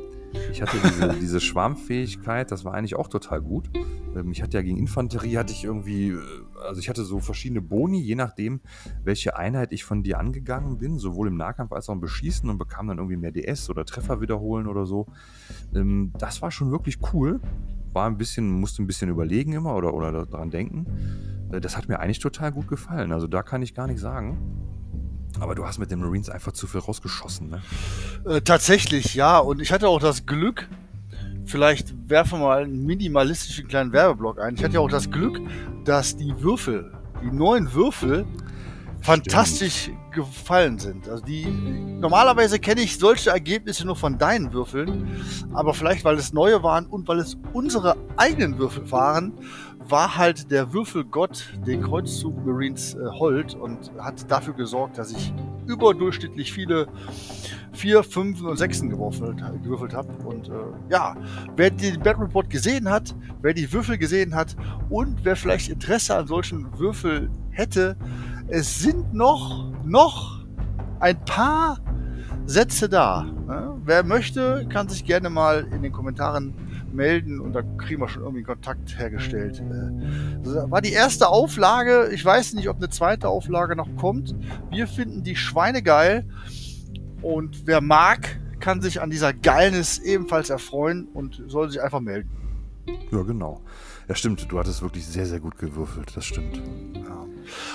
Ich 0.52 0.62
hatte 0.62 0.78
diese, 0.84 1.14
diese 1.22 1.40
Schwarmfähigkeit, 1.40 2.52
das 2.52 2.66
war 2.66 2.74
eigentlich 2.74 2.96
auch 2.96 3.08
total 3.08 3.42
gut. 3.42 3.70
Ähm, 4.16 4.32
ich 4.32 4.42
hatte 4.42 4.58
ja 4.58 4.64
gegen 4.64 4.78
Infanterie, 4.78 5.38
hatte 5.38 5.54
ich 5.54 5.64
irgendwie, 5.64 6.10
äh, 6.10 6.20
also 6.68 6.80
ich 6.80 6.90
hatte 6.90 7.04
so 7.04 7.20
verschiedene 7.20 7.62
Boni, 7.62 8.02
je 8.02 8.16
nachdem, 8.16 8.62
welche 9.04 9.38
Einheit 9.38 9.72
ich 9.72 9.84
von 9.84 10.04
dir 10.04 10.20
angegangen 10.20 10.78
bin, 10.78 10.98
sowohl 10.98 11.28
im 11.28 11.38
Nahkampf 11.38 11.72
als 11.72 11.90
auch 11.90 11.94
im 11.94 12.02
Beschießen 12.02 12.50
und 12.50 12.58
bekam 12.58 12.88
dann 12.88 12.98
irgendwie 12.98 13.18
mehr 13.18 13.32
DS 13.32 13.70
oder 13.70 13.86
Treffer 13.86 14.22
wiederholen 14.22 14.68
oder 14.68 14.86
so. 14.86 15.08
Ähm, 15.76 16.12
das 16.18 16.42
war 16.42 16.52
schon 16.52 16.72
wirklich 16.72 16.98
cool 17.14 17.40
war 17.94 18.08
ein 18.08 18.18
bisschen, 18.18 18.50
musste 18.50 18.84
ein 18.84 18.88
bisschen 18.88 19.10
überlegen 19.10 19.54
immer 19.54 19.76
oder, 19.76 19.94
oder 19.94 20.26
daran 20.26 20.50
denken. 20.50 20.88
Äh, 21.52 21.62
Das 21.62 21.78
hat 21.78 21.88
mir 21.88 22.00
eigentlich 22.00 22.20
total 22.20 22.52
gut 22.52 22.68
gefallen. 22.68 23.12
Also 23.12 23.28
da 23.28 23.44
kann 23.44 23.62
ich 23.62 23.74
gar 23.74 23.88
nicht 23.88 24.00
sagen. 24.00 24.38
Aber 25.40 25.56
du 25.56 25.66
hast 25.66 25.80
mit 25.80 25.90
den 25.90 26.00
Marines 26.00 26.30
einfach 26.30 26.52
zu 26.52 26.68
viel 26.68 26.80
rausgeschossen, 26.82 27.50
ne? 27.50 27.62
Äh, 28.26 28.42
tatsächlich, 28.42 29.16
ja. 29.16 29.40
Und 29.40 29.62
ich 29.62 29.72
hatte 29.72 29.88
auch 29.88 30.00
das 30.00 30.28
Glück, 30.28 30.70
vielleicht 31.46 31.94
werfen 32.08 32.40
wir 32.40 32.46
mal 32.46 32.64
einen 32.64 32.86
minimalistischen 32.86 33.68
kleinen 33.68 33.92
Werbeblock 33.94 34.40
ein. 34.40 34.56
Ich 34.56 34.64
hatte 34.64 34.76
ja 34.76 34.80
auch 34.80 34.90
das 34.92 35.10
Glück, 35.10 35.40
dass 35.86 36.16
die 36.16 36.34
Würfel, 36.42 36.92
die 37.24 37.32
neuen 37.32 37.74
Würfel, 37.74 38.26
fantastisch 39.04 39.92
gefallen 40.12 40.80
sind. 40.80 41.10
Also 41.10 41.24
die 41.26 41.46
normalerweise 41.46 42.58
kenne 42.58 42.82
ich 42.82 42.98
solche 42.98 43.32
Ergebnisse 43.32 43.86
nur 43.86 43.98
von 43.98 44.18
deinen 44.18 44.54
Würfeln, 44.54 45.22
aber 45.54 45.74
vielleicht 45.74 46.06
weil 46.06 46.16
es 46.16 46.32
neue 46.32 46.64
waren 46.64 46.86
und 46.86 47.08
weil 47.08 47.20
es 47.20 47.38
unsere 47.52 47.98
eigenen 48.16 48.58
Würfel 48.58 48.90
waren, 48.92 49.34
war 49.90 50.16
halt 50.16 50.50
der 50.52 50.72
Würfelgott 50.72 51.54
den 51.68 51.82
Kreuzzug 51.82 52.46
Marines 52.46 52.96
äh, 52.96 53.06
hold 53.20 53.56
und 53.56 53.92
hat 54.00 54.30
dafür 54.32 54.54
gesorgt, 54.54 54.98
dass 54.98 55.12
ich 55.12 55.34
überdurchschnittlich 55.68 56.54
viele 56.54 56.88
vier, 57.74 58.04
fünf 58.04 58.42
und 58.42 58.58
sechsen 58.58 58.90
gewürfelt, 58.90 59.44
gewürfelt 59.64 59.94
habe. 59.94 60.08
Und 60.26 60.48
äh, 60.48 60.54
ja, 60.90 61.16
wer 61.58 61.70
den 61.70 62.00
Battle 62.00 62.24
Report 62.24 62.50
gesehen 62.50 62.90
hat, 62.90 63.14
wer 63.42 63.54
die 63.54 63.72
Würfel 63.74 63.98
gesehen 63.98 64.36
hat 64.36 64.56
und 64.90 65.26
wer 65.26 65.36
vielleicht 65.36 65.70
Interesse 65.70 66.16
an 66.16 66.28
solchen 66.28 66.78
Würfeln 66.80 67.30
hätte, 67.52 67.98
es 68.54 68.80
sind 68.80 69.16
noch, 69.16 69.72
noch 69.84 70.46
ein 71.00 71.20
paar 71.26 71.80
Sätze 72.46 72.88
da. 72.88 73.26
Wer 73.84 74.04
möchte, 74.04 74.68
kann 74.72 74.88
sich 74.88 75.06
gerne 75.06 75.32
mal 75.32 75.68
in 75.72 75.82
den 75.82 75.92
Kommentaren 75.92 76.54
melden 76.94 77.40
und 77.40 77.54
da 77.54 77.64
kriegen 77.64 78.00
wir 78.00 78.08
schon 78.08 78.22
irgendwie 78.22 78.44
Kontakt 78.44 79.00
hergestellt. 79.00 79.60
Äh, 79.60 80.40
Das 80.44 80.70
war 80.70 80.82
die 80.82 80.92
erste 80.94 81.30
Auflage. 81.30 82.10
Ich 82.14 82.24
weiß 82.24 82.54
nicht, 82.54 82.70
ob 82.70 82.78
eine 82.78 82.90
zweite 82.90 83.28
Auflage 83.28 83.76
noch 83.76 83.90
kommt. 83.98 84.36
Wir 84.70 84.86
finden 84.86 85.24
die 85.24 85.36
Schweine 85.36 85.82
geil 85.82 86.24
und 87.24 87.66
wer 87.66 87.82
mag, 87.82 88.40
kann 88.60 88.82
sich 88.82 89.02
an 89.02 89.10
dieser 89.10 89.34
Geilness 89.34 89.98
ebenfalls 89.98 90.52
erfreuen 90.52 91.08
und 91.12 91.42
soll 91.48 91.72
sich 91.72 91.82
einfach 91.82 92.02
melden. 92.02 92.30
Ja, 93.12 93.24
genau. 93.24 93.62
Ja, 94.08 94.16
stimmt. 94.16 94.46
Du 94.52 94.60
hattest 94.60 94.82
wirklich 94.82 95.06
sehr, 95.06 95.26
sehr 95.26 95.40
gut 95.40 95.58
gewürfelt. 95.58 96.12
Das 96.16 96.26
stimmt. 96.26 96.58
Ja. 96.96 97.26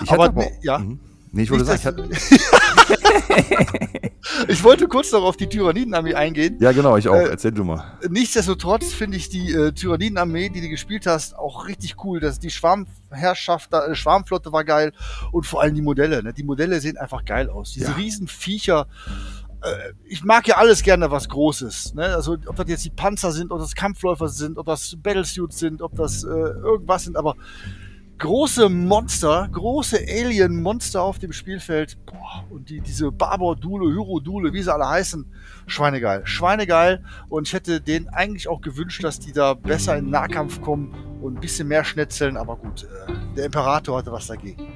Ich 0.05 0.11
Aber 0.13 0.31
ne- 0.33 0.51
ja. 0.63 0.79
Mhm. 0.79 1.01
Nee, 1.31 1.43
ich 1.43 1.51
wollte 1.51 1.65
Nicht, 1.71 1.83
sagen, 1.83 2.09
ich 2.11 2.17
hatte, 2.17 4.09
ich 4.49 4.65
wollte 4.65 4.89
kurz 4.89 5.13
noch 5.13 5.23
auf 5.25 5.37
die 5.37 5.47
Tyrannidenarmee 5.47 6.15
eingehen. 6.15 6.57
ja, 6.59 6.73
genau, 6.73 6.97
ich 6.97 7.07
auch. 7.09 7.15
Äh, 7.15 7.29
Erzähl 7.29 7.53
du 7.53 7.65
mal. 7.65 7.85
Nichtsdestotrotz 8.09 8.93
finde 8.95 9.19
ich 9.19 9.29
die 9.29 9.53
äh, 9.53 9.73
Tyrannidenarmee, 9.73 10.49
die 10.49 10.63
du 10.63 10.69
gespielt 10.71 11.07
hast, 11.07 11.37
auch 11.37 11.67
richtig 11.69 12.03
cool. 12.05 12.19
Das, 12.21 12.39
die 12.39 12.51
Schwarmherrschaft, 12.51 13.73
äh, 13.75 13.95
Schwarmflotte 13.95 14.53
war 14.53 14.65
geil 14.65 14.93
und 15.31 15.47
vor 15.47 15.61
allem 15.61 15.75
die 15.75 15.83
Modelle. 15.83 16.23
Ne? 16.23 16.33
Die 16.33 16.45
Modelle 16.45 16.81
sehen 16.81 16.97
einfach 16.97 17.25
geil 17.27 17.51
aus. 17.51 17.73
Diese 17.73 17.87
Ja. 17.89 17.93
Riesenviecher. 17.93 18.87
Äh, 19.07 19.48
ich 20.07 20.25
mag 20.25 20.47
ja 20.47 20.57
alles 20.57 20.83
gerne, 20.83 21.11
was 21.11 21.29
Großes. 21.29 21.95
Ne? 21.95 22.05
Also 22.05 22.37
ob 22.47 22.57
das 22.57 22.69
jetzt 22.69 22.85
die 22.85 22.91
Panzer 22.91 23.33
sind, 23.33 23.51
ob 23.51 23.59
das 23.59 23.75
Kampfläufer 23.75 24.29
sind, 24.29 24.59
ob 24.59 24.67
das 24.67 24.97
Battlesuits 25.03 25.59
sind, 25.59 25.83
ob 25.83 25.97
das 25.97 26.25
äh, 26.25 26.29
irgendwas 26.29 27.05
sind, 27.05 27.17
aber 27.17 27.35
große 28.19 28.69
Monster, 28.69 29.49
große 29.51 29.99
Alien-Monster 29.99 31.03
auf 31.03 31.19
dem 31.19 31.33
Spielfeld. 31.33 31.99
Boah, 32.07 32.45
und 32.51 32.69
die, 32.69 32.81
diese 32.81 33.13
Barbar-Dule, 33.13 33.93
Hyro-Dule, 33.93 34.53
wie 34.53 34.63
sie 34.63 34.73
alle 34.73 34.89
heißen, 34.89 35.27
Schweinegeil. 35.67 36.27
Schweinegeil. 36.27 37.05
Und 37.29 37.49
ich 37.49 37.55
hätte 37.55 37.81
denen 37.81 38.09
eigentlich 38.09 38.49
auch 38.49 38.61
gewünscht, 38.61 39.05
dass 39.05 39.21
die 39.21 39.33
da 39.33 39.55
besser 39.55 39.97
in 39.97 40.07
den 40.07 40.11
Nahkampf 40.11 40.61
kommen 40.61 40.95
und 41.23 41.37
ein 41.37 41.41
bisschen 41.41 41.69
mehr 41.69 41.85
schnetzeln. 41.85 42.37
Aber 42.37 42.57
gut, 42.57 42.85
äh, 42.85 43.35
der 43.37 43.47
Imperator 43.47 43.99
hatte 43.99 44.13
was 44.13 44.27
dagegen. 44.27 44.73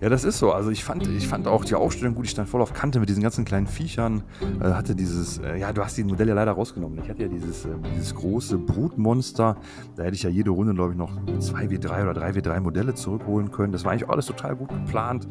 Ja, 0.00 0.08
das 0.10 0.24
ist 0.24 0.38
so. 0.38 0.52
Also 0.52 0.70
ich 0.70 0.84
fand, 0.84 1.06
ich 1.08 1.26
fand 1.26 1.46
auch 1.48 1.64
die 1.64 1.74
Aufstellung 1.74 2.14
gut. 2.14 2.26
Ich 2.26 2.30
stand 2.32 2.48
voll 2.48 2.60
auf 2.60 2.74
Kante 2.74 3.00
mit 3.00 3.08
diesen 3.08 3.22
ganzen 3.22 3.44
kleinen 3.44 3.66
Viechern. 3.66 4.22
Äh, 4.60 4.72
hatte 4.72 4.94
dieses, 4.94 5.38
äh, 5.38 5.58
ja, 5.58 5.72
du 5.72 5.82
hast 5.82 5.96
die 5.96 6.04
Modelle 6.04 6.30
ja 6.30 6.34
leider 6.34 6.52
rausgenommen. 6.52 6.98
Ich 7.02 7.08
hatte 7.08 7.22
ja 7.22 7.28
dieses, 7.28 7.64
äh, 7.64 7.68
dieses 7.96 8.14
große 8.14 8.58
Brutmonster. 8.58 9.56
Da 9.96 10.02
hätte 10.04 10.14
ich 10.16 10.22
ja 10.22 10.30
jede 10.30 10.50
Runde, 10.50 10.74
glaube 10.74 10.92
ich, 10.92 10.98
noch 10.98 11.12
2W3 11.38 12.08
oder 12.10 12.12
3W3 12.26 12.60
Modelle 12.60 12.94
zurückholen 12.94 13.50
können. 13.50 13.72
Das 13.72 13.84
war 13.84 13.92
eigentlich 13.92 14.08
alles 14.08 14.26
total 14.26 14.56
gut 14.56 14.68
geplant. 14.68 15.26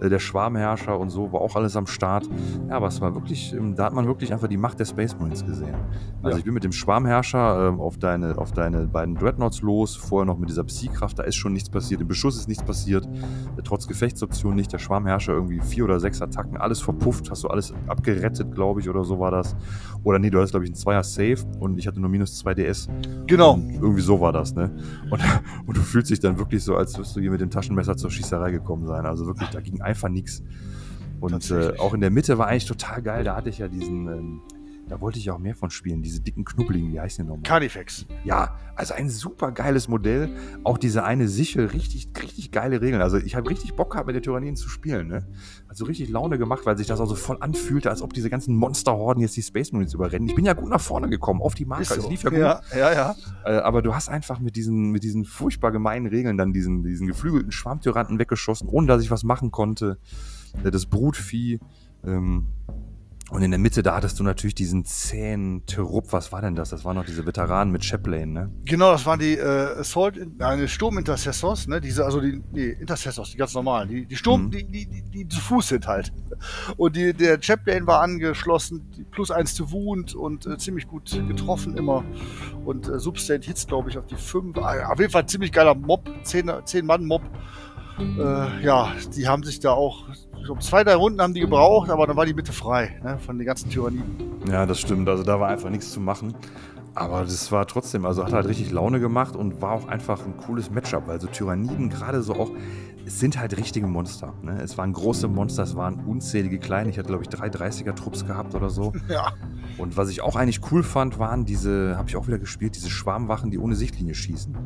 Äh, 0.00 0.08
der 0.08 0.18
Schwarmherrscher 0.20 0.98
und 0.98 1.10
so 1.10 1.32
war 1.32 1.40
auch 1.40 1.56
alles 1.56 1.76
am 1.76 1.86
Start. 1.86 2.28
Ja, 2.68 2.76
aber 2.76 2.88
es 2.88 3.00
war 3.00 3.14
wirklich, 3.14 3.52
ähm, 3.52 3.74
da 3.74 3.84
hat 3.86 3.94
man 3.94 4.06
wirklich 4.06 4.32
einfach 4.32 4.48
die 4.48 4.56
Macht 4.56 4.78
der 4.78 4.84
Space 4.84 5.16
Marines 5.18 5.44
gesehen. 5.44 5.74
Also 6.22 6.30
Ja. 6.30 6.38
ich 6.38 6.44
bin 6.44 6.54
mit 6.54 6.64
dem 6.64 6.72
Schwarmherrscher 6.72 7.68
ähm, 7.68 7.80
auf, 7.80 7.98
deine, 7.98 8.38
auf 8.38 8.52
deine 8.52 8.86
beiden 8.86 9.16
Dreadnoughts 9.16 9.60
los. 9.62 9.96
Vorher 9.96 10.24
noch 10.24 10.38
mit 10.38 10.48
dieser 10.48 10.64
Psy-Kraft. 10.64 11.18
Da 11.18 11.24
ist 11.24 11.34
schon 11.36 11.52
nichts 11.52 11.68
passiert. 11.68 12.00
Im 12.00 12.08
Beschuss 12.08 12.36
ist 12.36 12.48
nichts 12.48 12.62
passiert. 12.64 13.06
Äh, 13.06 13.62
Trotz 13.64 13.86
Gefechtsoption 14.04 14.54
nicht. 14.54 14.72
Der 14.72 14.78
Schwarmherrscher 14.78 15.32
irgendwie 15.32 15.60
vier 15.60 15.84
oder 15.84 15.98
sechs 15.98 16.20
Attacken, 16.20 16.58
alles 16.58 16.80
verpufft, 16.80 17.30
hast 17.30 17.44
du 17.44 17.48
alles 17.48 17.72
abgerettet, 17.86 18.54
glaube 18.54 18.80
ich, 18.80 18.88
oder 18.88 19.02
so 19.04 19.18
war 19.18 19.30
das. 19.30 19.56
Oder 20.02 20.18
nee, 20.18 20.28
du 20.28 20.38
hattest, 20.38 20.52
glaube 20.52 20.64
ich, 20.64 20.70
einen 20.70 20.76
Zweier 20.76 21.02
Safe 21.02 21.38
und 21.58 21.78
ich 21.78 21.86
hatte 21.86 22.00
nur 22.00 22.10
minus 22.10 22.38
2 22.38 22.54
DS. 22.54 22.88
Genau. 23.26 23.54
Und 23.54 23.74
irgendwie 23.74 24.02
so 24.02 24.20
war 24.20 24.32
das, 24.32 24.54
ne? 24.54 24.70
Und, 25.10 25.20
und 25.66 25.76
du 25.76 25.80
fühlst 25.80 26.10
dich 26.10 26.20
dann 26.20 26.38
wirklich 26.38 26.62
so, 26.62 26.76
als 26.76 26.98
wirst 26.98 27.16
du 27.16 27.20
hier 27.20 27.30
mit 27.30 27.40
dem 27.40 27.50
Taschenmesser 27.50 27.96
zur 27.96 28.10
Schießerei 28.10 28.50
gekommen 28.50 28.86
sein. 28.86 29.06
Also 29.06 29.26
wirklich, 29.26 29.48
da 29.50 29.60
ging 29.60 29.80
einfach 29.80 30.10
nichts. 30.10 30.42
Und 31.20 31.50
äh, 31.50 31.78
auch 31.78 31.94
in 31.94 32.02
der 32.02 32.10
Mitte 32.10 32.36
war 32.36 32.48
eigentlich 32.48 32.66
total 32.66 33.00
geil. 33.00 33.24
Da 33.24 33.36
hatte 33.36 33.48
ich 33.48 33.58
ja 33.58 33.68
diesen, 33.68 34.08
ähm, 34.08 34.40
Da 34.88 35.00
wollte 35.00 35.18
ich 35.18 35.30
auch 35.30 35.38
mehr 35.38 35.54
von 35.54 35.70
spielen. 35.70 36.02
Diese 36.02 36.20
dicken 36.20 36.44
Knubbeligen, 36.44 36.92
wie 36.92 37.00
heißen 37.00 37.24
die 37.24 37.28
nochmal? 37.28 37.42
Carnifex. 37.42 38.04
Ja, 38.24 38.58
also 38.76 38.92
ein 38.92 39.08
super 39.08 39.50
geiles 39.50 39.88
Modell. 39.88 40.28
Auch 40.62 40.76
diese 40.76 41.04
eine 41.04 41.26
Sichel, 41.26 41.66
richtig, 41.66 42.10
richtig 42.22 42.50
geile 42.52 42.82
Regeln. 42.82 43.00
Also 43.00 43.16
ich 43.16 43.34
habe 43.34 43.48
richtig 43.48 43.74
Bock 43.74 43.92
gehabt, 43.92 44.06
mit 44.06 44.14
den 44.14 44.22
Tyranniden 44.22 44.56
zu 44.56 44.68
spielen. 44.68 45.08
Ne? 45.08 45.26
Hat 45.68 45.76
so 45.76 45.86
richtig 45.86 46.10
Laune 46.10 46.36
gemacht, 46.36 46.66
weil 46.66 46.76
sich 46.76 46.86
das 46.86 47.00
auch 47.00 47.06
so 47.06 47.14
voll 47.14 47.38
anfühlte, 47.40 47.88
als 47.88 48.02
ob 48.02 48.12
diese 48.12 48.28
ganzen 48.28 48.56
Monsterhorden 48.56 49.22
jetzt 49.22 49.36
die 49.36 49.42
Space 49.42 49.72
Marines 49.72 49.94
überrennen. 49.94 50.28
Ich 50.28 50.34
bin 50.34 50.44
ja 50.44 50.52
gut 50.52 50.68
nach 50.68 50.80
vorne 50.80 51.08
gekommen, 51.08 51.40
auf 51.40 51.54
die 51.54 51.64
Marke. 51.64 51.84
Ist 51.84 51.94
so. 51.94 52.00
Es 52.02 52.08
lief 52.08 52.22
ja 52.22 52.30
gut. 52.30 52.38
Ja, 52.38 52.60
ja, 52.76 52.92
ja. 52.92 53.14
Äh, 53.46 53.56
aber 53.60 53.80
du 53.80 53.94
hast 53.94 54.10
einfach 54.10 54.38
mit 54.38 54.54
diesen, 54.54 54.90
mit 54.90 55.02
diesen 55.02 55.24
furchtbar 55.24 55.72
gemeinen 55.72 56.06
Regeln 56.06 56.36
dann 56.36 56.52
diesen, 56.52 56.82
diesen 56.82 57.06
geflügelten 57.06 57.52
Schwarmtyranten 57.52 58.18
weggeschossen, 58.18 58.68
ohne 58.68 58.86
dass 58.86 59.02
ich 59.02 59.10
was 59.10 59.24
machen 59.24 59.50
konnte. 59.50 59.98
Äh, 60.62 60.70
Das 60.70 60.84
Brutvieh. 60.86 61.58
Ähm, 62.04 62.48
und 63.34 63.42
in 63.42 63.50
der 63.50 63.58
Mitte, 63.58 63.82
da 63.82 63.96
hattest 63.96 64.20
du 64.20 64.22
natürlich 64.22 64.54
diesen 64.54 64.84
zähen 64.84 65.66
Terup. 65.66 66.12
Was 66.12 66.30
war 66.30 66.40
denn 66.40 66.54
das? 66.54 66.70
Das 66.70 66.84
waren 66.84 66.94
noch 66.94 67.04
diese 67.04 67.26
Veteranen 67.26 67.72
mit 67.72 67.84
Chaplain, 67.84 68.32
ne? 68.32 68.52
Genau, 68.64 68.92
das 68.92 69.04
waren 69.06 69.18
die 69.18 69.34
äh, 69.34 69.76
Assault, 69.80 70.20
nein, 70.38 70.68
Sturmintercessors, 70.68 71.66
ne? 71.66 71.80
Diese, 71.80 72.04
also 72.04 72.20
die, 72.20 72.40
nee, 72.52 72.68
Intercessors, 72.68 73.32
die 73.32 73.36
ganz 73.36 73.52
normalen, 73.52 73.88
die, 73.88 74.06
die 74.06 74.14
Sturm, 74.16 74.44
Mhm. 74.44 74.50
die, 74.52 74.64
die, 74.64 74.86
die, 74.86 75.02
die 75.02 75.28
zu 75.28 75.40
Fuß 75.40 75.66
sind 75.66 75.88
halt. 75.88 76.12
Und 76.76 76.94
die, 76.94 77.12
der 77.12 77.42
Chaplain 77.42 77.88
war 77.88 78.02
angeschlossen, 78.02 78.88
plus 79.10 79.32
eins 79.32 79.54
zu 79.54 79.72
Wound 79.72 80.14
und 80.14 80.46
äh, 80.46 80.56
ziemlich 80.56 80.86
gut 80.86 81.10
getroffen 81.26 81.76
immer. 81.76 82.04
Und 82.64 82.86
äh, 82.88 83.00
Substate 83.00 83.44
Hits, 83.44 83.66
glaube 83.66 83.90
ich, 83.90 83.98
auf 83.98 84.06
die 84.06 84.14
fünf. 84.14 84.56
Ah, 84.58 84.92
Auf 84.92 85.00
jeden 85.00 85.10
Fall 85.10 85.26
ziemlich 85.26 85.50
geiler 85.50 85.74
Mob, 85.74 86.08
zehn, 86.22 86.48
zehn 86.66 86.86
Mann 86.86 87.04
Mob. 87.04 87.22
Äh, 87.98 88.64
ja, 88.64 88.92
die 89.14 89.28
haben 89.28 89.42
sich 89.42 89.60
da 89.60 89.72
auch, 89.72 90.08
ich 90.38 90.44
glaube, 90.44 90.60
zwei, 90.60 90.84
drei 90.84 90.94
Runden 90.94 91.20
haben 91.20 91.34
die 91.34 91.40
gebraucht, 91.40 91.90
aber 91.90 92.06
dann 92.06 92.16
war 92.16 92.26
die 92.26 92.34
Mitte 92.34 92.52
frei, 92.52 93.00
ne? 93.02 93.18
Von 93.18 93.38
den 93.38 93.46
ganzen 93.46 93.70
Tyranniden. 93.70 94.42
Ja, 94.48 94.66
das 94.66 94.80
stimmt. 94.80 95.08
Also 95.08 95.22
da 95.22 95.38
war 95.40 95.48
einfach 95.48 95.70
nichts 95.70 95.92
zu 95.92 96.00
machen. 96.00 96.34
Aber 96.96 97.22
das 97.22 97.50
war 97.50 97.66
trotzdem, 97.66 98.06
also 98.06 98.24
hat 98.24 98.32
halt 98.32 98.46
richtig 98.46 98.70
Laune 98.70 99.00
gemacht 99.00 99.34
und 99.34 99.60
war 99.60 99.72
auch 99.72 99.88
einfach 99.88 100.24
ein 100.24 100.36
cooles 100.36 100.70
Matchup, 100.70 101.08
weil 101.08 101.20
so 101.20 101.26
Tyranniden 101.26 101.90
gerade 101.90 102.22
so 102.22 102.34
auch, 102.34 102.50
es 103.04 103.18
sind 103.18 103.38
halt 103.38 103.56
richtige 103.56 103.88
Monster. 103.88 104.32
Ne? 104.42 104.60
Es 104.62 104.78
waren 104.78 104.92
große 104.92 105.26
Monster, 105.26 105.64
es 105.64 105.74
waren 105.74 106.04
unzählige 106.06 106.58
kleine. 106.58 106.90
Ich 106.90 106.98
hatte, 106.98 107.08
glaube 107.08 107.24
ich, 107.24 107.28
drei 107.28 107.48
30er-Trupps 107.48 108.26
gehabt 108.26 108.54
oder 108.54 108.70
so. 108.70 108.92
Ja, 109.08 109.32
Und 109.78 109.96
was 109.96 110.08
ich 110.10 110.20
auch 110.20 110.36
eigentlich 110.36 110.60
cool 110.70 110.82
fand, 110.82 111.18
waren 111.18 111.44
diese, 111.44 111.96
habe 111.96 112.08
ich 112.08 112.16
auch 112.16 112.26
wieder 112.26 112.38
gespielt, 112.38 112.76
diese 112.76 112.90
Schwarmwachen, 112.90 113.50
die 113.50 113.58
ohne 113.58 113.74
Sichtlinie 113.74 114.14
schießen. 114.14 114.56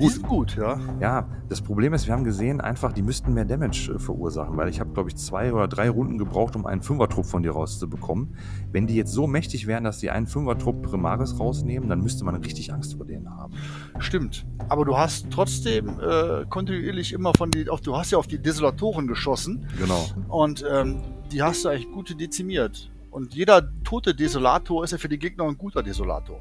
die 0.00 0.08
sind 0.08 0.26
gut, 0.26 0.56
ja. 0.56 0.78
Ja, 1.00 1.28
das 1.48 1.60
Problem 1.62 1.94
ist, 1.94 2.06
wir 2.06 2.14
haben 2.14 2.24
gesehen, 2.24 2.60
einfach, 2.60 2.92
die 2.92 3.02
müssten 3.02 3.34
mehr 3.34 3.44
Damage 3.44 3.92
äh, 3.94 3.98
verursachen, 3.98 4.56
weil 4.56 4.68
ich 4.68 4.80
habe, 4.80 4.92
glaube 4.92 5.10
ich, 5.10 5.16
zwei 5.16 5.52
oder 5.52 5.68
drei 5.68 5.88
Runden 5.90 6.18
gebraucht, 6.18 6.56
um 6.56 6.66
einen 6.66 6.82
Fünfertrupp 6.82 7.26
von 7.26 7.42
dir 7.42 7.52
rauszubekommen. 7.52 8.36
Wenn 8.72 8.86
die 8.86 8.94
jetzt 8.96 9.12
so 9.12 9.26
mächtig 9.26 9.66
wären, 9.66 9.84
dass 9.84 9.98
die 9.98 10.10
einen 10.10 10.26
Fünfertrupp 10.26 10.82
Primaris 10.82 11.38
rausnehmen, 11.38 11.88
dann 11.88 12.00
müsste 12.00 12.24
man 12.24 12.34
richtig 12.36 12.72
Angst 12.72 12.94
vor 12.96 13.06
denen 13.06 13.30
haben. 13.30 13.54
Stimmt. 13.98 14.46
Aber 14.68 14.84
du 14.84 14.96
hast 14.96 15.26
trotzdem 15.30 15.88
äh, 16.00 16.44
kontinuierlich 16.48 17.12
immer 17.12 17.32
von 17.36 17.50
die, 17.50 17.68
auf, 17.68 17.80
du 17.80 17.96
hast 17.96 18.10
ja 18.10 18.18
auf 18.18 18.26
die 18.26 18.38
Desolatoren 18.40 19.06
geschossen 19.06 19.66
Genau. 19.78 20.06
und 20.28 20.64
ähm, 20.70 20.96
die 21.32 21.42
hast 21.42 21.64
du 21.64 21.68
eigentlich 21.68 21.90
gut 21.92 22.18
dezimiert. 22.20 22.90
Und 23.18 23.34
jeder 23.34 23.68
tote 23.82 24.14
Desolator 24.14 24.84
ist 24.84 24.92
ja 24.92 24.98
für 24.98 25.08
die 25.08 25.18
Gegner 25.18 25.42
ein 25.42 25.58
guter 25.58 25.82
Desolator. 25.82 26.40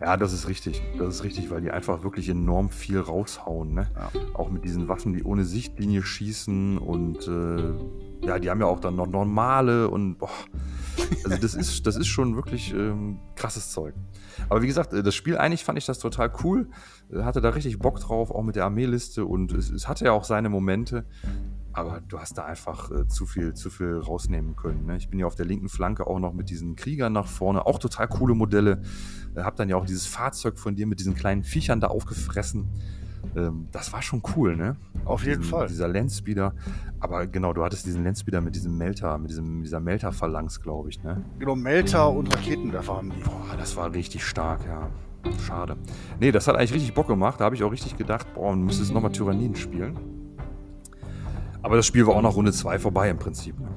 Ja, 0.00 0.16
das 0.16 0.32
ist 0.32 0.46
richtig. 0.46 0.80
Das 0.96 1.16
ist 1.16 1.24
richtig, 1.24 1.50
weil 1.50 1.62
die 1.62 1.72
einfach 1.72 2.04
wirklich 2.04 2.28
enorm 2.28 2.70
viel 2.70 3.00
raushauen. 3.00 3.74
Ne? 3.74 3.88
Ja. 3.96 4.08
Auch 4.34 4.48
mit 4.48 4.64
diesen 4.64 4.86
Waffen, 4.86 5.14
die 5.14 5.24
ohne 5.24 5.44
Sichtlinie 5.44 6.02
schießen 6.02 6.78
und 6.78 7.26
äh, 7.26 8.24
ja, 8.24 8.38
die 8.38 8.50
haben 8.50 8.60
ja 8.60 8.66
auch 8.66 8.78
dann 8.78 8.94
noch 8.94 9.08
normale 9.08 9.88
und 9.88 10.18
boah, 10.18 10.30
also 11.24 11.36
das 11.38 11.54
ist, 11.54 11.88
das 11.88 11.96
ist 11.96 12.06
schon 12.06 12.36
wirklich 12.36 12.72
ähm, 12.72 13.18
krasses 13.34 13.72
Zeug. 13.72 13.94
Aber 14.48 14.62
wie 14.62 14.68
gesagt, 14.68 14.92
äh, 14.92 15.02
das 15.02 15.16
Spiel 15.16 15.36
eigentlich 15.36 15.64
fand 15.64 15.76
ich 15.76 15.86
das 15.86 15.98
total 15.98 16.32
cool. 16.44 16.68
Äh, 17.12 17.22
Hatte 17.22 17.40
da 17.40 17.48
richtig 17.48 17.80
Bock 17.80 17.98
drauf, 17.98 18.30
auch 18.30 18.44
mit 18.44 18.54
der 18.54 18.64
Armeeliste 18.64 19.24
und 19.24 19.52
es, 19.52 19.70
es 19.70 19.88
hatte 19.88 20.04
ja 20.04 20.12
auch 20.12 20.24
seine 20.24 20.50
Momente. 20.50 21.04
Aber 21.72 22.00
du 22.06 22.18
hast 22.18 22.36
da 22.36 22.44
einfach 22.44 22.90
äh, 22.90 23.08
zu 23.08 23.26
viel, 23.26 23.54
zu 23.54 23.70
viel 23.70 23.96
rausnehmen 23.96 24.56
können. 24.56 24.86
Ne? 24.86 24.96
Ich 24.96 25.08
bin 25.08 25.18
ja 25.18 25.26
auf 25.26 25.34
der 25.34 25.46
linken 25.46 25.68
Flanke 25.68 26.06
auch 26.06 26.18
noch 26.18 26.32
mit 26.32 26.50
diesen 26.50 26.76
Kriegern 26.76 27.12
nach 27.12 27.26
vorne, 27.26 27.66
auch 27.66 27.78
total 27.78 28.08
coole 28.08 28.34
Modelle. 28.34 28.82
Äh, 29.34 29.42
hab 29.42 29.56
dann 29.56 29.68
ja 29.68 29.76
auch 29.76 29.86
dieses 29.86 30.06
Fahrzeug 30.06 30.58
von 30.58 30.74
dir 30.74 30.86
mit 30.86 31.00
diesen 31.00 31.14
kleinen 31.14 31.44
Viechern 31.44 31.80
da 31.80 31.88
aufgefressen. 31.88 32.68
Ähm, 33.36 33.68
das 33.72 33.92
war 33.92 34.02
schon 34.02 34.22
cool, 34.36 34.56
ne? 34.56 34.76
Auf 35.04 35.24
jeden 35.24 35.40
diesen, 35.40 35.50
Fall. 35.50 35.68
Dieser 35.68 35.88
Landspeeder. 35.88 36.54
Aber 37.00 37.26
genau, 37.26 37.52
du 37.52 37.64
hattest 37.64 37.86
diesen 37.86 38.04
Landspeeder 38.04 38.40
mit 38.40 38.54
diesem 38.54 38.76
Melter, 38.76 39.16
mit 39.18 39.30
diesem, 39.30 39.62
dieser 39.62 39.80
Melter-Phalanx, 39.80 40.60
glaube 40.60 40.90
ich, 40.90 41.02
ne? 41.02 41.24
Genau, 41.38 41.54
Melter 41.54 42.10
und 42.10 42.34
Raketenwerfer 42.34 42.96
haben 42.96 43.10
die. 43.10 43.22
Boah, 43.22 43.56
das 43.56 43.76
war 43.76 43.92
richtig 43.94 44.24
stark, 44.24 44.66
ja. 44.66 44.90
Schade. 45.46 45.76
Nee, 46.20 46.32
das 46.32 46.48
hat 46.48 46.56
eigentlich 46.56 46.74
richtig 46.74 46.94
Bock 46.94 47.06
gemacht. 47.06 47.40
Da 47.40 47.44
habe 47.44 47.54
ich 47.54 47.62
auch 47.62 47.70
richtig 47.72 47.96
gedacht, 47.96 48.26
boah, 48.34 48.52
du 48.52 48.58
müsstest 48.58 48.92
nochmal 48.92 49.12
Tyranniden 49.12 49.54
spielen. 49.54 50.21
Aber 51.62 51.76
das 51.76 51.86
Spiel 51.86 52.06
war 52.06 52.16
auch 52.16 52.22
nach 52.22 52.34
Runde 52.34 52.52
2 52.52 52.78
vorbei 52.78 53.08
im 53.08 53.18
Prinzip. 53.18 53.58
Ne? 53.58 53.68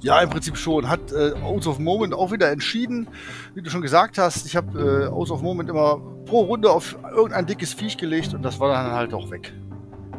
Ja, 0.00 0.20
im. 0.20 0.30
Prinzip 0.30 0.56
schon. 0.56 0.88
Hat 0.88 1.12
äh, 1.12 1.34
Oath 1.44 1.66
of 1.66 1.78
Moment 1.78 2.14
auch 2.14 2.32
wieder 2.32 2.50
entschieden. 2.50 3.08
Wie 3.54 3.62
du 3.62 3.70
schon 3.70 3.82
gesagt 3.82 4.18
hast, 4.18 4.46
ich 4.46 4.56
habe 4.56 5.06
äh, 5.06 5.12
Oath 5.12 5.30
of 5.30 5.42
Moment 5.42 5.68
immer 5.68 6.00
pro 6.26 6.40
Runde 6.40 6.70
auf 6.70 6.96
irgendein 7.14 7.46
dickes 7.46 7.74
Viech 7.74 7.96
gelegt 7.96 8.34
und 8.34 8.42
das 8.42 8.58
war 8.60 8.72
dann 8.72 8.92
halt 8.92 9.14
auch 9.14 9.30
weg. 9.30 9.52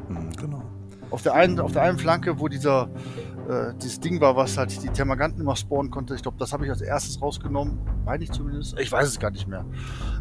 Hm, 0.07 0.31
genau. 0.37 0.63
Auf 1.11 1.23
der 1.23 1.33
einen, 1.33 1.59
auf 1.59 1.73
der 1.73 1.81
einen 1.81 1.97
Flanke, 1.97 2.39
wo 2.39 2.47
dieser 2.47 2.89
äh, 3.49 3.73
dieses 3.81 3.99
Ding 3.99 4.19
war, 4.21 4.35
was 4.35 4.57
halt 4.57 4.81
die 4.81 4.89
Termaganten 4.89 5.41
immer 5.41 5.55
spawnen 5.55 5.91
konnte. 5.91 6.15
Ich 6.15 6.21
glaube, 6.21 6.37
das 6.39 6.53
habe 6.53 6.65
ich 6.65 6.71
als 6.71 6.81
erstes 6.81 7.21
rausgenommen. 7.21 7.77
Meine 8.05 8.23
ich 8.23 8.31
zumindest. 8.31 8.79
Ich 8.79 8.91
weiß 8.91 9.07
es 9.07 9.19
gar 9.19 9.31
nicht 9.31 9.47
mehr. 9.47 9.65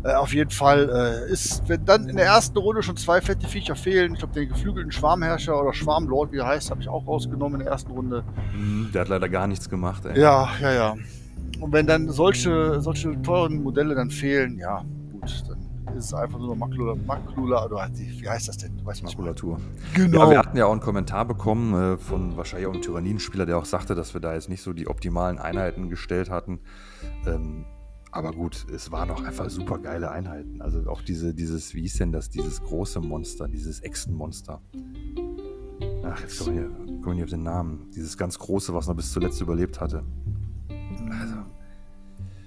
Äh, 0.04 0.14
auf 0.14 0.34
jeden 0.34 0.50
Fall 0.50 0.90
äh, 1.28 1.32
ist, 1.32 1.68
wenn 1.68 1.84
dann 1.84 2.08
in 2.08 2.16
der 2.16 2.26
ersten 2.26 2.58
Runde 2.58 2.82
schon 2.82 2.96
zwei 2.96 3.20
fette 3.20 3.46
Viecher 3.46 3.76
fehlen, 3.76 4.12
ich 4.14 4.18
glaube, 4.18 4.34
den 4.34 4.48
geflügelten 4.48 4.92
Schwarmherrscher 4.92 5.60
oder 5.60 5.72
Schwarmlord, 5.72 6.32
wie 6.32 6.38
er 6.38 6.46
heißt, 6.46 6.70
habe 6.70 6.80
ich 6.80 6.88
auch 6.88 7.06
rausgenommen 7.06 7.60
in 7.60 7.64
der 7.64 7.72
ersten 7.72 7.92
Runde. 7.92 8.24
Hm, 8.52 8.90
der 8.92 9.02
hat 9.02 9.08
leider 9.08 9.28
gar 9.28 9.46
nichts 9.46 9.68
gemacht, 9.68 10.04
ey. 10.04 10.20
Ja, 10.20 10.50
ja, 10.60 10.72
ja. 10.72 10.94
Und 11.60 11.72
wenn 11.72 11.86
dann 11.86 12.10
solche, 12.10 12.80
solche 12.80 13.20
teuren 13.22 13.62
Modelle 13.62 13.94
dann 13.94 14.10
fehlen, 14.10 14.58
ja, 14.58 14.84
gut, 15.12 15.44
dann 15.48 15.63
ist 15.96 16.14
einfach 16.14 16.38
nur 16.38 16.56
Maklula, 16.56 16.94
Maklula 16.94 17.64
oder 17.66 17.88
die, 17.88 18.20
wie 18.20 18.28
heißt 18.28 18.48
das 18.48 18.58
denn? 18.58 18.76
Du 18.76 18.84
weißt. 18.84 19.02
Makulatur. 19.02 19.60
Genau. 19.94 20.24
Ja, 20.24 20.30
wir 20.30 20.38
hatten 20.38 20.56
ja 20.56 20.66
auch 20.66 20.72
einen 20.72 20.80
Kommentar 20.80 21.24
bekommen 21.24 21.74
äh, 21.74 21.98
von 21.98 22.36
wahrscheinlich 22.36 22.66
auch 22.66 22.72
einem 22.72 22.82
Tyranniden-Spieler, 22.82 23.46
der 23.46 23.58
auch 23.58 23.64
sagte, 23.64 23.94
dass 23.94 24.14
wir 24.14 24.20
da 24.20 24.34
jetzt 24.34 24.48
nicht 24.48 24.62
so 24.62 24.72
die 24.72 24.86
optimalen 24.86 25.38
Einheiten 25.38 25.88
gestellt 25.88 26.30
hatten. 26.30 26.60
Ähm, 27.26 27.64
aber 28.14 28.32
gut, 28.32 28.66
es 28.72 28.92
waren 28.92 29.10
auch 29.10 29.24
einfach 29.24 29.50
super 29.50 29.78
geile 29.78 30.10
Einheiten. 30.10 30.62
Also 30.62 30.88
auch 30.88 31.02
diese, 31.02 31.34
dieses, 31.34 31.74
wie 31.74 31.80
hieß 31.80 31.98
denn 31.98 32.12
das, 32.12 32.30
dieses 32.30 32.62
große 32.62 33.00
Monster, 33.00 33.48
dieses 33.48 33.80
Echsenmonster. 33.82 34.62
Ach, 36.04 36.20
jetzt 36.20 36.38
kommen 36.38 36.56
wir, 36.56 36.62
hier, 36.62 37.00
kommen 37.00 37.04
wir 37.04 37.14
nicht 37.14 37.24
auf 37.24 37.30
den 37.30 37.42
Namen. 37.42 37.90
Dieses 37.94 38.16
ganz 38.16 38.38
große, 38.38 38.72
was 38.72 38.86
noch 38.86 38.94
bis 38.94 39.10
zuletzt 39.10 39.40
überlebt 39.40 39.80
hatte. 39.80 40.04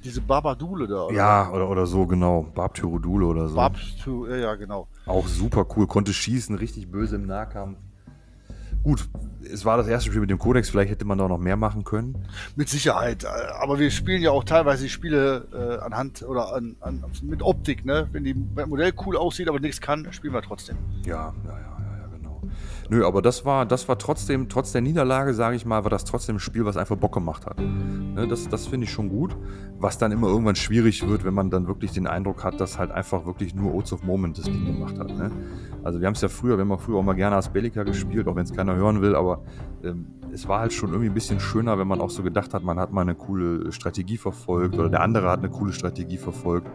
Diese 0.08 0.22
Barbadule 0.22 0.88
da. 0.88 1.04
Oder? 1.04 1.16
ja, 1.18 1.52
oder, 1.52 1.70
oder 1.70 1.86
so, 1.86 2.08
genau. 2.08 2.44
Barbtyrodule 2.56 3.26
oder 3.26 3.50
so. 3.50 3.58
Barb 3.58 3.76
to, 4.02 4.26
ja, 4.26 4.56
genau. 4.56 4.88
Auch 5.06 5.28
super 5.28 5.68
cool, 5.76 5.86
konnte 5.86 6.14
schießen, 6.14 6.56
richtig 6.56 6.90
böse 6.90 7.18
im 7.18 7.26
Nahkampf. 7.26 7.78
Gut, 8.84 9.10
es 9.44 9.66
war 9.66 9.76
das 9.76 9.90
erste 9.90 10.08
Spiel 10.10 10.22
mit 10.22 10.30
dem 10.30 10.40
Kodex, 10.40 10.70
vielleicht 10.70 10.92
hätte 10.92 11.04
man 11.04 11.18
da 11.18 11.28
noch 11.28 11.40
mehr 11.40 11.58
machen 11.58 11.84
können. 11.84 12.26
Mit 12.56 12.70
Sicherheit. 12.70 13.26
Aber 13.26 13.80
wir 13.80 13.92
spielen 13.92 14.22
ja 14.22 14.32
auch 14.32 14.46
teilweise 14.46 14.84
die 14.84 14.90
Spiele 14.90 15.46
äh, 15.52 15.84
anhand 15.84 16.24
oder 16.24 16.54
an, 16.54 16.78
an, 16.80 17.04
mit 17.24 17.42
Optik, 17.42 17.84
ne? 17.84 18.08
Wenn 18.14 18.24
die 18.24 18.34
Modell 18.34 18.94
cool 19.06 19.18
aussieht, 19.18 19.50
aber 19.50 19.60
nichts 19.60 19.82
kann, 19.82 20.08
spielen 20.14 20.34
wir 20.34 20.42
trotzdem. 20.42 20.78
Ja, 21.06 21.34
ja, 21.46 21.60
ja. 21.60 21.67
Nö, 22.90 23.06
aber 23.06 23.22
das 23.22 23.44
war, 23.46 23.66
das 23.66 23.88
war 23.90 23.98
trotzdem, 23.98 24.48
trotz 24.48 24.72
der 24.72 24.82
Niederlage, 24.82 25.34
sage 25.34 25.56
ich 25.56 25.66
mal, 25.66 25.84
war 25.84 25.90
das 25.90 26.06
trotzdem 26.06 26.38
ein 26.38 26.40
Spiel, 26.40 26.66
was 26.66 26.78
einfach 26.78 26.96
Bock 26.96 27.14
gemacht 27.14 27.46
hat. 27.46 27.60
Ne, 27.60 28.28
das 28.28 28.48
das 28.48 28.68
finde 28.68 28.86
ich 28.86 28.92
schon 28.92 29.10
gut. 29.10 29.36
Was 29.80 29.98
dann 29.98 30.12
immer 30.12 30.28
irgendwann 30.28 30.56
schwierig 30.56 31.08
wird, 31.08 31.26
wenn 31.26 31.34
man 31.34 31.50
dann 31.50 31.68
wirklich 31.68 31.92
den 31.92 32.08
Eindruck 32.08 32.44
hat, 32.44 32.60
dass 32.60 32.80
halt 32.80 32.92
einfach 32.92 33.26
wirklich 33.26 33.54
nur 33.54 33.74
Oaths 33.74 33.94
of 33.94 34.04
Moment 34.04 34.38
das 34.38 34.46
Ding 34.46 34.66
gemacht 34.66 34.98
hat. 34.98 35.10
Ne? 35.10 35.32
Also 35.84 36.00
wir 36.00 36.08
haben 36.08 36.14
es 36.14 36.22
ja 36.22 36.30
früher, 36.30 36.58
wir 36.58 36.62
haben 36.62 36.70
ja 36.72 36.78
früher 36.78 36.98
auch 36.98 37.04
mal 37.04 37.14
gerne 37.14 37.36
als 37.36 37.50
Bellica 37.50 37.84
gespielt, 37.84 38.28
auch 38.28 38.36
wenn 38.36 38.46
es 38.46 38.54
keiner 38.54 38.76
hören 38.76 39.02
will, 39.02 39.16
aber 39.16 39.42
ähm, 39.84 40.08
es 40.34 40.48
war 40.48 40.60
halt 40.60 40.74
schon 40.74 40.90
irgendwie 40.90 41.10
ein 41.10 41.14
bisschen 41.14 41.40
schöner, 41.40 41.78
wenn 41.78 41.88
man 41.88 42.02
auch 42.02 42.10
so 42.10 42.24
gedacht 42.24 42.54
hat, 42.54 42.64
man 42.64 42.80
hat 42.80 42.92
mal 42.92 43.02
eine 43.02 43.16
coole 43.16 43.72
Strategie 43.72 44.18
verfolgt 44.18 44.76
oder 44.76 44.90
der 44.90 45.02
andere 45.02 45.30
hat 45.30 45.40
eine 45.40 45.50
coole 45.50 45.74
Strategie 45.74 46.18
verfolgt. 46.18 46.68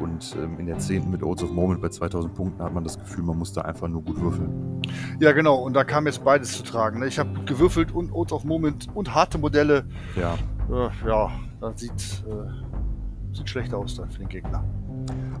Und 0.00 0.36
ähm, 0.42 0.58
in 0.58 0.66
der 0.66 0.78
10. 0.78 1.10
mit 1.10 1.22
Oaths 1.22 1.42
of 1.42 1.50
Moment 1.50 1.80
bei 1.80 1.88
2000 1.88 2.34
Punkten 2.34 2.62
hat 2.62 2.72
man 2.72 2.84
das 2.84 2.98
Gefühl, 2.98 3.24
man 3.24 3.38
muss 3.38 3.52
da 3.52 3.62
einfach 3.62 3.88
nur 3.88 4.02
gut 4.02 4.20
würfeln. 4.20 4.82
Ja, 5.20 5.32
genau. 5.32 5.56
Und 5.56 5.74
da 5.74 5.84
kam 5.84 6.06
jetzt 6.06 6.24
beides 6.24 6.52
zu 6.52 6.62
tragen. 6.62 7.00
Ne? 7.00 7.06
Ich 7.06 7.18
habe 7.18 7.30
gewürfelt 7.44 7.92
und 7.92 8.12
Oath 8.12 8.32
of 8.32 8.44
Moment 8.44 8.88
und 8.94 9.14
harte 9.14 9.38
Modelle. 9.38 9.84
Ja. 10.16 10.34
Äh, 10.70 10.90
ja, 11.08 11.30
das 11.60 11.80
sieht, 11.80 12.24
äh, 12.26 13.34
sieht 13.34 13.48
schlecht 13.48 13.72
aus 13.72 13.96
dann 13.96 14.10
für 14.10 14.20
den 14.20 14.28
Gegner. 14.28 14.64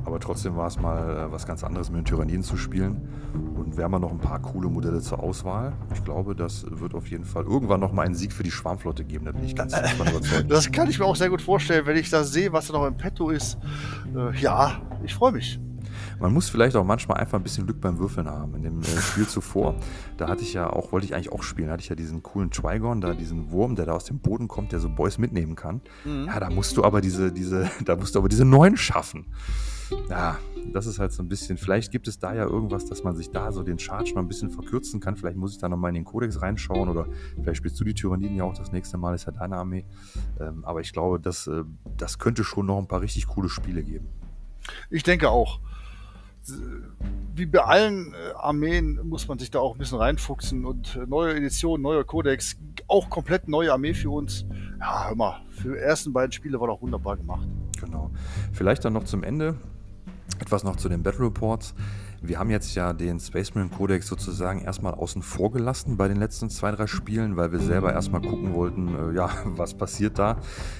Aber 0.04 0.20
trotzdem 0.20 0.56
war 0.56 0.68
es 0.68 0.78
mal 0.80 1.26
äh, 1.28 1.32
was 1.32 1.46
ganz 1.46 1.64
anderes, 1.64 1.90
mit 1.90 1.98
den 1.98 2.04
Tyranniden 2.04 2.42
zu 2.42 2.56
spielen. 2.56 3.08
Und 3.56 3.76
wir 3.76 3.84
haben 3.84 3.92
ja 3.92 3.98
noch 3.98 4.12
ein 4.12 4.18
paar 4.18 4.40
coole 4.40 4.68
Modelle 4.68 5.00
zur 5.00 5.20
Auswahl. 5.20 5.72
Ich 5.94 6.04
glaube, 6.04 6.34
das 6.34 6.64
wird 6.68 6.94
auf 6.94 7.08
jeden 7.08 7.24
Fall 7.24 7.44
irgendwann 7.44 7.80
noch 7.80 7.92
mal 7.92 8.02
einen 8.02 8.14
Sieg 8.14 8.32
für 8.32 8.42
die 8.42 8.50
Schwarmflotte 8.50 9.04
geben. 9.04 9.24
Da 9.24 9.32
bin 9.32 9.44
ich 9.44 9.56
ganz 9.56 9.72
davon 9.72 10.08
überzeugt. 10.08 10.50
Das 10.50 10.70
kann 10.70 10.88
ich 10.88 10.98
mir 10.98 11.04
auch 11.04 11.16
sehr 11.16 11.30
gut 11.30 11.42
vorstellen, 11.42 11.86
wenn 11.86 11.96
ich 11.96 12.10
da 12.10 12.22
sehe, 12.24 12.52
was 12.52 12.68
da 12.68 12.74
noch 12.74 12.86
im 12.86 12.96
Petto 12.96 13.30
ist. 13.30 13.58
Äh, 14.14 14.38
ja, 14.38 14.80
ich 15.04 15.14
freue 15.14 15.32
mich. 15.32 15.58
Man 16.18 16.32
muss 16.32 16.48
vielleicht 16.48 16.76
auch 16.76 16.84
manchmal 16.84 17.18
einfach 17.18 17.38
ein 17.38 17.42
bisschen 17.42 17.66
Glück 17.66 17.80
beim 17.80 17.98
Würfeln 17.98 18.28
haben. 18.28 18.54
In 18.54 18.62
dem 18.62 18.80
äh, 18.80 18.84
Spiel 18.84 19.26
zuvor, 19.26 19.74
da 20.16 20.28
hatte 20.28 20.42
ich 20.42 20.54
ja 20.54 20.70
auch, 20.70 20.92
wollte 20.92 21.06
ich 21.06 21.14
eigentlich 21.14 21.32
auch 21.32 21.42
spielen, 21.42 21.68
da 21.68 21.74
hatte 21.74 21.82
ich 21.82 21.88
ja 21.88 21.96
diesen 21.96 22.22
coolen 22.22 22.50
Trigon, 22.50 23.00
da 23.00 23.14
diesen 23.14 23.50
Wurm, 23.50 23.76
der 23.76 23.86
da 23.86 23.92
aus 23.92 24.04
dem 24.04 24.18
Boden 24.18 24.48
kommt, 24.48 24.72
der 24.72 24.80
so 24.80 24.88
Boys 24.88 25.18
mitnehmen 25.18 25.56
kann. 25.56 25.80
Mhm. 26.04 26.26
Ja, 26.26 26.40
da 26.40 26.50
musst 26.50 26.76
du 26.76 26.84
aber 26.84 27.00
diese, 27.00 27.32
diese, 27.32 27.70
da 27.84 27.96
musst 27.96 28.14
du 28.14 28.18
aber 28.18 28.28
diese 28.28 28.44
neuen 28.44 28.76
schaffen. 28.76 29.26
Ja, 30.08 30.38
das 30.72 30.86
ist 30.86 30.98
halt 30.98 31.12
so 31.12 31.22
ein 31.22 31.28
bisschen, 31.28 31.58
vielleicht 31.58 31.92
gibt 31.92 32.08
es 32.08 32.18
da 32.18 32.34
ja 32.34 32.44
irgendwas, 32.44 32.86
dass 32.86 33.04
man 33.04 33.14
sich 33.14 33.30
da 33.30 33.52
so 33.52 33.62
den 33.62 33.78
Charge 33.78 34.12
noch 34.14 34.22
ein 34.22 34.28
bisschen 34.28 34.50
verkürzen 34.50 35.00
kann. 35.00 35.16
Vielleicht 35.16 35.36
muss 35.36 35.52
ich 35.52 35.58
da 35.58 35.68
nochmal 35.68 35.90
in 35.90 35.94
den 35.94 36.04
Kodex 36.04 36.42
reinschauen 36.42 36.88
oder 36.88 37.06
vielleicht 37.40 37.58
spielst 37.58 37.78
du 37.78 37.84
die 37.84 37.94
Tyranniden 37.94 38.36
ja 38.36 38.44
auch 38.44 38.56
das 38.56 38.72
nächste 38.72 38.98
Mal, 38.98 39.14
ist 39.14 39.26
ja 39.26 39.32
deine 39.32 39.56
Armee. 39.56 39.84
Ähm, 40.40 40.64
aber 40.64 40.80
ich 40.80 40.92
glaube, 40.92 41.20
das, 41.20 41.46
äh, 41.46 41.62
das 41.96 42.18
könnte 42.18 42.42
schon 42.42 42.66
noch 42.66 42.78
ein 42.78 42.88
paar 42.88 43.00
richtig 43.00 43.28
coole 43.28 43.48
Spiele 43.48 43.82
geben. 43.82 44.08
Ich 44.90 45.04
denke 45.04 45.30
auch 45.30 45.60
wie 47.34 47.46
bei 47.46 47.60
allen 47.60 48.14
äh, 48.14 48.32
Armeen 48.36 49.00
muss 49.04 49.28
man 49.28 49.38
sich 49.38 49.50
da 49.50 49.58
auch 49.58 49.74
ein 49.74 49.78
bisschen 49.78 49.98
reinfuchsen 49.98 50.64
und 50.64 50.96
äh, 50.96 51.06
neue 51.06 51.34
Edition, 51.34 51.82
neuer 51.82 52.04
Kodex, 52.04 52.56
auch 52.88 53.10
komplett 53.10 53.48
neue 53.48 53.72
Armee 53.72 53.94
für 53.94 54.10
uns. 54.10 54.46
Ja, 54.80 55.08
hör 55.08 55.16
mal, 55.16 55.42
für 55.50 55.72
die 55.74 55.78
ersten 55.78 56.12
beiden 56.12 56.32
Spiele 56.32 56.60
war 56.60 56.68
doch 56.68 56.80
wunderbar 56.80 57.16
gemacht. 57.16 57.46
Genau. 57.80 58.10
Vielleicht 58.52 58.84
dann 58.84 58.94
noch 58.94 59.04
zum 59.04 59.22
Ende 59.22 59.56
etwas 60.40 60.64
noch 60.64 60.76
zu 60.76 60.88
den 60.88 61.02
Battle 61.02 61.26
Reports. 61.26 61.74
Wir 62.22 62.38
haben 62.38 62.50
jetzt 62.50 62.74
ja 62.74 62.92
den 62.92 63.20
Space 63.20 63.54
Marine 63.54 63.70
Codex 63.70 64.08
sozusagen 64.08 64.62
erstmal 64.62 64.94
außen 64.94 65.22
vor 65.22 65.52
gelassen 65.52 65.96
bei 65.96 66.08
den 66.08 66.16
letzten 66.16 66.50
zwei, 66.50 66.72
drei 66.72 66.86
Spielen, 66.86 67.36
weil 67.36 67.52
wir 67.52 67.60
selber 67.60 67.92
erstmal 67.92 68.22
gucken 68.22 68.54
wollten, 68.54 68.94
äh, 68.94 69.14
ja, 69.14 69.30
was 69.44 69.74
passiert 69.74 70.18
da. 70.18 70.36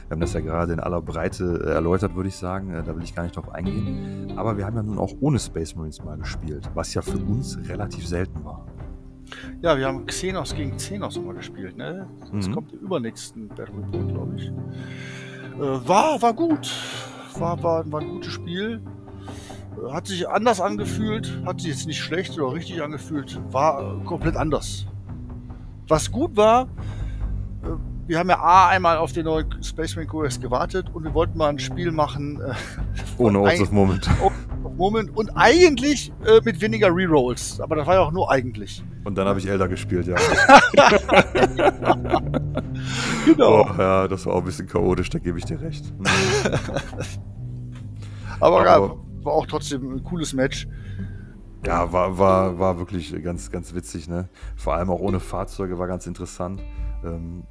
Wir 0.09 0.15
haben 0.15 0.21
das 0.21 0.33
ja 0.33 0.41
gerade 0.41 0.73
in 0.73 0.81
aller 0.81 1.03
Breite 1.03 1.63
äh, 1.65 1.71
erläutert, 1.71 2.15
würde 2.15 2.29
ich 2.29 2.37
sagen. 2.37 2.73
Äh, 2.73 2.83
da 2.83 2.97
will 2.97 3.03
ich 3.03 3.15
gar 3.15 3.23
nicht 3.23 3.37
drauf 3.37 3.53
eingehen. 3.53 4.33
Aber 4.37 4.57
wir 4.57 4.65
haben 4.65 4.77
ja 4.77 4.83
nun 4.83 4.99
auch 4.99 5.13
ohne 5.21 5.39
Space 5.39 5.77
Marines 5.77 6.03
mal 6.03 6.17
gespielt, 6.17 6.69
was 6.75 6.95
ja 6.95 7.03
für 7.03 7.19
uns 7.19 7.59
relativ 7.69 8.07
selten 8.07 8.45
war. 8.45 8.67
Ja, 9.61 9.77
wir 9.77 9.87
haben 9.87 10.07
Xenos 10.07 10.55
gegen 10.55 10.77
Xenos 10.77 11.19
mal 11.21 11.35
gespielt, 11.35 11.77
ne? 11.77 12.07
Das 12.33 12.49
mhm. 12.49 12.53
kommt 12.53 12.73
im 12.73 12.81
übernächsten 12.81 13.49
Battle 13.49 13.77
Report, 13.77 14.09
glaube 14.09 14.35
ich. 14.37 14.47
Äh, 14.49 15.89
war, 15.89 16.21
war 16.21 16.35
gut. 16.35 16.71
War, 17.39 17.63
war, 17.63 17.91
war 17.91 18.01
ein 18.01 18.09
gutes 18.09 18.33
Spiel. 18.33 18.81
Hat 19.91 20.07
sich 20.07 20.29
anders 20.29 20.61
angefühlt, 20.61 21.41
hat 21.45 21.61
sich 21.61 21.71
jetzt 21.71 21.87
nicht 21.87 22.01
schlecht 22.01 22.39
oder 22.39 22.55
richtig 22.55 22.83
angefühlt, 22.83 23.39
war 23.53 24.03
komplett 24.05 24.37
anders. 24.37 24.87
Was 25.89 26.11
gut 26.11 26.37
war, 26.37 26.63
äh, 27.63 28.09
wir 28.09 28.19
haben 28.19 28.29
ja 28.29 28.39
A 28.39 28.69
einmal 28.69 28.99
auf 28.99 29.13
den 29.13 29.25
neuen 29.25 29.63
Space 29.63 29.97
Marine 29.97 30.11
Codex 30.11 30.41
gewartet 30.41 30.87
und 30.93 31.05
wir 31.05 31.15
wollten 31.15 31.39
mal 31.39 31.49
ein 31.49 31.59
Spiel 31.59 31.91
machen. 31.91 32.41
Äh, 32.41 32.55
Ohne 33.23 33.41
Odds 33.41 33.61
of 33.61 33.73
Moment. 33.73 34.09
Moment 34.77 35.17
und 35.17 35.31
eigentlich 35.31 36.13
äh, 36.25 36.41
mit 36.45 36.61
weniger 36.61 36.95
Rerolls. 36.95 37.61
Aber 37.61 37.77
das 37.77 37.87
war 37.87 37.95
ja 37.95 38.01
auch 38.01 38.13
nur 38.13 38.31
eigentlich. 38.31 38.85
Und 39.05 39.17
dann 39.17 39.27
habe 39.27 39.39
ich 39.39 39.49
Elder 39.49 39.69
gespielt, 39.69 40.07
ja. 40.07 40.17
genau. 43.25 43.63
Oh, 43.63 43.67
ja, 43.79 44.09
das 44.09 44.27
war 44.27 44.35
auch 44.35 44.41
ein 44.41 44.45
bisschen 44.45 44.67
chaotisch, 44.67 45.11
da 45.11 45.19
gebe 45.19 45.39
ich 45.39 45.45
dir 45.45 45.61
recht. 45.61 45.93
aber, 48.41 48.69
aber 48.69 48.97
war 49.27 49.35
auch 49.35 49.47
trotzdem 49.47 49.93
ein 49.93 50.05
cooles 50.05 50.33
Match. 50.33 50.67
Ja, 51.65 51.93
war, 51.93 52.17
war, 52.17 52.59
war 52.59 52.79
wirklich 52.79 53.15
ganz, 53.23 53.51
ganz 53.51 53.75
witzig, 53.75 54.09
ne? 54.09 54.29
Vor 54.55 54.75
allem 54.75 54.89
auch 54.89 55.01
ohne 55.01 55.21
Fahrzeuge 55.21 55.79
war 55.79 55.89
ganz 55.89 56.07
interessant. 56.07 56.63
Ähm, 57.05 57.43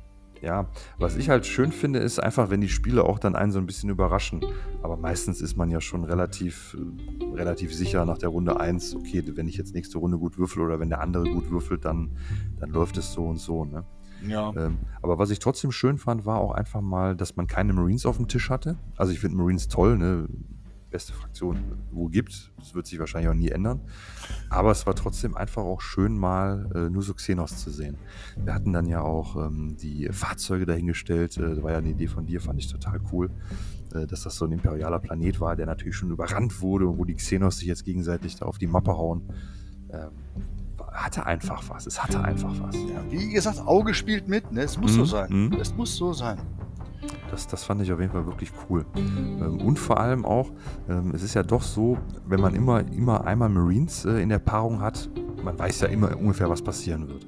ja, 0.42 0.70
was 1.00 1.16
ich 1.16 1.30
halt 1.30 1.46
schön 1.46 1.72
finde, 1.72 2.00
ist 2.00 2.20
einfach, 2.20 2.50
wenn 2.50 2.62
die 2.62 2.70
Spiele 2.70 3.04
auch 3.04 3.20
dann 3.20 3.36
einen 3.36 3.52
so 3.52 3.60
ein 3.60 3.66
bisschen 3.66 3.90
überraschen. 3.90 4.42
Aber 4.84 4.96
meistens 4.96 5.42
ist 5.42 5.58
man 5.58 5.70
ja 5.70 5.82
schon 5.82 6.04
relativ, 6.04 6.78
äh, 6.80 7.36
relativ 7.36 7.74
sicher 7.74 8.06
nach 8.06 8.18
der 8.18 8.30
Runde 8.30 8.60
1, 8.60 8.96
okay, 8.96 9.24
wenn 9.36 9.48
ich 9.48 9.58
jetzt 9.58 9.74
nächste 9.74 9.98
Runde 9.98 10.18
gut 10.18 10.38
würfel 10.38 10.62
oder 10.62 10.80
wenn 10.80 10.90
der 10.90 11.02
andere 11.02 11.26
gut 11.26 11.50
würfelt, 11.52 11.84
dann, 11.84 12.12
dann 12.60 12.70
läuft 12.70 12.98
es 12.98 13.12
so 13.12 13.26
und 13.28 13.38
so, 13.38 13.66
ne? 13.66 13.84
Ja. 14.26 14.54
Ähm, 14.56 14.78
aber 15.02 15.20
was 15.20 15.30
ich 15.30 15.40
trotzdem 15.40 15.72
schön 15.72 15.98
fand, 15.98 16.26
war 16.26 16.40
auch 16.40 16.52
einfach 16.52 16.82
mal, 16.82 17.16
dass 17.16 17.36
man 17.36 17.48
keine 17.48 17.74
Marines 17.74 18.06
auf 18.06 18.18
dem 18.18 18.28
Tisch 18.28 18.50
hatte. 18.50 18.78
Also 18.98 19.12
ich 19.12 19.20
finde 19.20 19.38
Marines 19.38 19.68
toll, 19.68 19.98
ne? 19.98 20.28
Beste 20.96 21.12
Fraktion 21.12 21.58
wo 21.92 22.08
gibt. 22.08 22.54
Das 22.58 22.74
wird 22.74 22.88
sich 22.88 23.00
wahrscheinlich 23.00 23.30
auch 23.30 23.36
nie 23.36 23.50
ändern. 23.50 23.82
Aber 24.50 24.72
es 24.72 24.86
war 24.86 24.96
trotzdem 24.96 25.36
einfach 25.36 25.62
auch 25.62 25.82
schön, 25.82 26.18
mal 26.18 26.70
äh, 26.74 26.90
nur 26.90 27.02
so 27.02 27.14
Xenos 27.14 27.58
zu 27.58 27.70
sehen. 27.70 27.98
Wir 28.38 28.54
hatten 28.54 28.72
dann 28.72 28.88
ja 28.88 29.02
auch 29.02 29.36
ähm, 29.36 29.76
die 29.76 30.08
Fahrzeuge 30.14 30.66
dahingestellt. 30.66 31.36
Äh, 31.38 31.50
das 31.56 31.64
war 31.64 31.72
ja 31.72 31.80
eine 31.80 31.90
Idee 31.90 32.08
von 32.08 32.26
dir, 32.26 32.40
fand 32.40 32.60
ich 32.60 32.72
total 32.72 33.02
cool. 33.12 33.30
Äh, 33.94 34.08
dass 34.08 34.24
das 34.24 34.38
so 34.38 34.46
ein 34.46 34.54
imperialer 34.54 35.00
Planet 35.00 35.42
war, 35.42 35.58
der 35.58 35.66
natürlich 35.66 35.98
schon 35.98 36.12
überrannt 36.12 36.62
wurde 36.62 36.88
und 36.88 36.98
wo 36.98 37.04
die 37.04 37.16
Xenos 37.16 37.58
sich 37.58 37.68
jetzt 37.68 37.84
gegenseitig 37.84 38.38
da 38.38 38.46
auf 38.46 38.58
die 38.58 38.68
Mappe 38.68 38.98
hauen. 38.98 39.22
Ähm, 39.90 40.12
hatte 40.94 41.26
einfach 41.26 41.62
was. 41.68 41.88
Es 41.88 42.02
hatte 42.02 42.24
einfach 42.24 42.54
was. 42.62 42.76
Ja, 42.76 43.04
wie 43.10 43.34
gesagt, 43.34 43.60
Auge 43.68 43.94
spielt 43.94 44.30
mit. 44.30 44.54
Ne? 44.54 44.62
Es 44.62 44.78
muss 44.78 44.94
mhm. 44.94 44.96
so 44.96 45.06
sein. 45.06 45.30
Mhm. 45.30 45.54
Es 45.60 45.76
muss 45.76 45.94
so 45.96 46.14
sein. 46.14 46.38
Das, 47.36 47.48
das 47.48 47.66
fand 47.66 47.82
ich 47.82 47.92
auf 47.92 48.00
jeden 48.00 48.14
Fall 48.14 48.26
wirklich 48.26 48.50
cool. 48.70 48.86
Ähm, 48.96 49.60
und 49.60 49.78
vor 49.78 50.00
allem 50.00 50.24
auch, 50.24 50.52
ähm, 50.88 51.12
es 51.14 51.22
ist 51.22 51.34
ja 51.34 51.44
doch 51.44 51.64
so, 51.64 51.98
wenn 52.26 52.40
man 52.40 52.56
immer, 52.56 52.80
immer 52.94 53.28
einmal 53.28 53.50
Marines 53.50 54.06
äh, 54.06 54.22
in 54.22 54.30
der 54.30 54.40
Paarung 54.40 54.80
hat, 54.80 55.10
man 55.44 55.60
weiß 55.60 55.82
ja 55.82 55.90
immer 55.90 56.18
ungefähr, 56.18 56.50
was 56.50 56.62
passieren 56.62 57.10
wird. 57.10 57.28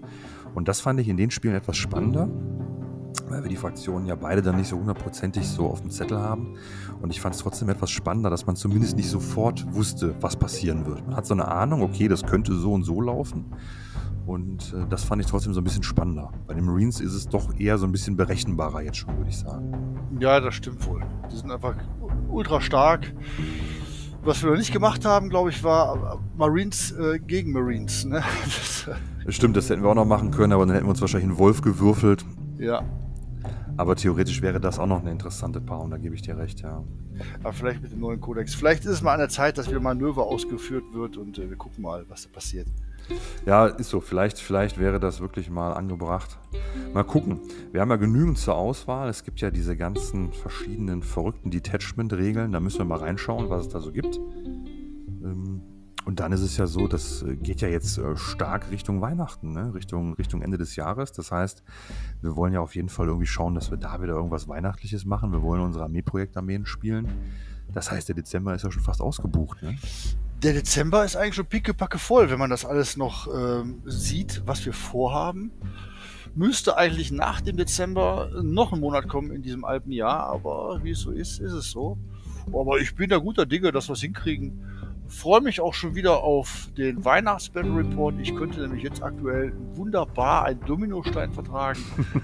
Und 0.55 0.69
das 0.69 0.79
fand 0.79 1.01
ich 1.01 1.09
in 1.09 1.17
den 1.17 1.29
Spielen 1.29 1.55
etwas 1.55 1.75
spannender, 1.75 2.29
weil 3.27 3.43
wir 3.43 3.49
die 3.49 3.57
Fraktionen 3.57 4.07
ja 4.07 4.15
beide 4.15 4.41
dann 4.41 4.55
nicht 4.55 4.69
so 4.69 4.77
hundertprozentig 4.77 5.45
so 5.45 5.67
auf 5.67 5.81
dem 5.81 5.89
Zettel 5.89 6.19
haben. 6.19 6.55
Und 7.01 7.11
ich 7.11 7.19
fand 7.19 7.35
es 7.35 7.41
trotzdem 7.41 7.67
etwas 7.67 7.91
spannender, 7.91 8.29
dass 8.29 8.47
man 8.47 8.55
zumindest 8.55 8.95
nicht 8.95 9.09
sofort 9.09 9.75
wusste, 9.75 10.15
was 10.21 10.37
passieren 10.37 10.85
wird. 10.85 11.05
Man 11.05 11.17
hat 11.17 11.25
so 11.25 11.33
eine 11.33 11.49
Ahnung, 11.49 11.81
okay, 11.81 12.07
das 12.07 12.23
könnte 12.25 12.53
so 12.53 12.71
und 12.71 12.83
so 12.83 13.01
laufen. 13.01 13.47
Und 14.27 14.73
äh, 14.73 14.85
das 14.89 15.05
fand 15.05 15.21
ich 15.21 15.27
trotzdem 15.27 15.53
so 15.53 15.61
ein 15.61 15.63
bisschen 15.63 15.83
spannender. 15.83 16.31
Bei 16.47 16.53
den 16.53 16.65
Marines 16.65 16.99
ist 16.99 17.13
es 17.13 17.29
doch 17.29 17.57
eher 17.57 17.77
so 17.77 17.85
ein 17.85 17.93
bisschen 17.93 18.17
berechenbarer 18.17 18.81
jetzt 18.81 18.97
schon, 18.97 19.15
würde 19.17 19.29
ich 19.29 19.37
sagen. 19.37 19.73
Ja, 20.19 20.41
das 20.41 20.53
stimmt 20.55 20.85
wohl. 20.85 21.01
Die 21.31 21.37
sind 21.37 21.49
einfach 21.49 21.75
ultra 22.29 22.59
stark. 22.59 23.13
Was 24.23 24.43
wir 24.43 24.49
noch 24.49 24.57
nicht 24.57 24.73
gemacht 24.73 25.05
haben, 25.05 25.29
glaube 25.29 25.49
ich, 25.49 25.63
war 25.63 26.15
äh, 26.15 26.37
Marines 26.37 26.91
äh, 26.91 27.19
gegen 27.19 27.53
Marines. 27.53 28.05
Ne? 28.05 28.21
Das, 29.25 29.35
stimmt, 29.35 29.57
das 29.57 29.69
hätten 29.69 29.83
wir 29.83 29.89
auch 29.89 29.95
noch 29.95 30.05
machen 30.05 30.31
können, 30.31 30.53
aber 30.53 30.65
dann 30.65 30.73
hätten 30.73 30.85
wir 30.85 30.91
uns 30.91 31.01
wahrscheinlich 31.01 31.29
einen 31.29 31.37
Wolf 31.37 31.59
gewürfelt. 31.59 32.23
Ja. 32.57 32.81
Aber 33.75 33.97
theoretisch 33.97 34.41
wäre 34.41 34.61
das 34.61 34.79
auch 34.79 34.85
noch 34.85 35.01
eine 35.01 35.11
interessante 35.11 35.59
Paarung, 35.59 35.91
da 35.91 35.97
gebe 35.97 36.15
ich 36.15 36.21
dir 36.21 36.37
recht, 36.37 36.61
ja. 36.61 36.81
Aber 37.43 37.51
vielleicht 37.51 37.81
mit 37.81 37.91
dem 37.91 37.99
neuen 37.99 38.21
Kodex. 38.21 38.55
Vielleicht 38.55 38.85
ist 38.85 38.91
es 38.91 39.01
mal 39.01 39.11
an 39.11 39.19
der 39.19 39.27
Zeit, 39.27 39.57
dass 39.57 39.69
wieder 39.69 39.81
Manöver 39.81 40.25
ausgeführt 40.25 40.85
wird 40.93 41.17
und 41.17 41.37
äh, 41.39 41.49
wir 41.49 41.57
gucken 41.57 41.81
mal, 41.83 42.05
was 42.07 42.23
da 42.23 42.29
passiert. 42.29 42.67
Ja, 43.45 43.67
ist 43.67 43.89
so. 43.89 44.01
Vielleicht, 44.01 44.39
vielleicht 44.39 44.79
wäre 44.79 44.99
das 44.99 45.21
wirklich 45.21 45.49
mal 45.49 45.73
angebracht. 45.73 46.37
Mal 46.93 47.03
gucken. 47.03 47.39
Wir 47.71 47.81
haben 47.81 47.89
ja 47.89 47.95
genügend 47.95 48.37
zur 48.37 48.55
Auswahl. 48.55 49.09
Es 49.09 49.23
gibt 49.23 49.39
ja 49.39 49.51
diese 49.51 49.75
ganzen 49.77 50.33
verschiedenen 50.33 51.01
verrückten 51.01 51.51
Detachment-Regeln. 51.51 52.51
Da 52.51 52.59
müssen 52.59 52.79
wir 52.79 52.85
mal 52.85 52.99
reinschauen, 52.99 53.49
was 53.49 53.67
es 53.67 53.69
da 53.69 53.79
so 53.79 53.91
gibt. 53.91 54.17
Ähm, 54.17 55.61
und 56.07 56.21
dann 56.21 56.31
ist 56.31 56.41
es 56.41 56.55
ja 56.55 56.67
so, 56.67 56.87
das 56.87 57.23
äh, 57.23 57.35
geht 57.35 57.59
ja 57.59 57.67
jetzt 57.67 57.97
äh, 57.97 58.15
stark 58.15 58.71
Richtung 58.71 59.01
Weihnachten, 59.01 59.51
ne? 59.51 59.73
Richtung, 59.73 60.13
Richtung 60.13 60.41
Ende 60.41 60.57
des 60.57 60.77
Jahres. 60.77 61.11
Das 61.11 61.33
heißt, 61.33 61.63
wir 62.21 62.35
wollen 62.37 62.53
ja 62.53 62.61
auf 62.61 62.75
jeden 62.75 62.87
Fall 62.87 63.07
irgendwie 63.07 63.27
schauen, 63.27 63.55
dass 63.55 63.71
wir 63.71 63.77
da 63.77 64.01
wieder 64.01 64.13
irgendwas 64.13 64.47
Weihnachtliches 64.47 65.05
machen. 65.05 65.33
Wir 65.33 65.41
wollen 65.41 65.59
unsere 65.59 65.83
Armeeprojektarmeen 65.83 66.65
spielen. 66.65 67.09
Das 67.73 67.91
heißt, 67.91 68.07
der 68.07 68.15
Dezember 68.15 68.55
ist 68.55 68.63
ja 68.63 68.71
schon 68.71 68.83
fast 68.83 69.01
ausgebucht. 69.01 69.61
Ne? 69.61 69.77
Der 70.43 70.53
Dezember 70.53 71.03
ist 71.03 71.15
eigentlich 71.15 71.35
schon 71.35 71.47
pickepacke 71.47 71.97
voll, 71.97 72.29
wenn 72.29 72.39
man 72.39 72.49
das 72.49 72.63
alles 72.65 72.95
noch 72.95 73.27
ähm, 73.33 73.81
sieht, 73.85 74.43
was 74.45 74.65
wir 74.65 74.73
vorhaben. 74.73 75.51
Müsste 76.35 76.77
eigentlich 76.77 77.11
nach 77.11 77.41
dem 77.41 77.57
Dezember 77.57 78.29
noch 78.43 78.71
ein 78.71 78.79
Monat 78.79 79.07
kommen 79.07 79.31
in 79.31 79.41
diesem 79.41 79.65
alten 79.65 79.91
Jahr, 79.91 80.27
aber 80.27 80.79
wie 80.83 80.91
es 80.91 80.99
so 80.99 81.11
ist, 81.11 81.39
ist 81.39 81.53
es 81.53 81.71
so. 81.71 81.97
Aber 82.53 82.79
ich 82.79 82.95
bin 82.95 83.09
da 83.09 83.17
guter 83.17 83.47
Dinge, 83.47 83.71
dass 83.71 83.89
wir 83.89 83.93
es 83.93 84.01
hinkriegen. 84.01 84.63
Freue 85.07 85.41
mich 85.41 85.59
auch 85.61 85.73
schon 85.73 85.95
wieder 85.95 86.23
auf 86.23 86.69
den 86.77 87.03
Weihnachts-Battle 87.03 87.75
Report. 87.75 88.15
Ich 88.21 88.35
könnte 88.35 88.61
nämlich 88.61 88.83
jetzt 88.83 89.01
aktuell 89.01 89.53
wunderbar 89.73 90.45
einen 90.45 90.59
Dominostein 90.61 91.31
vertragen. 91.31 91.79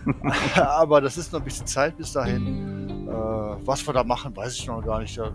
aber 0.55 1.01
das 1.01 1.17
ist 1.17 1.33
noch 1.33 1.39
ein 1.39 1.45
bisschen 1.45 1.65
Zeit 1.65 1.97
bis 1.97 2.11
dahin. 2.11 3.07
Äh, 3.07 3.11
was 3.11 3.87
wir 3.87 3.93
da 3.93 4.03
machen, 4.03 4.35
weiß 4.35 4.55
ich 4.55 4.67
noch 4.67 4.83
gar 4.83 4.99
nicht. 4.99 5.17
Da 5.17 5.31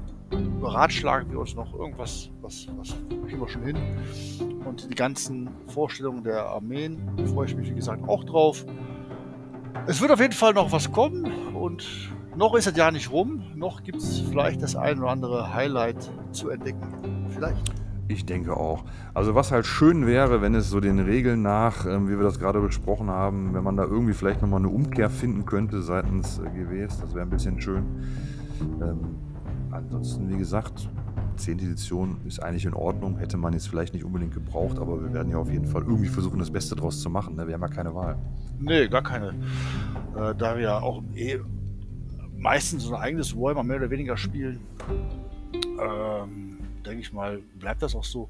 beratschlagen 0.60 1.30
wir 1.30 1.40
uns 1.40 1.54
noch 1.54 1.74
irgendwas, 1.74 2.30
was, 2.42 2.66
was 2.76 2.94
kriegen 3.26 3.40
wir 3.40 3.48
schon 3.48 3.62
hin. 3.62 3.76
Und 4.64 4.90
die 4.90 4.94
ganzen 4.94 5.48
Vorstellungen 5.66 6.22
der 6.22 6.46
Armeen 6.46 6.98
freue 7.32 7.46
ich 7.46 7.56
mich, 7.56 7.70
wie 7.70 7.74
gesagt, 7.74 8.06
auch 8.08 8.24
drauf. 8.24 8.64
Es 9.86 10.00
wird 10.00 10.10
auf 10.10 10.20
jeden 10.20 10.32
Fall 10.32 10.52
noch 10.52 10.72
was 10.72 10.92
kommen 10.92 11.54
und 11.54 11.86
noch 12.36 12.54
ist 12.54 12.66
das 12.66 12.76
Jahr 12.76 12.92
nicht 12.92 13.10
rum, 13.10 13.42
noch 13.56 13.82
gibt 13.82 13.98
es 13.98 14.20
vielleicht 14.20 14.62
das 14.62 14.76
ein 14.76 14.98
oder 15.00 15.10
andere 15.10 15.54
Highlight 15.54 16.10
zu 16.32 16.50
entdecken. 16.50 17.26
Vielleicht. 17.30 17.72
Ich 18.08 18.24
denke 18.24 18.56
auch. 18.56 18.84
Also 19.12 19.34
was 19.34 19.52
halt 19.52 19.66
schön 19.66 20.06
wäre, 20.06 20.40
wenn 20.40 20.54
es 20.54 20.70
so 20.70 20.80
den 20.80 20.98
Regeln 20.98 21.42
nach, 21.42 21.84
ähm, 21.84 22.08
wie 22.08 22.16
wir 22.16 22.24
das 22.24 22.38
gerade 22.38 22.60
besprochen 22.60 23.10
haben, 23.10 23.52
wenn 23.54 23.62
man 23.62 23.76
da 23.76 23.84
irgendwie 23.84 24.14
vielleicht 24.14 24.40
nochmal 24.40 24.60
eine 24.60 24.70
Umkehr 24.70 25.10
finden 25.10 25.44
könnte 25.44 25.82
seitens 25.82 26.38
äh, 26.38 26.48
GWs, 26.48 27.00
das 27.00 27.14
wäre 27.14 27.26
ein 27.26 27.30
bisschen 27.30 27.60
schön. 27.60 27.84
Ähm, 28.80 29.16
ansonsten, 29.70 30.28
wie 30.30 30.36
gesagt, 30.36 30.88
10. 31.36 31.58
Edition 31.58 32.20
ist 32.26 32.42
eigentlich 32.42 32.64
in 32.64 32.74
Ordnung, 32.74 33.18
hätte 33.18 33.36
man 33.36 33.52
jetzt 33.52 33.68
vielleicht 33.68 33.94
nicht 33.94 34.04
unbedingt 34.04 34.34
gebraucht, 34.34 34.78
aber 34.78 35.00
wir 35.02 35.12
werden 35.12 35.30
ja 35.30 35.38
auf 35.38 35.50
jeden 35.50 35.66
Fall 35.66 35.82
irgendwie 35.82 36.08
versuchen, 36.08 36.38
das 36.38 36.50
Beste 36.50 36.74
draus 36.74 37.00
zu 37.00 37.10
machen. 37.10 37.36
Ne? 37.36 37.46
Wir 37.46 37.54
haben 37.54 37.62
ja 37.62 37.68
keine 37.68 37.94
Wahl. 37.94 38.16
Nee, 38.58 38.88
gar 38.88 39.02
keine. 39.02 39.28
Äh, 40.16 40.34
da 40.34 40.56
wir 40.56 40.62
ja 40.62 40.80
auch 40.80 41.02
eh 41.14 41.38
meistens 42.36 42.88
ein 42.88 42.94
eigenes 42.94 43.36
Warhammer 43.36 43.62
mehr 43.62 43.76
oder 43.76 43.90
weniger 43.90 44.16
spielen, 44.16 44.60
ähm, 45.54 46.58
denke 46.84 47.00
ich 47.00 47.12
mal, 47.12 47.40
bleibt 47.58 47.82
das 47.82 47.94
auch 47.94 48.04
so. 48.04 48.28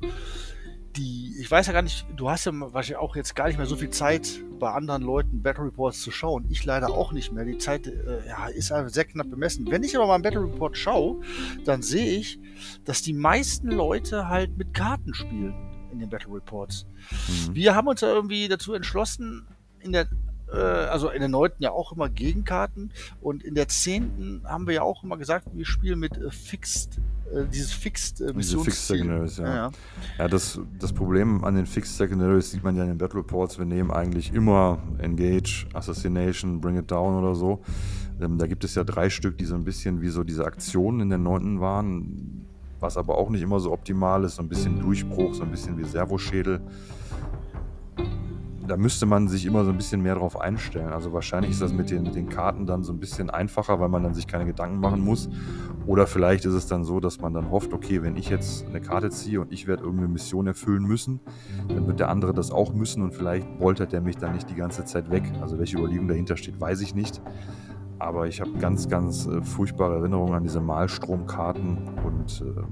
Die, 0.99 1.37
ich 1.39 1.51
weiß 1.51 1.69
ja 1.69 1.73
gar 1.73 1.83
nicht, 1.83 2.07
du 2.17 2.29
hast 2.29 2.45
ja 2.45 2.53
wahrscheinlich 2.53 2.97
auch 2.97 3.17
jetzt 3.17 3.35
gar 3.35 3.47
nicht 3.47 3.57
mehr 3.57 3.67
so 3.67 3.77
viel 3.77 3.91
Zeit, 3.91 4.43
bei 4.59 4.73
anderen 4.73 5.03
Leuten 5.03 5.43
Battle 5.43 5.65
Reports 5.65 6.03
zu 6.03 6.11
schauen. 6.11 6.45
Ich 6.51 6.65
leider 6.65 6.91
auch 6.91 7.13
nicht 7.13 7.33
mehr. 7.33 7.45
Die 7.45 7.59
Zeit 7.59 7.87
äh, 7.87 8.27
ja, 8.27 8.49
ist 8.49 8.73
einfach 8.73 8.93
sehr 8.93 9.05
knapp 9.05 9.31
bemessen. 9.31 9.71
Wenn 9.71 9.83
ich 9.85 9.97
aber 9.97 10.07
mal 10.07 10.15
einen 10.15 10.23
Battle 10.23 10.43
Report 10.43 10.77
schaue, 10.77 11.21
dann 11.65 11.83
sehe 11.83 12.19
ich, 12.19 12.39
dass 12.85 13.03
die 13.03 13.13
meisten 13.13 13.71
Leute 13.71 14.29
halt 14.29 14.57
mit 14.59 14.75
Karten 14.75 15.15
spielen 15.15 15.55
in 15.93 16.01
den 16.01 16.11
Battle 16.11 16.35
Reports. 16.35 16.87
Mhm. 17.29 17.55
Wir 17.55 17.75
haben 17.75 17.87
uns 17.87 18.01
ja 18.01 18.09
irgendwie 18.09 18.49
dazu 18.49 18.75
entschlossen, 18.75 19.47
in 19.81 19.93
der 19.93 20.09
also 20.57 21.11
in 21.11 21.21
der 21.21 21.29
neunten 21.29 21.63
ja 21.63 21.71
auch 21.71 21.93
immer 21.93 22.09
Gegenkarten 22.09 22.91
und 23.21 23.43
in 23.43 23.55
der 23.55 23.69
zehnten 23.69 24.43
haben 24.45 24.67
wir 24.67 24.75
ja 24.75 24.83
auch 24.83 25.05
immer 25.05 25.17
gesagt, 25.17 25.49
wir 25.53 25.67
spielen 25.67 25.99
mit 25.99 26.17
äh, 26.17 26.31
Fixed 26.31 27.01
äh, 27.33 27.45
dieses 27.53 27.73
Fixed 27.73 28.21
äh, 28.21 28.33
Diese 28.33 28.59
Fixed 28.59 28.87
Secondaries, 28.87 29.37
ja. 29.39 29.47
Ja, 29.47 29.55
ja. 29.55 29.71
ja, 30.19 30.29
das, 30.29 30.61
das 30.79 30.93
Problem 30.93 31.45
an 31.45 31.55
den 31.55 31.67
Fixed 31.67 31.97
Secondaries 31.97 32.51
sieht 32.51 32.65
man 32.65 32.77
ja 32.77 32.83
in 32.83 32.89
den 32.89 32.99
Battle 32.99 33.21
Reports. 33.21 33.59
Wir 33.59 33.67
nehmen 33.67 33.91
eigentlich 33.91 34.33
immer 34.33 34.79
Engage, 34.99 35.67
Assassination, 35.75 36.61
Bring 36.61 36.79
It 36.79 36.91
Down 36.91 37.23
oder 37.23 37.35
so. 37.35 37.61
Ähm, 38.21 38.39
da 38.39 38.47
gibt 38.47 38.65
es 38.65 38.75
ja 38.75 38.85
drei 38.85 39.11
Stück, 39.11 39.39
die 39.39 39.45
so 39.45 39.55
ein 39.55 39.65
bisschen 39.65 40.01
wie 40.01 40.09
so 40.09 40.25
diese 40.25 40.45
Aktionen 40.45 41.01
in 41.01 41.09
der 41.11 41.19
neunten 41.19 41.61
waren, 41.61 42.47
was 42.81 42.97
aber 42.97 43.19
auch 43.19 43.31
nicht 43.31 43.43
immer 43.43 43.61
so 43.61 43.73
optimal 43.73 44.25
ist. 44.25 44.37
So 44.37 44.43
ein 44.43 44.49
bisschen 44.49 44.81
Durchbruch, 44.81 45.35
so 45.35 45.43
ein 45.43 45.51
bisschen 45.51 45.79
wie 45.79 45.85
Servoschädel 45.85 46.61
da 48.69 48.77
müsste 48.77 49.07
man 49.07 49.29
sich 49.29 49.47
immer 49.47 49.65
so 49.65 49.71
ein 49.71 49.77
bisschen 49.77 50.03
mehr 50.03 50.15
drauf 50.15 50.41
einstellen. 50.41 50.93
Also 50.93 51.13
wahrscheinlich 51.13 51.53
ist 51.53 51.63
das 51.63 51.73
mit 51.73 51.91
den, 51.91 52.03
mit 52.03 52.15
den 52.15 52.29
Karten 52.29 52.67
dann 52.67 52.83
so 52.83 52.93
ein 52.93 53.01
bisschen 53.01 53.31
einfacher, 53.31 53.81
weil 53.81 53.89
man 53.89 54.03
dann 54.03 54.15
sich 54.15 54.27
keine 54.27 54.45
Gedanken 54.45 54.79
machen 54.79 55.01
muss. 55.01 55.29
Oder 55.87 56.07
vielleicht 56.07 56.45
ist 56.45 56.53
es 56.53 56.67
dann 56.67 56.85
so, 56.85 57.01
dass 57.01 57.21
man 57.21 57.33
dann 57.33 57.51
hofft, 57.51 57.73
okay, 57.73 58.03
wenn 58.03 58.17
ich 58.17 58.29
jetzt 58.29 58.67
eine 58.67 58.81
Karte 58.81 59.11
ziehe 59.11 59.41
und 59.41 59.53
ich 59.53 59.67
werde 59.67 59.83
irgendeine 59.85 60.09
Mission 60.09 60.47
erfüllen 60.47 60.85
müssen, 60.85 61.21
dann 61.69 61.87
wird 61.87 61.99
der 61.99 62.11
andere 62.11 62.35
das 62.35 62.51
auch 62.51 62.75
müssen 62.75 63.03
und 63.03 63.15
vielleicht 63.15 63.59
boltert 63.59 63.93
er 63.95 64.03
mich 64.03 64.17
dann 64.19 64.35
nicht 64.35 64.51
die 64.51 64.55
ganze 64.55 64.85
Zeit 64.85 65.11
weg. 65.11 65.25
Also 65.41 65.59
welche 65.59 65.79
Überlegung 65.79 66.07
dahinter 66.07 66.37
steht, 66.37 66.61
weiß 66.61 66.83
ich 66.83 66.95
nicht. 66.95 67.23
Aber 67.99 68.29
ich 68.29 68.41
habe 68.41 68.53
ganz, 68.59 68.89
ganz 68.89 69.27
äh, 69.27 69.43
furchtbare 69.43 69.97
Erinnerungen 69.97 70.35
an 70.35 70.43
diese 70.43 70.61
Malstromkarten 70.61 71.79
und 72.05 72.45
äh, 72.47 72.63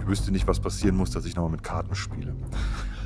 ich 0.00 0.06
wüsste 0.06 0.32
nicht, 0.32 0.46
was 0.46 0.60
passieren 0.60 0.96
muss, 0.96 1.10
dass 1.10 1.24
ich 1.24 1.36
nochmal 1.36 1.52
mit 1.52 1.62
Karten 1.62 1.94
spiele. 1.94 2.34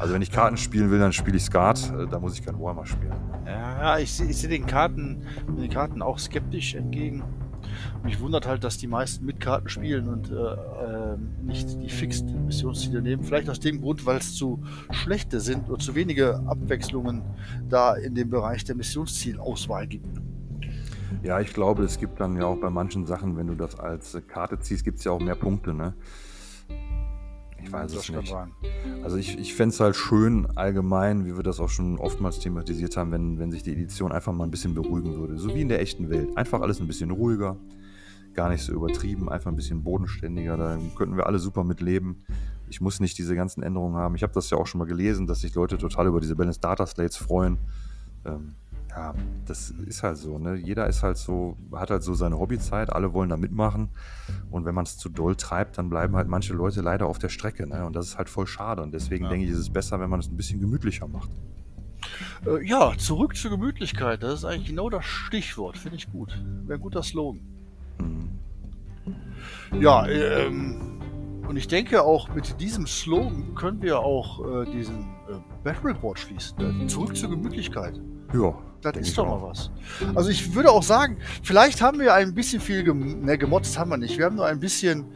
Also 0.04 0.12
wenn 0.12 0.20
ich 0.20 0.30
Karten 0.30 0.58
spielen 0.58 0.90
will, 0.90 0.98
dann 0.98 1.14
spiele 1.14 1.38
ich 1.38 1.44
Skat, 1.44 1.90
äh, 1.98 2.06
da 2.06 2.20
muss 2.20 2.38
ich 2.38 2.44
kein 2.44 2.60
Warhammer 2.60 2.84
spielen. 2.84 3.14
Ja, 3.46 3.98
ich, 3.98 4.20
ich 4.20 4.36
sehe 4.36 4.50
den 4.50 4.66
Karten, 4.66 5.22
den 5.48 5.70
Karten 5.70 6.02
auch 6.02 6.18
skeptisch 6.18 6.74
entgegen. 6.74 7.22
Mich 8.02 8.20
wundert 8.20 8.46
halt, 8.46 8.64
dass 8.64 8.76
die 8.76 8.86
meisten 8.86 9.24
mit 9.24 9.40
Karten 9.40 9.66
spielen 9.70 10.08
und 10.08 10.30
äh, 10.30 10.34
äh, 10.34 11.16
nicht 11.42 11.80
die 11.80 11.88
Fixed 11.88 12.26
Missionsziele 12.26 13.00
nehmen. 13.00 13.24
Vielleicht 13.24 13.48
aus 13.48 13.60
dem 13.60 13.80
Grund, 13.80 14.04
weil 14.04 14.18
es 14.18 14.34
zu 14.34 14.62
schlechte 14.90 15.40
sind 15.40 15.70
und 15.70 15.82
zu 15.82 15.94
wenige 15.94 16.38
Abwechslungen 16.46 17.22
da 17.70 17.94
in 17.94 18.14
dem 18.14 18.28
Bereich 18.28 18.62
der 18.62 18.74
Missionszielauswahl 18.74 19.86
gibt. 19.86 20.20
Ja, 21.22 21.40
ich 21.40 21.54
glaube, 21.54 21.82
es 21.82 21.98
gibt 21.98 22.20
dann 22.20 22.36
ja 22.36 22.44
auch 22.44 22.60
bei 22.60 22.68
manchen 22.68 23.06
Sachen, 23.06 23.38
wenn 23.38 23.46
du 23.46 23.54
das 23.54 23.80
als 23.80 24.20
Karte 24.28 24.60
ziehst, 24.60 24.84
gibt 24.84 24.98
es 24.98 25.04
ja 25.04 25.12
auch 25.12 25.20
mehr 25.20 25.34
Punkte, 25.34 25.72
ne? 25.72 25.94
Ich 27.64 27.72
weiß 27.72 27.94
es 27.94 28.08
nicht. 28.10 28.28
Sein. 28.28 28.52
Also 29.02 29.16
ich, 29.16 29.38
ich 29.38 29.54
fände 29.54 29.72
es 29.72 29.80
halt 29.80 29.96
schön 29.96 30.46
allgemein, 30.54 31.24
wie 31.24 31.36
wir 31.36 31.42
das 31.42 31.60
auch 31.60 31.68
schon 31.68 31.98
oftmals 31.98 32.38
thematisiert 32.38 32.96
haben, 32.96 33.10
wenn, 33.10 33.38
wenn 33.38 33.50
sich 33.50 33.62
die 33.62 33.72
Edition 33.72 34.12
einfach 34.12 34.32
mal 34.32 34.44
ein 34.44 34.50
bisschen 34.50 34.74
beruhigen 34.74 35.16
würde. 35.16 35.38
So 35.38 35.54
wie 35.54 35.62
in 35.62 35.68
der 35.68 35.80
echten 35.80 36.10
Welt. 36.10 36.36
Einfach 36.36 36.60
alles 36.60 36.80
ein 36.80 36.86
bisschen 36.86 37.10
ruhiger, 37.10 37.56
gar 38.34 38.50
nicht 38.50 38.62
so 38.62 38.72
übertrieben, 38.72 39.28
einfach 39.28 39.50
ein 39.50 39.56
bisschen 39.56 39.82
bodenständiger. 39.82 40.56
Da 40.56 40.78
könnten 40.96 41.16
wir 41.16 41.26
alle 41.26 41.38
super 41.38 41.64
mit 41.64 41.80
leben. 41.80 42.24
Ich 42.68 42.80
muss 42.80 43.00
nicht 43.00 43.16
diese 43.18 43.34
ganzen 43.34 43.62
Änderungen 43.62 43.96
haben. 43.96 44.14
Ich 44.14 44.22
habe 44.22 44.32
das 44.32 44.50
ja 44.50 44.58
auch 44.58 44.66
schon 44.66 44.78
mal 44.78 44.86
gelesen, 44.86 45.26
dass 45.26 45.40
sich 45.40 45.54
Leute 45.54 45.78
total 45.78 46.06
über 46.06 46.20
diese 46.20 46.36
Balance 46.36 46.60
Data 46.60 46.86
Slates 46.86 47.16
freuen. 47.16 47.58
Ähm, 48.24 48.54
ja, 48.96 49.14
das 49.46 49.70
ist 49.70 50.02
halt 50.02 50.16
so, 50.16 50.38
ne? 50.38 50.54
Jeder 50.54 50.86
ist 50.86 51.02
halt 51.02 51.16
so, 51.16 51.56
hat 51.72 51.90
halt 51.90 52.02
so 52.02 52.14
seine 52.14 52.38
Hobbyzeit, 52.38 52.90
alle 52.90 53.12
wollen 53.12 53.28
da 53.28 53.36
mitmachen. 53.36 53.88
Und 54.50 54.64
wenn 54.66 54.74
man 54.74 54.84
es 54.84 54.96
zu 54.96 55.08
doll 55.08 55.34
treibt, 55.34 55.78
dann 55.78 55.90
bleiben 55.90 56.14
halt 56.14 56.28
manche 56.28 56.54
Leute 56.54 56.80
leider 56.80 57.06
auf 57.06 57.18
der 57.18 57.28
Strecke, 57.28 57.66
ne? 57.66 57.84
Und 57.84 57.96
das 57.96 58.06
ist 58.06 58.18
halt 58.18 58.28
voll 58.28 58.46
schade. 58.46 58.82
Und 58.82 58.92
deswegen 58.92 59.24
ja. 59.24 59.30
denke 59.30 59.46
ich, 59.46 59.52
ist 59.52 59.58
es 59.58 59.70
besser, 59.70 59.98
wenn 59.98 60.10
man 60.10 60.20
es 60.20 60.28
ein 60.28 60.36
bisschen 60.36 60.60
gemütlicher 60.60 61.08
macht. 61.08 61.30
Äh, 62.46 62.64
ja, 62.64 62.92
zurück 62.96 63.36
zur 63.36 63.50
Gemütlichkeit. 63.50 64.22
Das 64.22 64.34
ist 64.34 64.44
eigentlich 64.44 64.68
genau 64.68 64.90
das 64.90 65.04
Stichwort. 65.04 65.76
Finde 65.76 65.96
ich 65.96 66.10
gut. 66.12 66.40
Wäre 66.66 66.78
ein 66.78 66.82
guter 66.82 67.02
Slogan. 67.02 67.40
Mhm. 67.98 68.38
Ja, 69.80 70.06
ähm, 70.06 71.00
und 71.48 71.56
ich 71.56 71.66
denke 71.66 72.02
auch 72.02 72.32
mit 72.32 72.60
diesem 72.60 72.86
Slogan 72.86 73.54
können 73.54 73.82
wir 73.82 73.98
auch 73.98 74.62
äh, 74.62 74.70
diesen 74.70 75.00
äh, 75.28 75.34
Battle 75.64 75.90
Report 75.90 76.18
schließen. 76.18 76.88
Zurück 76.88 77.16
zur 77.16 77.30
Gemütlichkeit. 77.30 78.00
Ja, 78.32 78.54
das 78.92 79.08
ist 79.08 79.18
doch 79.18 79.26
mal 79.26 79.42
was. 79.42 79.70
Also 80.14 80.30
ich 80.30 80.54
würde 80.54 80.70
auch 80.70 80.82
sagen, 80.82 81.18
vielleicht 81.42 81.82
haben 81.82 81.98
wir 81.98 82.14
ein 82.14 82.34
bisschen 82.34 82.60
viel 82.60 82.84
gem 82.84 83.24
ne, 83.24 83.38
gemotzt 83.38 83.78
haben 83.78 83.90
wir 83.90 83.96
nicht. 83.96 84.18
Wir 84.18 84.26
haben 84.26 84.36
nur 84.36 84.46
ein 84.46 84.60
bisschen, 84.60 85.06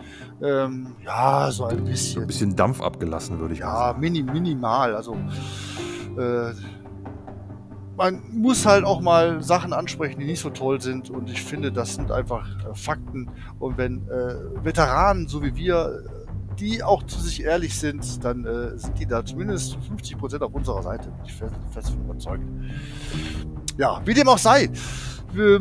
ähm, 0.42 0.94
ja, 1.04 1.50
so 1.50 1.64
ein 1.64 1.84
bisschen. 1.84 2.22
Ein 2.22 2.26
bisschen 2.26 2.56
Dampf 2.56 2.80
abgelassen, 2.80 3.38
würde 3.38 3.54
ich 3.54 3.60
ja, 3.60 3.66
mal 3.66 3.78
sagen. 3.78 4.02
Ja, 4.02 4.10
mini, 4.10 4.22
minimal. 4.22 4.94
Also 4.94 5.16
äh, 6.18 6.52
man 7.96 8.22
muss 8.32 8.64
halt 8.64 8.84
auch 8.84 9.00
mal 9.00 9.42
Sachen 9.42 9.72
ansprechen, 9.72 10.20
die 10.20 10.26
nicht 10.26 10.40
so 10.40 10.50
toll 10.50 10.80
sind. 10.80 11.10
Und 11.10 11.28
ich 11.28 11.42
finde, 11.42 11.72
das 11.72 11.96
sind 11.96 12.12
einfach 12.12 12.48
äh, 12.48 12.74
Fakten. 12.74 13.28
Und 13.58 13.76
wenn 13.76 14.08
äh, 14.08 14.64
Veteranen, 14.64 15.26
so 15.26 15.42
wie 15.42 15.56
wir, 15.56 16.04
die 16.60 16.82
auch 16.82 17.02
zu 17.04 17.20
sich 17.20 17.42
ehrlich 17.42 17.78
sind, 17.78 18.24
dann 18.24 18.44
äh, 18.44 18.76
sind 18.78 18.98
die 18.98 19.06
da 19.06 19.24
zumindest 19.24 19.76
50 19.86 20.18
Prozent 20.18 20.42
auf 20.42 20.54
unserer 20.54 20.82
Seite. 20.82 21.08
Bin 21.08 21.24
ich 21.24 21.34
fest, 21.34 21.54
fest 21.70 21.90
von 21.90 22.00
überzeugt. 22.04 22.44
Ja, 23.76 24.00
wie 24.04 24.14
dem 24.14 24.28
auch 24.28 24.38
sei. 24.38 24.70
Wir, 25.32 25.60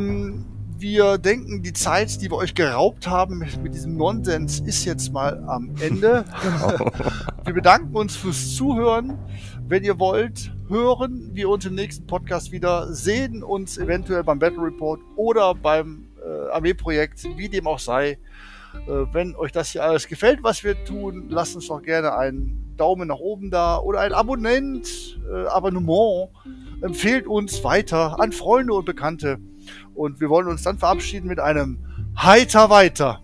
wir 0.79 1.17
denken, 1.17 1.61
die 1.61 1.73
Zeit, 1.73 2.21
die 2.21 2.31
wir 2.31 2.37
euch 2.37 2.55
geraubt 2.55 3.07
haben 3.07 3.39
mit, 3.39 3.73
diesem 3.73 3.95
Nonsens, 3.97 4.59
ist 4.59 4.85
jetzt 4.85 5.11
mal 5.11 5.43
am 5.47 5.75
Ende. 5.79 6.25
Wir 7.45 7.53
bedanken 7.53 7.95
uns 7.95 8.17
fürs 8.17 8.55
Zuhören. 8.55 9.17
Wenn 9.67 9.83
ihr 9.83 9.99
wollt, 9.99 10.51
hören 10.67 11.29
wir 11.33 11.47
uns 11.47 11.65
im 11.65 11.75
nächsten 11.75 12.05
Podcast 12.07 12.51
wieder, 12.51 12.93
sehen 12.93 13.41
uns 13.41 13.77
eventuell 13.77 14.23
beim 14.23 14.39
Battle 14.39 14.63
Report 14.63 14.99
oder 15.15 15.55
beim 15.55 16.07
äh, 16.21 16.49
Armeeprojekt, 16.51 17.25
wie 17.37 17.47
dem 17.47 17.67
auch 17.67 17.79
sei. 17.79 18.17
Äh, 18.87 19.13
wenn 19.13 19.36
euch 19.36 19.51
das 19.51 19.71
hier 19.71 19.83
alles 19.83 20.08
gefällt, 20.08 20.43
was 20.43 20.63
wir 20.63 20.83
tun, 20.86 21.28
lasst 21.29 21.55
uns 21.55 21.67
doch 21.67 21.82
gerne 21.82 22.16
einen 22.16 22.74
Daumen 22.78 23.08
nach 23.08 23.20
oben 23.20 23.49
da 23.49 23.79
oder 23.79 24.01
ein 24.01 24.13
Abonnent, 24.13 25.20
äh, 25.32 25.47
Abonnement. 25.47 26.29
Empfehlt 26.82 27.28
uns 27.28 27.63
weiter 27.63 28.20
an 28.20 28.32
Freunde 28.32 28.74
und 28.74 28.86
Bekannte. 28.86 29.39
Und 29.95 30.20
wir 30.20 30.29
wollen 30.29 30.47
uns 30.47 30.62
dann 30.62 30.78
verabschieden 30.78 31.28
mit 31.28 31.39
einem 31.39 31.79
Heiter 32.16 32.70
weiter. 32.70 33.21